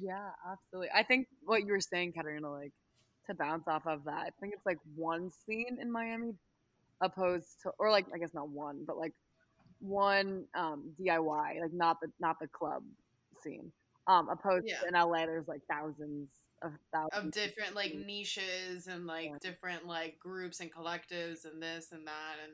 Yeah, 0.00 0.30
absolutely. 0.48 0.90
I 0.94 1.02
think 1.02 1.26
what 1.42 1.66
you 1.66 1.72
were 1.72 1.80
saying, 1.80 2.12
Katarina, 2.12 2.50
like 2.50 2.72
to 3.26 3.34
bounce 3.34 3.66
off 3.66 3.86
of 3.86 4.04
that, 4.04 4.26
I 4.26 4.30
think 4.40 4.54
it's 4.54 4.64
like 4.66 4.78
one 4.94 5.30
scene 5.30 5.78
in 5.80 5.90
Miami 5.90 6.34
opposed 7.00 7.60
to 7.62 7.70
or 7.78 7.90
like 7.90 8.06
I 8.14 8.18
guess 8.18 8.34
not 8.34 8.48
one, 8.48 8.84
but 8.86 8.96
like 8.96 9.12
one 9.80 10.44
um 10.56 10.92
DIY, 11.00 11.60
like 11.60 11.72
not 11.72 11.98
the 12.00 12.08
not 12.20 12.36
the 12.40 12.48
club 12.48 12.82
scene. 13.42 13.72
Um 14.06 14.28
opposed 14.28 14.66
Yeah. 14.68 14.80
to 14.80 14.88
in 14.88 14.94
LA 14.94 15.26
there's 15.26 15.48
like 15.48 15.62
thousands 15.70 16.28
of 16.62 16.72
thousands 16.92 17.12
of 17.24 17.32
different 17.32 17.74
like 17.74 17.94
niches 17.94 18.86
and 18.86 19.06
like 19.06 19.30
Yeah. 19.32 19.38
different 19.40 19.86
like 19.86 20.18
groups 20.18 20.60
and 20.60 20.72
collectives 20.72 21.44
and 21.44 21.62
this 21.62 21.92
and 21.92 22.06
that 22.06 22.36
and 22.44 22.52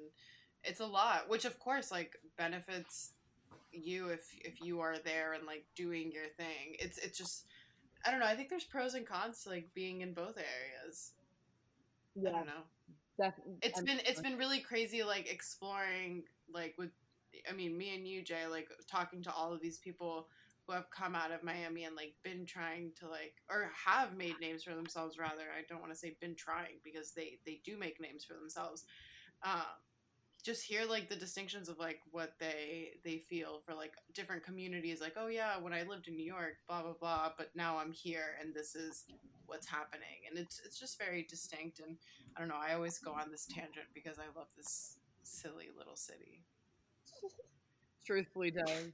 it's 0.64 0.80
a 0.80 0.86
lot 0.86 1.28
which 1.28 1.44
of 1.44 1.58
course 1.58 1.90
like 1.90 2.12
benefits 2.36 3.12
you 3.72 4.08
if 4.08 4.28
if 4.44 4.60
you 4.60 4.80
are 4.80 4.96
there 5.04 5.32
and 5.34 5.46
like 5.46 5.64
doing 5.76 6.10
your 6.12 6.28
thing. 6.36 6.76
It's 6.78 6.98
it's 6.98 7.18
just 7.18 7.46
i 8.04 8.10
don't 8.10 8.20
know 8.20 8.26
i 8.26 8.34
think 8.36 8.48
there's 8.50 8.64
pros 8.64 8.94
and 8.94 9.06
cons 9.06 9.42
to 9.42 9.50
like 9.50 9.74
being 9.74 10.00
in 10.02 10.14
both 10.14 10.36
areas. 10.38 11.12
I 12.26 12.30
Yeah, 12.30 12.32
don't 12.32 12.46
know. 12.46 12.62
Definitely. 13.18 13.62
it's 13.62 13.80
been 13.80 14.00
it's 14.06 14.20
been 14.20 14.36
really 14.38 14.60
crazy 14.60 15.02
like 15.02 15.30
exploring 15.30 16.24
like 16.52 16.74
with 16.78 16.90
i 17.50 17.52
mean 17.52 17.76
me 17.76 17.94
and 17.94 18.06
you 18.06 18.22
jay 18.22 18.46
like 18.46 18.68
talking 18.90 19.22
to 19.22 19.32
all 19.32 19.52
of 19.52 19.60
these 19.60 19.78
people 19.78 20.28
who 20.66 20.72
have 20.72 20.90
come 20.90 21.14
out 21.14 21.32
of 21.32 21.42
miami 21.42 21.84
and 21.84 21.96
like 21.96 22.14
been 22.22 22.46
trying 22.46 22.90
to 22.98 23.08
like 23.08 23.34
or 23.50 23.70
have 23.86 24.16
made 24.16 24.38
names 24.40 24.62
for 24.64 24.74
themselves 24.74 25.18
rather 25.18 25.44
i 25.56 25.62
don't 25.68 25.80
want 25.80 25.92
to 25.92 25.98
say 25.98 26.16
been 26.20 26.34
trying 26.34 26.76
because 26.84 27.12
they 27.12 27.38
they 27.46 27.60
do 27.64 27.78
make 27.78 28.00
names 28.00 28.24
for 28.24 28.34
themselves 28.34 28.84
um 29.44 29.62
just 30.42 30.62
hear 30.62 30.84
like 30.84 31.08
the 31.08 31.16
distinctions 31.16 31.68
of 31.68 31.78
like 31.78 32.00
what 32.10 32.34
they 32.38 32.90
they 33.02 33.18
feel 33.18 33.62
for 33.64 33.74
like 33.74 33.92
different 34.12 34.44
communities 34.44 35.00
like 35.00 35.14
oh 35.16 35.28
yeah 35.28 35.56
when 35.58 35.72
i 35.72 35.82
lived 35.82 36.06
in 36.08 36.16
new 36.16 36.24
york 36.26 36.56
blah 36.68 36.82
blah 36.82 36.92
blah 37.00 37.30
but 37.38 37.50
now 37.54 37.78
i'm 37.78 37.92
here 37.92 38.36
and 38.40 38.54
this 38.54 38.74
is 38.74 39.04
what's 39.46 39.66
happening 39.66 40.24
and 40.28 40.38
it's 40.38 40.60
it's 40.64 40.78
just 40.78 40.98
very 40.98 41.26
distinct 41.28 41.80
and 41.80 41.96
I 42.36 42.40
don't 42.40 42.48
know. 42.48 42.56
I 42.60 42.74
always 42.74 42.98
go 42.98 43.12
on 43.12 43.30
this 43.30 43.46
tangent 43.46 43.86
because 43.94 44.18
I 44.18 44.24
love 44.36 44.48
this 44.56 44.96
silly 45.22 45.68
little 45.78 45.94
city. 45.94 46.42
truthfully 48.06 48.50
does. 48.50 48.92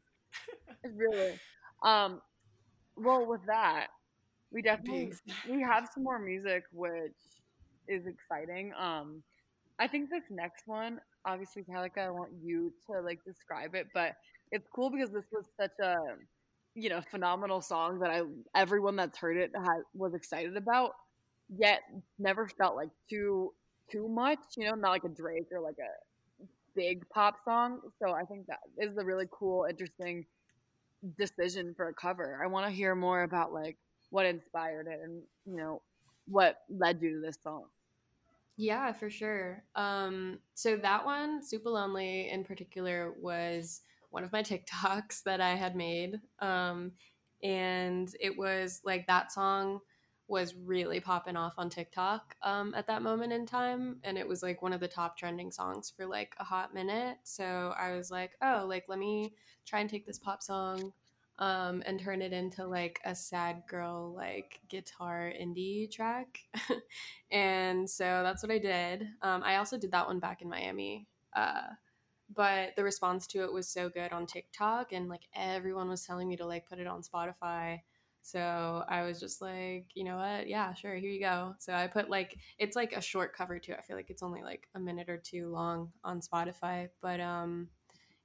Really. 0.94 1.38
Um 1.82 2.20
well 2.96 3.26
with 3.26 3.44
that, 3.46 3.88
we 4.52 4.62
definitely 4.62 5.12
we 5.50 5.62
have 5.62 5.88
some 5.94 6.04
more 6.04 6.18
music 6.18 6.64
which 6.72 7.16
is 7.88 8.06
exciting. 8.06 8.72
Um 8.78 9.22
I 9.78 9.88
think 9.88 10.10
this 10.10 10.24
next 10.30 10.64
one, 10.66 11.00
obviously 11.26 11.64
Kalika, 11.64 11.98
I 11.98 12.10
want 12.10 12.30
you 12.42 12.72
to 12.90 13.00
like 13.00 13.20
describe 13.24 13.74
it, 13.74 13.88
but 13.94 14.14
it's 14.52 14.68
cool 14.74 14.90
because 14.90 15.10
this 15.10 15.24
was 15.32 15.46
such 15.60 15.78
a 15.82 15.96
you 16.74 16.88
know, 16.88 17.00
phenomenal 17.10 17.60
song 17.60 17.98
that 18.00 18.10
I 18.10 18.22
everyone 18.54 18.96
that's 18.96 19.18
heard 19.18 19.36
it 19.36 19.50
had, 19.54 19.82
was 19.94 20.14
excited 20.14 20.56
about, 20.56 20.92
yet 21.48 21.80
never 22.18 22.48
felt 22.48 22.76
like 22.76 22.90
too 23.08 23.52
too 23.90 24.08
much, 24.08 24.38
you 24.56 24.66
know, 24.66 24.74
not 24.74 24.90
like 24.90 25.04
a 25.04 25.08
Drake 25.08 25.48
or 25.52 25.60
like 25.60 25.78
a 25.78 26.44
big 26.74 27.08
pop 27.10 27.36
song. 27.44 27.80
So 28.00 28.12
I 28.12 28.24
think 28.24 28.46
that 28.46 28.60
is 28.78 28.96
a 28.98 29.04
really 29.04 29.26
cool, 29.30 29.66
interesting 29.68 30.26
decision 31.18 31.74
for 31.74 31.88
a 31.88 31.94
cover. 31.94 32.40
I 32.42 32.46
want 32.46 32.66
to 32.66 32.72
hear 32.72 32.94
more 32.94 33.22
about 33.22 33.52
like 33.52 33.76
what 34.10 34.26
inspired 34.26 34.86
it 34.86 35.00
and 35.02 35.22
you 35.46 35.56
know 35.56 35.82
what 36.26 36.58
led 36.68 37.00
you 37.02 37.14
to 37.14 37.20
this 37.20 37.38
song. 37.42 37.64
Yeah, 38.56 38.92
for 38.92 39.08
sure. 39.08 39.64
Um, 39.74 40.38
so 40.54 40.76
that 40.76 41.04
one, 41.04 41.42
Super 41.42 41.70
Lonely 41.70 42.28
in 42.28 42.44
particular, 42.44 43.14
was 43.18 43.80
one 44.10 44.22
of 44.22 44.32
my 44.32 44.42
TikToks 44.42 45.22
that 45.24 45.40
I 45.40 45.54
had 45.54 45.74
made. 45.74 46.20
Um, 46.40 46.92
and 47.42 48.14
it 48.20 48.36
was 48.36 48.82
like 48.84 49.06
that 49.06 49.32
song 49.32 49.80
was 50.30 50.54
really 50.54 51.00
popping 51.00 51.36
off 51.36 51.54
on 51.58 51.68
TikTok 51.68 52.36
um, 52.42 52.72
at 52.74 52.86
that 52.86 53.02
moment 53.02 53.32
in 53.32 53.44
time. 53.44 53.98
And 54.04 54.16
it 54.16 54.26
was 54.26 54.42
like 54.42 54.62
one 54.62 54.72
of 54.72 54.80
the 54.80 54.88
top 54.88 55.18
trending 55.18 55.50
songs 55.50 55.92
for 55.94 56.06
like 56.06 56.34
a 56.38 56.44
hot 56.44 56.72
minute. 56.72 57.18
So 57.24 57.74
I 57.76 57.92
was 57.96 58.10
like, 58.10 58.32
oh, 58.40 58.64
like, 58.68 58.84
let 58.88 58.98
me 58.98 59.34
try 59.66 59.80
and 59.80 59.90
take 59.90 60.06
this 60.06 60.18
pop 60.18 60.42
song 60.42 60.92
um, 61.40 61.82
and 61.84 61.98
turn 61.98 62.22
it 62.22 62.32
into 62.32 62.64
like 62.66 63.00
a 63.04 63.14
sad 63.14 63.64
girl, 63.68 64.14
like 64.14 64.60
guitar 64.68 65.32
indie 65.38 65.90
track. 65.90 66.38
and 67.32 67.90
so 67.90 68.20
that's 68.22 68.42
what 68.42 68.52
I 68.52 68.58
did. 68.58 69.08
Um, 69.22 69.42
I 69.42 69.56
also 69.56 69.78
did 69.78 69.90
that 69.92 70.06
one 70.06 70.20
back 70.20 70.42
in 70.42 70.48
Miami. 70.48 71.08
Uh, 71.34 71.62
but 72.34 72.76
the 72.76 72.84
response 72.84 73.26
to 73.28 73.42
it 73.42 73.52
was 73.52 73.68
so 73.68 73.88
good 73.88 74.12
on 74.12 74.26
TikTok, 74.26 74.92
and 74.92 75.08
like 75.08 75.22
everyone 75.34 75.88
was 75.88 76.06
telling 76.06 76.28
me 76.28 76.36
to 76.36 76.46
like 76.46 76.68
put 76.68 76.78
it 76.78 76.86
on 76.86 77.02
Spotify. 77.02 77.80
So 78.22 78.84
I 78.88 79.02
was 79.02 79.18
just 79.20 79.40
like, 79.40 79.86
you 79.94 80.04
know 80.04 80.16
what? 80.16 80.46
Yeah, 80.48 80.74
sure. 80.74 80.94
Here 80.94 81.10
you 81.10 81.20
go. 81.20 81.54
So 81.58 81.72
I 81.72 81.86
put 81.86 82.10
like 82.10 82.38
it's 82.58 82.76
like 82.76 82.92
a 82.92 83.00
short 83.00 83.34
cover 83.34 83.58
too. 83.58 83.74
I 83.76 83.82
feel 83.82 83.96
like 83.96 84.10
it's 84.10 84.22
only 84.22 84.42
like 84.42 84.68
a 84.74 84.80
minute 84.80 85.08
or 85.08 85.16
two 85.18 85.48
long 85.48 85.92
on 86.04 86.20
Spotify, 86.20 86.88
but 87.00 87.20
um 87.20 87.68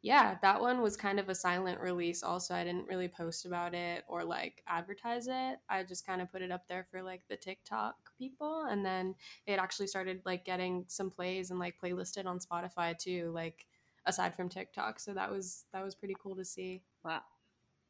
yeah, 0.01 0.37
that 0.43 0.61
one 0.61 0.81
was 0.83 0.95
kind 0.95 1.19
of 1.19 1.29
a 1.29 1.35
silent 1.35 1.79
release 1.79 2.21
also. 2.21 2.53
I 2.53 2.63
didn't 2.63 2.87
really 2.87 3.07
post 3.07 3.45
about 3.45 3.73
it 3.73 4.03
or 4.07 4.23
like 4.23 4.61
advertise 4.67 5.27
it. 5.27 5.57
I 5.67 5.83
just 5.83 6.05
kind 6.05 6.21
of 6.21 6.31
put 6.31 6.43
it 6.43 6.51
up 6.51 6.67
there 6.67 6.85
for 6.91 7.01
like 7.01 7.23
the 7.27 7.35
TikTok 7.37 7.95
people 8.17 8.65
and 8.69 8.85
then 8.85 9.15
it 9.47 9.57
actually 9.57 9.87
started 9.87 10.21
like 10.23 10.45
getting 10.45 10.85
some 10.87 11.09
plays 11.09 11.49
and 11.49 11.59
like 11.59 11.75
playlisted 11.83 12.27
on 12.27 12.37
Spotify 12.39 12.95
too, 12.95 13.31
like 13.33 13.65
aside 14.05 14.35
from 14.35 14.47
TikTok. 14.47 14.99
So 14.99 15.13
that 15.15 15.31
was 15.31 15.65
that 15.73 15.83
was 15.83 15.95
pretty 15.95 16.15
cool 16.21 16.35
to 16.35 16.45
see. 16.45 16.83
Wow, 17.03 17.21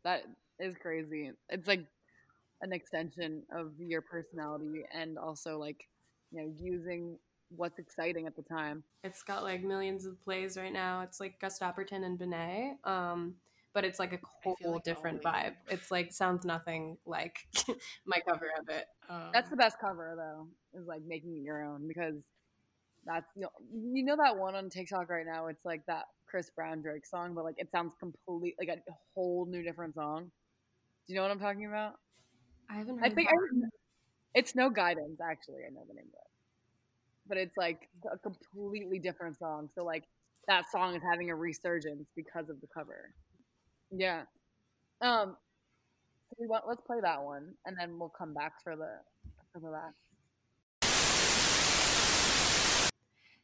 that 0.06 0.24
is 0.60 0.76
crazy. 0.78 1.32
It's 1.50 1.68
like 1.68 1.86
an 2.62 2.74
extension 2.74 3.44
of 3.54 3.74
your 3.80 4.02
personality 4.02 4.84
and 4.94 5.18
also 5.18 5.58
like 5.58 5.88
you 6.32 6.42
know 6.42 6.52
using 6.58 7.18
what's 7.50 7.80
exciting 7.80 8.28
at 8.28 8.36
the 8.36 8.42
time. 8.42 8.84
It's 9.04 9.24
got 9.24 9.44
like 9.44 9.64
millions 9.64 10.06
of 10.06 10.22
plays 10.24 10.58
right 10.58 10.74
now. 10.74 11.02
It's 11.02 11.20
like 11.20 11.40
Gus 11.40 11.60
Dapperton 11.60 12.04
and 12.04 12.18
Benee. 12.18 12.74
Um, 12.84 13.36
but 13.74 13.84
it's 13.84 14.00
like 14.00 14.14
a 14.14 14.20
whole 14.44 14.56
like 14.74 14.84
different 14.84 15.22
only- 15.26 15.38
vibe. 15.38 15.54
It's 15.70 15.92
like 15.92 16.12
sounds 16.14 16.46
nothing 16.46 16.98
like 17.06 17.38
my 18.06 18.20
cover 18.28 18.50
of 18.60 18.70
it. 18.70 18.86
Um, 19.10 19.30
That's 19.34 19.50
the 19.50 19.58
best 19.58 19.78
cover 19.80 20.14
though, 20.16 20.48
is 20.80 20.88
like 20.88 21.02
making 21.06 21.36
it 21.36 21.42
your 21.42 21.64
own 21.64 21.88
because 21.88 22.16
that's 23.06 23.28
you 23.36 23.44
know, 23.44 23.50
you 23.72 24.04
know 24.04 24.16
that 24.16 24.38
one 24.38 24.56
on 24.56 24.70
TikTok 24.70 25.10
right 25.10 25.26
now. 25.26 25.48
It's 25.48 25.66
like 25.66 25.86
that 25.88 26.06
Chris 26.26 26.50
Brown 26.56 26.82
Drake 26.82 27.06
song, 27.06 27.36
but 27.36 27.44
like 27.44 27.56
it 27.58 27.70
sounds 27.72 27.94
complete 28.00 28.56
like 28.58 28.70
a 28.70 28.78
whole 29.14 29.46
new 29.46 29.62
different 29.62 29.94
song. 29.94 30.32
Do 31.06 31.14
you 31.14 31.18
know 31.20 31.24
what 31.24 31.32
I'm 31.32 31.40
talking 31.40 31.66
about? 31.68 31.96
I 32.70 32.76
haven't 32.76 33.00
I 33.04 33.10
think. 33.10 33.30
I, 33.30 33.34
it's 34.34 34.56
no 34.56 34.70
guidance. 34.70 35.20
Actually, 35.22 35.62
I 35.68 35.74
know 35.74 35.84
the 35.88 35.94
name 35.94 36.08
of 36.08 36.14
it, 36.14 36.32
but 37.28 37.38
it's 37.38 37.56
like 37.58 37.90
a 38.12 38.18
completely 38.18 39.00
different 39.00 39.38
song. 39.38 39.70
So 39.76 39.84
like 39.84 40.04
that 40.48 40.66
song 40.72 40.96
is 40.96 41.02
having 41.04 41.30
a 41.30 41.36
resurgence 41.36 42.08
because 42.16 42.50
of 42.50 42.60
the 42.62 42.68
cover. 42.74 43.12
Yeah. 43.92 44.24
Um. 45.02 45.38
So 46.30 46.38
we 46.40 46.48
want, 46.48 46.68
let's 46.68 46.82
play 46.82 46.98
that 47.02 47.22
one, 47.24 47.54
and 47.66 47.78
then 47.80 48.00
we'll 48.00 48.10
come 48.10 48.34
back 48.34 48.54
for 48.64 48.76
the 48.76 49.00
for 49.54 49.60
the 49.60 49.70
last. 49.70 49.96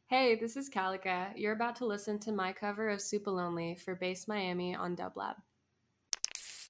Hey, 0.08 0.34
this 0.34 0.58
is 0.58 0.68
Kalika. 0.68 1.28
You're 1.36 1.54
about 1.54 1.76
to 1.76 1.86
listen 1.86 2.18
to 2.18 2.32
my 2.32 2.52
cover 2.52 2.90
of 2.90 3.00
Super 3.00 3.30
Lonely 3.30 3.76
for 3.76 3.94
Bass 3.94 4.28
Miami 4.28 4.74
on 4.74 4.94
Dublab. 4.94 5.36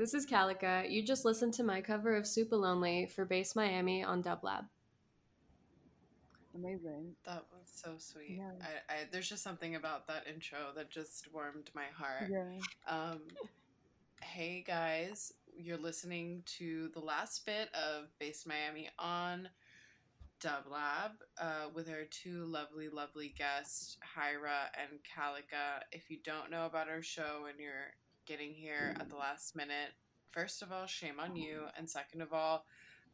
this 0.00 0.14
is 0.14 0.24
Kalika. 0.24 0.90
You 0.90 1.02
just 1.02 1.26
listened 1.26 1.52
to 1.54 1.62
my 1.62 1.82
cover 1.82 2.16
of 2.16 2.26
Super 2.26 2.56
Lonely 2.56 3.04
for 3.04 3.26
Base 3.26 3.54
Miami 3.54 4.02
on 4.02 4.22
Dublab. 4.22 4.64
Amazing. 6.54 7.14
That 7.26 7.44
was 7.52 7.70
so 7.74 7.96
sweet. 7.98 8.38
Yeah. 8.38 8.52
I, 8.62 8.94
I 8.94 8.96
there's 9.12 9.28
just 9.28 9.42
something 9.42 9.74
about 9.74 10.06
that 10.06 10.24
intro 10.26 10.58
that 10.74 10.88
just 10.88 11.28
warmed 11.34 11.70
my 11.74 11.84
heart. 11.94 12.30
Yeah. 12.30 12.48
Um, 12.88 13.20
hey 14.22 14.64
guys, 14.66 15.34
you're 15.54 15.76
listening 15.76 16.44
to 16.58 16.88
the 16.94 17.00
last 17.00 17.44
bit 17.44 17.68
of 17.74 18.06
Base 18.18 18.46
Miami 18.46 18.88
on 18.98 19.50
Dublab 20.40 21.12
uh, 21.38 21.66
with 21.74 21.90
our 21.90 22.04
two 22.10 22.46
lovely, 22.46 22.88
lovely 22.88 23.34
guests, 23.36 23.98
Hyra 24.16 24.70
and 24.80 24.98
Kalika. 25.00 25.82
If 25.92 26.10
you 26.10 26.16
don't 26.24 26.50
know 26.50 26.64
about 26.64 26.88
our 26.88 27.02
show 27.02 27.44
and 27.50 27.60
you're 27.60 27.92
getting 28.26 28.52
here 28.52 28.94
at 28.98 29.08
the 29.08 29.16
last 29.16 29.56
minute, 29.56 29.92
first 30.30 30.62
of 30.62 30.72
all, 30.72 30.86
shame 30.86 31.20
on 31.20 31.36
you, 31.36 31.62
and 31.76 31.88
second 31.88 32.22
of 32.22 32.32
all, 32.32 32.64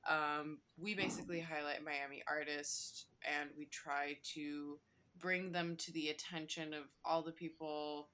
um, 0.08 0.58
we 0.78 0.94
basically 0.94 1.40
highlight 1.40 1.84
Miami 1.84 2.22
artists 2.28 3.06
and 3.24 3.50
we 3.58 3.66
try 3.66 4.16
to 4.34 4.78
bring 5.18 5.52
them 5.52 5.76
to 5.76 5.92
the 5.92 6.10
attention 6.10 6.74
of 6.74 6.84
all 7.04 7.22
the 7.22 7.32
people 7.32 8.08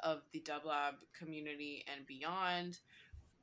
of 0.00 0.22
the 0.32 0.40
Dublab 0.40 0.94
community 1.18 1.84
and 1.92 2.06
beyond. 2.06 2.78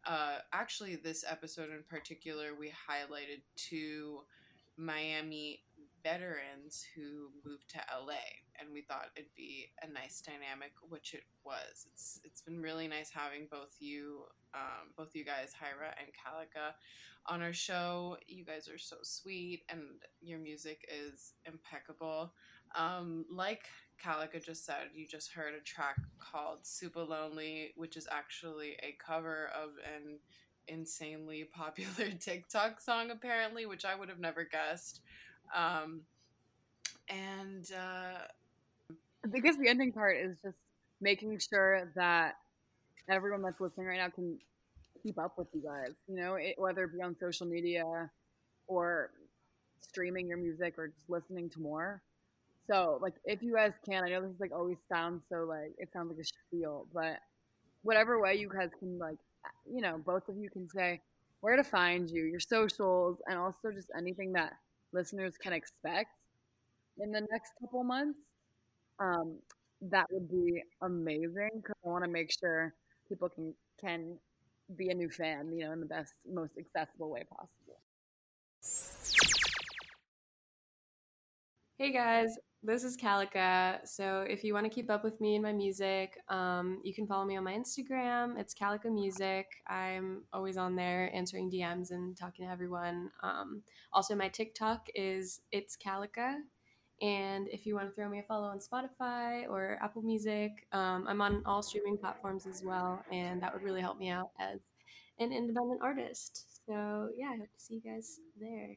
Uh, 0.06 0.38
actually, 0.54 0.96
this 0.96 1.26
episode 1.28 1.70
in 1.72 1.84
particular, 1.90 2.50
we 2.58 2.68
highlighted 2.68 3.42
two 3.56 4.20
Miami 4.78 5.62
veterans 6.06 6.86
who 6.96 7.32
moved 7.44 7.68
to 7.72 7.78
LA, 7.78 8.22
and 8.60 8.72
we 8.72 8.82
thought 8.82 9.10
it'd 9.16 9.34
be 9.36 9.72
a 9.82 9.92
nice 9.92 10.22
dynamic, 10.22 10.72
which 10.88 11.16
it 11.16 11.24
was. 11.44 11.88
It's 11.92 12.20
it's 12.24 12.42
been 12.42 12.62
really 12.62 12.88
nice 12.88 13.10
having 13.10 13.48
both 13.50 13.76
you, 13.80 14.26
um, 14.54 14.94
both 14.96 15.16
you 15.16 15.26
guys, 15.26 15.52
Hyra 15.52 15.90
and 16.00 16.10
Kalika, 16.14 16.76
on 17.26 17.42
our 17.42 17.54
show. 17.54 18.18
You 18.28 18.46
guys 18.46 18.70
are 18.70 18.78
so 18.78 18.98
sweet, 19.02 19.64
and 19.68 19.82
your 20.22 20.38
music 20.38 20.88
is 20.88 21.34
impeccable. 21.46 22.34
Um, 22.76 23.26
like 23.32 23.66
Kalika 24.04 24.44
just 24.44 24.64
said, 24.64 24.90
you 24.94 25.08
just 25.08 25.32
heard 25.32 25.56
a 25.56 25.64
track 25.64 25.98
called 26.20 26.60
Super 26.68 27.02
Lonely, 27.02 27.74
which 27.76 27.98
is 27.98 28.08
actually 28.12 28.76
a 28.84 28.96
cover 29.04 29.50
of 29.60 29.72
an 29.96 30.20
insanely 30.68 31.46
popular 31.52 32.12
TikTok 32.20 32.80
song, 32.80 33.12
apparently, 33.12 33.66
which 33.66 33.86
I 33.86 33.96
would 33.96 34.10
have 34.10 34.20
never 34.20 34.44
guessed. 34.44 35.02
Um, 35.56 36.02
and 37.10 37.70
uh, 37.72 38.20
guess 39.42 39.58
the 39.58 39.68
ending 39.68 39.92
part 39.92 40.18
is 40.18 40.36
just 40.44 40.58
making 41.02 41.40
sure 41.40 41.92
that 41.96 42.36
everyone 43.10 43.42
that's 43.42 43.60
listening 43.60 43.88
right 43.88 44.00
now 44.00 44.10
can 44.10 44.38
keep 45.04 45.20
up 45.20 45.38
with 45.38 45.48
you 45.54 45.62
guys. 45.62 45.94
You 46.08 46.16
know, 46.16 46.36
it, 46.36 46.56
whether 46.58 46.84
it 46.84 46.94
be 46.94 47.02
on 47.02 47.16
social 47.20 47.46
media 47.46 47.84
or 48.68 49.12
streaming 49.82 50.28
your 50.28 50.38
music 50.38 50.76
or 50.78 50.88
just 50.88 51.10
listening 51.10 51.50
to 51.52 51.60
more. 51.60 52.02
So, 52.68 52.98
like, 53.02 53.14
if 53.26 53.44
you 53.44 53.54
guys 53.54 53.74
can, 53.88 54.04
I 54.04 54.10
know 54.10 54.22
this 54.22 54.32
is 54.32 54.40
like 54.40 54.52
always 54.52 54.78
sounds 54.92 55.22
so 55.30 55.46
like 55.48 55.74
it 55.78 55.90
sounds 55.94 56.10
like 56.10 56.20
a 56.20 56.26
spiel, 56.26 56.88
but 56.94 57.20
whatever 57.84 58.20
way 58.20 58.36
you 58.36 58.50
guys 58.50 58.70
can, 58.80 58.98
like, 58.98 59.18
you 59.72 59.82
know, 59.82 60.00
both 60.04 60.28
of 60.28 60.38
you 60.38 60.50
can 60.50 60.68
say 60.70 61.02
where 61.42 61.56
to 61.56 61.64
find 61.64 62.10
you, 62.10 62.24
your 62.24 62.40
socials, 62.40 63.20
and 63.28 63.38
also 63.38 63.72
just 63.72 63.90
anything 63.96 64.34
that 64.34 64.54
listeners 64.96 65.36
can 65.38 65.54
expect 65.54 66.12
in 67.00 67.12
the 67.12 67.22
next 67.32 67.54
couple 67.62 67.84
months. 67.84 68.20
Um, 69.00 69.40
that 69.82 70.08
would 70.12 70.30
be 70.30 70.64
amazing 70.82 71.52
because 71.58 71.76
I 71.86 71.90
want 71.90 72.06
to 72.06 72.12
make 72.12 72.32
sure 72.40 72.74
people 73.10 73.30
can 73.30 73.54
can 73.80 74.18
be 74.78 74.90
a 74.90 74.96
new 74.96 75.10
fan, 75.10 75.52
you 75.54 75.66
know, 75.66 75.74
in 75.74 75.82
the 75.82 75.86
best, 75.88 76.14
most 76.32 76.54
accessible 76.60 77.10
way 77.12 77.24
possible. 77.30 77.80
Hey 81.78 81.92
guys, 81.92 82.38
this 82.66 82.84
is 82.84 82.98
Kalika. 82.98 83.88
So 83.88 84.26
if 84.28 84.44
you 84.44 84.54
want 84.54 84.66
to 84.66 84.70
keep 84.70 84.90
up 84.90 85.04
with 85.04 85.22
me 85.22 85.36
and 85.36 85.44
my 85.44 85.54
music, 85.54 86.18
um, 86.30 86.82
you 86.84 86.94
can 86.94 87.06
follow 87.06 87.24
me 87.24 87.38
on 87.38 87.44
my 87.44 87.54
Instagram. 87.54 88.40
It's 88.40 88.56
Kalika 88.56 88.92
Music. 88.92 89.46
I'm 89.68 90.24
always 90.34 90.58
on 90.58 90.76
there 90.76 91.12
answering 91.14 91.52
DMs 91.52 91.92
and 91.92 92.18
talking 92.18 92.46
to 92.46 92.52
everyone. 92.52 93.12
Um, 93.22 93.62
also, 93.94 94.16
my 94.16 94.30
TikTok 94.30 94.88
is 94.96 95.42
It's 95.52 95.78
Kalika. 95.78 96.38
And 97.02 97.48
if 97.50 97.66
you 97.66 97.76
want 97.76 97.90
to 97.90 97.94
throw 97.94 98.10
me 98.10 98.20
a 98.20 98.24
follow 98.24 98.48
on 98.48 98.60
Spotify 98.60 99.48
or 99.48 99.78
Apple 99.82 100.02
Music, 100.02 100.52
um, 100.72 101.06
I'm 101.08 101.22
on 101.22 101.44
all 101.46 101.62
streaming 101.62 101.98
platforms 101.98 102.48
as 102.48 102.64
well. 102.64 103.04
And 103.12 103.42
that 103.44 103.54
would 103.54 103.64
really 103.64 103.82
help 103.82 104.00
me 104.00 104.10
out 104.10 104.32
as 104.40 104.60
an 105.20 105.32
independent 105.32 105.82
artist. 105.84 106.66
So 106.66 107.10
yeah, 107.16 107.28
I 107.34 107.38
hope 107.38 107.54
to 107.54 107.60
see 107.60 107.76
you 107.76 107.82
guys 107.92 108.20
there. 108.40 108.76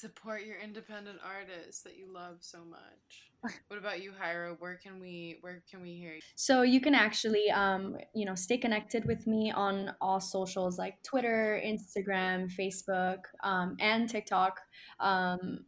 Support 0.00 0.44
your 0.46 0.56
independent 0.58 1.18
artists 1.24 1.82
that 1.82 1.96
you 1.98 2.12
love 2.12 2.38
so 2.40 2.58
much. 2.64 3.52
what 3.68 3.78
about 3.78 4.02
you, 4.02 4.12
Hyra? 4.12 4.56
Where 4.58 4.76
can 4.82 4.98
we 4.98 5.38
where 5.42 5.62
can 5.70 5.82
we 5.82 5.94
hear 5.94 6.14
you? 6.14 6.20
So 6.36 6.62
you 6.62 6.80
can 6.80 6.94
actually, 6.94 7.50
um, 7.50 7.96
you 8.14 8.24
know, 8.24 8.34
stay 8.34 8.56
connected 8.56 9.04
with 9.04 9.26
me 9.26 9.52
on 9.52 9.92
all 10.00 10.20
socials 10.20 10.78
like 10.78 11.02
Twitter, 11.02 11.60
Instagram, 11.64 12.50
Facebook, 12.50 13.18
um, 13.42 13.76
and 13.78 14.08
TikTok 14.08 14.58
um, 15.00 15.64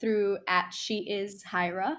through 0.00 0.38
at 0.48 0.70
she 0.72 1.10
is 1.10 1.42
Hyra. 1.44 1.96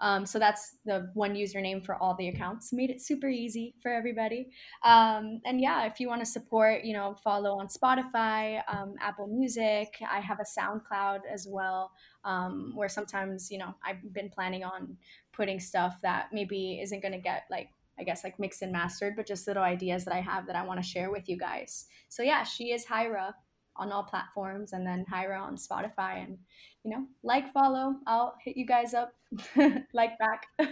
Um, 0.00 0.26
so 0.26 0.38
that's 0.38 0.76
the 0.84 1.10
one 1.14 1.34
username 1.34 1.84
for 1.84 1.96
all 1.96 2.14
the 2.14 2.28
accounts. 2.28 2.72
Made 2.72 2.90
it 2.90 3.00
super 3.00 3.28
easy 3.28 3.74
for 3.82 3.92
everybody. 3.92 4.50
Um, 4.84 5.40
and 5.44 5.60
yeah, 5.60 5.86
if 5.86 5.98
you 6.00 6.08
want 6.08 6.20
to 6.20 6.26
support, 6.26 6.84
you 6.84 6.92
know, 6.92 7.14
follow 7.22 7.58
on 7.58 7.68
Spotify, 7.68 8.62
um, 8.68 8.94
Apple 9.00 9.26
Music. 9.26 9.94
I 10.10 10.20
have 10.20 10.38
a 10.40 10.60
SoundCloud 10.60 11.20
as 11.32 11.46
well, 11.48 11.90
um, 12.24 12.72
where 12.74 12.88
sometimes, 12.88 13.50
you 13.50 13.58
know, 13.58 13.74
I've 13.84 14.12
been 14.12 14.30
planning 14.30 14.64
on 14.64 14.96
putting 15.32 15.60
stuff 15.60 15.98
that 16.02 16.28
maybe 16.32 16.80
isn't 16.82 17.00
going 17.00 17.12
to 17.12 17.18
get 17.18 17.44
like 17.50 17.70
I 18.00 18.04
guess 18.04 18.22
like 18.22 18.38
mixed 18.38 18.62
and 18.62 18.70
mastered, 18.70 19.14
but 19.16 19.26
just 19.26 19.48
little 19.48 19.62
ideas 19.62 20.04
that 20.04 20.14
I 20.14 20.20
have 20.20 20.46
that 20.46 20.54
I 20.54 20.64
want 20.64 20.80
to 20.80 20.88
share 20.88 21.10
with 21.10 21.28
you 21.28 21.36
guys. 21.36 21.86
So 22.08 22.22
yeah, 22.22 22.44
she 22.44 22.70
is 22.70 22.86
Hyra 22.86 23.32
on 23.78 23.92
all 23.92 24.02
platforms 24.02 24.72
and 24.72 24.86
then 24.86 25.06
Hyra 25.10 25.40
on 25.40 25.56
Spotify 25.56 26.24
and 26.24 26.38
you 26.84 26.90
know, 26.90 27.06
like 27.22 27.52
follow. 27.52 27.96
I'll 28.06 28.34
hit 28.44 28.56
you 28.56 28.66
guys 28.66 28.94
up 28.94 29.12
like 29.92 30.18
back. 30.18 30.46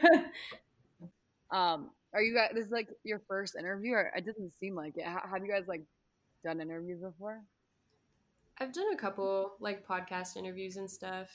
Um, 1.50 1.90
are 2.12 2.22
you 2.22 2.34
guys? 2.34 2.50
This 2.54 2.66
is 2.66 2.72
like 2.72 2.88
your 3.04 3.20
first 3.28 3.56
interview, 3.56 3.92
or 3.92 4.12
it 4.16 4.26
doesn't 4.26 4.52
seem 4.58 4.74
like 4.74 4.96
it. 4.96 5.04
Have 5.04 5.44
you 5.44 5.50
guys 5.50 5.64
like 5.68 5.82
done 6.44 6.60
interviews 6.60 7.00
before? 7.00 7.42
I've 8.58 8.72
done 8.72 8.92
a 8.92 8.96
couple 8.96 9.52
like 9.60 9.86
podcast 9.86 10.36
interviews 10.36 10.76
and 10.76 10.90
stuff. 10.90 11.28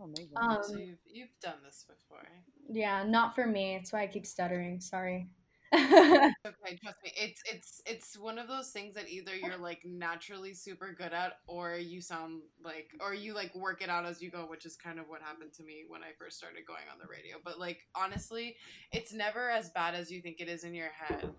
Oh, 0.00 0.04
amazing. 0.04 0.32
Um, 0.36 0.58
so 0.62 0.78
you've 0.78 0.98
you've 1.06 1.38
done 1.42 1.56
this 1.64 1.84
before. 1.88 2.26
yeah, 2.68 3.04
not 3.04 3.34
for 3.34 3.46
me. 3.46 3.76
That's 3.76 3.92
why 3.92 4.02
I 4.02 4.06
keep 4.06 4.26
stuttering. 4.26 4.80
Sorry. 4.80 5.28
Okay, 6.46 6.76
trust 6.82 6.96
me. 7.04 7.12
It's 7.16 7.42
it's 7.44 7.82
it's 7.86 8.18
one 8.18 8.38
of 8.38 8.48
those 8.48 8.70
things 8.70 8.94
that 8.94 9.08
either 9.08 9.36
you're 9.36 9.56
like 9.56 9.82
naturally 9.84 10.52
super 10.52 10.92
good 10.96 11.12
at 11.12 11.34
or 11.46 11.76
you 11.76 12.00
sound 12.00 12.42
like 12.64 12.90
or 13.00 13.14
you 13.14 13.34
like 13.34 13.54
work 13.54 13.80
it 13.82 13.88
out 13.88 14.04
as 14.04 14.20
you 14.20 14.30
go, 14.30 14.46
which 14.48 14.66
is 14.66 14.76
kind 14.76 14.98
of 14.98 15.08
what 15.08 15.22
happened 15.22 15.52
to 15.54 15.62
me 15.62 15.84
when 15.88 16.02
I 16.02 16.08
first 16.18 16.38
started 16.38 16.66
going 16.66 16.84
on 16.92 16.98
the 16.98 17.06
radio. 17.08 17.36
But 17.44 17.60
like 17.60 17.86
honestly, 17.94 18.56
it's 18.92 19.12
never 19.12 19.48
as 19.50 19.70
bad 19.70 19.94
as 19.94 20.10
you 20.10 20.20
think 20.20 20.40
it 20.40 20.48
is 20.48 20.64
in 20.64 20.74
your 20.74 20.90
head. 20.90 21.30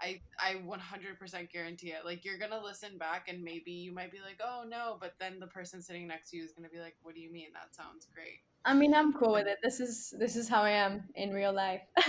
I 0.00 0.20
I 0.40 0.56
100% 0.64 1.50
guarantee 1.52 1.88
it. 1.92 2.04
Like 2.04 2.24
you're 2.24 2.38
going 2.38 2.52
to 2.52 2.60
listen 2.62 2.98
back 2.98 3.28
and 3.28 3.42
maybe 3.42 3.72
you 3.72 3.92
might 3.92 4.12
be 4.12 4.18
like, 4.20 4.40
"Oh 4.44 4.64
no," 4.68 4.96
but 5.00 5.14
then 5.20 5.40
the 5.40 5.46
person 5.48 5.82
sitting 5.82 6.06
next 6.08 6.30
to 6.30 6.36
you 6.36 6.44
is 6.44 6.52
going 6.52 6.68
to 6.68 6.74
be 6.74 6.80
like, 6.80 6.96
"What 7.02 7.14
do 7.14 7.20
you 7.20 7.32
mean? 7.32 7.48
That 7.54 7.74
sounds 7.74 8.06
great." 8.14 8.40
I 8.64 8.74
mean, 8.74 8.92
I'm 8.94 9.12
cool 9.12 9.32
with 9.32 9.46
it. 9.46 9.58
This 9.62 9.80
is 9.80 10.12
this 10.18 10.36
is 10.36 10.48
how 10.48 10.62
I 10.62 10.70
am 10.70 11.04
in 11.14 11.32
real 11.32 11.52
life. 11.52 11.80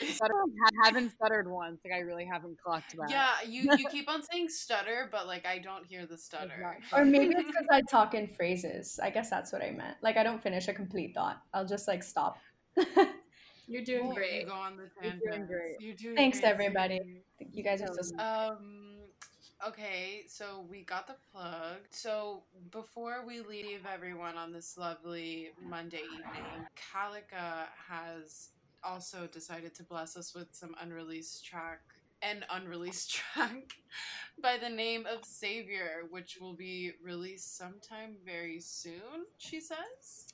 Stutter- 0.00 0.34
haven't 0.84 1.10
stuttered 1.16 1.50
once. 1.50 1.80
Like 1.84 1.94
I 1.94 1.98
really 2.00 2.24
haven't 2.24 2.58
clocked 2.60 2.94
that. 2.96 3.10
Yeah, 3.10 3.28
you 3.46 3.68
you 3.76 3.88
keep 3.88 4.08
on 4.08 4.22
saying 4.22 4.48
stutter, 4.50 5.08
but 5.10 5.26
like 5.26 5.44
I 5.46 5.58
don't 5.58 5.84
hear 5.86 6.06
the 6.06 6.16
stutter. 6.16 6.54
Exactly. 6.54 6.98
or 7.00 7.04
maybe 7.04 7.34
it's 7.34 7.44
because 7.44 7.66
I 7.70 7.82
talk 7.90 8.14
in 8.14 8.28
phrases. 8.28 9.00
I 9.02 9.10
guess 9.10 9.28
that's 9.30 9.52
what 9.52 9.62
I 9.62 9.70
meant. 9.72 9.96
Like 10.02 10.16
I 10.16 10.22
don't 10.22 10.42
finish 10.42 10.68
a 10.68 10.72
complete 10.72 11.12
thought. 11.14 11.42
I'll 11.52 11.66
just 11.66 11.88
like 11.88 12.02
stop. 12.02 12.38
You're 13.66 13.84
doing 13.84 14.06
Well, 14.06 14.16
great. 14.16 14.40
You 14.42 14.46
go 14.46 14.52
on 14.54 14.76
the 14.76 14.90
You're 15.02 15.32
doing 15.32 15.46
great. 15.46 15.76
You're 15.80 15.94
doing 15.94 16.16
Thanks, 16.16 16.40
great, 16.40 16.50
everybody. 16.50 17.22
you 17.52 17.62
guys 17.64 17.82
are 17.82 17.88
so. 18.00 18.16
Um. 18.18 18.79
Okay, 19.66 20.24
so 20.26 20.64
we 20.70 20.82
got 20.84 21.06
the 21.06 21.16
plug. 21.30 21.80
So 21.90 22.44
before 22.70 23.24
we 23.26 23.40
leave 23.40 23.80
everyone 23.92 24.38
on 24.38 24.52
this 24.52 24.78
lovely 24.78 25.50
Monday 25.62 26.00
evening, 26.14 26.66
Kalika 26.76 27.66
has 27.88 28.48
also 28.82 29.26
decided 29.26 29.74
to 29.74 29.82
bless 29.82 30.16
us 30.16 30.34
with 30.34 30.48
some 30.52 30.74
unreleased 30.80 31.44
track, 31.44 31.80
an 32.22 32.42
unreleased 32.50 33.10
track 33.34 33.74
by 34.42 34.56
the 34.56 34.70
name 34.70 35.04
of 35.04 35.26
Savior, 35.26 36.04
which 36.08 36.38
will 36.40 36.54
be 36.54 36.92
released 37.02 37.58
sometime 37.58 38.16
very 38.24 38.60
soon. 38.60 39.26
She 39.36 39.60
says. 39.60 40.28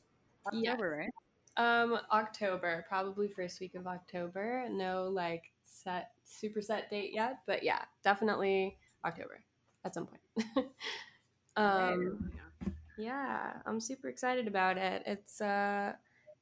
October, 0.47 0.99
right? 1.01 1.11
Um, 1.57 1.99
October, 2.13 2.85
probably 2.89 3.27
first 3.27 3.59
week 3.59 3.75
of 3.75 3.89
October. 3.89 4.67
No 4.71 5.09
like 5.09 5.51
set 5.65 6.13
super 6.25 6.63
set 6.63 6.91
date 6.91 7.11
yet, 7.13 7.39
but 7.47 7.65
yeah, 7.65 7.83
definitely 8.05 8.77
October 9.07 9.41
at 9.85 9.95
some 9.95 10.07
point. 10.07 10.69
um, 11.57 12.31
yeah, 12.99 13.55
I'm 13.65 13.81
super 13.81 14.09
excited 14.09 14.47
about 14.47 14.77
it. 14.77 15.03
It's 15.07 15.41
uh 15.41 15.93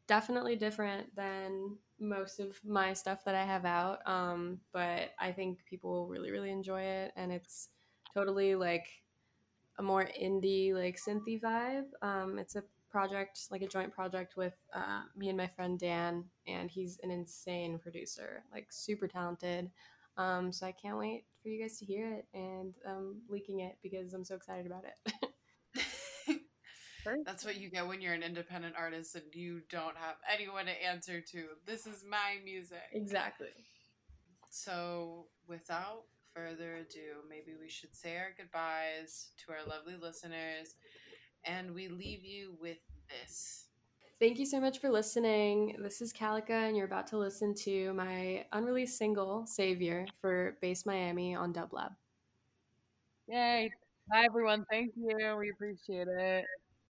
definitely 0.06 0.56
different 0.56 1.14
than 1.16 1.76
most 1.98 2.40
of 2.40 2.58
my 2.64 2.92
stuff 2.92 3.24
that 3.24 3.34
I 3.34 3.44
have 3.44 3.64
out. 3.64 4.06
Um, 4.06 4.60
but 4.72 5.12
I 5.18 5.32
think 5.32 5.64
people 5.64 5.92
will 5.92 6.06
really, 6.06 6.30
really 6.30 6.50
enjoy 6.50 6.82
it, 6.82 7.12
and 7.16 7.32
it's 7.32 7.68
totally 8.12 8.54
like 8.54 8.86
a 9.78 9.82
more 9.82 10.08
indie, 10.20 10.72
like 10.74 10.98
synthy 10.98 11.40
vibe. 11.40 11.86
Um, 12.02 12.38
it's 12.38 12.56
a 12.56 12.62
project, 12.90 13.40
like 13.50 13.62
a 13.62 13.66
joint 13.66 13.92
project 13.92 14.36
with 14.36 14.54
uh, 14.72 15.02
me 15.16 15.28
and 15.28 15.36
my 15.36 15.48
friend 15.48 15.78
Dan, 15.78 16.24
and 16.46 16.70
he's 16.70 16.98
an 17.02 17.10
insane 17.10 17.78
producer, 17.78 18.44
like 18.52 18.68
super 18.70 19.08
talented. 19.08 19.70
Um, 20.16 20.52
so 20.52 20.66
I 20.66 20.72
can't 20.72 20.98
wait 20.98 21.24
for 21.44 21.50
you 21.50 21.62
guys 21.62 21.78
to 21.78 21.84
hear 21.84 22.10
it 22.10 22.26
and 22.32 22.74
um, 22.86 23.20
leaking 23.28 23.60
it 23.60 23.76
because 23.82 24.14
I'm 24.14 24.24
so 24.24 24.34
excited 24.34 24.66
about 24.66 24.84
it. 24.84 25.30
That's 27.26 27.44
what 27.44 27.60
you 27.60 27.68
get 27.70 27.86
when 27.86 28.00
you're 28.00 28.14
an 28.14 28.22
independent 28.22 28.74
artist 28.78 29.14
and 29.14 29.24
you 29.34 29.60
don't 29.68 29.96
have 29.96 30.16
anyone 30.32 30.64
to 30.64 30.84
answer 30.84 31.20
to. 31.20 31.44
This 31.66 31.86
is 31.86 32.02
my 32.08 32.38
music. 32.42 32.78
exactly. 32.92 33.48
So, 34.50 35.26
without 35.46 36.04
further 36.34 36.76
ado, 36.76 37.20
maybe 37.28 37.52
we 37.60 37.68
should 37.68 37.94
say 37.94 38.16
our 38.16 38.32
goodbyes 38.36 39.28
to 39.44 39.52
our 39.52 39.68
lovely 39.68 39.96
listeners 40.00 40.76
and 41.44 41.74
we 41.74 41.88
leave 41.88 42.24
you 42.24 42.56
with 42.58 42.78
this. 43.10 43.66
Thank 44.20 44.38
you 44.38 44.46
so 44.46 44.60
much 44.60 44.78
for 44.78 44.90
listening. 44.90 45.76
This 45.80 46.00
is 46.00 46.12
Kalika, 46.12 46.50
and 46.68 46.76
you're 46.76 46.86
about 46.86 47.06
to 47.08 47.18
listen 47.18 47.54
to 47.56 47.92
my 47.94 48.46
unreleased 48.52 48.96
single, 48.96 49.46
Savior, 49.46 50.06
for 50.20 50.56
Base 50.60 50.86
Miami 50.86 51.34
on 51.34 51.52
Dublab. 51.52 51.94
yay! 53.26 53.70
Bye, 54.08 54.24
everyone. 54.26 54.64
Thank 54.70 54.92
you. 54.96 55.36
We 55.38 55.50
appreciate 55.50 56.08
it. 56.08 56.44